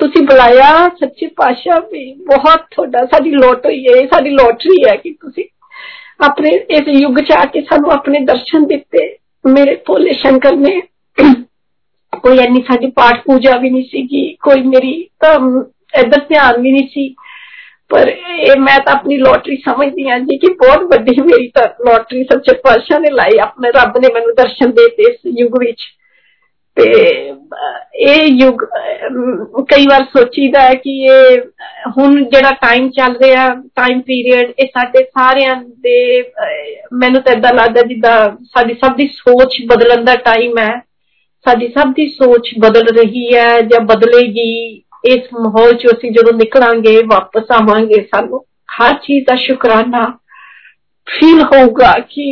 [0.00, 5.10] ਤੁਸੀਂ ਬੁਲਾਇਆ ਸੱਚੇ ਪਾਤਸ਼ਾਹ ਵੀ ਬਹੁਤ ਤੁਹਾਡਾ ਸਾਡੀ ਲੋਟ ਹੋਈ ਹੈ ਸਾਡੀ ਲੋਟਰੀ ਹੈ ਕਿ
[5.12, 5.44] ਤੁਸੀਂ
[6.24, 9.06] ਆਪਣੇ ਇਸ ਯੁੱਗ ਚ ਆ ਕੇ ਸਾਨੂੰ ਆਪਣੇ ਦਰਸ਼ਨ ਦਿੱਤੇ
[9.44, 10.80] ਮੇਰੇ ਭੋਲੇ ਸ਼ੰਕਰ ਨੇ
[12.22, 15.34] ਕੋਈ ਐਨੀ ਸਾਡੀ ਪਾਠ ਪੂਜਾ ਵੀ ਨਹੀਂ ਸੀਗੀ ਕੋਈ ਮੇਰੀ ਤਾਂ
[15.94, 17.14] ਇਧਰ ਧਿਆਨ ਵੀ ਨਹੀਂ ਸੀ
[17.90, 22.24] ਪਰ ਇਹ ਮੈਂ ਤਾਂ ਆਪਣੀ ਲੋਟਰੀ ਸਮਝਦੀ ਹਾਂ ਜੀ ਕਿ ਬਹੁਤ ਵੱਡੀ ਮੇਰੀ ਤਾਂ ਲੋਟਰੀ
[22.24, 25.82] ਸੱਚੇ ਪਾਤਸ਼ਾਹ ਨੇ ਲਾਈ ਆਪਣੇ ਰੱਬ ਨੇ ਮੈਨੂੰ ਦਰਸ਼ਨ ਦਿੱਤੇ ਇਸ ਯੁੱਗ ਵਿੱਚ
[26.76, 26.90] ਤੇ
[28.00, 28.64] ਇਹ ਯੁੱਗ
[29.70, 31.40] ਕਈ ਵਾਰ ਸੋਚੀਦਾ ਹੈ ਕਿ ਇਹ
[31.98, 36.22] ਹੁਣ ਜਿਹੜਾ ਟਾਈਮ ਚੱਲ ਰਿਹਾ ਟਾਈਮ ਪੀਰੀਅਡ ਇਹ ਸਾਡੇ ਸਾਰਿਆਂ ਦੇ
[36.92, 40.72] ਮੈਨੂੰ ਤਾਂ ਇਦਾਂ ਲੱਗਦਾ ਜਿੱਦਾਂ ਸਾਡੀ ਸਭ ਦੀ ਸੋਚ ਬਦਲਣ ਦਾ ਟਾਈਮ ਹੈ
[41.46, 44.50] ਸਾਡੀ ਸਭ ਦੀ ਸੋਚ ਬਦਲ ਰਹੀ ਹੈ ਜਾਂ ਬਦਲੇਗੀ
[45.04, 50.06] ਇਸ ਮਾਹੌਲ ਚੋਂ ਅਸੀਂ ਜਦੋਂ ਨਿਕਲਾਂਗੇ ਵਾਪਸ ਆਵਾਂਗੇ ਸਾਨੂੰ ਹਰ ਚੀਜ਼ ਦਾ ਸ਼ੁਕਰਾਨਾ
[51.06, 52.26] ਫੀਲ ਹੋਊਗਾ ਕਿ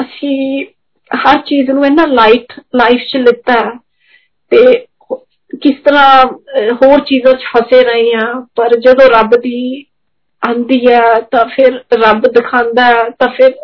[0.00, 0.64] ਅਸੀਂ
[1.10, 3.60] ਹਰ ਚੀਜ਼ ਨੂੰ ਇਹਨਾਂ ਲਾਈਟ ਲਾਈਫ 'ਚ ਲਿੱਤਾ
[4.52, 4.86] ਤੇ
[5.60, 6.24] ਕਿਸ ਤਰ੍ਹਾਂ
[6.72, 9.84] ਹੋਰ ਚੀਜ਼ਾਂ 'ਚ ਫਸੇ ਰਹੇ ਆ ਪਰ ਜਦੋਂ ਰੱਬ ਦੀ
[10.42, 13.54] ਆਂਦੀ ਆ ਤਾਂ ਫਿਰ ਰੱਬ ਦਿਖਾਉਂਦਾ ਤਾਂ ਫਿਰ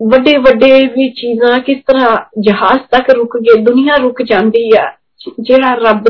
[0.00, 4.92] ਵੱਡੇ ਵੱਡੇ ਵੀ ਚੀਜ਼ਾਂ ਕਿਸ ਤਰ੍ਹਾਂ ਜਹਾਜ਼ ਤੱਕ ਰੁਕ ਗਏ ਦੁਨੀਆ ਰੁਕ ਜਾਂਦੀ ਆ
[5.40, 6.04] ਜਿਹੜਾ ਰੱਬ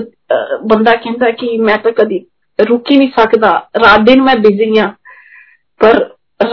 [0.67, 2.27] ਬੰਦਾ ਕਹਿੰਦਾ ਕਿ ਮੈਂ ਤਾਂ ਕਦੀ
[2.69, 4.93] ਰੁਕ ਹੀ ਨਹੀਂ ਸਕਦਾ ਰਾਤ ਦਿਨ ਮੈਂ ਬਿਜ਼ੀ ਆ
[5.81, 5.99] ਪਰ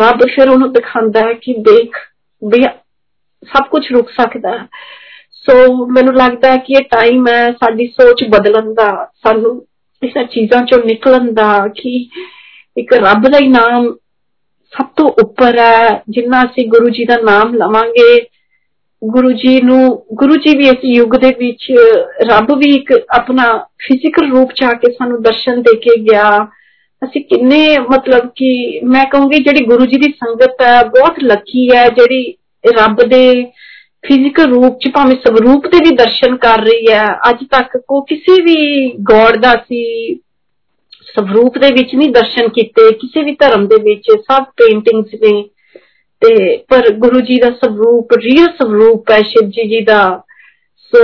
[0.02, 1.98] ਰੱਬ ਫਿਰ ਉਹਨੂੰ ਦਿਖਾਉਂਦਾ ਹੈ ਕਿ ਦੇਖ
[2.42, 2.64] ਵੀ
[3.48, 4.68] ਸਭ ਕੁਝ ਰੁਕ ਸਕਦਾ ਹੈ
[5.46, 9.66] ਸੋ ਮੈਨੂੰ ਲੱਗਦਾ ਹੈ ਕਿ ਇਹ ਟਾਈਮ ਹੈ ਸਾਡੀ ਸੋਚ ਬਦਲਣ ਦਾ ਸਾਨੂੰ
[10.02, 12.10] ਇਹਨਾਂ ਚੀਜ਼ਾਂ ਚੋਂ ਨਿਕਲਣ ਦਾ ਕਿ
[12.78, 13.94] ਇੱਕ ਰੱਬ ਦਾ ਹੀ ਨਾਮ
[14.74, 18.22] ਸਭ ਤੋਂ ਉੱਪਰ ਹੈ ਜਿੰਨਾ ਅਸੀਂ ਗੁਰੂ ਜੀ ਦਾ ਨਾਮ ਲਵਾਂਗੇ
[19.02, 21.72] ਗੁਰੂ ਜੀ ਨੂੰ ਗੁਰੂ ਜੀ ਵੀ ਇਸ ਯੁੱਗ ਦੇ ਵਿੱਚ
[22.32, 23.46] ਰੱਬ ਵੀ ਇੱਕ ਆਪਣਾ
[23.88, 26.48] ਫਿਜ਼ੀਕਲ ਰੂਪ ਚ ਆ ਕੇ ਸਾਨੂੰ ਦਰਸ਼ਨ ਦੇ ਕੇ ਗਿਆ
[27.02, 31.88] ਅਸੀਂ ਕਿੰਨੇ ਮਤਲਬ ਕਿ ਮੈਂ ਕਹੂੰਗੀ ਜਿਹੜੀ ਗੁਰੂ ਜੀ ਦੀ ਸੰਗਤ ਹੈ ਬਹੁਤ ਲੱਕੀ ਹੈ
[31.90, 32.34] ਜਿਹੜੀ
[32.64, 33.44] ਰੱਬ ਦੇ
[34.04, 38.42] ਫਿਜ਼ੀਕਲ ਰੂਪ ਚ ਭਾਵੇਂ ਸਵਰੂਪ ਦੇ ਵੀ ਦਰਸ਼ਨ ਕਰ ਰਹੀ ਹੈ ਅੱਜ ਤੱਕ ਕੋ ਕਿਸੇ
[38.42, 40.14] ਵੀ ਗੋਡ ਦਾ ਸੀ
[41.18, 45.42] ਸਵਰੂਪ ਦੇ ਵਿੱਚ ਨਹੀਂ ਦਰਸ਼ਨ ਕੀਤੇ ਕਿਸੇ ਵੀ ਧਰਮ ਦੇ ਵਿੱਚ ਸਭ ਪੇਂਟਿੰਗਸ ਨੇ
[46.22, 46.36] ਤੇ
[46.70, 50.04] ਪਰ ਗੁਰੂ ਜੀ ਦਾ ਸਵਰੂਪ ਰੀਅਲ ਸਵਰੂਪ ਹੈ ਸ਼ਿਵ ਜੀ ਜੀ ਦਾ
[50.94, 51.02] ਸੋ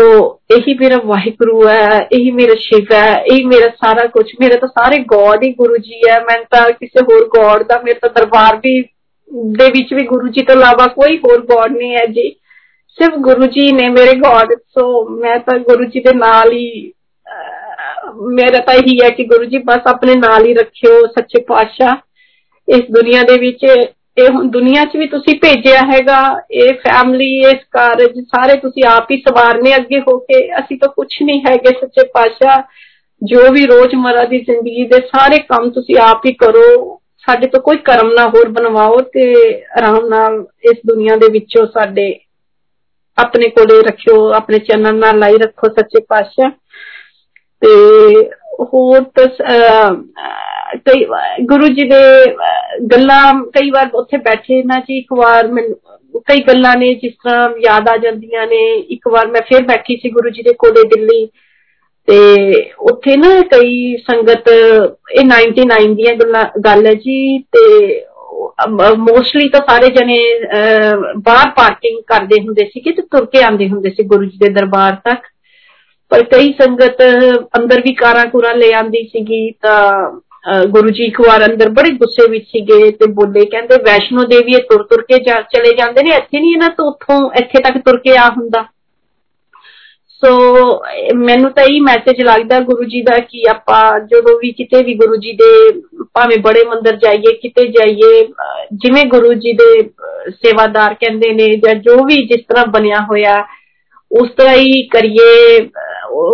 [0.51, 4.97] ਇਹੀ ਮੇਰਾ ਵਾਹਿਗੁਰੂ ਹੈ ਇਹੀ ਮੇਰਾ ਸ਼ਿਵ ਹੈ ਇਹੀ ਮੇਰਾ ਸਾਰਾ ਕੁਝ ਮੇਰੇ ਤਾਂ ਸਾਰੇ
[5.05, 8.81] ਗੋਡ ਹੀ ਗੁਰੂ ਜੀ ਹੈ ਮੈਂ ਤਾਂ ਕਿਸੇ ਹੋਰ ਗੋਡ ਦਾ ਮੇਰੇ ਤਾਂ ਦਰਬਾਰ ਵੀ
[9.55, 12.29] ਦੇ ਵਿੱਚ ਵੀ ਗੁਰੂ ਜੀ ਤੋਂ ਇਲਾਵਾ ਕੋਈ ਹੋਰ ਗੋਡ ਨਹੀਂ ਹੈ ਜੀ
[12.97, 14.87] ਸਿਰਫ ਗੁਰੂ ਜੀ ਨੇ ਮੇਰੇ ਗੋਡ ਸੋ
[15.17, 16.91] ਮੈਂ ਤਾਂ ਗੁਰੂ ਜੀ ਦੇ ਨਾਲ ਹੀ
[18.12, 21.96] ਮੇਰਾ ਤਾਂ ਇਹੀ ਹੈ ਕਿ ਗੁਰੂ ਜੀ ਬਸ ਆਪਣੇ ਨਾਲ ਹੀ ਰੱਖਿਓ, ਸੱਚੇ ਪਾਤਸ਼ਾਹ।
[22.68, 23.64] ਇਸ ਦੁਨੀਆ ਦੇ ਵਿੱਚ
[24.18, 29.10] ਇਹ ਹੁਣ ਦੁਨੀਆ 'ਚ ਵੀ ਤੁਸੀਂ ਭੇਜਿਆ ਹੈਗਾ, ਇਹ ਫੈਮਿਲੀ ਇਸ ਕਾਰਜ, ਸਾਰੇ ਤੁਸੀਂ ਆਪ
[29.10, 32.62] ਹੀ ਸਵਾਰਨੇ ਅੱਗੇ ਹੋ ਕੇ। ਅਸੀਂ ਤਾਂ ਕੁਝ ਨਹੀਂ ਹੈਗੇ, ਸੱਚੇ ਪਾਤਸ਼ਾਹ।
[33.22, 37.76] ਜੋ ਵੀ ਰੋਜ਼ਮਰਾ ਦੀ ਜ਼ਿੰਦਗੀ ਦੇ ਸਾਰੇ ਕੰਮ ਤੁਸੀਂ ਆਪ ਹੀ ਕਰੋ। ਸਾਡੇ ਤੋਂ ਕੋਈ
[37.76, 39.34] ਕਰਮ ਨਾ ਹੋਰ ਬਣਵਾਓ ਤੇ
[39.78, 42.20] ਆਰਾਮ ਨਾਲ ਇਸ ਦੁਨੀਆ ਦੇ ਵਿੱਚੋਂ ਸਾਡੇ
[43.18, 46.50] ਆਪਣੇ ਕੋਲੇ ਰੱਖਿਓ, ਆਪਣੇ ਚੰਨਨ ਨਾਲ ਲਾਈ ਰੱਖੋ, ਸੱਚੇ ਪਾਤਸ਼ਾਹ।
[47.63, 48.29] ਤੇ
[48.63, 49.03] ਹੋਰ
[50.85, 51.05] ਕਈ
[51.41, 52.01] ਗੁਰੂ ਜੀ ਦੇ
[52.91, 57.49] ਗੱਲਾਂ ਕਈ ਵਾਰ ਉੱਥੇ ਬੈਠੇ ਨਾ ਜੀ ਇੱਕ ਵਾਰ ਮੈਨੂੰ ਕਈ ਗੱਲਾਂ ਨੇ ਜਿਸ ਤਰ੍ਹਾਂ
[57.59, 61.25] ਯਾਦ ਆ ਜਾਂਦੀਆਂ ਨੇ ਇੱਕ ਵਾਰ ਮੈਂ ਫਿਰ ਬੈਠੀ ਸੀ ਗੁਰੂ ਜੀ ਦੇ ਕੋਲੇ ਦਿੱਲੀ
[62.07, 62.17] ਤੇ
[62.79, 68.05] ਉੱਥੇ ਨਾ ਕਈ ਸੰਗਤ ਇਹ 99 ਦੀਆਂ ਗੱਲਾਂ ਗੱਲ ਹੈ ਜੀ ਤੇ
[68.69, 70.17] ਮੋਸਟਲੀ ਤਾਂ ਸਾਰੇ ਜਣੇ
[71.17, 74.49] ਬਾਹਰ ਪਾਰਕਿੰਗ ਕਰਦੇ ਹੁੰਦੇ ਸੀ ਕਿ ਤੇ ਤੁਰ ਕੇ ਆਉਂਦੇ ਹੁੰਦੇ ਸੀ ਗੁਰੂ ਜੀ ਦੇ
[74.49, 75.27] ਦਰਬਾਰ ਤੱਕ
[76.11, 77.01] ਪਰ ਕਈ ਸੰਗਤ
[77.57, 80.11] ਅੰਦਰ ਵੀ ਕਾਰਾਂ ਕੁਰਾਂ ਲੈ ਆਂਦੀ ਸੀਗੀ ਤਾਂ
[80.67, 84.83] ਗੁਰੂ ਜੀ ਇੱਕ ਵਾਰ ਅੰਦਰ ਬੜੇ ਗੁੱਸੇ ਵਿੱਚ ਸੀਗੇ ਤੇ ਬੋਲੇ ਕਹਿੰਦੇ ਵੈਸ਼ਨੋ ਦੇਵੀ ਤੁਰ
[84.83, 88.27] ਤੁਰ ਕੇ ਚਲੇ ਜਾਂਦੇ ਨੇ ਇੱਥੇ ਨਹੀਂ ਇਹਨਾਂ ਤੋਂ ਉੱਥੋਂ ਇੱਥੇ ਤੱਕ ਤੁਰ ਕੇ ਆ
[88.27, 88.65] ਹੁੰਦਾ
[90.23, 90.29] ਸੋ
[91.15, 95.15] ਮੈਨੂੰ ਤਾਂ ਇਹ ਮੈਸੇਜ ਲੱਗਦਾ ਗੁਰੂ ਜੀ ਦਾ ਕਿ ਆਪਾਂ ਜਦੋਂ ਵੀ ਕਿਤੇ ਵੀ ਗੁਰੂ
[95.15, 95.51] ਜੀ ਦੇ
[96.13, 98.25] ਭਾਵੇਂ ਬੜੇ ਮੰਦਰ ਜਾਈਏ ਕਿਤੇ ਜਾਈਏ
[98.73, 99.71] ਜਿਵੇਂ ਗੁਰੂ ਜੀ ਦੇ
[100.29, 103.41] ਸੇਵਾਦਾਰ ਕਹਿੰਦੇ ਨੇ ਜਾਂ ਜੋ ਵੀ ਜਿਸ ਤਰ੍ਹਾਂ ਬਣਿਆ ਹੋਇਆ
[104.13, 105.59] ਉਸ ਤਰ੍ਹਾਂ ਹੀ ਕਰੀਏ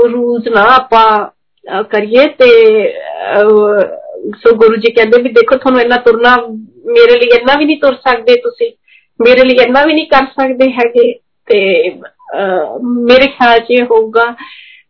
[0.09, 2.49] ਰੂਲਸ ਨਾ ਆਪਾਂ ਕਰੀਏ ਤੇ
[4.33, 6.35] ਸੋ ਗੁਰੂ ਜੀ ਕਹਿੰਦੇ ਵੀ ਦੇਖੋ ਤੁਹਾਨੂੰ ਇੰਨਾ ਤੁਰਨਾ
[6.85, 8.71] ਮੇਰੇ ਲਈ ਇੰਨਾ ਵੀ ਨਹੀਂ ਤੁਰ ਸਕਦੇ ਤੁਸੀਂ
[9.19, 11.11] ਮੇਰੇ ਲਈ ਇੰਨਾ ਵੀ ਨਹੀਂ ਕਰ ਸਕਦੇ ਹੈਗੇ
[11.47, 11.59] ਤੇ
[12.81, 14.33] ਮੇਰੇ ਖਿਆਲ 'ਚ ਹੋਊਗਾ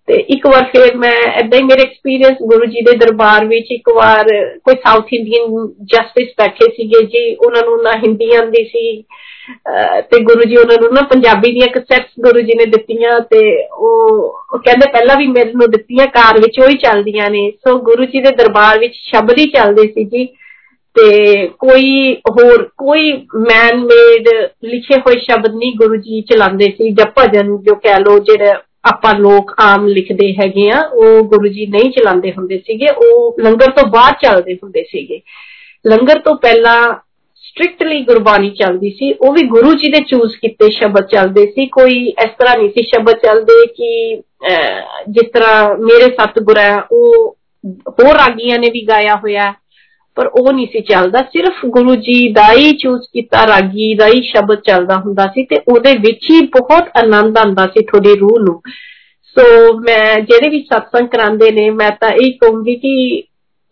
[0.10, 3.90] ਤੇ ਇੱਕ ਵਾਰ ਫਿਰ ਮੈਂ ਐਦਾਂ ਹੀ ਮੇਰੇ ਐਕਸਪੀਰੀਅੰਸ ਗੁਰੂ ਜੀ ਦੇ ਦਰਬਾਰ ਵਿੱਚ ਇੱਕ
[3.90, 4.28] ਵਾਰ
[4.66, 9.04] ਕੋਈ ਸਾਊਥ ਇੰਡੀਅਨ ਜਸਟਿਸ ਬੈਠੇ ਸੀਗੇ ਜੀ ਉਹਨਾਂ ਨੂੰ ਨਾ ਹਿੰਦੀ ਆਉਂਦੀ ਸੀ
[10.12, 13.42] ਤੇ ਗੁਰੂ ਜੀ ਉਹਨਾਂ ਨੂੰ ਨਾ ਪੰਜਾਬੀ ਦੀਆਂ ਕਸੈਟਸ ਗੁਰੂ ਜੀ ਨੇ ਦਿੱਤੀਆਂ ਤੇ
[13.72, 18.06] ਉਹ ਕਹਿੰਦੇ ਪਹਿਲਾਂ ਵੀ ਮੇਰੇ ਨੂੰ ਦਿੱਤੀਆਂ ਕਾਰ ਵਿੱਚ ਉਹ ਹੀ ਚੱਲਦੀਆਂ ਨੇ ਸੋ ਗੁਰੂ
[18.06, 20.26] ਜੀ ਦੇ ਦਰਬਾਰ ਵਿੱਚ ਸ਼ਬਦ ਹੀ ਚੱਲਦੇ ਸੀ ਜੀ
[20.96, 24.30] ਤੇ ਕੋਈ ਹੋਰ ਕੋਈ ਮੈਨ ਮੇਡ
[24.64, 28.54] ਲਿਖੇ ਹੋਏ ਸ਼ਬਦ ਨਹੀਂ ਗੁਰੂ ਜੀ ਚਲਾਉਂਦੇ ਸੀ ਜਾਂ ਭਜਨ ਜੋ ਕਹਿ ਲੋ ਜਿਹੜੇ
[28.88, 33.72] ਆਪਾਂ ਲੋਕ ਆਮ ਲਿਖਦੇ ਹੈਗੇ ਆ ਉਹ ਗੁਰੂ ਜੀ ਨਹੀਂ ਚਲਾਉਂਦੇ ਹੁੰਦੇ ਸੀਗੇ ਉਹ ਲੰਗਰ
[33.72, 35.22] ਤੋਂ ਬਾਅਦ ਚੱਲਦੇ ਹੁੰਦੇ ਸੀਗੇ
[35.86, 36.78] ਲੰਗਰ ਤੋਂ ਪਹਿਲਾਂ
[37.44, 42.06] ਸਟ੍ਰਿਕਟਲੀ ਗੁਰਬਾਣੀ ਚੱਲਦੀ ਸੀ ਉਹ ਵੀ ਗੁਰੂ ਜੀ ਦੇ ਚੂਜ਼ ਕੀਤੇ ਸ਼ਬਦ ਚੱਲਦੇ ਸੀ ਕੋਈ
[42.08, 44.16] ਇਸ ਤਰ੍ਹਾਂ ਨਹੀਂ ਸੀ ਸ਼ਬਦ ਚੱਲਦੇ ਕਿ
[45.10, 47.38] ਜਿਸ ਤਰ੍ਹਾਂ ਮੇਰੇ ਸਤਿਗੁਰ ਹੈ ਉਹ
[47.90, 49.54] ਹੋਰ ਰਾਗੀਆਂ ਨੇ ਵੀ ਗਾਇਆ ਹੋਇਆ
[50.18, 54.22] ਪਰ ਉਹ ਨਹੀਂ ਸੀ ਚੱਲਦਾ ਸਿਰਫ ਗੁਰੂ ਜੀ ਦਾ ਹੀ ਚੂਜ਼ ਕੀਤਾ ਰਾਗੀ ਦਾ ਹੀ
[54.22, 58.62] ਸ਼ਬਦ ਚੱਲਦਾ ਹੁੰਦਾ ਸੀ ਤੇ ਉਹਦੇ ਵਿੱਚ ਹੀ ਬਹੁਤ ਆਨੰਦ ਆਉਂਦਾ ਸੀ ਤੁਹਾਡੀ ਰੂਹ ਨੂੰ
[59.38, 63.24] ਸੋ ਮੈਂ ਜਿਹੜੇ ਵੀ ਸਤਸੰਗ ਕਰਾਉਂਦੇ ਨੇ ਮੈਂ ਤਾਂ ਇਹ ਕਹੂੰਗੀ ਕਿ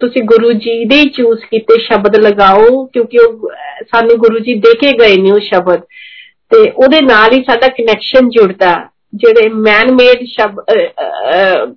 [0.01, 3.49] ਤੁਸੀਂ ਗੁਰੂ ਜੀ ਦੇ ਚੂਜ਼ ਕੀਤੇ ਸ਼ਬਦ ਲਗਾਓ ਕਿਉਂਕਿ ਉਹ
[3.83, 5.81] ਸਾਨੂੰ ਗੁਰੂ ਜੀ ਦੇ ਕੇ ਗਏ ਨੇ ਉਹ ਸ਼ਬਦ
[6.51, 8.73] ਤੇ ਉਹਦੇ ਨਾਲ ਹੀ ਸਾਡਾ ਕਨੈਕਸ਼ਨ ਜੁੜਦਾ
[9.15, 10.71] ਜਿਹੜੇ ਮੈਨ ਮੇਡ ਸ਼ਬਦ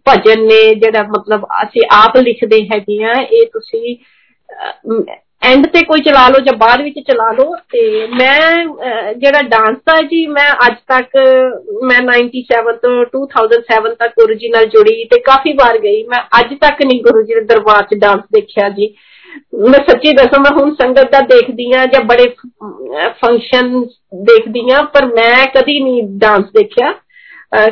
[0.06, 3.96] ਭਜਨ ਨੇ ਜਿਹੜਾ ਮਤਲਬ ਅਸੀਂ ਆਪ ਲਿਖਦੇ ਹੈਗੇ ਆ ਇਹ ਤੁਸੀਂ
[5.42, 7.82] ਐਂਡ ਤੇ ਕੋਈ ਚਲਾ ਲਓ ਜਾਂ ਬਾਅਦ ਵਿੱਚ ਚਲਾ ਲਓ ਤੇ
[8.12, 11.16] ਮੈਂ ਜਿਹੜਾ ਡਾਂਸ ਦਾ ਜੀ ਮੈਂ ਅੱਜ ਤੱਕ
[11.82, 16.54] ਮੈਂ 97 ਤੋਂ 2007 ਤੱਕ ਗੁਰੂ ਜੀ ਨਾਲ ਜੁੜੀ ਤੇ ਕਾਫੀ ਵਾਰ ਗਈ ਮੈਂ ਅੱਜ
[16.60, 18.94] ਤੱਕ ਨਹੀਂ ਗੁਰੂ ਜੀ ਦੇ ਦਰਬਾਰ 'ਚ ਡਾਂਸ ਦੇਖਿਆ ਜੀ
[19.64, 22.28] ਮੈਂ ਸੱਚੀ ਦੱਸਾਂ ਮੈਂ ਹੁਣ ਸੰਗਤ ਦਾ ਦੇਖਦੀ ਆ ਜਾਂ ਬੜੇ
[23.20, 23.80] ਫੰਕਸ਼ਨ
[24.24, 26.92] ਦੇਖਦੀ ਆ ਪਰ ਮੈਂ ਕਦੀ ਨਹੀਂ ਡਾਂਸ ਦੇਖਿਆ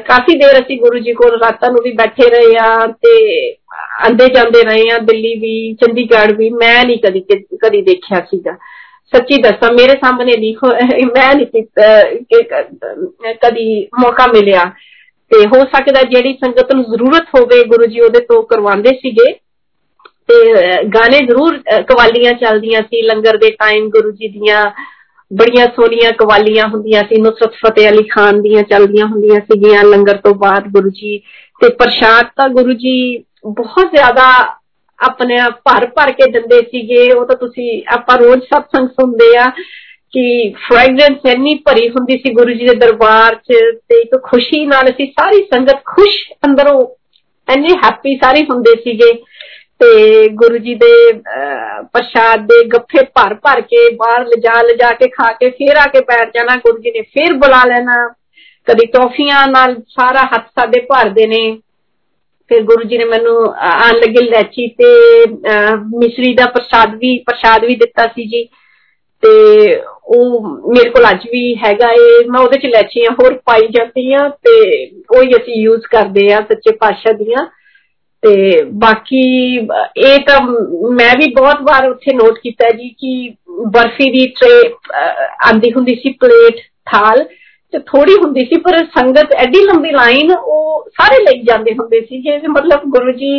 [0.06, 3.14] ਕਾਫੀ ਦੇਰ ਅਸੀਂ ਗੁਰੂ ਜੀ ਕੋਲ ਰਾਤਾਂ ਨੂੰ ਵੀ ਬੈਠੇ ਰਹੇ ਆ ਤੇ
[4.05, 7.20] ਆਂਦੇ ਜਾਂਦੇ ਰਹੇ ਆ ਦਿੱਲੀ ਵੀ ਚੰਡੀਗੜ੍ਹ ਵੀ ਮੈਂ ਨਹੀਂ ਕਦੀ
[7.62, 8.56] ਕਦੀ ਦੇਖਿਆ ਸੀਗਾ
[9.12, 11.62] ਸੱਚੀ ਦੱਸਾਂ ਮੇਰੇ ਸਾਹਮਣੇ ਨਹੀਂ ਮੈਂ ਨਹੀਂ
[13.42, 13.66] ਕਦੀ
[14.01, 14.64] ਮੌਕਾ ਮਿਲਿਆ
[15.30, 19.32] ਤੇ ਹੋ ਸਕਦਾ ਜਿਹੜੀ ਸੰਗਤ ਨੂੰ ਜ਼ਰੂਰਤ ਹੋਵੇ ਗੁਰੂ ਜੀ ਉਹਦੇ ਤੋਂ ਕਰਵਾਉਂਦੇ ਸੀਗੇ
[20.28, 20.36] ਤੇ
[20.88, 21.56] ਗਾਣੇ ਜ਼ਰੂਰ
[21.88, 24.64] ਕਵਾਲੀਆਂ ਚੱਲਦੀਆਂ ਸੀ ਲੰਗਰ ਦੇ ਟਾਈਮ ਗੁਰੂ ਜੀ ਦੀਆਂ
[25.30, 30.34] ਬੜੀਆਂ ਸੋਹਣੀਆਂ ਕਵਾਲੀਆਂ ਹੁੰਦੀਆਂ ਸੀ ਨੁਸਰਤ ਫਤਿਹ ਅਲੀ ਖਾਨ ਦੀਆਂ ਚੱਲਦੀਆਂ ਹੁੰਦੀਆਂ ਸੀਗੀਆਂ ਲੰਗਰ ਤੋਂ
[30.34, 31.18] ਬਾਅਦ ਗੁਰੂ ਜੀ
[31.60, 32.94] ਤੇ ਪ੍ਰਸ਼ਾਦ ਤਾਂ ਗੁਰੂ ਜੀ
[33.46, 34.26] ਬਹੁਤ ਜ਼ਿਆਦਾ
[34.98, 39.51] ਆਪਣੇ ਭਰ ਭਰ ਕੇ ਦਿੰਦੇ ਸੀਗੇ ਉਹ ਤਾਂ ਤੁਸੀਂ ਆਪਾਂ ਰੋਜ਼ ਸਤਸੰਗ ਸੁਣਦੇ ਆ
[40.12, 40.26] ਕਿ
[40.66, 43.55] ਫ੍ਰੈਗਰੈਂਸ ਇੰਨੀ ਭਰੀ ਹੁੰਦੀ ਸੀ ਗੁਰੂ ਜੀ ਦੇ ਦਰਬਾਰ 'ਚ
[43.88, 46.80] ਤੇ ਇੱਕ ਖੁਸ਼ੀ ਨਾਲ ਅਸੀਂ ਸਾਰੀ ਸੰਗਤ ਖੁਸ਼ ਅੰਦਰੋਂ
[47.48, 49.12] ਇੰਨੇ ਹੈਪੀ ਸਾਰੇ ਹੁੰਦੇ ਸੀਗੇ
[49.80, 50.94] ਤੇ ਗੁਰੂ ਜੀ ਦੇ
[51.92, 56.01] ਪ੍ਰਸ਼ਾਦ ਦੇ ਗੱਫੇ ਭਰ ਭਰ ਕੇ ਬਾਹਰ ਲਿਜਾ ਲਿਜਾ ਕੇ ਖਾ ਕੇ ਫੇਰ ਆ ਕੇ
[56.05, 57.96] ਬੈਠ ਜਾਣਾ ਗੁਰੂ ਜੀ ਨੇ ਫੇਰ ਬੁਲਾ ਲੈਣਾ
[58.66, 61.42] ਕਦੀ ਟੌਫੀਆਂ ਨਾਲ ਸਾਰਾ ਹੱਥ ਸਾਡੇ ਭਰਦੇ ਨੇ
[62.51, 64.88] ਫਿਰ ਗੁਰੂ ਜੀ ਨੇ ਮੈਨੂੰ ਆਣ ਲੱਗੇ ਲੈਚੀ ਤੇ
[65.98, 68.44] ਮਿਸ਼ਰੀ ਦਾ ਪ੍ਰਸ਼ਾਦ ਵੀ ਪ੍ਰਸ਼ਾਦ ਵੀ ਦਿੱਤਾ ਸੀ ਜੀ
[69.22, 69.30] ਤੇ
[70.06, 74.56] ਉਹ ਮੇਰੇ ਕੋਲ ਅੱਜ ਵੀ ਹੈਗਾ ਏ ਮੈਂ ਉਹਦੇ ਚ ਲੈਚੀਆਂ ਹੋਰ ਪਾਈ ਜਾਂਦੀਆਂ ਤੇ
[75.16, 77.46] ਉਹੀ ਅਸੀਂ ਯੂਜ਼ ਕਰਦੇ ਆ ਸੱਚੇ ਪਾਤਸ਼ਾਹ ਦੀਆਂ
[78.22, 79.22] ਤੇ ਬਾਕੀ
[79.96, 80.40] ਇਹ ਤਾਂ
[80.90, 83.34] ਮੈਂ ਵੀ ਬਹੁਤ ਵਾਰ ਉੱਥੇ ਨੋਟ ਕੀਤਾ ਜੀ ਕਿ
[83.70, 84.60] ਬਰਫੀ ਦੀ ਟ੍ਰੇ
[85.46, 87.24] ਆਂਦੀ ਹੁੰਦੀ ਸੀ ਪਲੇਟ ਥਾਲ
[87.72, 92.20] ਤੇ ਥੋੜੀ ਹੁੰਦੀ ਸੀ ਪਰ ਸੰਗਤ ਐਡੀ ਲੰਬੀ ਲਾਈਨ ਉਹ ਸਾਰੇ ਲਈ ਜਾਂਦੇ ਹੁੰਦੇ ਸੀ
[92.22, 93.32] ਜੇ ਮਤਲਬ ਗੁਰੂ ਜੀ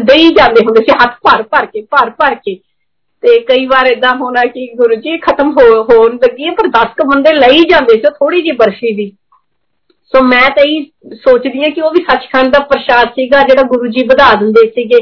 [0.00, 2.54] ਦੇਈ ਜਾਂਦੇ ਹੁੰਦੇ ਸੀ ਹੱਥ ਭਰ ਭਰ ਕੇ ਭਰ ਭਰ ਕੇ
[3.22, 5.52] ਤੇ ਕਈ ਵਾਰ ਇਦਾਂ ਹੋਣਾ ਕਿ ਗੁਰੂ ਜੀ ਖਤਮ
[5.90, 9.12] ਹੋਣ ਲੱਗੀ ਪਰ 10 ਕ ਬੰਦੇ ਲਈ ਜਾਂਦੇ ਸੀ ਥੋੜੀ ਜੀ ਬਰਫੀ ਦੀ
[10.12, 13.86] ਸੋ ਮੈਂ ਤਾਂ ਇਹ ਸੋਚਦੀ ਹਾਂ ਕਿ ਉਹ ਵੀ ਸੱਚਖੰਡ ਦਾ ਪ੍ਰਸ਼ਾਦ ਸੀਗਾ ਜਿਹੜਾ ਗੁਰੂ
[13.86, 14.98] ਜੀ ਵਧਾ ਦਿੰਦੇ ਸੀਗੇ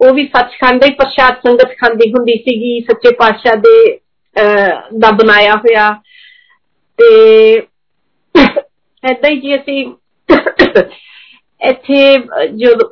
[0.00, 3.98] ਉਹ ਵੀ ਸੱਚਖੰਡ ਦਾ ਹੀ ਪ੍ਰਸ਼ਾਦ ਸੰਗਤ ਖਾਂਦੀ ਹੁੰਦੀ ਸੀਗੀ ਸੱਚੇ ਪਾਤਸ਼ਾਹ ਦੇ
[4.98, 5.90] ਦਾ ਬਣਾਇਆ ਹੋਇਆ
[6.98, 7.10] ਤੇ
[9.04, 9.84] ਐਦਾਂ ਹੀ ਜੀ ਅਸੀਂ
[11.60, 12.16] ਇੱਥੇ
[12.46, 12.88] ਜਦੋਂ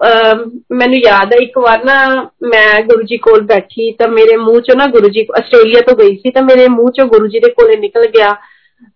[0.74, 1.94] ਮੈਨੂੰ ਯਾਦ ਹੈ ਇੱਕ ਵਾਰ ਨਾ
[2.42, 6.16] ਮੈਂ ਗੁਰੂ ਜੀ ਕੋਲ ਬੈਠੀ ਤਾਂ ਮੇਰੇ ਮੂੰਹ ਚੋਂ ਨਾ ਗੁਰੂ ਜੀ ਆਸਟ੍ਰੇਲੀਆ ਤੋਂ ਗਈ
[6.16, 8.34] ਸੀ ਤਾਂ ਮੇਰੇ ਮੂੰਹ ਚੋਂ ਗੁਰੂ ਜੀ ਦੇ ਕੋਲੇ ਨਿਕਲ ਗਿਆ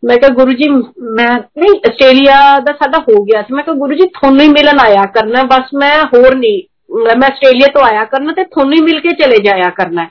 [0.04, 1.28] ਮੈਂ ਕਿਹਾ ਗੁਰੂ ਜੀ ਮੈਂ
[1.58, 5.06] ਨਹੀਂ ਆਸਟ੍ਰੇਲੀਆ ਦਾ ਸਾਡਾ ਹੋ ਗਿਆ ਸੀ ਮੈਂ ਕਿਹਾ ਗੁਰੂ ਜੀ ਤੁਹਾਨੂੰ ਹੀ ਮਿਲਣ ਆਇਆ
[5.06, 6.62] ਕਰਨਾ ਬਸ ਮੈਂ ਹੋਰ ਨਹੀਂ
[7.04, 10.08] ਮੈਂ ਆਸਟ੍ਰੇਲੀਆ ਤੋਂ ਆਇਆ ਕਰਨਾ ਤੇ ਤੁਹਾਨੂੰ ਹੀ ਮਿਲ ਕੇ ਚਲੇ ਜਾਇਆ ਕਰਨਾ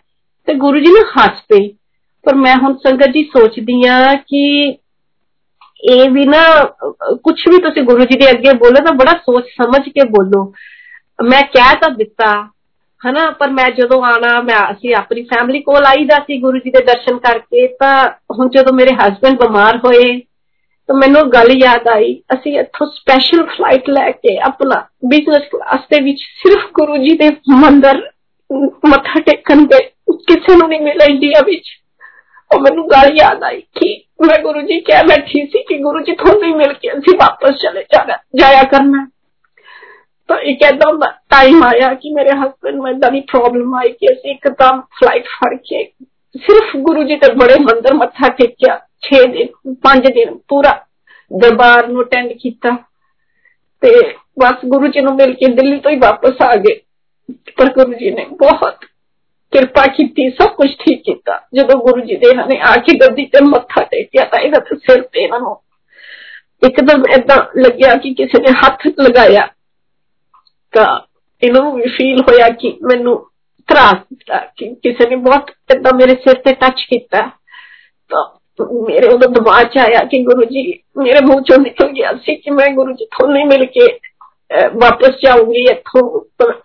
[0.48, 1.68] ਤੇ ਗੁਰੂ ਜੀ ਨੇ ਹੱਸ ਪਏ
[2.26, 4.72] ਪਰ ਮੈਂ ਹੁਣ ਸੰਗਤ ਜੀ ਸੋਚਦੀ ਆ ਕਿ
[5.84, 6.42] ਇਹ ਵੀ ਨਾ
[7.24, 10.44] ਕੁਝ ਵੀ ਤੁਸੀਂ ਗੁਰੂ ਜੀ ਦੇ ਅੱਗੇ ਬੋਲੋ ਤਾਂ ਬੜਾ ਸੋਚ ਸਮਝ ਕੇ ਬੋਲੋ
[11.20, 12.32] ਮੈਂ ਕਹਿ ਤਾਂ ਦਿੱਤਾ
[13.02, 16.84] ਹਨਾ ਪਰ ਮੈਂ ਜਦੋਂ ਆਣਾ ਮੈਂ ਅਸੀਂ ਆਪਣੀ ਫੈਮਿਲੀ ਕੋਲ ਆਈਦਾ ਸੀ ਗੁਰੂ ਜੀ ਦੇ
[16.86, 17.94] ਦਰਸ਼ਨ ਕਰਕੇ ਤਾਂ
[18.32, 20.20] ਹੁਣ ਜਦੋਂ ਮੇਰੇ ਹਸਬੰਡ ਬਿਮਾਰ ਹੋਏ
[20.90, 26.00] ਤਾਂ ਮੈਨੂੰ ਗੱਲ ਯਾਦ ਆਈ ਅਸੀਂ ਇੱਥੋਂ ਸਪੈਸ਼ਲ ਫਲਾਈਟ ਲੈ ਕੇ ਆਪਣਾ ਬਿਜ਼ਨਸ ਕਲਾਸ ਦੇ
[26.04, 28.02] ਵਿੱਚ ਸਿਰਫ ਗੁਰੂ ਜੀ ਦੇ ਮੰਦਰ
[28.88, 29.90] ਮੱਥਾ ਟੇਕਣ ਗਏ
[30.28, 31.70] ਕਿਸੇ ਨੂੰ ਨਹੀਂ ਮਿਲਿਆ ਇੰਡੀਆ ਵਿੱਚ
[32.51, 33.89] और मैं गल याद आई कि
[34.23, 37.83] मैं गुरु जी क्या बैठी सी कि गुरु जी थोड़ी मिल के असि वापस चले
[38.41, 39.07] जाया करना।
[40.29, 41.01] तो एक एकदम
[41.31, 45.55] टाइम आया कि मेरे हस्बैंड में इदा की प्रॉब्लम आई कि असि एकदम फ़्लाइट फड़
[45.69, 45.83] के
[46.39, 50.73] सिर्फ़ गुरु जी के बड़े मंदिर मत्था टेकिया छे दिन, पाँच दिन पूरा
[51.31, 52.77] दरबार नु अटेंड किया।
[54.39, 56.75] बस गुरु जी नु मिल के दिल्ली तो ही वापस आ गए।
[57.59, 58.81] पर गुरु जी ने बहुत
[59.56, 63.26] ਕਿਰਪਾ ਕੀਤੀ ਸਭ ਕੁਝ ਠੀਕ ਕੀਤਾ ਜਦੋਂ ਗੁਰੂ ਜੀ ਦੇ ਇਹਨਾਂ ਨੇ ਆ ਕੇ ਗੱਦੀ
[63.26, 65.58] ਤੇ ਮੱਥਾ ਟੇਕਿਆ ਤਾਂ ਇਹਦਾ ਸਿਰ ਤੇ ਇਹਨਾਂ ਨੂੰ
[66.62, 69.48] ਇੱਕਦਮ ਏਦਾਂ ਲੱਗਿਆ ਕਿ ਕਿਸੇ ਨੇ ਹੱਥ ਲਗਾਇਆ
[70.74, 70.88] ਤਾਂ
[71.42, 73.18] ਇਹਨਾਂ ਨੂੰ ਵੀ ਫੀਲ ਹੋਇਆ ਕਿ ਮੈਨੂੰ
[73.70, 77.22] ਤਰਾਸ ਦਿੱਤਾ ਕਿ ਕਿਸੇ ਨੇ ਬਹੁਤ ਏਦਾਂ ਮੇਰੇ ਸਿਰ ਤੇ ਟੱਚ ਕੀਤਾ
[78.12, 78.24] ਤਾਂ
[78.82, 80.64] ਮੇਰੇ ਉਹਦਾ ਦਿਮਾਗ 'ਚ ਆਇਆ ਕਿ ਗੁਰੂ ਜੀ
[80.98, 83.88] ਮੇਰੇ ਮੂੰਹ ਚੋਂ ਨਿਕਲ ਗਿਆ ਸੀ ਕਿ ਮੈਂ ਗੁਰੂ ਜੀ ਤੋਂ ਨਹੀਂ ਮਿਲ ਕੇ
[84.76, 86.02] ਵਾਪਸ ਜਾਊਂਗੀ ਇੱਥੋਂ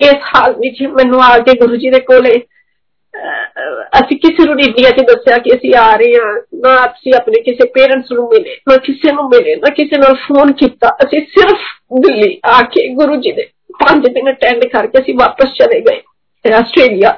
[0.00, 2.34] ਇਸ ਹਾਲ ਵਿੱਚ ਮੈਨੂੰ ਆ ਕੇ ਗੁਰੂ ਜੀ ਦੇ ਕੋਲੇ
[3.98, 7.68] ਅਸੀਂ ਕਿਸੇ ਨੂੰ ਇੰਡੀਆ 'ਚ ਦੱਸਿਆ ਕਿ ਅਸੀਂ ਆ ਰਹੇ ਹਾਂ ਨਾ ਅਸੀਂ ਆਪਣੇ ਕਿਸੇ
[7.68, 11.64] ਪੇਰੈਂਟਸ ਨੂੰ ਮਿਲੇ ਨਾ ਕਿਸੇ ਨੂੰ ਮਿਲੇ ਨਾ ਕਿਸੇ ਨਾਲ ਫੋਨ ਕੀਤਾ ਅਸੀਂ ਸਿਰਫ
[12.00, 13.48] ਦਿੱਲੀ ਆ ਕੇ ਗੁਰੂ ਜੀ ਦੇ
[13.84, 17.10] ਪੰਜ ਦਿਨ ਅਟੈਂਡ ਕਰਕੇ ਅਸੀਂ ਵਾਪਸ ਚਲੇ ਗਏ ਆਸਟ੍ਰੇਲੀਆ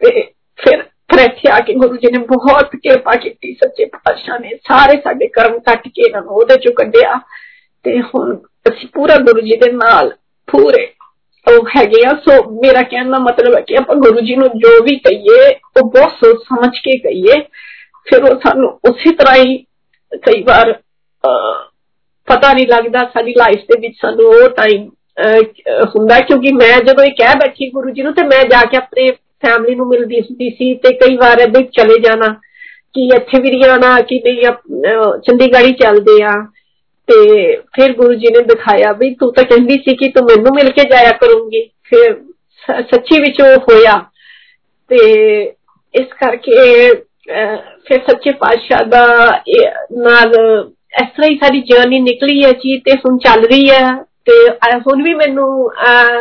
[0.00, 0.20] ਤੇ
[0.58, 5.00] ਫਿਰ ਫਿਰ ਇੱਥੇ ਆ ਕੇ ਗੁਰੂ ਜੀ ਨੇ ਬਹੁਤ ਕਿਰਪਾ ਕੀਤੀ ਸੱਚੇ ਪਾਤਸ਼ਾਹ ਨੇ ਸਾਰੇ
[5.00, 7.18] ਸਾਡੇ ਕਰਮ ਕੱਟ ਕੇ ਇਹਨਾਂ ਨੂੰ ਉਹਦੇ ਚੋਂ ਕੱਢਿਆ
[7.84, 8.36] ਤੇ ਹੁਣ
[8.68, 10.10] ਅਸੀਂ ਪੂਰਾ ਗੁਰੂ ਜੀ ਦੇ ਨਾਲ
[10.48, 10.86] ਪੂਰੇ
[11.48, 14.82] ਉਹ ਹੈਗੇ ਆ ਸੋ ਮੇਰਾ ਕਹਿਣ ਦਾ ਮਤਲਬ ਹੈ ਕਿ ਆਪਾਂ ਗੁਰੂ ਜੀ ਨੂੰ ਜੋ
[14.84, 17.40] ਵੀ ਕਹੀਏ ਉਹ ਬਹੁਤ ਸੋਚ ਸਮਝ ਕੇ ਕਹੀਏ
[18.06, 19.56] ਫਿਰ ਉਹ ਸਾਨੂੰ ਉਸੇ ਤਰ੍ਹਾਂ ਹੀ
[20.22, 20.72] ਕਈ ਵਾਰ
[22.28, 24.88] ਪਤਾ ਨਹੀਂ ਲੱਗਦਾ ਸਾਡੀ ਲਾਈਫ ਦੇ ਵਿੱਚ ਸਾਨੂੰ ਉਹ ਟਾਈਮ
[25.96, 29.10] ਹੁੰਦਾ ਕਿਉਂਕਿ ਮੈਂ ਜਦੋਂ ਇਹ ਕਹਿ ਬੈਠੀ ਗੁਰੂ ਜੀ ਨੂੰ ਤੇ ਮੈਂ ਜਾ ਕੇ ਆਪਣੇ
[29.46, 32.32] ਫੈਮਿਲੀ ਨੂੰ ਮਿਲਦੀ ਹੁੰਦੀ ਸੀ ਤੇ ਕਈ ਵਾਰ ਇੱਥੇ ਚਲੇ ਜਾਣਾ
[32.94, 34.42] ਕਿ ਇੱਥੇ ਵੀ ਨਹੀਂ ਆਣਾ ਕਿ ਨਹੀਂ
[35.18, 36.32] ਚੰਡੀਗੜ੍ਹ ਹੀ ਚੱਲਦੇ ਆ
[37.08, 40.70] ਤੇ ਫਿਰ ਗੁਰੂ ਜੀ ਨੇ ਦਿਖਾਇਆ ਵੀ ਤੂੰ ਤਾਂ ਕਹਿੰਦੀ ਸੀ ਕਿ ਤੂੰ ਮੈਨੂੰ ਮਿਲ
[40.70, 42.14] ਕੇ ਜਾਇਆ ਕਰੂੰਗੀ ਫਿਰ
[42.82, 43.98] ਸੱਚੀ ਵਿੱਚ ਉਹ ਹੋਇਆ
[44.90, 44.98] ਤੇ
[45.94, 46.92] ਇਸ ਕਰਕੇ
[47.86, 49.06] ਫਿਰ ਸੱਚੇ ਪਾਤਸ਼ਾਹ ਦਾ
[49.98, 50.32] ਨਾਲ
[51.02, 53.88] ਇਸ ਤਰ੍ਹਾਂ ਹੀ ਸਾਡੀ ਜਰਨੀ ਨਿਕਲੀ ਹੈ ਜੀ ਤੇ ਹੁਣ ਚੱਲ ਰਹੀ ਹੈ
[54.24, 54.32] ਤੇ
[54.86, 55.70] ਹੁਣ ਵੀ ਮੈਨੂੰ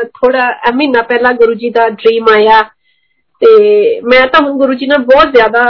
[0.05, 0.45] ਥੋੜਾ
[0.75, 2.61] ਮਹੀਨਾ ਪਹਿਲਾਂ ਗੁਰੂ ਜੀ ਦਾ ਡ੍ਰੀਮ ਆਇਆ
[3.41, 3.49] ਤੇ
[4.01, 5.63] ਮੈਂ ਤਾਂ ਹੁਣ ਗੁਰੂ ਜੀ ਨਾਲ ਬਹੁਤ ਜ਼ਿਆਦਾ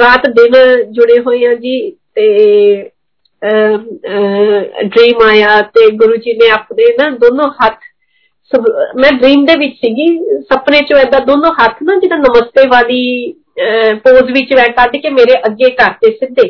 [0.00, 0.52] ਰਾਤ ਦਿਨ
[0.92, 2.26] ਜੁੜੇ ਹੋਏ ਆ ਜੀ ਤੇ
[4.84, 7.78] ਡ੍ਰੀਮ ਆਇਆ ਤੇ ਗੁਰੂ ਜੀ ਨੇ ਆਪਣੇ ਨਾ ਦੋਨੋਂ ਹੱਥ
[8.96, 10.06] ਮੈਂ ਡ੍ਰੀਮ ਦੇ ਵਿੱਚ ਸੀਗੀ
[10.40, 13.32] ਸੁਪਨੇ ਚ ਐਦਾਂ ਦੋਨੋਂ ਹੱਥ ਨਾ ਜਿਹੜਾ ਨਮਸਤੇ ਵਾਲੀ
[14.04, 16.48] ਪੋਜ਼ ਵਿੱਚ ਮੈਂ ਕੱਢ ਕੇ ਮੇਰੇ ਅੱਗੇ ਕਰਤੇ ਸਿੱਧੇ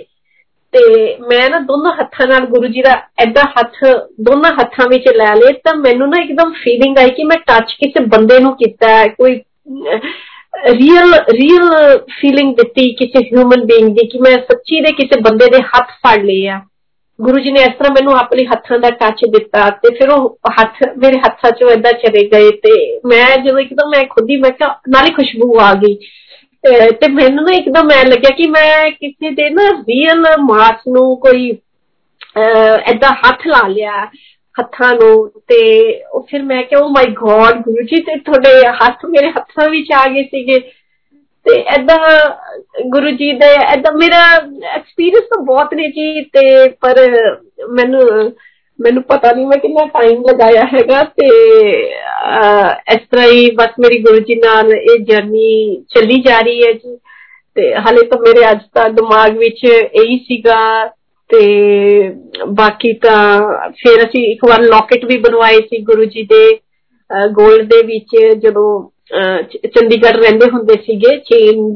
[0.74, 0.80] ਤੇ
[1.20, 3.84] ਮੈਂ ਨਾ ਦੋਨੋਂ ਹੱਥਾਂ ਨਾਲ ਗੁਰੂ ਜੀ ਦਾ ਐਦਾਂ ਹੱਥ
[4.20, 8.04] ਦੋਨਾਂ ਹੱਥਾਂ ਵਿੱਚ ਲੈ ਲਏ ਤਾਂ ਮੈਨੂੰ ਨਾ ਇੱਕਦਮ ਫੀਲਿੰਗ ਆਈ ਕਿ ਮੈਂ ਟੱਚ ਕਿਸੇ
[8.06, 9.40] ਬੰਦੇ ਨੂੰ ਕੀਤਾ ਹੈ ਕੋਈ
[10.72, 15.62] ਰੀਅਲ ਰੀਅਲ ਫੀਲਿੰਗ ਦਿੱਤੀ ਕਿਸੇ ਹਿਊਮਨ ਬੀਇੰਗ ਦੀ ਕਿ ਮੈਂ ਸੱਚੀ ਦੇ ਕਿਸੇ ਬੰਦੇ ਦੇ
[15.66, 16.60] ਹੱਥ ਫੜ ਲਏ ਆ
[17.18, 20.82] ਗੁਰੂ ਜੀ ਨੇ ਇਸ ਤਰ੍ਹਾਂ ਮੈਨੂੰ ਆਪਣੇ ਹੱਥਾਂ ਦਾ ਟੱਚ ਦਿੱਤਾ ਤੇ ਫਿਰ ਉਹ ਹੱਥ
[20.98, 22.72] ਮੇਰੇ ਹੱਥਾਂ 'ਚੋਂ ਏਦਾਂ ਚਲੇ ਗਏ ਤੇ
[23.06, 25.94] ਮੈਂ ਜਦੋਂ ਇੱਕਦਮ ਮੈਂ ਖੁਦ ਹੀ ਮੈਂ ਕਿਹਾ ਨਾਲੇ ਖੁਸ਼ਬੂ ਆ ਗਈ
[27.00, 31.50] ਤੇ ਮੈਨੂੰ ਨਾ ਇੱਕਦਮ ਐ ਲੱਗਿਆ ਕਿ ਮੈਂ ਕਿਸੇ ਦੇ ਨਾ ਰੀਅਲ ਮਾਸ ਨੂੰ ਕੋਈ
[32.86, 34.04] ਐਦਾਂ ਹੱਥ ਲਾ ਲਿਆ
[34.56, 35.14] ਹੱਥਾਂ ਨੂੰ
[35.48, 35.60] ਤੇ
[36.12, 39.92] ਉਹ ਫਿਰ ਮੈਂ ਕਿਹਾ ਓ ਮਾਈ ਗੋਡ ਗੁਰੂ ਜੀ ਤੇ ਤੁਹਾਡੇ ਹੱਥ ਮੇਰੇ ਹੱਥਾਂ ਵਿੱਚ
[39.92, 40.58] ਆ ਗਏ ਸੀਗੇ
[41.45, 41.97] ਤੇ ਐਦਾਂ
[42.85, 44.23] ਗੁਰੂ ਜੀ ਦਾ ਐਦਾਂ ਮੇਰਾ
[44.75, 46.99] ਐਕਸਪੀਰੀਅੰਸ ਤਾਂ ਬਹੁਤ ਨੇ ਜੀ ਤੇ ਪਰ
[47.69, 48.31] ਮੈਨੂੰ
[48.79, 51.27] ਮੈਨੂੰ ਪਤਾ ਨਹੀਂ ਮੈਂ ਕਿੰਨਾ ਟਾਈਮ ਲਗਾਇਆ ਹੈਗਾ ਤੇ
[52.93, 56.95] ਇਸ ਤਰ੍ਹਾਂ ਹੀ ਬਸ ਮੇਰੀ ਗੁਰੂ ਜੀ ਨਾਲ ਇਹ ਜਰਨੀ ਚੱਲੀ ਜਾ ਰਹੀ ਹੈ ਜੀ
[57.55, 60.59] ਤੇ ਹਲੇ ਤਾਂ ਮੇਰੇ ਅੱਜ ਤਾਂ ਦਿਮਾਗ ਵਿੱਚ ਇਹੀ ਸੀਗਾ
[61.29, 61.41] ਤੇ
[62.47, 63.41] ਬਾਕੀ ਤਾਂ
[63.71, 66.45] ਫਿਰ ਅਸੀਂ ਇੱਕ ਵਾਰ ਲੋਕੇਟ ਵੀ ਬਣਵਾਏ ਸੀ ਗੁਰੂ ਜੀ ਦੇ
[67.33, 68.69] 골ਡ ਦੇ ਵਿੱਚ ਜਦੋਂ
[69.12, 71.68] ਚੰਡੀਗੜ੍ਹ ਰਹਿੰਦੇ ਹੁੰਦੇ ਸੀਗੇ ਚੇਨ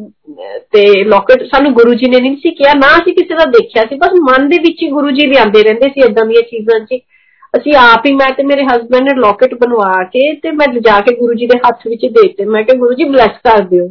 [0.72, 3.97] ਤੇ ਲੋਕਟ ਸਾਨੂੰ ਗੁਰੂ ਜੀ ਨੇ ਨਹੀਂ ਸੀ ਕਿਹਾ ਨਾ ਅਸੀਂ ਕਿਸੇ ਦਾ ਦੇਖਿਆ ਸੀ
[3.97, 7.01] ਬਸ ਮਨ ਦੇ ਵਿੱਚ ਹੀ ਗੁਰੂ ਜੀ ਲਿਆਂਦੇ ਰਹਿੰਦੇ ਸੀ ਇਦਾਂ ਦੀਆਂ ਚੀਜ਼ਾਂ 'ਚ
[7.55, 11.14] ਅਸੀਂ ਆਪ ਹੀ ਮੈਂ ਤੇ ਮੇਰੇ ਹਸਬੰਡ ਨੇ ਲੋਕਟ ਬਣਵਾ ਕੇ ਤੇ ਮੈਂ ਲਿਜਾ ਕੇ
[11.16, 13.89] ਗੁਰੂ ਜੀ ਦੇ ਹੱਥ ਵਿੱਚ ਦੇਤੇ ਮੈਂ ਕਿਹਾ ਗੁਰੂ ਜੀ ਬਲੈਸ ਕਰ ਦਿਓ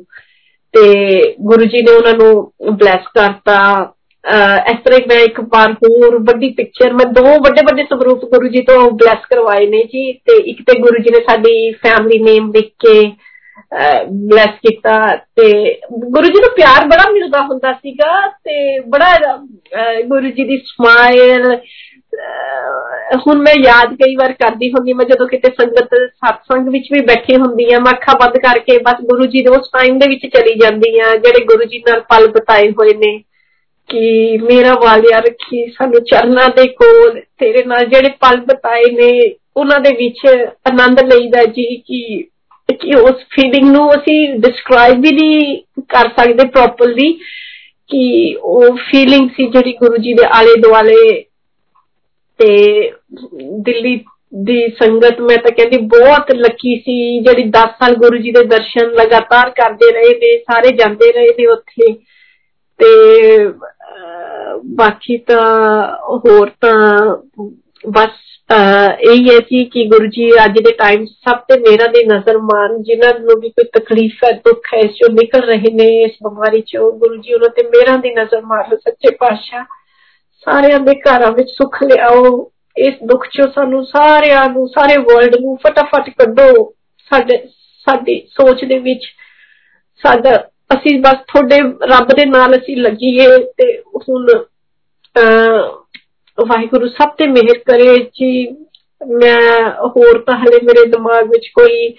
[0.73, 3.59] ਤੇ ਗੁਰੂ ਜੀ ਨੇ ਉਹਨਾਂ ਨੂੰ ਬਲੈਸ ਕਰਤਾ
[4.69, 8.61] ਇਸ ਤਰ੍ਹਾਂ ਮੈਂ ਇੱਕ ਵਾਰ ਹੋਰ ਵੱਡੀ ਪਿਕਚਰ ਮੈਂ ਦੋ ਵੱਡੇ ਵੱਡੇ ਸਵਰੂਪ ਗੁਰੂ ਜੀ
[8.61, 12.71] ਤੋਂ ਬਲੈਸ ਕਰਵਾਏ ਨੇ ਜੀ ਤੇ ਇੱਕ ਤੇ ਗੁਰੂ ਜੀ ਨੇ ਸਾਡੀ ਫੈਮਿਲੀ ਨੇਮ ਲਿਖ
[12.79, 12.99] ਕੇ
[14.03, 19.37] ਬਲੈਸ ਕੀਤਾ ਤੇ ਗੁਰੂ ਜੀ ਨੂੰ ਪਿਆਰ ਬੜਾ ਮਿਲਦਾ ਹੁੰਦਾ ਸੀਗਾ ਤੇ ਬੜਾ
[20.01, 21.57] ਗੁਰੂ ਜੀ ਦੀ ਸਮਾਈਲ
[23.27, 27.35] ਹੁਣ ਮੈਂ ਯਾਦ ਕਈ ਵਾਰ ਕਰਦੀ ਹੁੰਦੀ ਮੈਂ ਜਦੋਂ ਕਿਤੇ ਸੰਗਤ satsang ਵਿੱਚ ਵੀ ਬੈਠੀ
[27.35, 30.59] ਹੁੰਦੀ ਆ ਮੈਂ ਅੱਖਾਂ ਬੰਦ ਕਰਕੇ ਬਸ ਗੁਰੂ ਜੀ ਦੇ ਉਸ ਟਾਈਮ ਦੇ ਵਿੱਚ ਚਲੀ
[30.59, 33.17] ਜਾਂਦੀ ਆ ਜਿਹੜੇ ਗੁਰੂ ਜੀ ਨਾਲ ਪਲ ਬਤਾਏ ਹੋਏ ਨੇ
[33.89, 39.79] ਕਿ ਮੇਰਾ ਵਾਲਿਆ ਰੱਖੀ ਸਾਨੂੰ ਚਰਨਾਂ ਦੇ ਕੋਲ ਤੇਰੇ ਨਾਲ ਜਿਹੜੇ ਪਲ ਬਤਾਏ ਨੇ ਉਹਨਾਂ
[39.79, 42.25] ਦੇ ਵਿੱਚ ਆਨੰਦ ਲਈਦਾ ਜੀ ਕਿ ਕਿ
[42.97, 45.57] ਉਸ ਫੀਲਿੰਗ ਨੂੰ ਅਸੀਂ ਡਿਸਕ੍ਰਾਈਬ ਵੀ ਨਹੀਂ
[45.89, 47.11] ਕਰ ਸਕਦੇ ਪ੍ਰੋਪਰਲੀ
[47.89, 51.25] ਕਿ ਉਹ ਫੀਲਿੰਗ ਸੀ ਜਿਹੜੀ ਗੁਰੂ ਜੀ ਦੇ ਆਲੇ ਦੁਆਲੇ
[52.39, 52.55] ਤੇ
[53.61, 53.95] ਦਿੱਲੀ
[54.33, 58.91] ਦੀ ਸੰਗਤ ਮੈਂ ਤਾਂ ਕਹਿੰਦੀ ਬਹੁਤ ਲੱਕੀ ਸੀ ਜਿਹੜੀ 10 ਸਾਲ ਗੁਰੂ ਜੀ ਦੇ ਦਰਸ਼ਨ
[58.91, 61.93] ਲਗਾਤਾਰ ਕਰਦੇ ਰਹੇ ਨੇ ਸਾਰੇ ਜਾਂਦੇ ਰਹੇ ਨੇ ਉੱਥੇ
[62.79, 63.47] ਤੇ
[64.75, 65.45] ਬਾਕੀ ਤਾਂ
[66.17, 67.15] ਹੋਰ ਤਾਂ
[67.89, 68.11] ਬਸ
[68.49, 72.81] ਇਹੀ ਹੈ ਸੀ ਕਿ ਗੁਰੂ ਜੀ ਅੱਜ ਦੇ ਟਾਈਮ ਸਭ ਤੇ ਮੇਰਾ ਦੀ ਨਜ਼ਰ ਮਾਨ
[72.83, 76.61] ਜਿਨ੍ਹਾਂ ਨੂੰ ਵੀ ਕੋਈ ਤਕਲੀਫ ਹੈ ਦੁੱਖ ਹੈ ਇਸ ਚੋਂ ਨਿਕਲ ਰਹੇ ਨੇ ਇਸ ਬਿਮਾਰੀ
[76.67, 79.63] ਚੋਂ ਗੁਰੂ ਜੀ ਉਹਨਾਂ ਤੇ ਮੇਰਾ ਦੀ ਨਜ਼ਰ ਮਾਰੋ ਸੱਚੇ ਪਾਤਸ਼ਾਹ
[80.47, 85.57] ਸਾਰਿਆਂ ਦੇ ਘਰਾਂ ਵਿੱਚ ਸੁੱਖ ਲਿਆਓ ਇਸ ਦੁੱਖ ਚੋਂ ਸਾਨੂੰ ਸਾਰਿਆਂ ਨੂੰ ਸਾਰੇ ਵਰਲਡ ਨੂੰ
[85.57, 86.51] ਫਟਾਫਟ ਕੱਢੋ
[87.11, 87.37] ਸਾਡੇ
[87.87, 89.05] ਸਾਡੀ ਸੋਚ ਦੇ ਵਿੱਚ
[90.01, 90.35] ਸਾਡਾ
[90.73, 93.27] ਅਸੀਂ ਬਸ ਤੁਹਾਡੇ ਰੱਬ ਦੇ ਨਾਲ ਅਸੀਂ ਲੱਗੀਏ
[93.57, 94.27] ਤੇ ਹੁਣ
[96.37, 98.47] ਵਾਹਿਗੁਰੂ ਸਭ ਤੇ ਮਿਹਰ ਕਰੇ ਜੀ
[99.01, 101.93] ਮੈਂ ਹੋਰ ਤਾਂ ਹਲੇ ਮੇਰੇ ਦਿਮਾਗ ਵਿੱਚ ਕੋਈ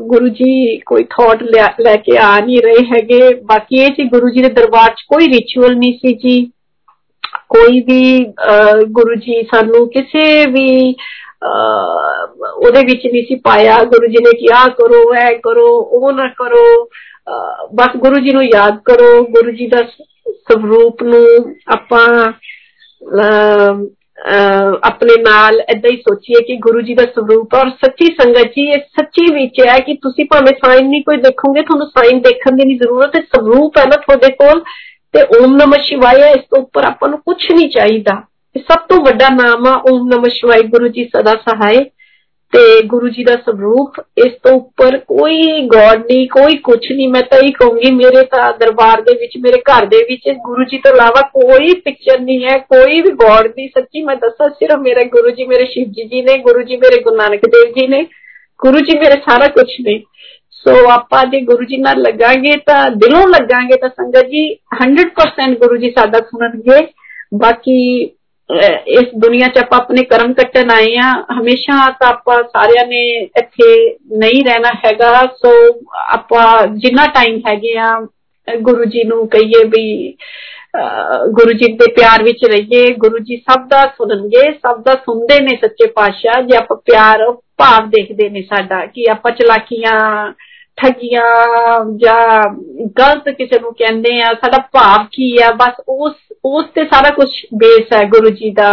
[0.00, 4.42] ਗੁਰੂ ਜੀ ਕੋਈ ਥਾਟ ਲੈ ਕੇ ਆ ਨਹੀਂ ਰਹੇ ਹੈਗੇ ਬਾਕੀ ਇਹ ਜੀ ਗੁਰੂ ਜੀ
[4.42, 6.52] ਦੇ ਦਰਬਾਰ 'ਚ ਕੋਈ ਰਿਚੁਅਲ ਨਹੀਂ ਸੀ ਜੀ
[7.48, 8.24] ਕੋਈ ਵੀ
[8.90, 10.94] ਗੁਰੂ ਜੀ ਸਾਨੂੰ ਕਿਸੇ ਵੀ
[12.62, 16.90] ਉਹਦੇ ਵਿੱਚ ਨਹੀਂ ਸੀ ਪਾਇਆ ਗੁਰੂ ਜੀ ਨੇ ਕਿਹਾ ਕਰੋ ਐ ਕਰੋ ਉਹ ਨਾ ਕਰੋ
[17.74, 19.82] ਬਸ ਗੁਰੂ ਜੀ ਨੂੰ ਯਾਦ ਕਰੋ ਗੁਰੂ ਜੀ ਦਾ
[20.26, 21.26] ਸਰੂਪ ਨੂੰ
[21.68, 22.32] ਆਪਾਂ
[24.83, 28.79] ਆਪਣੇ ਨਾਲ ਇਦਾਂ ਹੀ ਸੋਚੀਏ ਕਿ ਗੁਰੂ ਜੀ ਦਾ ਸਰੂਪ ਔਰ ਸੱਚੀ ਸੰਗਤ ਜੀ ਇਹ
[28.99, 32.77] ਸੱਚੀ ਵਿੱਚ ਹੈ ਕਿ ਤੁਸੀਂ ਭਾਵੇਂ ਸਾਈਨ ਨਹੀਂ ਕੋਈ ਦੇਖੋਗੇ ਤੁਹਾਨੂੰ ਸਾਈਨ ਦੇਖਣ ਦੀ ਨਹੀਂ
[32.77, 34.63] ਜ਼ਰੂਰਤ ਹੈ ਸਰੂਪ ਹੈ ਨਾ ਤੁਹਾਡੇ ਕੋਲ
[35.13, 38.21] ਤੇ ਓਮ ਨਮः ਸ਼ਿਵਾਏ ਇਸ ਤੋਂ ਉੱਪਰ ਆਪਾਂ ਨੂੰ ਕੁਝ ਨਹੀਂ ਚਾਹੀਦਾ
[38.55, 41.83] ਸਭ ਤੋਂ ਵੱਡਾ ਨਾਮ ਆ ਓਮ ਨਮः ਸ਼ਿਵਾਏ ਗੁਰੂ ਜੀ ਸਦਾ ਸਹਾਈ
[42.52, 47.22] ਤੇ ਗੁਰੂ ਜੀ ਦਾ ਸਰੂਪ ਇਸ ਤੋਂ ਉੱਪਰ ਕੋਈ ਗੋਡ ਨਹੀਂ ਕੋਈ ਕੁਝ ਨਹੀਂ ਮੈਂ
[47.22, 50.92] ਤਾਂ ਇਹ ਕਹੂੰਗੀ ਮੇਰੇ ਤਾਂ ਦਰਬਾਰ ਦੇ ਵਿੱਚ ਮੇਰੇ ਘਰ ਦੇ ਵਿੱਚ ਗੁਰੂ ਜੀ ਤੋਂ
[50.92, 55.30] ਇਲਾਵਾ ਕੋਈ ਪਿਕਚਰ ਨਹੀਂ ਹੈ ਕੋਈ ਵੀ ਗੋਡ ਨਹੀਂ ਸੱਚੀ ਮੈਂ ਦੱਸਾਂ ਸਿਰਫ ਮੇਰੇ ਗੁਰੂ
[55.30, 58.02] ਜੀ ਮੇਰੇ ਸ਼ਿਵ ਜੀ ਜੀ ਨੇ ਗੁਰੂ ਜੀ ਮੇਰੇ ਗੁਰੂ ਨਾਨਕ ਦੇਵ ਜੀ ਨੇ
[58.60, 59.98] ਗੁਰੂ ਜੀ ਮੇਰੇ ਸਾਰਾ ਕੁਝ ਨੇ
[60.64, 64.44] ਸੋ ਆਪਾਂ ਜੇ ਗੁਰੂ ਜੀ ਨਾਲ ਲੱਗਾਂਗੇ ਤਾਂ ਦਿਲੋਂ ਲੱਗਾਂਗੇ ਤਾਂ ਸੰਗਤ ਜੀ
[64.82, 66.86] 100% ਗੁਰੂ ਜੀ ਸਾਡਾ ਸੁਣਨਗੇ
[67.34, 67.78] ਬਾਕੀ
[68.86, 73.02] ਇਸ ਦੁਨੀਆ 'ਚ ਆਪਾਂ ਆਪਣੇ ਕਰਮ ਕੱਟਣ ਆਏ ਆ ਹਮੇਸ਼ਾ ਤਾਂ ਆਪਾਂ ਸਾਰਿਆਂ ਨੇ
[73.38, 75.52] ਇੱਥੇ ਨਹੀਂ ਰਹਿਣਾ ਹੈਗਾ ਸੋ
[76.08, 77.94] ਆਪਾਂ ਜਿੰਨਾ ਟਾਈਮ ਹੈਗੇ ਆ
[78.48, 80.16] ਗੁਰੂ ਜੀ ਨੂੰ ਕਹੀਏ ਵੀ
[81.28, 85.56] ਗੁਰੂ ਜੀ ਦੇ ਪਿਆਰ ਵਿੱਚ ਰਹੀਏ ਗੁਰੂ ਜੀ ਸਭ ਦਾ ਸੁਣਨਗੇ ਸਭ ਦਾ ਸੁਣਦੇ ਨੇ
[85.56, 87.24] ਸੱਚੇ ਪਾਤਸ਼ਾਹ ਜੇ ਆਪਾਂ ਪਿਆਰ
[87.58, 89.98] ਭਾਵ ਦੇਖਦੇ ਨੇ ਸਾਡਾ ਕਿ ਆਪਾਂ ਚਲਾਕੀਆਂ
[90.78, 91.24] ਠਗੀਆਂ
[91.96, 92.42] ਜਾਂ
[92.98, 96.14] ਗਲਤ ਕਿਸੇ ਨੂੰ ਕਹਿੰਦੇ ਆ ਸਾਡਾ ਭਾਵ ਕੀ ਆ ਬਸ ਉਸ
[96.49, 98.71] ਉਸ ਤੇ ਸਾਰਾ ਕੁਝ ਬੇਸ ਹੈ ਗੁਰੂ ਜੀ ਦਾ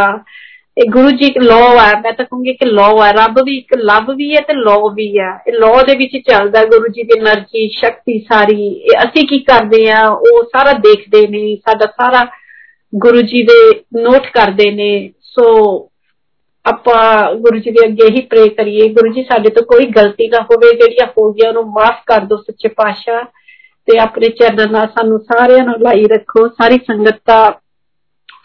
[0.76, 3.74] ਇਹ ਗੁਰੂ ਜੀ ਇੱਕ ਲਾਅ ਹੈ ਮੈਂ ਤਾਂ ਕਹੂੰਗੀ ਕਿ ਲਾਅ ਹੈ ਰੱਬ ਵੀ ਇੱਕ
[3.78, 7.18] ਲਵ ਵੀ ਹੈ ਤੇ ਲਾਅ ਵੀ ਹੈ ਇਹ ਲਾਅ ਦੇ ਵਿੱਚ ਚੱਲਦਾ ਗੁਰੂ ਜੀ ਦੀ
[7.20, 12.24] એનર્ਜੀ ਸ਼ਕਤੀ ਸਾਰੀ ਇਹ ਅਸੀਂ ਕੀ ਕਰਦੇ ਆ ਉਹ ਸਾਰਾ ਦੇਖਦੇ ਨੇ ਸਾਡਾ ਸਾਰਾ
[12.92, 13.58] ਗੁਰੂ ਜੀ ਦੇ
[14.00, 14.90] ਨੋਟ ਕਰਦੇ ਨੇ
[15.34, 15.46] ਸੋ
[16.64, 20.40] ਆਪਾਂ ਗੁਰੂ ਜੀ ਦੇ ਅੱਗੇ ਹੀ ਪ੍ਰੇ ਕਰੀਏ ਗੁਰੂ ਜੀ ਸਾਡੇ ਤੋਂ ਕੋਈ ਗਲਤੀ ਨਾ
[20.42, 23.24] ਹੋਵੇ ਜਿਹੜੀਆਂ ਹੋ ਗਿਆ ਉਹਨੂੰ ਮਾਫ ਕਰ ਦਿਓ ਸੱਚੇ ਪਾਤਸ਼ਾਹ
[23.88, 27.40] ਤੇ ਆਪਣੇ ਚਰਨਾਂ ਨਾਲ ਸਾਨੂੰ ਸਾਰਿਆਂ ਨੂੰ ਲਾਈ ਰੱਖੋ ਸਾਰੀ ਸੰਗਤ ਦਾ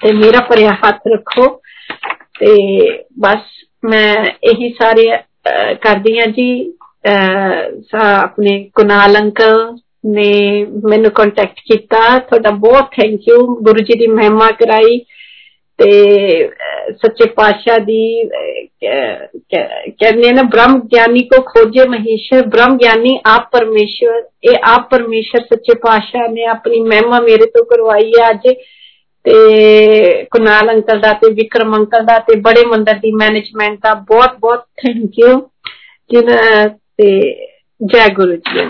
[0.00, 1.48] ਤੇ ਮੇਰਾ ਪਰਿਆ ਹੱਥ ਰੱਖੋ
[2.40, 2.54] ਤੇ
[3.18, 3.40] ਬਸ
[3.84, 4.14] ਮੈਂ
[4.50, 5.06] ਇਹੀ ਸਾਰੇ
[5.82, 6.48] ਕਰਦੀ ਆ ਜੀ
[7.94, 10.32] ਆਪਣੇ ਕੁਨਾਲ ਅੰਕਲ ਨੇ
[10.84, 14.98] ਮੈਨੂੰ ਕੰਟੈਕਟ ਕੀਤਾ ਤੁਹਾਡਾ ਬਹੁਤ ਥੈਂਕ ਯੂ ਗੁਰੂ ਜੀ ਦੀ ਮਹਿਮਾ ਕਰਾਈ
[15.78, 15.90] ਤੇ
[16.92, 18.24] ਸੱਚੇ ਪਾਤਸ਼ਾਹ ਦੀ
[18.84, 25.74] ਕਹਿੰਦੇ ਨੇ ਬ੍ਰਹਮ ਗਿਆਨੀ ਕੋ ਖੋਜੇ ਮਹੇਸ਼ਰ ਬ੍ਰਹਮ ਗਿਆਨੀ ਆਪ ਪਰਮੇਸ਼ਰ ਇਹ ਆਪ ਪਰਮੇਸ਼ਰ ਸੱਚੇ
[25.78, 28.48] ਪਾਤਸ਼ਾਹ ਨੇ ਆਪਣੀ ਮਹਿਮਾ ਮੇਰੇ ਤੋਂ ਕਰਵਾਈ ਹੈ ਅੱਜ
[29.24, 34.38] ਤੇ ਕੁਨਾਲ ਅੰਕਲ ਦਾ ਤੇ ਵਿਕਰਮ ਅੰਕਲ ਦਾ ਤੇ ਬੜੇ ਮੰਦਰ ਦੀ ਮੈਨੇਜਮੈਂਟ ਦਾ ਬਹੁਤ
[34.40, 35.38] ਬਹੁਤ ਥੈਂਕ ਯੂ
[36.10, 36.30] ਜਿਨ
[36.98, 37.08] ਤੇ
[37.80, 38.66] ਜੈ ਗੁਰੂ ਜੀ